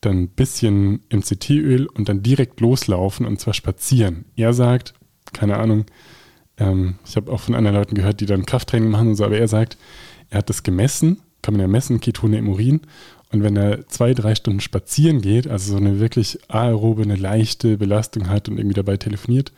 dann 0.00 0.22
ein 0.22 0.28
bisschen 0.28 1.00
MCT-Öl 1.12 1.86
und 1.86 2.08
dann 2.08 2.22
direkt 2.22 2.60
loslaufen 2.60 3.26
und 3.26 3.40
zwar 3.40 3.54
spazieren. 3.54 4.24
Er 4.36 4.52
sagt, 4.52 4.94
keine 5.32 5.58
Ahnung, 5.58 5.84
ähm, 6.56 6.96
ich 7.06 7.16
habe 7.16 7.30
auch 7.32 7.40
von 7.40 7.54
anderen 7.54 7.76
Leuten 7.76 7.94
gehört, 7.94 8.20
die 8.20 8.26
dann 8.26 8.46
Krafttraining 8.46 8.90
machen 8.90 9.08
und 9.08 9.14
so, 9.16 9.24
aber 9.24 9.38
er 9.38 9.48
sagt, 9.48 9.76
er 10.30 10.38
hat 10.38 10.48
das 10.48 10.62
gemessen, 10.62 11.22
kann 11.42 11.54
man 11.54 11.60
ja 11.60 11.68
messen, 11.68 12.00
Ketone 12.00 12.38
im 12.38 12.48
Urin. 12.48 12.80
Und 13.30 13.42
wenn 13.42 13.56
er 13.56 13.86
zwei, 13.88 14.14
drei 14.14 14.34
Stunden 14.34 14.60
spazieren 14.60 15.20
geht, 15.20 15.46
also 15.46 15.72
so 15.72 15.76
eine 15.76 16.00
wirklich 16.00 16.38
aerobe, 16.48 17.02
eine 17.02 17.16
leichte 17.16 17.76
Belastung 17.76 18.28
hat 18.28 18.48
und 18.48 18.58
irgendwie 18.58 18.74
dabei 18.74 18.96
telefoniert, 18.96 19.52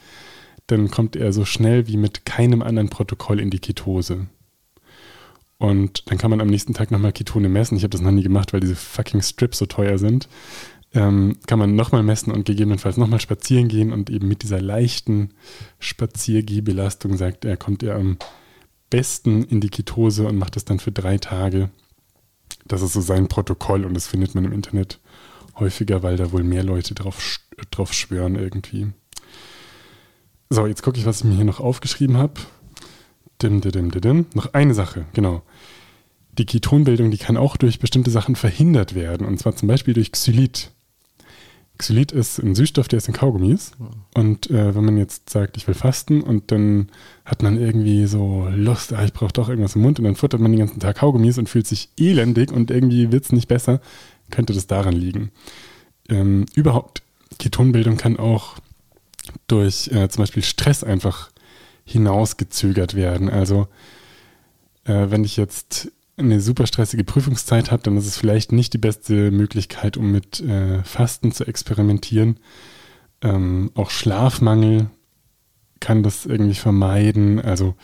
dann 0.67 0.91
kommt 0.91 1.17
er 1.17 1.33
so 1.33 1.45
schnell 1.45 1.87
wie 1.87 1.97
mit 1.97 2.25
keinem 2.25 2.63
anderen 2.63 2.91
Protokoll 2.91 3.41
in 3.41 3.51
die 3.51 3.59
Ketose. 3.59 4.27
Und 5.59 6.11
dann 6.11 6.19
kann 6.19 6.31
man 6.31 6.41
am 6.41 6.49
nächsten 6.49 6.75
Tag 6.75 6.91
nochmal 6.91 7.13
Ketone 7.13 7.49
messen. 7.49 7.77
Ich 7.77 7.83
habe 7.83 7.91
das 7.91 8.01
noch 8.01 8.11
nie 8.11 8.23
gemacht, 8.23 8.53
weil 8.53 8.61
diese 8.61 8.77
fucking 8.77 9.21
Strips 9.21 9.59
so 9.59 9.67
teuer 9.67 9.99
sind. 9.99 10.29
Ähm, 10.93 11.37
kann 11.47 11.59
man 11.59 11.77
nochmal 11.77 12.03
messen 12.03 12.33
und 12.33 12.47
gegebenenfalls 12.47 12.97
nochmal 12.97 13.21
spazieren 13.21 13.69
gehen 13.69 13.93
und 13.93 14.11
eben 14.11 14.27
mit 14.27 14.43
dieser 14.43 14.61
leichten 14.61 15.31
Spaziergehbelastung 15.79 17.17
sagt 17.17 17.45
er, 17.45 17.57
kommt 17.57 17.83
er 17.83 17.95
am 17.95 18.17
besten 18.91 19.45
in 19.45 19.61
die 19.61 19.71
Ketose 19.71 20.27
und 20.27 20.37
macht 20.37 20.57
das 20.57 20.65
dann 20.65 20.81
für 20.81 20.93
drei 20.93 21.19
Tage. 21.19 21.71
Das 22.67 22.83
ist 22.83 22.93
so 22.93 23.01
sein 23.01 23.29
Protokoll 23.29 23.85
und 23.85 23.95
das 23.95 24.07
findet 24.07 24.35
man 24.35 24.45
im 24.45 24.53
Internet 24.53 25.01
häufiger, 25.59 26.03
weil 26.03 26.17
da 26.17 26.33
wohl 26.33 26.43
mehr 26.43 26.63
Leute 26.63 26.95
drauf, 26.95 27.39
drauf 27.71 27.93
schwören 27.93 28.37
irgendwie. 28.37 28.89
So, 30.51 30.67
jetzt 30.67 30.83
gucke 30.83 30.99
ich, 30.99 31.07
was 31.07 31.19
ich 31.19 31.25
mir 31.25 31.37
hier 31.37 31.45
noch 31.45 31.61
aufgeschrieben 31.61 32.17
habe. 32.17 32.35
Dim, 33.41 33.61
dim, 33.61 33.91
dim, 33.91 34.01
dim. 34.01 34.27
Noch 34.35 34.53
eine 34.53 34.75
Sache, 34.75 35.07
genau. 35.13 35.43
Die 36.39 36.47
Ketonbildung, 36.47 37.11
die 37.11 37.19
kann 37.19 37.37
auch 37.37 37.57
durch 37.57 37.79
bestimmte 37.79 38.11
Sachen 38.11 38.37
verhindert 38.37 38.95
werden. 38.95 39.27
Und 39.27 39.39
zwar 39.39 39.55
zum 39.57 39.69
Beispiel 39.69 39.95
durch 39.95 40.13
Xylit. 40.13 40.73
Xylit 41.81 42.13
ist 42.13 42.39
ein 42.39 42.55
Süßstoff, 42.55 42.89
der 42.89 42.99
ist 42.99 43.09
in 43.09 43.15
Kaugummis. 43.15 43.73
Und 44.15 44.51
äh, 44.51 44.75
wenn 44.75 44.85
man 44.85 44.99
jetzt 44.99 45.31
sagt, 45.31 45.57
ich 45.57 45.67
will 45.67 45.75
fasten 45.75 46.23
und 46.23 46.53
dann 46.53 46.91
hat 47.25 47.43
man 47.43 47.59
irgendwie 47.59 48.07
so 48.07 48.49
Lust, 48.55 48.93
ah, 48.93 49.03
ich 49.05 49.13
brauche 49.13 49.33
doch 49.33 49.49
irgendwas 49.49 49.77
im 49.77 49.83
Mund 49.83 49.99
und 49.99 50.05
dann 50.05 50.17
futtert 50.17 50.41
man 50.41 50.53
den 50.53 50.61
ganzen 50.61 50.81
Tag 50.81 50.97
Kaugummis 50.97 51.39
und 51.39 51.49
fühlt 51.49 51.67
sich 51.67 51.89
elendig 51.99 52.53
und 52.53 52.71
irgendwie 52.71 53.13
wird 53.13 53.25
es 53.25 53.33
nicht 53.33 53.49
besser, 53.49 53.81
könnte 54.31 54.53
das 54.53 54.67
daran 54.67 54.95
liegen. 54.95 55.31
Ähm, 56.09 56.47
überhaupt, 56.55 57.03
Ketonbildung 57.39 57.97
kann 57.97 58.19
auch 58.19 58.57
durch 59.47 59.89
äh, 59.89 60.09
zum 60.09 60.23
Beispiel 60.23 60.43
Stress 60.43 60.85
einfach 60.85 61.31
hinausgezögert 61.85 62.95
werden. 62.95 63.31
Also 63.31 63.69
äh, 64.85 65.07
wenn 65.09 65.25
ich 65.25 65.37
jetzt 65.37 65.91
eine 66.25 66.41
super 66.41 66.67
stressige 66.67 67.05
Prüfungszeit 67.05 67.71
habe, 67.71 67.83
dann 67.83 67.97
ist 67.97 68.07
es 68.07 68.17
vielleicht 68.17 68.53
nicht 68.53 68.73
die 68.73 68.79
beste 68.79 69.31
Möglichkeit, 69.31 69.97
um 69.97 70.13
mit 70.13 70.41
äh, 70.41 70.83
Fasten 70.85 71.33
zu 71.33 71.47
experimentieren. 71.47 72.39
Ähm, 73.23 73.71
auch 73.75 73.91
Schlafmangel 73.91 74.91
kann 75.81 76.03
das 76.03 76.27
irgendwie 76.27 76.55
vermeiden. 76.55 77.41
Also 77.41 77.75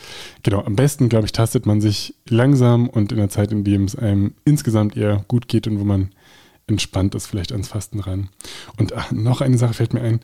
genau, 0.42 0.62
am 0.62 0.76
besten, 0.76 1.08
glaube 1.08 1.26
ich, 1.26 1.32
tastet 1.32 1.66
man 1.66 1.80
sich 1.80 2.14
langsam 2.28 2.88
und 2.88 3.10
in 3.10 3.18
der 3.18 3.30
Zeit, 3.30 3.52
in 3.52 3.64
der 3.64 3.80
es 3.80 3.96
einem 3.96 4.34
insgesamt 4.44 4.96
eher 4.96 5.24
gut 5.28 5.48
geht 5.48 5.66
und 5.66 5.80
wo 5.80 5.84
man 5.84 6.10
entspannt 6.66 7.14
ist, 7.14 7.26
vielleicht 7.26 7.52
ans 7.52 7.68
Fasten 7.68 8.00
ran. 8.00 8.28
Und 8.76 8.92
ach, 8.92 9.12
noch 9.12 9.40
eine 9.40 9.58
Sache 9.58 9.74
fällt 9.74 9.94
mir 9.94 10.02
ein. 10.02 10.20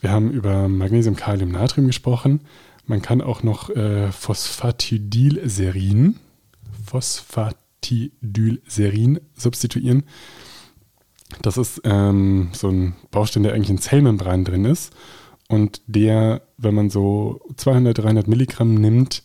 Wir 0.00 0.10
haben 0.10 0.30
über 0.30 0.68
Magnesium, 0.68 1.16
Kalium, 1.16 1.50
Natrium 1.50 1.86
gesprochen. 1.86 2.40
Man 2.86 3.02
kann 3.02 3.20
auch 3.20 3.42
noch 3.42 3.70
äh, 3.70 4.10
Phosphatidylserin, 4.12 6.16
Phosphatidylserin 6.90 9.20
substituieren. 9.36 10.04
Das 11.42 11.56
ist 11.56 11.80
ähm, 11.84 12.48
so 12.52 12.68
ein 12.68 12.96
Baustein, 13.10 13.44
der 13.44 13.54
eigentlich 13.54 13.70
in 13.70 13.78
Zellmembran 13.78 14.44
drin 14.44 14.64
ist. 14.64 14.92
und 15.48 15.82
der, 15.86 16.42
wenn 16.58 16.74
man 16.74 16.90
so 16.90 17.40
200, 17.56 17.98
300 17.98 18.28
Milligramm 18.28 18.74
nimmt, 18.74 19.22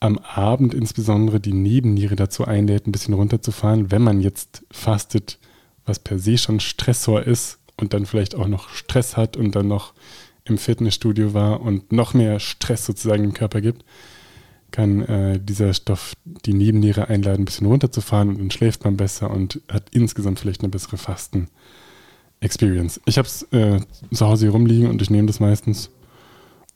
am 0.00 0.18
Abend 0.18 0.74
insbesondere 0.74 1.40
die 1.40 1.52
Nebenniere 1.52 2.14
dazu 2.14 2.44
einlädt, 2.44 2.86
ein 2.86 2.92
bisschen 2.92 3.14
runterzufahren, 3.14 3.90
wenn 3.90 4.02
man 4.02 4.20
jetzt 4.20 4.64
fastet, 4.70 5.38
was 5.86 5.98
per 5.98 6.18
se 6.18 6.38
schon 6.38 6.60
Stressor 6.60 7.22
ist 7.22 7.58
und 7.76 7.94
dann 7.94 8.06
vielleicht 8.06 8.34
auch 8.34 8.46
noch 8.46 8.68
Stress 8.68 9.16
hat 9.16 9.36
und 9.36 9.56
dann 9.56 9.68
noch 9.68 9.94
im 10.44 10.58
Fitnessstudio 10.58 11.34
war 11.34 11.60
und 11.60 11.92
noch 11.92 12.14
mehr 12.14 12.38
Stress 12.38 12.84
sozusagen 12.84 13.24
im 13.24 13.34
Körper 13.34 13.60
gibt, 13.60 13.84
kann 14.74 15.02
äh, 15.02 15.38
dieser 15.38 15.72
Stoff 15.72 16.14
die 16.24 16.52
Nebenniere 16.52 17.06
einladen, 17.06 17.42
ein 17.42 17.44
bisschen 17.44 17.68
runterzufahren 17.68 18.30
und 18.30 18.38
dann 18.38 18.50
schläft 18.50 18.82
man 18.82 18.96
besser 18.96 19.30
und 19.30 19.60
hat 19.70 19.84
insgesamt 19.92 20.40
vielleicht 20.40 20.62
eine 20.62 20.68
bessere 20.68 20.96
Fasten-Experience. 20.96 23.00
Ich 23.04 23.16
habe 23.16 23.28
es 23.28 23.44
äh, 23.52 23.78
zu 24.12 24.26
Hause 24.26 24.46
hier 24.46 24.52
rumliegen 24.52 24.90
und 24.90 25.00
ich 25.00 25.10
nehme 25.10 25.28
das 25.28 25.38
meistens 25.38 25.90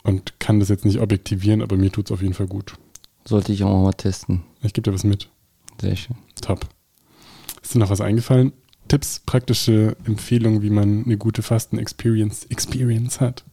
und 0.03 0.39
kann 0.39 0.61
das 0.61 0.69
jetzt 0.69 0.85
nicht 0.85 1.01
objektivieren, 1.01 1.61
aber 1.61 1.75
mir 1.75 1.91
tut 1.91 2.05
es 2.05 2.13
auf 2.13 2.21
jeden 2.21 2.33
Fall 2.33 2.47
gut. 2.47 2.75
Sollte 3.25 3.51
ich 3.51 3.65
auch 3.65 3.83
mal 3.83 3.91
testen. 3.91 4.43
Ich 4.61 4.71
gebe 4.71 4.89
dir 4.89 4.95
was 4.95 5.03
mit. 5.03 5.27
Sehr 5.81 5.97
schön. 5.97 6.15
Top. 6.39 6.69
Ist 7.61 7.75
dir 7.75 7.79
noch 7.79 7.89
was 7.89 7.99
eingefallen? 7.99 8.53
Tipps, 8.87 9.19
praktische 9.25 9.97
Empfehlungen, 10.05 10.61
wie 10.61 10.69
man 10.69 11.03
eine 11.03 11.17
gute 11.17 11.41
Fasten-Experience 11.41 12.45
Experience 12.45 13.19
hat? 13.19 13.43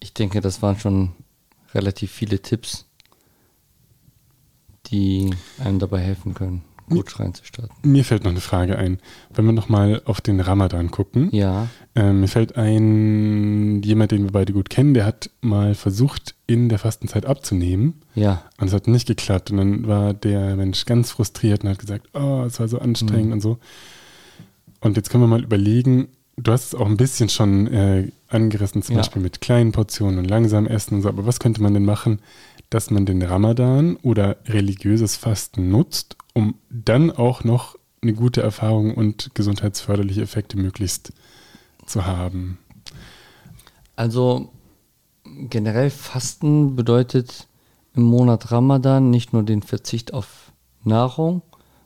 Ich 0.00 0.12
denke, 0.12 0.42
das 0.42 0.60
waren 0.60 0.78
schon 0.78 1.12
relativ 1.74 2.10
viele 2.10 2.40
Tipps, 2.40 2.86
die 4.86 5.30
einem 5.58 5.78
dabei 5.78 6.00
helfen 6.00 6.34
können, 6.34 6.62
gut 6.88 7.20
reinzustarten. 7.20 7.74
Mir 7.82 8.04
fällt 8.04 8.24
noch 8.24 8.32
eine 8.32 8.40
Frage 8.40 8.76
ein. 8.76 8.98
Wenn 9.32 9.44
wir 9.46 9.52
nochmal 9.52 10.02
auf 10.06 10.20
den 10.20 10.40
Ramadan 10.40 10.90
gucken, 10.90 11.28
Ja, 11.32 11.68
äh, 11.94 12.12
mir 12.12 12.26
fällt 12.26 12.56
ein, 12.56 13.80
jemand, 13.82 14.10
den 14.10 14.24
wir 14.24 14.32
beide 14.32 14.52
gut 14.52 14.70
kennen, 14.70 14.94
der 14.94 15.04
hat 15.06 15.30
mal 15.40 15.74
versucht, 15.76 16.34
in 16.48 16.68
der 16.68 16.80
Fastenzeit 16.80 17.26
abzunehmen. 17.26 18.02
ja, 18.16 18.42
Und 18.58 18.66
es 18.68 18.72
hat 18.74 18.88
nicht 18.88 19.06
geklappt. 19.06 19.52
Und 19.52 19.58
dann 19.58 19.86
war 19.86 20.14
der 20.14 20.56
Mensch 20.56 20.84
ganz 20.86 21.12
frustriert 21.12 21.62
und 21.62 21.70
hat 21.70 21.78
gesagt, 21.78 22.08
oh, 22.14 22.42
es 22.46 22.58
war 22.58 22.66
so 22.66 22.80
anstrengend 22.80 23.26
Mhm. 23.26 23.32
und 23.34 23.40
so. 23.40 23.58
Und 24.80 24.96
jetzt 24.96 25.10
können 25.10 25.22
wir 25.22 25.28
mal 25.28 25.44
überlegen, 25.44 26.08
du 26.36 26.50
hast 26.50 26.68
es 26.68 26.74
auch 26.74 26.86
ein 26.86 26.96
bisschen 26.96 27.28
schon 27.28 27.66
äh, 27.68 28.10
angerissen, 28.30 28.82
zum 28.82 28.94
Ja. 28.96 29.02
Beispiel 29.02 29.22
mit 29.22 29.40
kleinen 29.40 29.72
Portionen 29.72 30.18
und 30.18 30.24
langsam 30.26 30.66
essen 30.66 30.94
und 30.94 31.02
so. 31.02 31.08
Aber 31.08 31.26
was 31.26 31.40
könnte 31.40 31.62
man 31.62 31.74
denn 31.74 31.84
machen, 31.84 32.20
dass 32.70 32.90
man 32.90 33.04
den 33.06 33.22
Ramadan 33.22 33.96
oder 33.96 34.36
religiöses 34.46 35.16
Fasten 35.16 35.70
nutzt, 35.70 36.16
um 36.34 36.54
dann 36.70 37.10
auch 37.10 37.44
noch 37.44 37.76
eine 38.02 38.14
gute 38.14 38.42
Erfahrung 38.42 38.94
und 38.94 39.34
gesundheitsförderliche 39.34 40.22
Effekte 40.22 40.56
möglichst 40.56 41.12
zu 41.86 42.06
haben? 42.06 42.58
Also 43.96 44.50
generell 45.48 45.90
Fasten 45.90 46.76
bedeutet 46.76 47.48
im 47.94 48.02
Monat 48.04 48.52
Ramadan 48.52 49.10
nicht 49.10 49.32
nur 49.32 49.42
den 49.42 49.62
Verzicht 49.62 50.14
auf 50.14 50.52
Nahrung, 50.84 51.42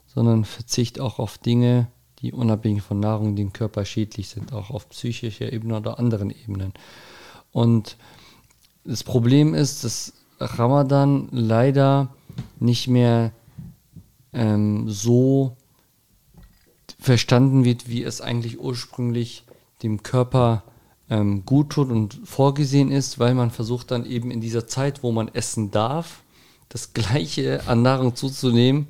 sondern 0.07 0.45
Verzicht 0.45 1.01
auch 1.01 1.19
auf 1.19 1.39
Dinge, 1.39 1.89
die 2.25 2.33
unabhängig 2.33 2.83
von 2.83 3.01
Nahrung 3.01 3.37
dem 3.37 3.53
Körper 3.53 3.85
schädlich 3.85 4.31
sind, 4.31 4.55
auch 4.55 4.71
auf 4.71 4.89
psychischer 4.89 5.53
Ebene 5.53 5.77
oder 5.77 5.99
anderen 5.99 6.31
Ebenen. 6.31 6.73
Und 7.53 7.99
das 8.85 9.05
Problem 9.05 9.53
ist, 9.53 9.85
dass 9.85 10.15
Ramadan 10.41 11.29
leider 11.31 12.09
nicht 12.59 12.89
mehr 12.89 13.33
ähm, 14.33 14.89
so 14.89 15.59
verstanden 16.99 17.67
wird, 17.67 17.91
wie 17.91 18.03
es 18.03 18.23
eigentlich 18.23 18.59
ursprünglich 18.59 19.45
dem 19.83 20.03
Körper 20.03 20.63
ähm, 21.11 21.45
gut 21.45 21.71
tut 21.71 21.91
und 21.91 22.19
vorgesehen 22.25 22.91
ist, 22.91 23.19
weil 23.19 23.35
man 23.35 23.51
versucht 23.51 23.91
dann 23.91 24.07
eben 24.07 24.31
in 24.31 24.41
dieser 24.41 24.67
Zeit, 24.67 25.03
wo 25.03 25.13
man 25.13 25.29
essen 25.29 25.71
darf, 25.71 26.23
das 26.71 26.95
gleiche 26.95 27.61
an 27.67 27.83
Nahrung 27.83 28.17
zuzunehmen, 28.17 28.89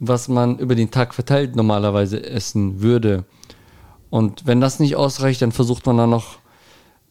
was 0.00 0.28
man 0.28 0.58
über 0.58 0.74
den 0.74 0.90
Tag 0.90 1.14
verteilt 1.14 1.54
normalerweise 1.54 2.24
essen 2.24 2.80
würde. 2.80 3.24
Und 4.08 4.46
wenn 4.46 4.60
das 4.60 4.80
nicht 4.80 4.96
ausreicht, 4.96 5.42
dann 5.42 5.52
versucht 5.52 5.86
man 5.86 5.98
dann 5.98 6.10
noch 6.10 6.38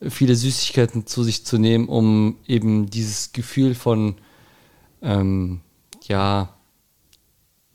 viele 0.01 0.35
Süßigkeiten 0.35 1.05
zu 1.05 1.23
sich 1.23 1.45
zu 1.45 1.57
nehmen, 1.57 1.87
um 1.87 2.37
eben 2.47 2.89
dieses 2.89 3.31
Gefühl 3.31 3.75
von, 3.75 4.15
ähm, 5.01 5.61
ja, 6.03 6.55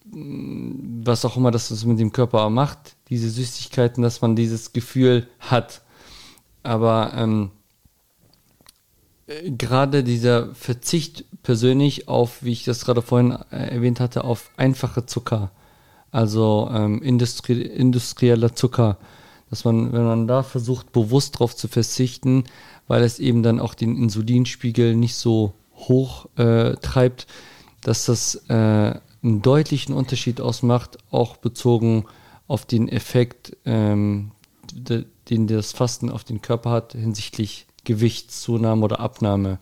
was 0.05 1.25
auch 1.25 1.37
immer 1.37 1.51
das 1.51 1.85
mit 1.85 1.99
dem 1.99 2.13
Körper 2.13 2.51
macht, 2.51 2.97
diese 3.09 3.31
Süßigkeiten, 3.31 4.03
dass 4.03 4.21
man 4.21 4.37
dieses 4.37 4.73
Gefühl 4.73 5.29
hat. 5.39 5.83
Aber 6.63 7.13
ähm, 7.15 7.51
äh, 7.51 7.64
gerade 9.27 10.05
dieser 10.05 10.55
Verzicht 10.55 11.25
persönlich 11.43 12.09
auf, 12.09 12.43
wie 12.43 12.53
ich 12.53 12.65
das 12.65 12.85
gerade 12.85 13.03
vorhin 13.03 13.33
äh, 13.51 13.75
erwähnt 13.75 14.01
hatte, 14.01 14.25
auf 14.25 14.51
einfache 14.57 15.07
Zucker, 15.07 15.51
also 16.11 16.71
ähm, 16.73 17.03
industrie 17.03 17.63
industrieller 17.63 18.55
Zucker, 18.55 18.99
dass 19.51 19.65
man, 19.65 19.93
wenn 19.93 20.05
man 20.05 20.27
da 20.27 20.43
versucht, 20.43 20.93
bewusst 20.93 21.37
darauf 21.37 21.57
zu 21.57 21.69
verzichten, 21.69 22.45
weil 22.87 23.03
es 23.03 23.19
eben 23.19 23.43
dann 23.43 23.61
auch 23.61 23.75
den 23.75 23.97
Insulinspiegel 23.97 24.95
nicht 24.95 25.15
so 25.15 25.55
hoch 25.77 26.27
äh, 26.37 26.75
treibt, 26.77 27.27
dass 27.81 28.07
das 28.07 28.45
äh, 28.49 28.53
einen 28.53 29.43
deutlichen 29.43 29.95
Unterschied 29.95 30.41
ausmacht, 30.41 30.99
auch 31.11 31.39
bezogen 31.39 32.05
auf 32.47 32.67
den 32.67 32.89
Effekt, 32.89 33.57
ähm, 33.65 34.33
de, 34.73 35.07
den 35.31 35.47
das 35.47 35.73
Fasten 35.73 36.11
auf 36.11 36.25
den 36.25 36.43
Körper 36.43 36.71
hat 36.71 36.93
hinsichtlich 36.93 37.67
Gewichtszunahme 37.85 38.85
oder 38.85 39.01
Abnahme. 39.01 39.59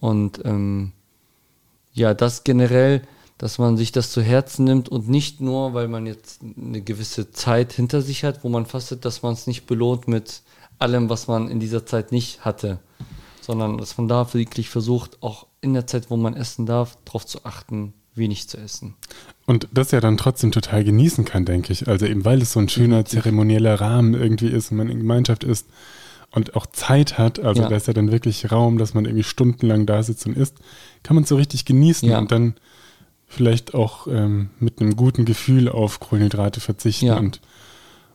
Und 0.00 0.40
ähm, 0.44 0.92
ja, 1.92 2.14
das 2.14 2.44
generell, 2.44 3.02
dass 3.38 3.58
man 3.58 3.76
sich 3.76 3.92
das 3.92 4.10
zu 4.10 4.22
Herzen 4.22 4.64
nimmt 4.64 4.88
und 4.88 5.08
nicht 5.08 5.40
nur, 5.40 5.74
weil 5.74 5.88
man 5.88 6.06
jetzt 6.06 6.42
eine 6.42 6.82
gewisse 6.82 7.30
Zeit 7.30 7.72
hinter 7.72 8.02
sich 8.02 8.24
hat, 8.24 8.44
wo 8.44 8.48
man 8.48 8.66
fastet, 8.66 9.04
dass 9.04 9.22
man 9.22 9.32
es 9.32 9.46
nicht 9.46 9.66
belohnt 9.66 10.08
mit 10.08 10.42
allem, 10.78 11.08
was 11.08 11.28
man 11.28 11.48
in 11.48 11.60
dieser 11.60 11.86
Zeit 11.86 12.12
nicht 12.12 12.44
hatte, 12.44 12.80
sondern 13.40 13.78
dass 13.78 13.96
man 13.96 14.08
da 14.08 14.32
wirklich 14.34 14.68
versucht, 14.68 15.22
auch 15.22 15.46
in 15.60 15.74
der 15.74 15.86
Zeit, 15.86 16.10
wo 16.10 16.16
man 16.16 16.34
essen 16.34 16.66
darf, 16.66 16.98
darauf 17.04 17.26
zu 17.26 17.44
achten, 17.44 17.94
wenig 18.14 18.48
zu 18.48 18.58
essen. 18.58 18.94
Und 19.46 19.68
das 19.72 19.90
ja 19.90 20.00
dann 20.00 20.16
trotzdem 20.16 20.52
total 20.52 20.84
genießen 20.84 21.24
kann, 21.24 21.44
denke 21.44 21.72
ich. 21.72 21.88
Also 21.88 22.06
eben 22.06 22.24
weil 22.24 22.42
es 22.42 22.52
so 22.52 22.60
ein 22.60 22.68
schöner 22.68 23.04
zeremonieller 23.04 23.80
Rahmen 23.80 24.14
irgendwie 24.14 24.48
ist 24.48 24.70
und 24.70 24.78
man 24.78 24.88
in 24.88 24.98
Gemeinschaft 24.98 25.44
ist 25.44 25.66
und 26.34 26.56
auch 26.56 26.66
Zeit 26.66 27.16
hat, 27.18 27.38
also 27.38 27.62
Ja. 27.62 27.68
da 27.68 27.76
ist 27.76 27.86
ja 27.86 27.92
dann 27.92 28.10
wirklich 28.10 28.50
Raum, 28.50 28.78
dass 28.78 28.94
man 28.94 29.04
irgendwie 29.04 29.22
stundenlang 29.24 29.86
da 29.86 30.02
sitzt 30.02 30.26
und 30.26 30.36
isst, 30.36 30.56
kann 31.02 31.14
man 31.14 31.22
es 31.24 31.28
so 31.28 31.36
richtig 31.36 31.64
genießen 31.64 32.08
Ja. 32.08 32.18
und 32.18 32.30
dann 32.32 32.54
vielleicht 33.26 33.74
auch 33.74 34.06
ähm, 34.06 34.50
mit 34.60 34.80
einem 34.80 34.96
guten 34.96 35.24
Gefühl 35.24 35.68
auf 35.68 36.00
Kohlenhydrate 36.00 36.60
verzichten 36.60 37.06
Ja. 37.06 37.16
und, 37.18 37.40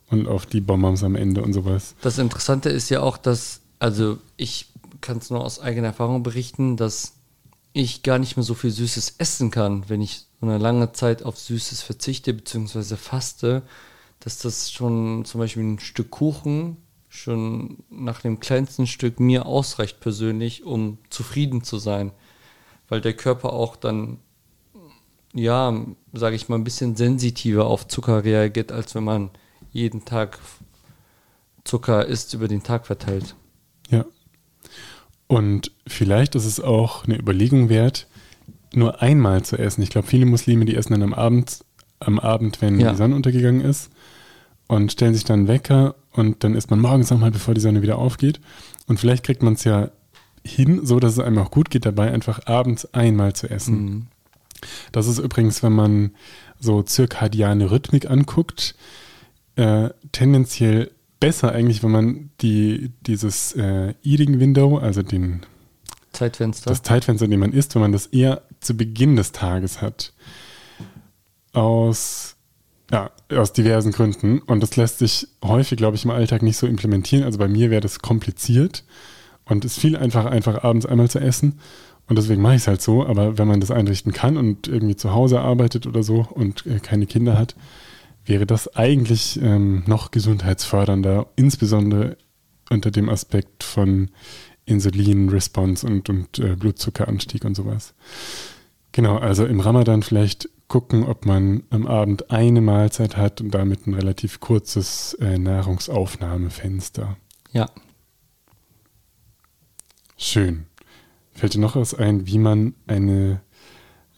und 0.09 0.27
auf 0.27 0.45
die 0.45 0.61
Bonbons 0.61 1.03
am 1.03 1.15
Ende 1.15 1.41
und 1.41 1.53
sowas. 1.53 1.95
Das 2.01 2.17
Interessante 2.17 2.69
ist 2.69 2.89
ja 2.89 3.01
auch, 3.01 3.17
dass, 3.17 3.61
also 3.79 4.17
ich 4.37 4.67
kann 5.01 5.17
es 5.17 5.29
nur 5.29 5.43
aus 5.43 5.59
eigener 5.59 5.87
Erfahrung 5.87 6.23
berichten, 6.23 6.77
dass 6.77 7.13
ich 7.73 8.03
gar 8.03 8.17
nicht 8.19 8.35
mehr 8.35 8.43
so 8.43 8.53
viel 8.53 8.71
Süßes 8.71 9.15
essen 9.19 9.51
kann, 9.51 9.85
wenn 9.87 10.01
ich 10.01 10.25
so 10.41 10.47
eine 10.47 10.57
lange 10.57 10.91
Zeit 10.93 11.23
auf 11.23 11.37
Süßes 11.37 11.81
verzichte 11.81 12.33
bzw. 12.33 12.95
faste, 12.95 13.61
dass 14.19 14.39
das 14.39 14.71
schon 14.71 15.23
zum 15.25 15.39
Beispiel 15.39 15.63
ein 15.63 15.79
Stück 15.79 16.09
Kuchen 16.11 16.77
schon 17.19 17.77
nach 17.89 18.21
dem 18.21 18.39
kleinsten 18.39 18.87
Stück 18.87 19.19
mir 19.19 19.45
ausreicht 19.45 19.99
persönlich, 19.99 20.63
um 20.63 20.97
zufrieden 21.09 21.63
zu 21.63 21.77
sein, 21.77 22.11
weil 22.87 23.01
der 23.01 23.13
Körper 23.13 23.53
auch 23.53 23.75
dann 23.75 24.19
ja, 25.33 25.85
sage 26.11 26.35
ich 26.35 26.49
mal, 26.49 26.55
ein 26.55 26.63
bisschen 26.63 26.95
sensitiver 26.95 27.67
auf 27.67 27.87
Zucker 27.87 28.23
reagiert, 28.23 28.71
als 28.71 28.95
wenn 28.95 29.03
man 29.03 29.29
jeden 29.71 30.03
Tag 30.03 30.39
Zucker 31.63 32.05
isst, 32.05 32.33
über 32.33 32.47
den 32.47 32.63
Tag 32.63 32.87
verteilt. 32.87 33.35
Ja. 33.89 34.05
Und 35.27 35.71
vielleicht 35.85 36.33
ist 36.33 36.45
es 36.45 36.59
auch 36.59 37.05
eine 37.05 37.19
Überlegung 37.19 37.69
wert, 37.69 38.07
nur 38.73 39.01
einmal 39.03 39.43
zu 39.43 39.57
essen. 39.57 39.83
Ich 39.83 39.91
glaube, 39.91 40.07
viele 40.07 40.25
Muslime, 40.25 40.65
die 40.65 40.75
essen 40.75 40.93
dann 40.93 41.03
am 41.03 41.13
Abend, 41.13 41.63
am 41.99 42.17
Abend, 42.17 42.61
wenn 42.61 42.79
Ja. 42.79 42.91
die 42.91 42.97
Sonne 42.97 43.15
untergegangen 43.15 43.61
ist 43.61 43.91
und 44.67 44.91
stellen 44.91 45.13
sich 45.13 45.25
dann 45.25 45.47
Wecker 45.47 45.93
und 46.13 46.43
dann 46.43 46.55
isst 46.55 46.69
man 46.69 46.79
morgens 46.79 47.09
nochmal, 47.11 47.31
bevor 47.31 47.53
die 47.53 47.61
Sonne 47.61 47.81
wieder 47.81 47.97
aufgeht. 47.97 48.39
Und 48.87 48.99
vielleicht 48.99 49.23
kriegt 49.23 49.43
man 49.43 49.53
es 49.53 49.63
ja 49.63 49.91
hin, 50.43 50.85
so 50.85 50.99
dass 50.99 51.13
es 51.13 51.19
einem 51.19 51.37
auch 51.37 51.51
gut 51.51 51.69
geht 51.69 51.85
dabei, 51.85 52.11
einfach 52.11 52.45
abends 52.47 52.93
einmal 52.93 53.33
zu 53.33 53.49
essen. 53.49 53.83
Mhm. 53.83 54.07
Das 54.91 55.07
ist 55.07 55.19
übrigens, 55.19 55.63
wenn 55.63 55.73
man 55.73 56.11
so 56.59 56.81
zirkadiane 56.83 57.71
Rhythmik 57.71 58.09
anguckt, 58.09 58.75
äh, 59.55 59.89
tendenziell 60.11 60.91
besser 61.19 61.51
eigentlich, 61.51 61.83
wenn 61.83 61.91
man 61.91 62.29
die, 62.41 62.91
dieses 63.05 63.53
äh, 63.53 63.93
Eating 64.03 64.39
Window, 64.39 64.77
also 64.77 65.01
den, 65.01 65.41
Zeitfenster. 66.11 66.69
das 66.69 66.81
Zeitfenster, 66.81 67.25
in 67.25 67.31
dem 67.31 67.39
man 67.39 67.53
isst, 67.53 67.75
wenn 67.75 67.81
man 67.81 67.91
das 67.91 68.07
eher 68.07 68.41
zu 68.59 68.75
Beginn 68.75 69.15
des 69.15 69.31
Tages 69.31 69.81
hat. 69.81 70.13
Aus 71.53 72.35
Ja, 72.91 73.11
aus 73.35 73.53
diversen 73.53 73.91
Gründen. 73.91 74.39
Und 74.39 74.61
das 74.61 74.75
lässt 74.75 74.99
sich 74.99 75.27
häufig, 75.43 75.77
glaube 75.77 75.95
ich, 75.95 76.05
im 76.05 76.11
Alltag 76.11 76.41
nicht 76.41 76.57
so 76.57 76.65
implementieren. 76.65 77.23
Also 77.23 77.37
bei 77.37 77.47
mir 77.47 77.69
wäre 77.69 77.81
das 77.81 77.99
kompliziert 77.99 78.83
und 79.45 79.63
es 79.63 79.73
ist 79.73 79.79
viel 79.79 79.95
einfacher, 79.95 80.31
einfach 80.31 80.63
abends 80.63 80.85
einmal 80.85 81.09
zu 81.09 81.19
essen. 81.19 81.59
Und 82.07 82.17
deswegen 82.17 82.41
mache 82.41 82.55
ich 82.55 82.61
es 82.61 82.67
halt 82.67 82.81
so. 82.81 83.05
Aber 83.05 83.37
wenn 83.37 83.47
man 83.47 83.59
das 83.59 83.69
einrichten 83.69 84.11
kann 84.11 84.37
und 84.37 84.67
irgendwie 84.67 84.95
zu 84.95 85.13
Hause 85.13 85.39
arbeitet 85.41 85.85
oder 85.85 86.01
so 86.01 86.27
und 86.31 86.65
äh, 86.65 86.79
keine 86.79 87.05
Kinder 87.05 87.37
hat, 87.37 87.55
wäre 88.25 88.47
das 88.47 88.75
eigentlich 88.75 89.39
ähm, 89.41 89.83
noch 89.85 90.09
gesundheitsfördernder, 90.09 91.27
insbesondere 91.35 92.17
unter 92.71 92.91
dem 92.91 93.09
Aspekt 93.09 93.63
von 93.63 94.09
Insulin-Response 94.65 95.85
und, 95.85 96.09
und 96.09 96.39
äh, 96.39 96.55
Blutzuckeranstieg 96.55 97.45
und 97.45 97.55
sowas. 97.55 97.93
Genau, 98.91 99.17
also 99.17 99.45
im 99.45 99.59
Ramadan 99.59 100.03
vielleicht 100.03 100.49
gucken, 100.69 101.03
ob 101.03 101.25
man 101.25 101.63
am 101.71 101.85
Abend 101.85 102.31
eine 102.31 102.61
Mahlzeit 102.61 103.17
hat 103.17 103.41
und 103.41 103.51
damit 103.51 103.87
ein 103.87 103.93
relativ 103.93 104.39
kurzes 104.39 105.15
äh, 105.15 105.37
Nahrungsaufnahmefenster. 105.37 107.17
Ja. 107.51 107.69
Schön. 110.15 110.67
Fällt 111.33 111.55
dir 111.55 111.59
noch 111.59 111.75
was 111.75 111.93
ein, 111.93 112.27
wie 112.27 112.37
man 112.37 112.75
eine 112.87 113.41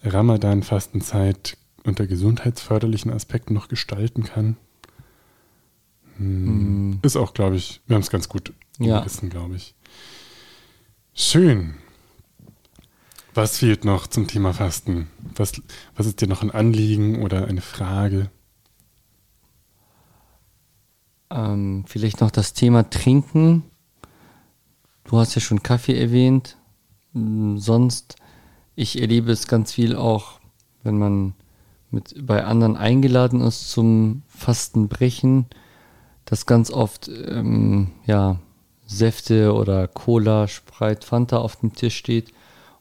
Ramadan-Fastenzeit 0.04 1.56
unter 1.84 2.06
gesundheitsförderlichen 2.06 3.12
Aspekten 3.12 3.54
noch 3.54 3.68
gestalten 3.68 4.22
kann? 4.22 4.56
Hm. 6.18 6.90
Mm. 6.90 7.00
Ist 7.02 7.16
auch, 7.16 7.32
glaube 7.34 7.56
ich, 7.56 7.80
wir 7.86 7.94
haben 7.94 8.02
es 8.02 8.10
ganz 8.10 8.28
gut 8.28 8.52
ja. 8.78 9.04
glaube 9.28 9.56
ich. 9.56 9.74
Schön. 11.14 11.76
Was 13.34 13.58
fehlt 13.58 13.86
noch 13.86 14.06
zum 14.06 14.26
Thema 14.26 14.52
Fasten? 14.52 15.08
Was, 15.34 15.54
was 15.96 16.06
ist 16.06 16.20
dir 16.20 16.28
noch 16.28 16.42
ein 16.42 16.50
Anliegen 16.50 17.22
oder 17.22 17.46
eine 17.46 17.62
Frage? 17.62 18.30
Ähm, 21.30 21.84
vielleicht 21.86 22.20
noch 22.20 22.30
das 22.30 22.52
Thema 22.52 22.90
Trinken. 22.90 23.64
Du 25.04 25.18
hast 25.18 25.34
ja 25.34 25.40
schon 25.40 25.62
Kaffee 25.62 25.98
erwähnt. 25.98 26.58
Hm, 27.14 27.56
sonst, 27.58 28.16
ich 28.74 29.00
erlebe 29.00 29.32
es 29.32 29.48
ganz 29.48 29.72
viel 29.72 29.96
auch, 29.96 30.38
wenn 30.82 30.98
man 30.98 31.34
mit 31.90 32.26
bei 32.26 32.44
anderen 32.44 32.76
eingeladen 32.76 33.40
ist 33.40 33.70
zum 33.70 34.22
Fastenbrechen, 34.28 35.46
dass 36.26 36.44
ganz 36.44 36.70
oft 36.70 37.08
ähm, 37.08 37.92
ja, 38.04 38.40
Säfte 38.86 39.54
oder 39.54 39.88
Cola, 39.88 40.48
Sprite, 40.48 41.06
Fanta 41.06 41.38
auf 41.38 41.56
dem 41.56 41.74
Tisch 41.74 41.96
steht 41.96 42.34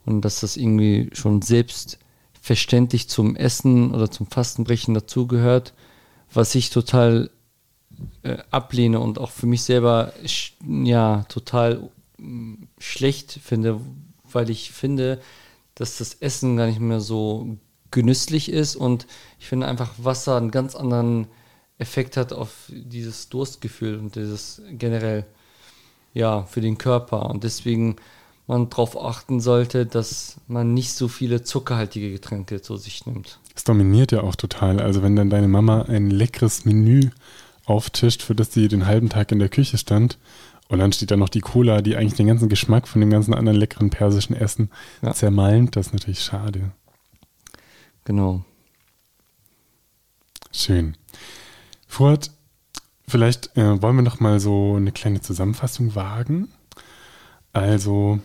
und 0.06 0.22
dass 0.22 0.40
das 0.40 0.58
irgendwie 0.58 1.10
schon 1.14 1.42
selbstverständlich 1.42 3.10
zum 3.10 3.36
Essen 3.36 3.94
oder 3.94 4.10
zum 4.10 4.28
Fastenbrechen 4.28 4.94
dazugehört, 4.94 5.74
was 6.34 6.56
ich 6.56 6.70
total 6.70 7.30
äh, 8.24 8.38
ablehne 8.52 9.00
und 9.00 9.20
auch 9.20 9.32
für 9.32 9.48
mich 9.48 9.64
selber 9.64 10.14
ja 10.68 11.24
total 11.30 11.90
mh, 12.18 12.68
schlecht 12.80 13.40
finde, 13.44 13.80
weil 14.32 14.50
ich 14.50 14.72
finde, 14.72 15.22
dass 15.76 15.98
das 15.98 16.16
Essen 16.16 16.58
gar 16.58 16.68
nicht 16.68 16.80
mehr 16.80 17.02
so 17.02 17.58
genüsslich 17.92 18.50
ist 18.50 18.76
und 18.76 19.06
ich 19.40 19.48
finde 19.48 19.68
einfach 19.68 19.92
Wasser 19.98 20.38
einen 20.38 20.52
ganz 20.52 20.76
anderen 20.76 21.28
Effekt 21.78 22.16
hat 22.16 22.32
auf 22.32 22.70
dieses 22.70 23.30
Durstgefühl 23.30 23.98
und 23.98 24.16
dieses 24.16 24.62
generell 24.70 25.26
ja 26.14 26.44
für 26.44 26.62
den 26.62 26.78
Körper. 26.78 27.30
Und 27.30 27.44
deswegen 27.44 27.96
man 28.48 28.70
darauf 28.70 29.02
achten 29.02 29.40
sollte, 29.40 29.86
dass 29.86 30.38
man 30.48 30.74
nicht 30.74 30.94
so 30.94 31.08
viele 31.08 31.44
zuckerhaltige 31.44 32.12
Getränke 32.12 32.62
zu 32.62 32.78
sich 32.78 33.06
nimmt. 33.06 33.40
Es 33.56 33.64
dominiert 33.64 34.12
ja 34.12 34.22
auch 34.22 34.36
total. 34.36 34.80
Also 34.80 35.04
wenn 35.04 35.16
dann 35.16 35.30
deine 35.30 35.48
Mama 35.48 35.84
ein 35.84 36.10
leckeres 36.10 36.66
Menü 36.66 37.10
auftischt, 37.66 38.22
für 38.22 38.36
das 38.36 38.54
sie 38.54 38.68
den 38.68 38.86
halben 38.86 39.10
Tag 39.10 39.32
in 39.32 39.40
der 39.40 39.50
Küche 39.50 39.78
stand, 39.78 40.18
und 40.72 40.80
dann 40.80 40.94
steht 40.94 41.12
da 41.12 41.18
noch 41.18 41.28
die 41.28 41.42
Cola, 41.42 41.82
die 41.82 41.98
eigentlich 41.98 42.14
den 42.14 42.28
ganzen 42.28 42.48
Geschmack 42.48 42.88
von 42.88 43.02
dem 43.02 43.10
ganzen 43.10 43.34
anderen 43.34 43.58
leckeren 43.58 43.90
persischen 43.90 44.38
Essen 44.38 44.70
ja. 45.02 45.14
zermalmt, 45.14 45.76
das 45.76 45.88
ist 45.88 45.94
natürlich 45.94 46.22
schade. 46.22 46.72
Genau. 48.06 48.46
Schön. 50.54 50.96
Fuhrt, 51.88 52.32
vielleicht 53.06 53.56
äh, 53.58 53.82
wollen 53.82 53.98
wir 53.98 54.02
noch 54.02 54.22
mal 54.22 54.40
so 54.40 54.76
eine 54.78 54.94
kleine 54.94 55.20
Zusammenfassung 55.20 55.94
wagen. 55.96 56.48
Also 57.52 58.20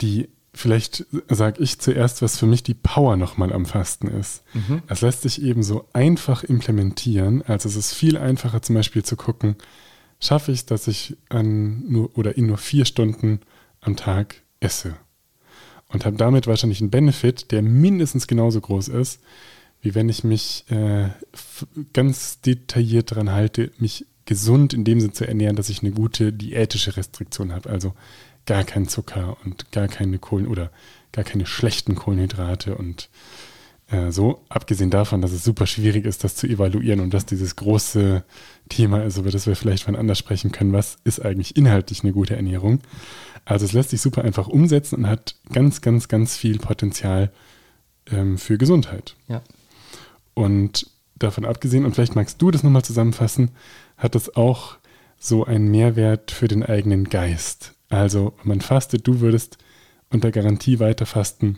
die, 0.00 0.28
vielleicht 0.54 1.06
sage 1.28 1.62
ich 1.62 1.78
zuerst, 1.78 2.22
was 2.22 2.38
für 2.38 2.46
mich 2.46 2.62
die 2.62 2.74
Power 2.74 3.16
nochmal 3.16 3.52
am 3.52 3.66
Fasten 3.66 4.08
ist. 4.08 4.42
Mhm. 4.54 4.82
Es 4.88 5.00
lässt 5.00 5.22
sich 5.22 5.42
eben 5.42 5.62
so 5.62 5.88
einfach 5.92 6.44
implementieren. 6.44 7.42
Also 7.42 7.68
es 7.68 7.76
ist 7.76 7.94
viel 7.94 8.16
einfacher 8.16 8.62
zum 8.62 8.74
Beispiel 8.74 9.04
zu 9.04 9.16
gucken, 9.16 9.56
schaffe 10.20 10.52
ich 10.52 10.60
es, 10.60 10.66
dass 10.66 10.88
ich 10.88 11.16
an 11.28 11.84
nur 11.88 12.16
oder 12.16 12.36
in 12.36 12.46
nur 12.46 12.58
vier 12.58 12.84
Stunden 12.84 13.40
am 13.80 13.96
Tag 13.96 14.42
esse. 14.60 14.96
Und 15.88 16.04
habe 16.04 16.16
damit 16.16 16.46
wahrscheinlich 16.46 16.80
einen 16.80 16.90
Benefit, 16.90 17.52
der 17.52 17.62
mindestens 17.62 18.26
genauso 18.26 18.60
groß 18.60 18.88
ist, 18.88 19.20
wie 19.80 19.94
wenn 19.94 20.08
ich 20.08 20.24
mich 20.24 20.64
äh, 20.70 21.10
ganz 21.92 22.40
detailliert 22.40 23.12
daran 23.12 23.30
halte, 23.30 23.70
mich 23.78 24.06
gesund 24.24 24.74
in 24.74 24.84
dem 24.84 25.00
Sinn 25.00 25.12
zu 25.12 25.26
ernähren, 25.26 25.54
dass 25.54 25.68
ich 25.68 25.82
eine 25.82 25.92
gute 25.92 26.32
diätische 26.32 26.96
Restriktion 26.96 27.52
habe. 27.52 27.70
Also 27.70 27.94
gar 28.46 28.64
kein 28.64 28.88
Zucker 28.88 29.36
und 29.44 29.72
gar 29.72 29.88
keine 29.88 30.18
Kohlen 30.18 30.46
oder 30.46 30.70
gar 31.12 31.24
keine 31.24 31.46
schlechten 31.46 31.94
Kohlenhydrate 31.94 32.76
und 32.76 33.08
äh, 33.90 34.10
so. 34.10 34.42
Abgesehen 34.48 34.90
davon, 34.90 35.20
dass 35.20 35.32
es 35.32 35.44
super 35.44 35.66
schwierig 35.66 36.04
ist, 36.04 36.24
das 36.24 36.36
zu 36.36 36.46
evaluieren 36.46 37.00
und 37.00 37.14
dass 37.14 37.26
dieses 37.26 37.56
große 37.56 38.24
Thema 38.68 39.04
ist, 39.04 39.18
über 39.18 39.30
das 39.30 39.46
wir 39.46 39.56
vielleicht 39.56 39.86
wann 39.86 39.96
anders 39.96 40.18
sprechen 40.18 40.52
können, 40.52 40.72
was 40.72 40.98
ist 41.04 41.24
eigentlich 41.24 41.56
inhaltlich 41.56 42.02
eine 42.02 42.12
gute 42.12 42.36
Ernährung. 42.36 42.80
Also 43.44 43.64
es 43.64 43.72
lässt 43.72 43.90
sich 43.90 44.00
super 44.00 44.24
einfach 44.24 44.48
umsetzen 44.48 44.96
und 44.96 45.06
hat 45.08 45.36
ganz, 45.52 45.80
ganz, 45.80 46.08
ganz 46.08 46.36
viel 46.36 46.58
Potenzial 46.58 47.30
ähm, 48.10 48.38
für 48.38 48.58
Gesundheit. 48.58 49.16
Ja. 49.28 49.42
Und 50.34 50.90
davon 51.16 51.44
abgesehen, 51.44 51.84
und 51.84 51.94
vielleicht 51.94 52.16
magst 52.16 52.42
du 52.42 52.50
das 52.50 52.62
nochmal 52.62 52.84
zusammenfassen, 52.84 53.50
hat 53.96 54.14
es 54.16 54.34
auch 54.36 54.76
so 55.18 55.44
einen 55.44 55.70
Mehrwert 55.70 56.30
für 56.30 56.48
den 56.48 56.62
eigenen 56.62 57.08
Geist. 57.08 57.75
Also, 57.96 58.34
man 58.44 58.60
fastet, 58.60 59.06
du 59.06 59.20
würdest 59.20 59.56
unter 60.10 60.30
Garantie 60.30 60.80
weiter 60.80 61.06
fasten. 61.06 61.56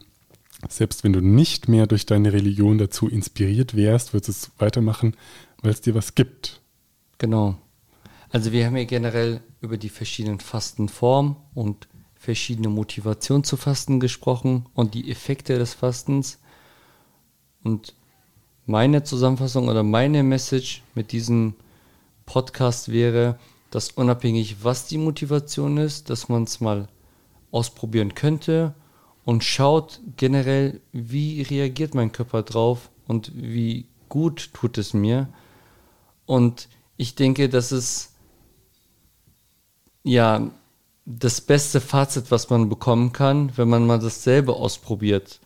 Selbst 0.69 1.03
wenn 1.03 1.13
du 1.13 1.21
nicht 1.21 1.69
mehr 1.69 1.89
durch 1.89 2.07
deine 2.07 2.33
Religion 2.33 2.79
dazu 2.79 3.09
inspiriert 3.09 3.75
wärst, 3.75 4.13
würdest 4.13 4.29
du 4.29 4.33
es 4.33 4.51
weitermachen, 4.61 5.17
weil 5.63 5.73
es 5.73 5.81
dir 5.81 5.97
was 5.97 6.15
gibt. 6.15 6.61
Genau. 7.19 7.57
Also 8.31 8.53
wir 8.53 8.67
haben 8.67 8.77
ja 8.77 8.85
generell 8.85 9.41
über 9.61 9.77
die 9.79 9.89
verschiedenen 9.89 10.39
Fastenformen 10.39 11.35
und 11.55 11.89
verschiedene 12.15 12.69
Motivationen 12.69 13.43
zu 13.43 13.57
Fasten 13.57 13.99
gesprochen 13.99 14.67
und 14.75 14.95
die 14.95 15.11
Effekte 15.11 15.59
des 15.59 15.75
Fastens. 15.75 16.39
Und 17.65 17.95
meine 18.65 19.03
Zusammenfassung 19.03 19.67
oder 19.69 19.83
meine 19.83 20.23
Message 20.23 20.83
mit 20.95 21.11
diesem 21.11 21.55
Podcast 22.27 22.93
wäre, 22.93 23.41
dass 23.71 23.91
unabhängig, 23.91 24.63
was 24.63 24.87
die 24.87 24.99
Motivation 24.99 25.77
ist, 25.77 26.11
dass 26.11 26.29
man 26.29 26.45
es 26.45 26.61
mal 26.61 26.89
ausprobieren 27.51 28.15
könnte 28.15 28.75
und 29.25 29.45
schaut 29.45 30.01
generell, 30.17 30.81
wie 30.93 31.43
reagiert 31.43 31.95
mein 31.95 32.13
Körper 32.13 32.43
drauf 32.43 32.91
und 33.07 33.33
wie 33.35 33.87
gut 34.09 34.51
tut 34.55 34.79
es 34.79 34.95
mir. 34.95 35.29
Und 36.27 36.69
ich 36.97 37.15
denke, 37.15 37.49
das 37.49 37.73
ist 37.73 38.15
ja 40.03 40.51
das 41.05 41.41
beste 41.41 41.81
Fazit, 41.81 42.31
was 42.31 42.51
man 42.51 42.69
bekommen 42.69 43.13
kann, 43.13 43.53
wenn 43.57 43.69
man 43.69 43.87
mal 43.87 43.99
dasselbe 43.99 44.55
ausprobiert. 44.55 45.41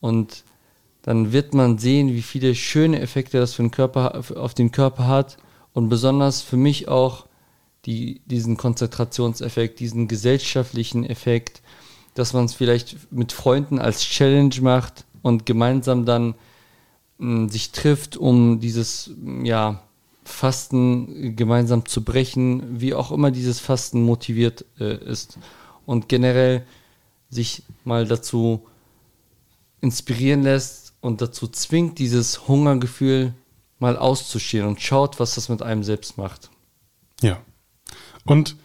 Und 0.00 0.44
dann 1.02 1.32
wird 1.32 1.54
man 1.54 1.78
sehen, 1.78 2.08
wie 2.08 2.22
viele 2.22 2.54
schöne 2.54 3.00
Effekte 3.00 3.38
das 3.38 3.54
für 3.54 3.62
den 3.62 3.70
Körper, 3.70 4.22
auf 4.36 4.54
den 4.54 4.72
Körper 4.72 5.06
hat. 5.06 5.36
Und 5.72 5.88
besonders 5.88 6.40
für 6.40 6.56
mich 6.56 6.88
auch, 6.88 7.25
die, 7.86 8.20
diesen 8.26 8.56
Konzentrationseffekt, 8.56 9.80
diesen 9.80 10.08
gesellschaftlichen 10.08 11.04
Effekt, 11.04 11.62
dass 12.14 12.32
man 12.32 12.46
es 12.46 12.54
vielleicht 12.54 13.12
mit 13.12 13.32
Freunden 13.32 13.78
als 13.78 14.02
Challenge 14.02 14.54
macht 14.60 15.04
und 15.22 15.46
gemeinsam 15.46 16.04
dann 16.04 16.34
mh, 17.18 17.36
hm, 17.42 17.48
sich 17.48 17.70
trifft, 17.70 18.16
um 18.16 18.60
dieses 18.60 19.10
ja, 19.42 19.82
Fasten 20.24 21.36
gemeinsam 21.36 21.86
zu 21.86 22.02
brechen, 22.02 22.80
wie 22.80 22.94
auch 22.94 23.12
immer 23.12 23.30
dieses 23.30 23.60
Fasten 23.60 24.02
motiviert 24.02 24.64
äh, 24.80 24.96
ist. 25.04 25.38
Und 25.84 26.08
generell 26.08 26.66
sich 27.30 27.62
mal 27.84 28.06
dazu 28.06 28.66
inspirieren 29.80 30.42
lässt 30.42 30.94
und 31.00 31.20
dazu 31.20 31.46
zwingt, 31.46 31.98
dieses 32.00 32.48
Hungergefühl 32.48 33.34
mal 33.78 33.96
auszustehen 33.96 34.66
und 34.66 34.80
schaut, 34.80 35.20
was 35.20 35.36
das 35.36 35.48
mit 35.48 35.62
einem 35.62 35.84
selbst 35.84 36.18
macht. 36.18 36.50
Ja, 37.20 37.40
und 38.26 38.56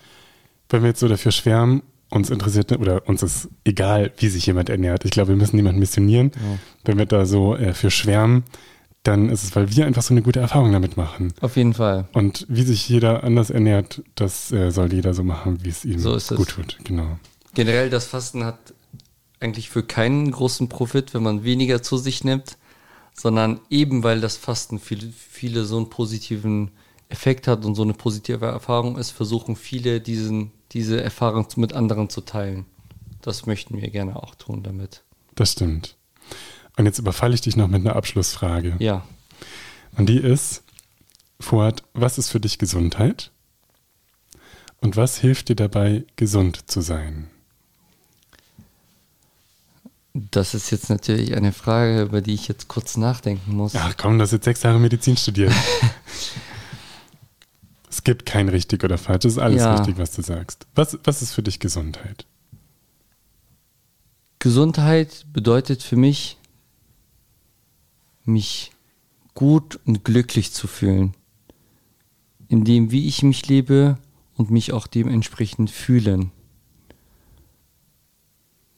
wenn 0.69 0.81
wir 0.81 0.89
jetzt 0.89 0.99
so 0.99 1.07
dafür 1.07 1.31
schwärmen, 1.31 1.83
uns 2.09 2.29
interessiert 2.29 2.71
oder 2.73 3.07
uns 3.07 3.23
ist 3.23 3.49
egal, 3.63 4.11
wie 4.17 4.27
sich 4.27 4.45
jemand 4.45 4.69
ernährt. 4.69 5.05
Ich 5.05 5.11
glaube, 5.11 5.29
wir 5.29 5.35
müssen 5.37 5.55
niemanden 5.55 5.79
missionieren. 5.79 6.31
Ja. 6.35 6.59
Wenn 6.83 6.97
wir 6.97 7.05
da 7.05 7.25
so 7.25 7.55
äh, 7.55 7.73
für 7.73 7.89
schwärmen, 7.89 8.43
dann 9.03 9.29
ist 9.29 9.43
es, 9.43 9.55
weil 9.55 9.73
wir 9.75 9.85
einfach 9.85 10.01
so 10.01 10.13
eine 10.13 10.21
gute 10.21 10.39
Erfahrung 10.39 10.71
damit 10.71 10.97
machen. 10.97 11.33
Auf 11.41 11.55
jeden 11.55 11.73
Fall. 11.73 12.07
Und 12.11 12.45
wie 12.49 12.63
sich 12.63 12.87
jeder 12.87 13.23
anders 13.23 13.49
ernährt, 13.49 14.03
das 14.15 14.51
äh, 14.51 14.71
soll 14.71 14.93
jeder 14.93 15.13
so 15.13 15.23
machen, 15.23 15.63
wie 15.63 15.69
es 15.69 15.85
ihm 15.85 15.99
so 15.99 16.17
gut 16.35 16.49
tut. 16.49 16.77
Genau. 16.83 17.17
Generell, 17.55 17.89
das 17.89 18.05
Fasten 18.05 18.43
hat 18.43 18.73
eigentlich 19.39 19.69
für 19.69 19.81
keinen 19.81 20.29
großen 20.29 20.69
Profit, 20.69 21.13
wenn 21.13 21.23
man 21.23 21.43
weniger 21.43 21.81
zu 21.81 21.97
sich 21.97 22.23
nimmt, 22.23 22.57
sondern 23.13 23.59
eben 23.69 24.03
weil 24.03 24.21
das 24.21 24.37
Fasten 24.37 24.79
viele, 24.79 25.11
viele 25.29 25.65
so 25.65 25.77
einen 25.77 25.89
positiven 25.89 26.71
Effekt 27.11 27.47
hat 27.47 27.65
und 27.65 27.75
so 27.75 27.83
eine 27.83 27.93
positive 27.93 28.45
Erfahrung 28.45 28.97
ist, 28.97 29.11
versuchen 29.11 29.55
viele 29.55 30.01
diesen, 30.01 30.51
diese 30.71 31.01
Erfahrung 31.01 31.47
mit 31.57 31.73
anderen 31.73 32.09
zu 32.09 32.21
teilen. 32.21 32.65
Das 33.21 33.45
möchten 33.45 33.79
wir 33.79 33.89
gerne 33.89 34.15
auch 34.15 34.35
tun 34.35 34.63
damit. 34.63 35.03
Das 35.35 35.51
stimmt. 35.51 35.95
Und 36.77 36.85
jetzt 36.85 36.99
überfalle 36.99 37.35
ich 37.35 37.41
dich 37.41 37.55
noch 37.55 37.67
mit 37.67 37.81
einer 37.81 37.95
Abschlussfrage. 37.95 38.75
Ja. 38.79 39.03
Und 39.97 40.07
die 40.07 40.17
ist, 40.17 40.63
Fuad, 41.39 41.83
was 41.93 42.17
ist 42.17 42.29
für 42.29 42.39
dich 42.39 42.57
Gesundheit? 42.57 43.31
Und 44.79 44.95
was 44.97 45.17
hilft 45.17 45.49
dir 45.49 45.55
dabei, 45.55 46.05
gesund 46.15 46.69
zu 46.69 46.81
sein? 46.81 47.29
Das 50.13 50.53
ist 50.53 50.71
jetzt 50.71 50.89
natürlich 50.89 51.35
eine 51.35 51.53
Frage, 51.53 52.01
über 52.01 52.21
die 52.21 52.33
ich 52.33 52.47
jetzt 52.47 52.67
kurz 52.67 52.97
nachdenken 52.97 53.55
muss. 53.55 53.75
Ach 53.75 53.95
komm, 53.95 54.17
du 54.17 54.23
hast 54.23 54.31
jetzt 54.31 54.43
sechs 54.43 54.63
Jahre 54.63 54.79
Medizin 54.79 55.15
studiert. 55.15 55.53
es 57.91 58.03
gibt 58.03 58.25
kein 58.25 58.47
richtig 58.47 58.83
oder 58.85 58.97
falsch, 58.97 59.25
es 59.25 59.33
ist 59.33 59.39
alles 59.39 59.61
ja. 59.61 59.75
richtig, 59.75 59.97
was 59.97 60.13
du 60.13 60.21
sagst. 60.21 60.65
Was, 60.75 60.97
was 61.03 61.21
ist 61.21 61.33
für 61.33 61.43
dich 61.43 61.59
Gesundheit? 61.59 62.25
Gesundheit 64.39 65.25
bedeutet 65.33 65.83
für 65.83 65.97
mich, 65.97 66.37
mich 68.23 68.71
gut 69.33 69.79
und 69.85 70.05
glücklich 70.05 70.53
zu 70.53 70.67
fühlen. 70.67 71.15
In 72.47 72.63
dem, 72.63 72.91
wie 72.91 73.07
ich 73.07 73.23
mich 73.23 73.47
lebe 73.47 73.97
und 74.37 74.51
mich 74.51 74.71
auch 74.71 74.87
dementsprechend 74.87 75.69
fühlen. 75.69 76.31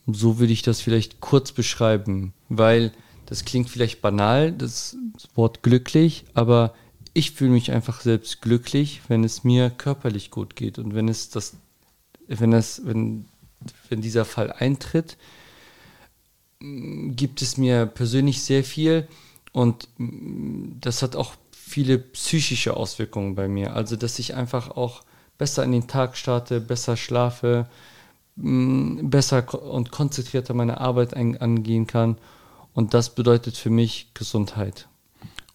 So 0.07 0.39
würde 0.39 0.53
ich 0.53 0.63
das 0.63 0.81
vielleicht 0.81 1.21
kurz 1.21 1.51
beschreiben, 1.51 2.33
weil 2.49 2.91
das 3.27 3.45
klingt 3.45 3.69
vielleicht 3.69 4.01
banal, 4.01 4.51
das 4.51 4.97
Wort 5.35 5.61
glücklich, 5.61 6.25
aber 6.33 6.73
ich 7.13 7.31
fühle 7.31 7.51
mich 7.51 7.71
einfach 7.71 8.01
selbst 8.01 8.41
glücklich, 8.41 9.01
wenn 9.07 9.23
es 9.23 9.43
mir 9.43 9.69
körperlich 9.69 10.31
gut 10.31 10.55
geht 10.55 10.79
und 10.79 10.95
wenn 10.95 11.07
es 11.07 11.29
das, 11.29 11.55
wenn 12.27 12.53
es, 12.53 12.81
wenn, 12.85 13.25
wenn 13.89 14.01
dieser 14.01 14.25
Fall 14.25 14.51
eintritt, 14.51 15.17
gibt 16.59 17.41
es 17.41 17.57
mir 17.57 17.85
persönlich 17.85 18.41
sehr 18.41 18.63
viel 18.63 19.07
und 19.51 19.87
das 19.97 21.01
hat 21.01 21.15
auch 21.15 21.35
viele 21.51 21.97
psychische 21.97 22.75
Auswirkungen 22.75 23.35
bei 23.35 23.47
mir. 23.47 23.75
Also, 23.75 23.95
dass 23.95 24.19
ich 24.19 24.35
einfach 24.35 24.71
auch 24.71 25.03
besser 25.37 25.63
in 25.63 25.71
den 25.71 25.87
Tag 25.87 26.17
starte, 26.17 26.61
besser 26.61 26.97
schlafe, 26.97 27.67
besser 28.35 29.63
und 29.63 29.91
konzentrierter 29.91 30.53
meine 30.53 30.79
Arbeit 30.79 31.15
angehen 31.15 31.87
kann. 31.87 32.17
Und 32.73 32.93
das 32.93 33.13
bedeutet 33.13 33.57
für 33.57 33.69
mich 33.69 34.09
Gesundheit. 34.13 34.87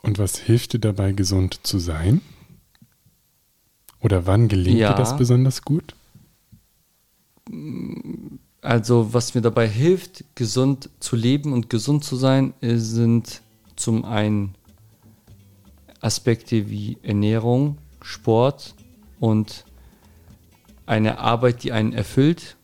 Und 0.03 0.19
was 0.19 0.39
hilft 0.39 0.73
dir 0.73 0.79
dabei, 0.79 1.13
gesund 1.13 1.61
zu 1.67 1.79
sein? 1.79 2.21
Oder 4.01 4.27
wann 4.27 4.49
gelingt 4.49 4.79
ja. 4.79 4.93
dir 4.93 4.97
das 4.99 5.17
besonders 5.17 5.63
gut? 5.63 5.95
Also, 8.61 9.13
was 9.13 9.35
mir 9.35 9.41
dabei 9.41 9.69
hilft, 9.69 10.25
gesund 10.35 10.91
zu 11.01 11.17
leben 11.17 11.53
und 11.53 11.71
gesund 11.71 12.05
zu 12.05 12.17
sein, 12.17 12.55
sind 12.61 13.43
zum 13.77 14.05
einen 14.05 14.55
Aspekte 16.01 16.71
wie 16.71 16.99
Ernährung, 17.03 17.79
Sport 18.03 18.75
und 19.19 19.65
eine 20.87 21.19
Arbeit, 21.19 21.65
die 21.65 21.73
einen 21.73 21.93
erfüllt 21.93 22.57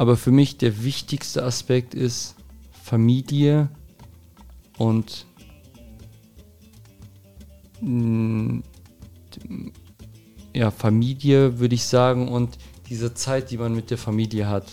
aber 0.00 0.16
für 0.16 0.30
mich 0.30 0.56
der 0.56 0.82
wichtigste 0.82 1.44
Aspekt 1.44 1.94
ist 1.94 2.34
Familie 2.72 3.68
und 4.78 5.26
ja, 10.54 10.70
Familie 10.70 11.58
würde 11.58 11.74
ich 11.74 11.84
sagen 11.84 12.28
und 12.28 12.58
diese 12.88 13.14
Zeit, 13.14 13.50
die 13.50 13.58
man 13.58 13.74
mit 13.74 13.90
der 13.90 13.98
Familie 13.98 14.48
hat, 14.48 14.66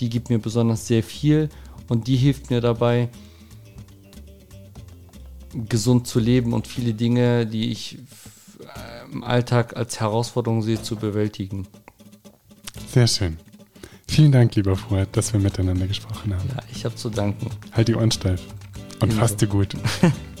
die 0.00 0.08
gibt 0.08 0.30
mir 0.30 0.38
besonders 0.38 0.86
sehr 0.86 1.02
viel 1.02 1.48
und 1.88 2.06
die 2.06 2.16
hilft 2.16 2.50
mir 2.50 2.60
dabei, 2.60 3.08
gesund 5.68 6.06
zu 6.06 6.18
leben 6.18 6.52
und 6.52 6.66
viele 6.66 6.94
Dinge, 6.94 7.46
die 7.46 7.70
ich 7.70 7.98
im 9.12 9.24
Alltag 9.24 9.76
als 9.76 10.00
Herausforderung 10.00 10.62
sehe, 10.62 10.82
zu 10.82 10.96
bewältigen. 10.96 11.66
Sehr 12.88 13.06
schön. 13.06 13.38
Vielen 14.08 14.32
Dank, 14.32 14.54
lieber 14.54 14.76
Fuad, 14.76 15.08
dass 15.16 15.32
wir 15.32 15.40
miteinander 15.40 15.86
gesprochen 15.86 16.34
haben. 16.34 16.48
Ja, 16.48 16.62
ich 16.72 16.84
habe 16.84 16.94
zu 16.94 17.10
danken. 17.10 17.50
Halt 17.72 17.88
die 17.88 17.94
Ohren 17.94 18.10
steif 18.10 18.42
und 19.00 19.12
faste 19.12 19.46
gut. 19.46 19.74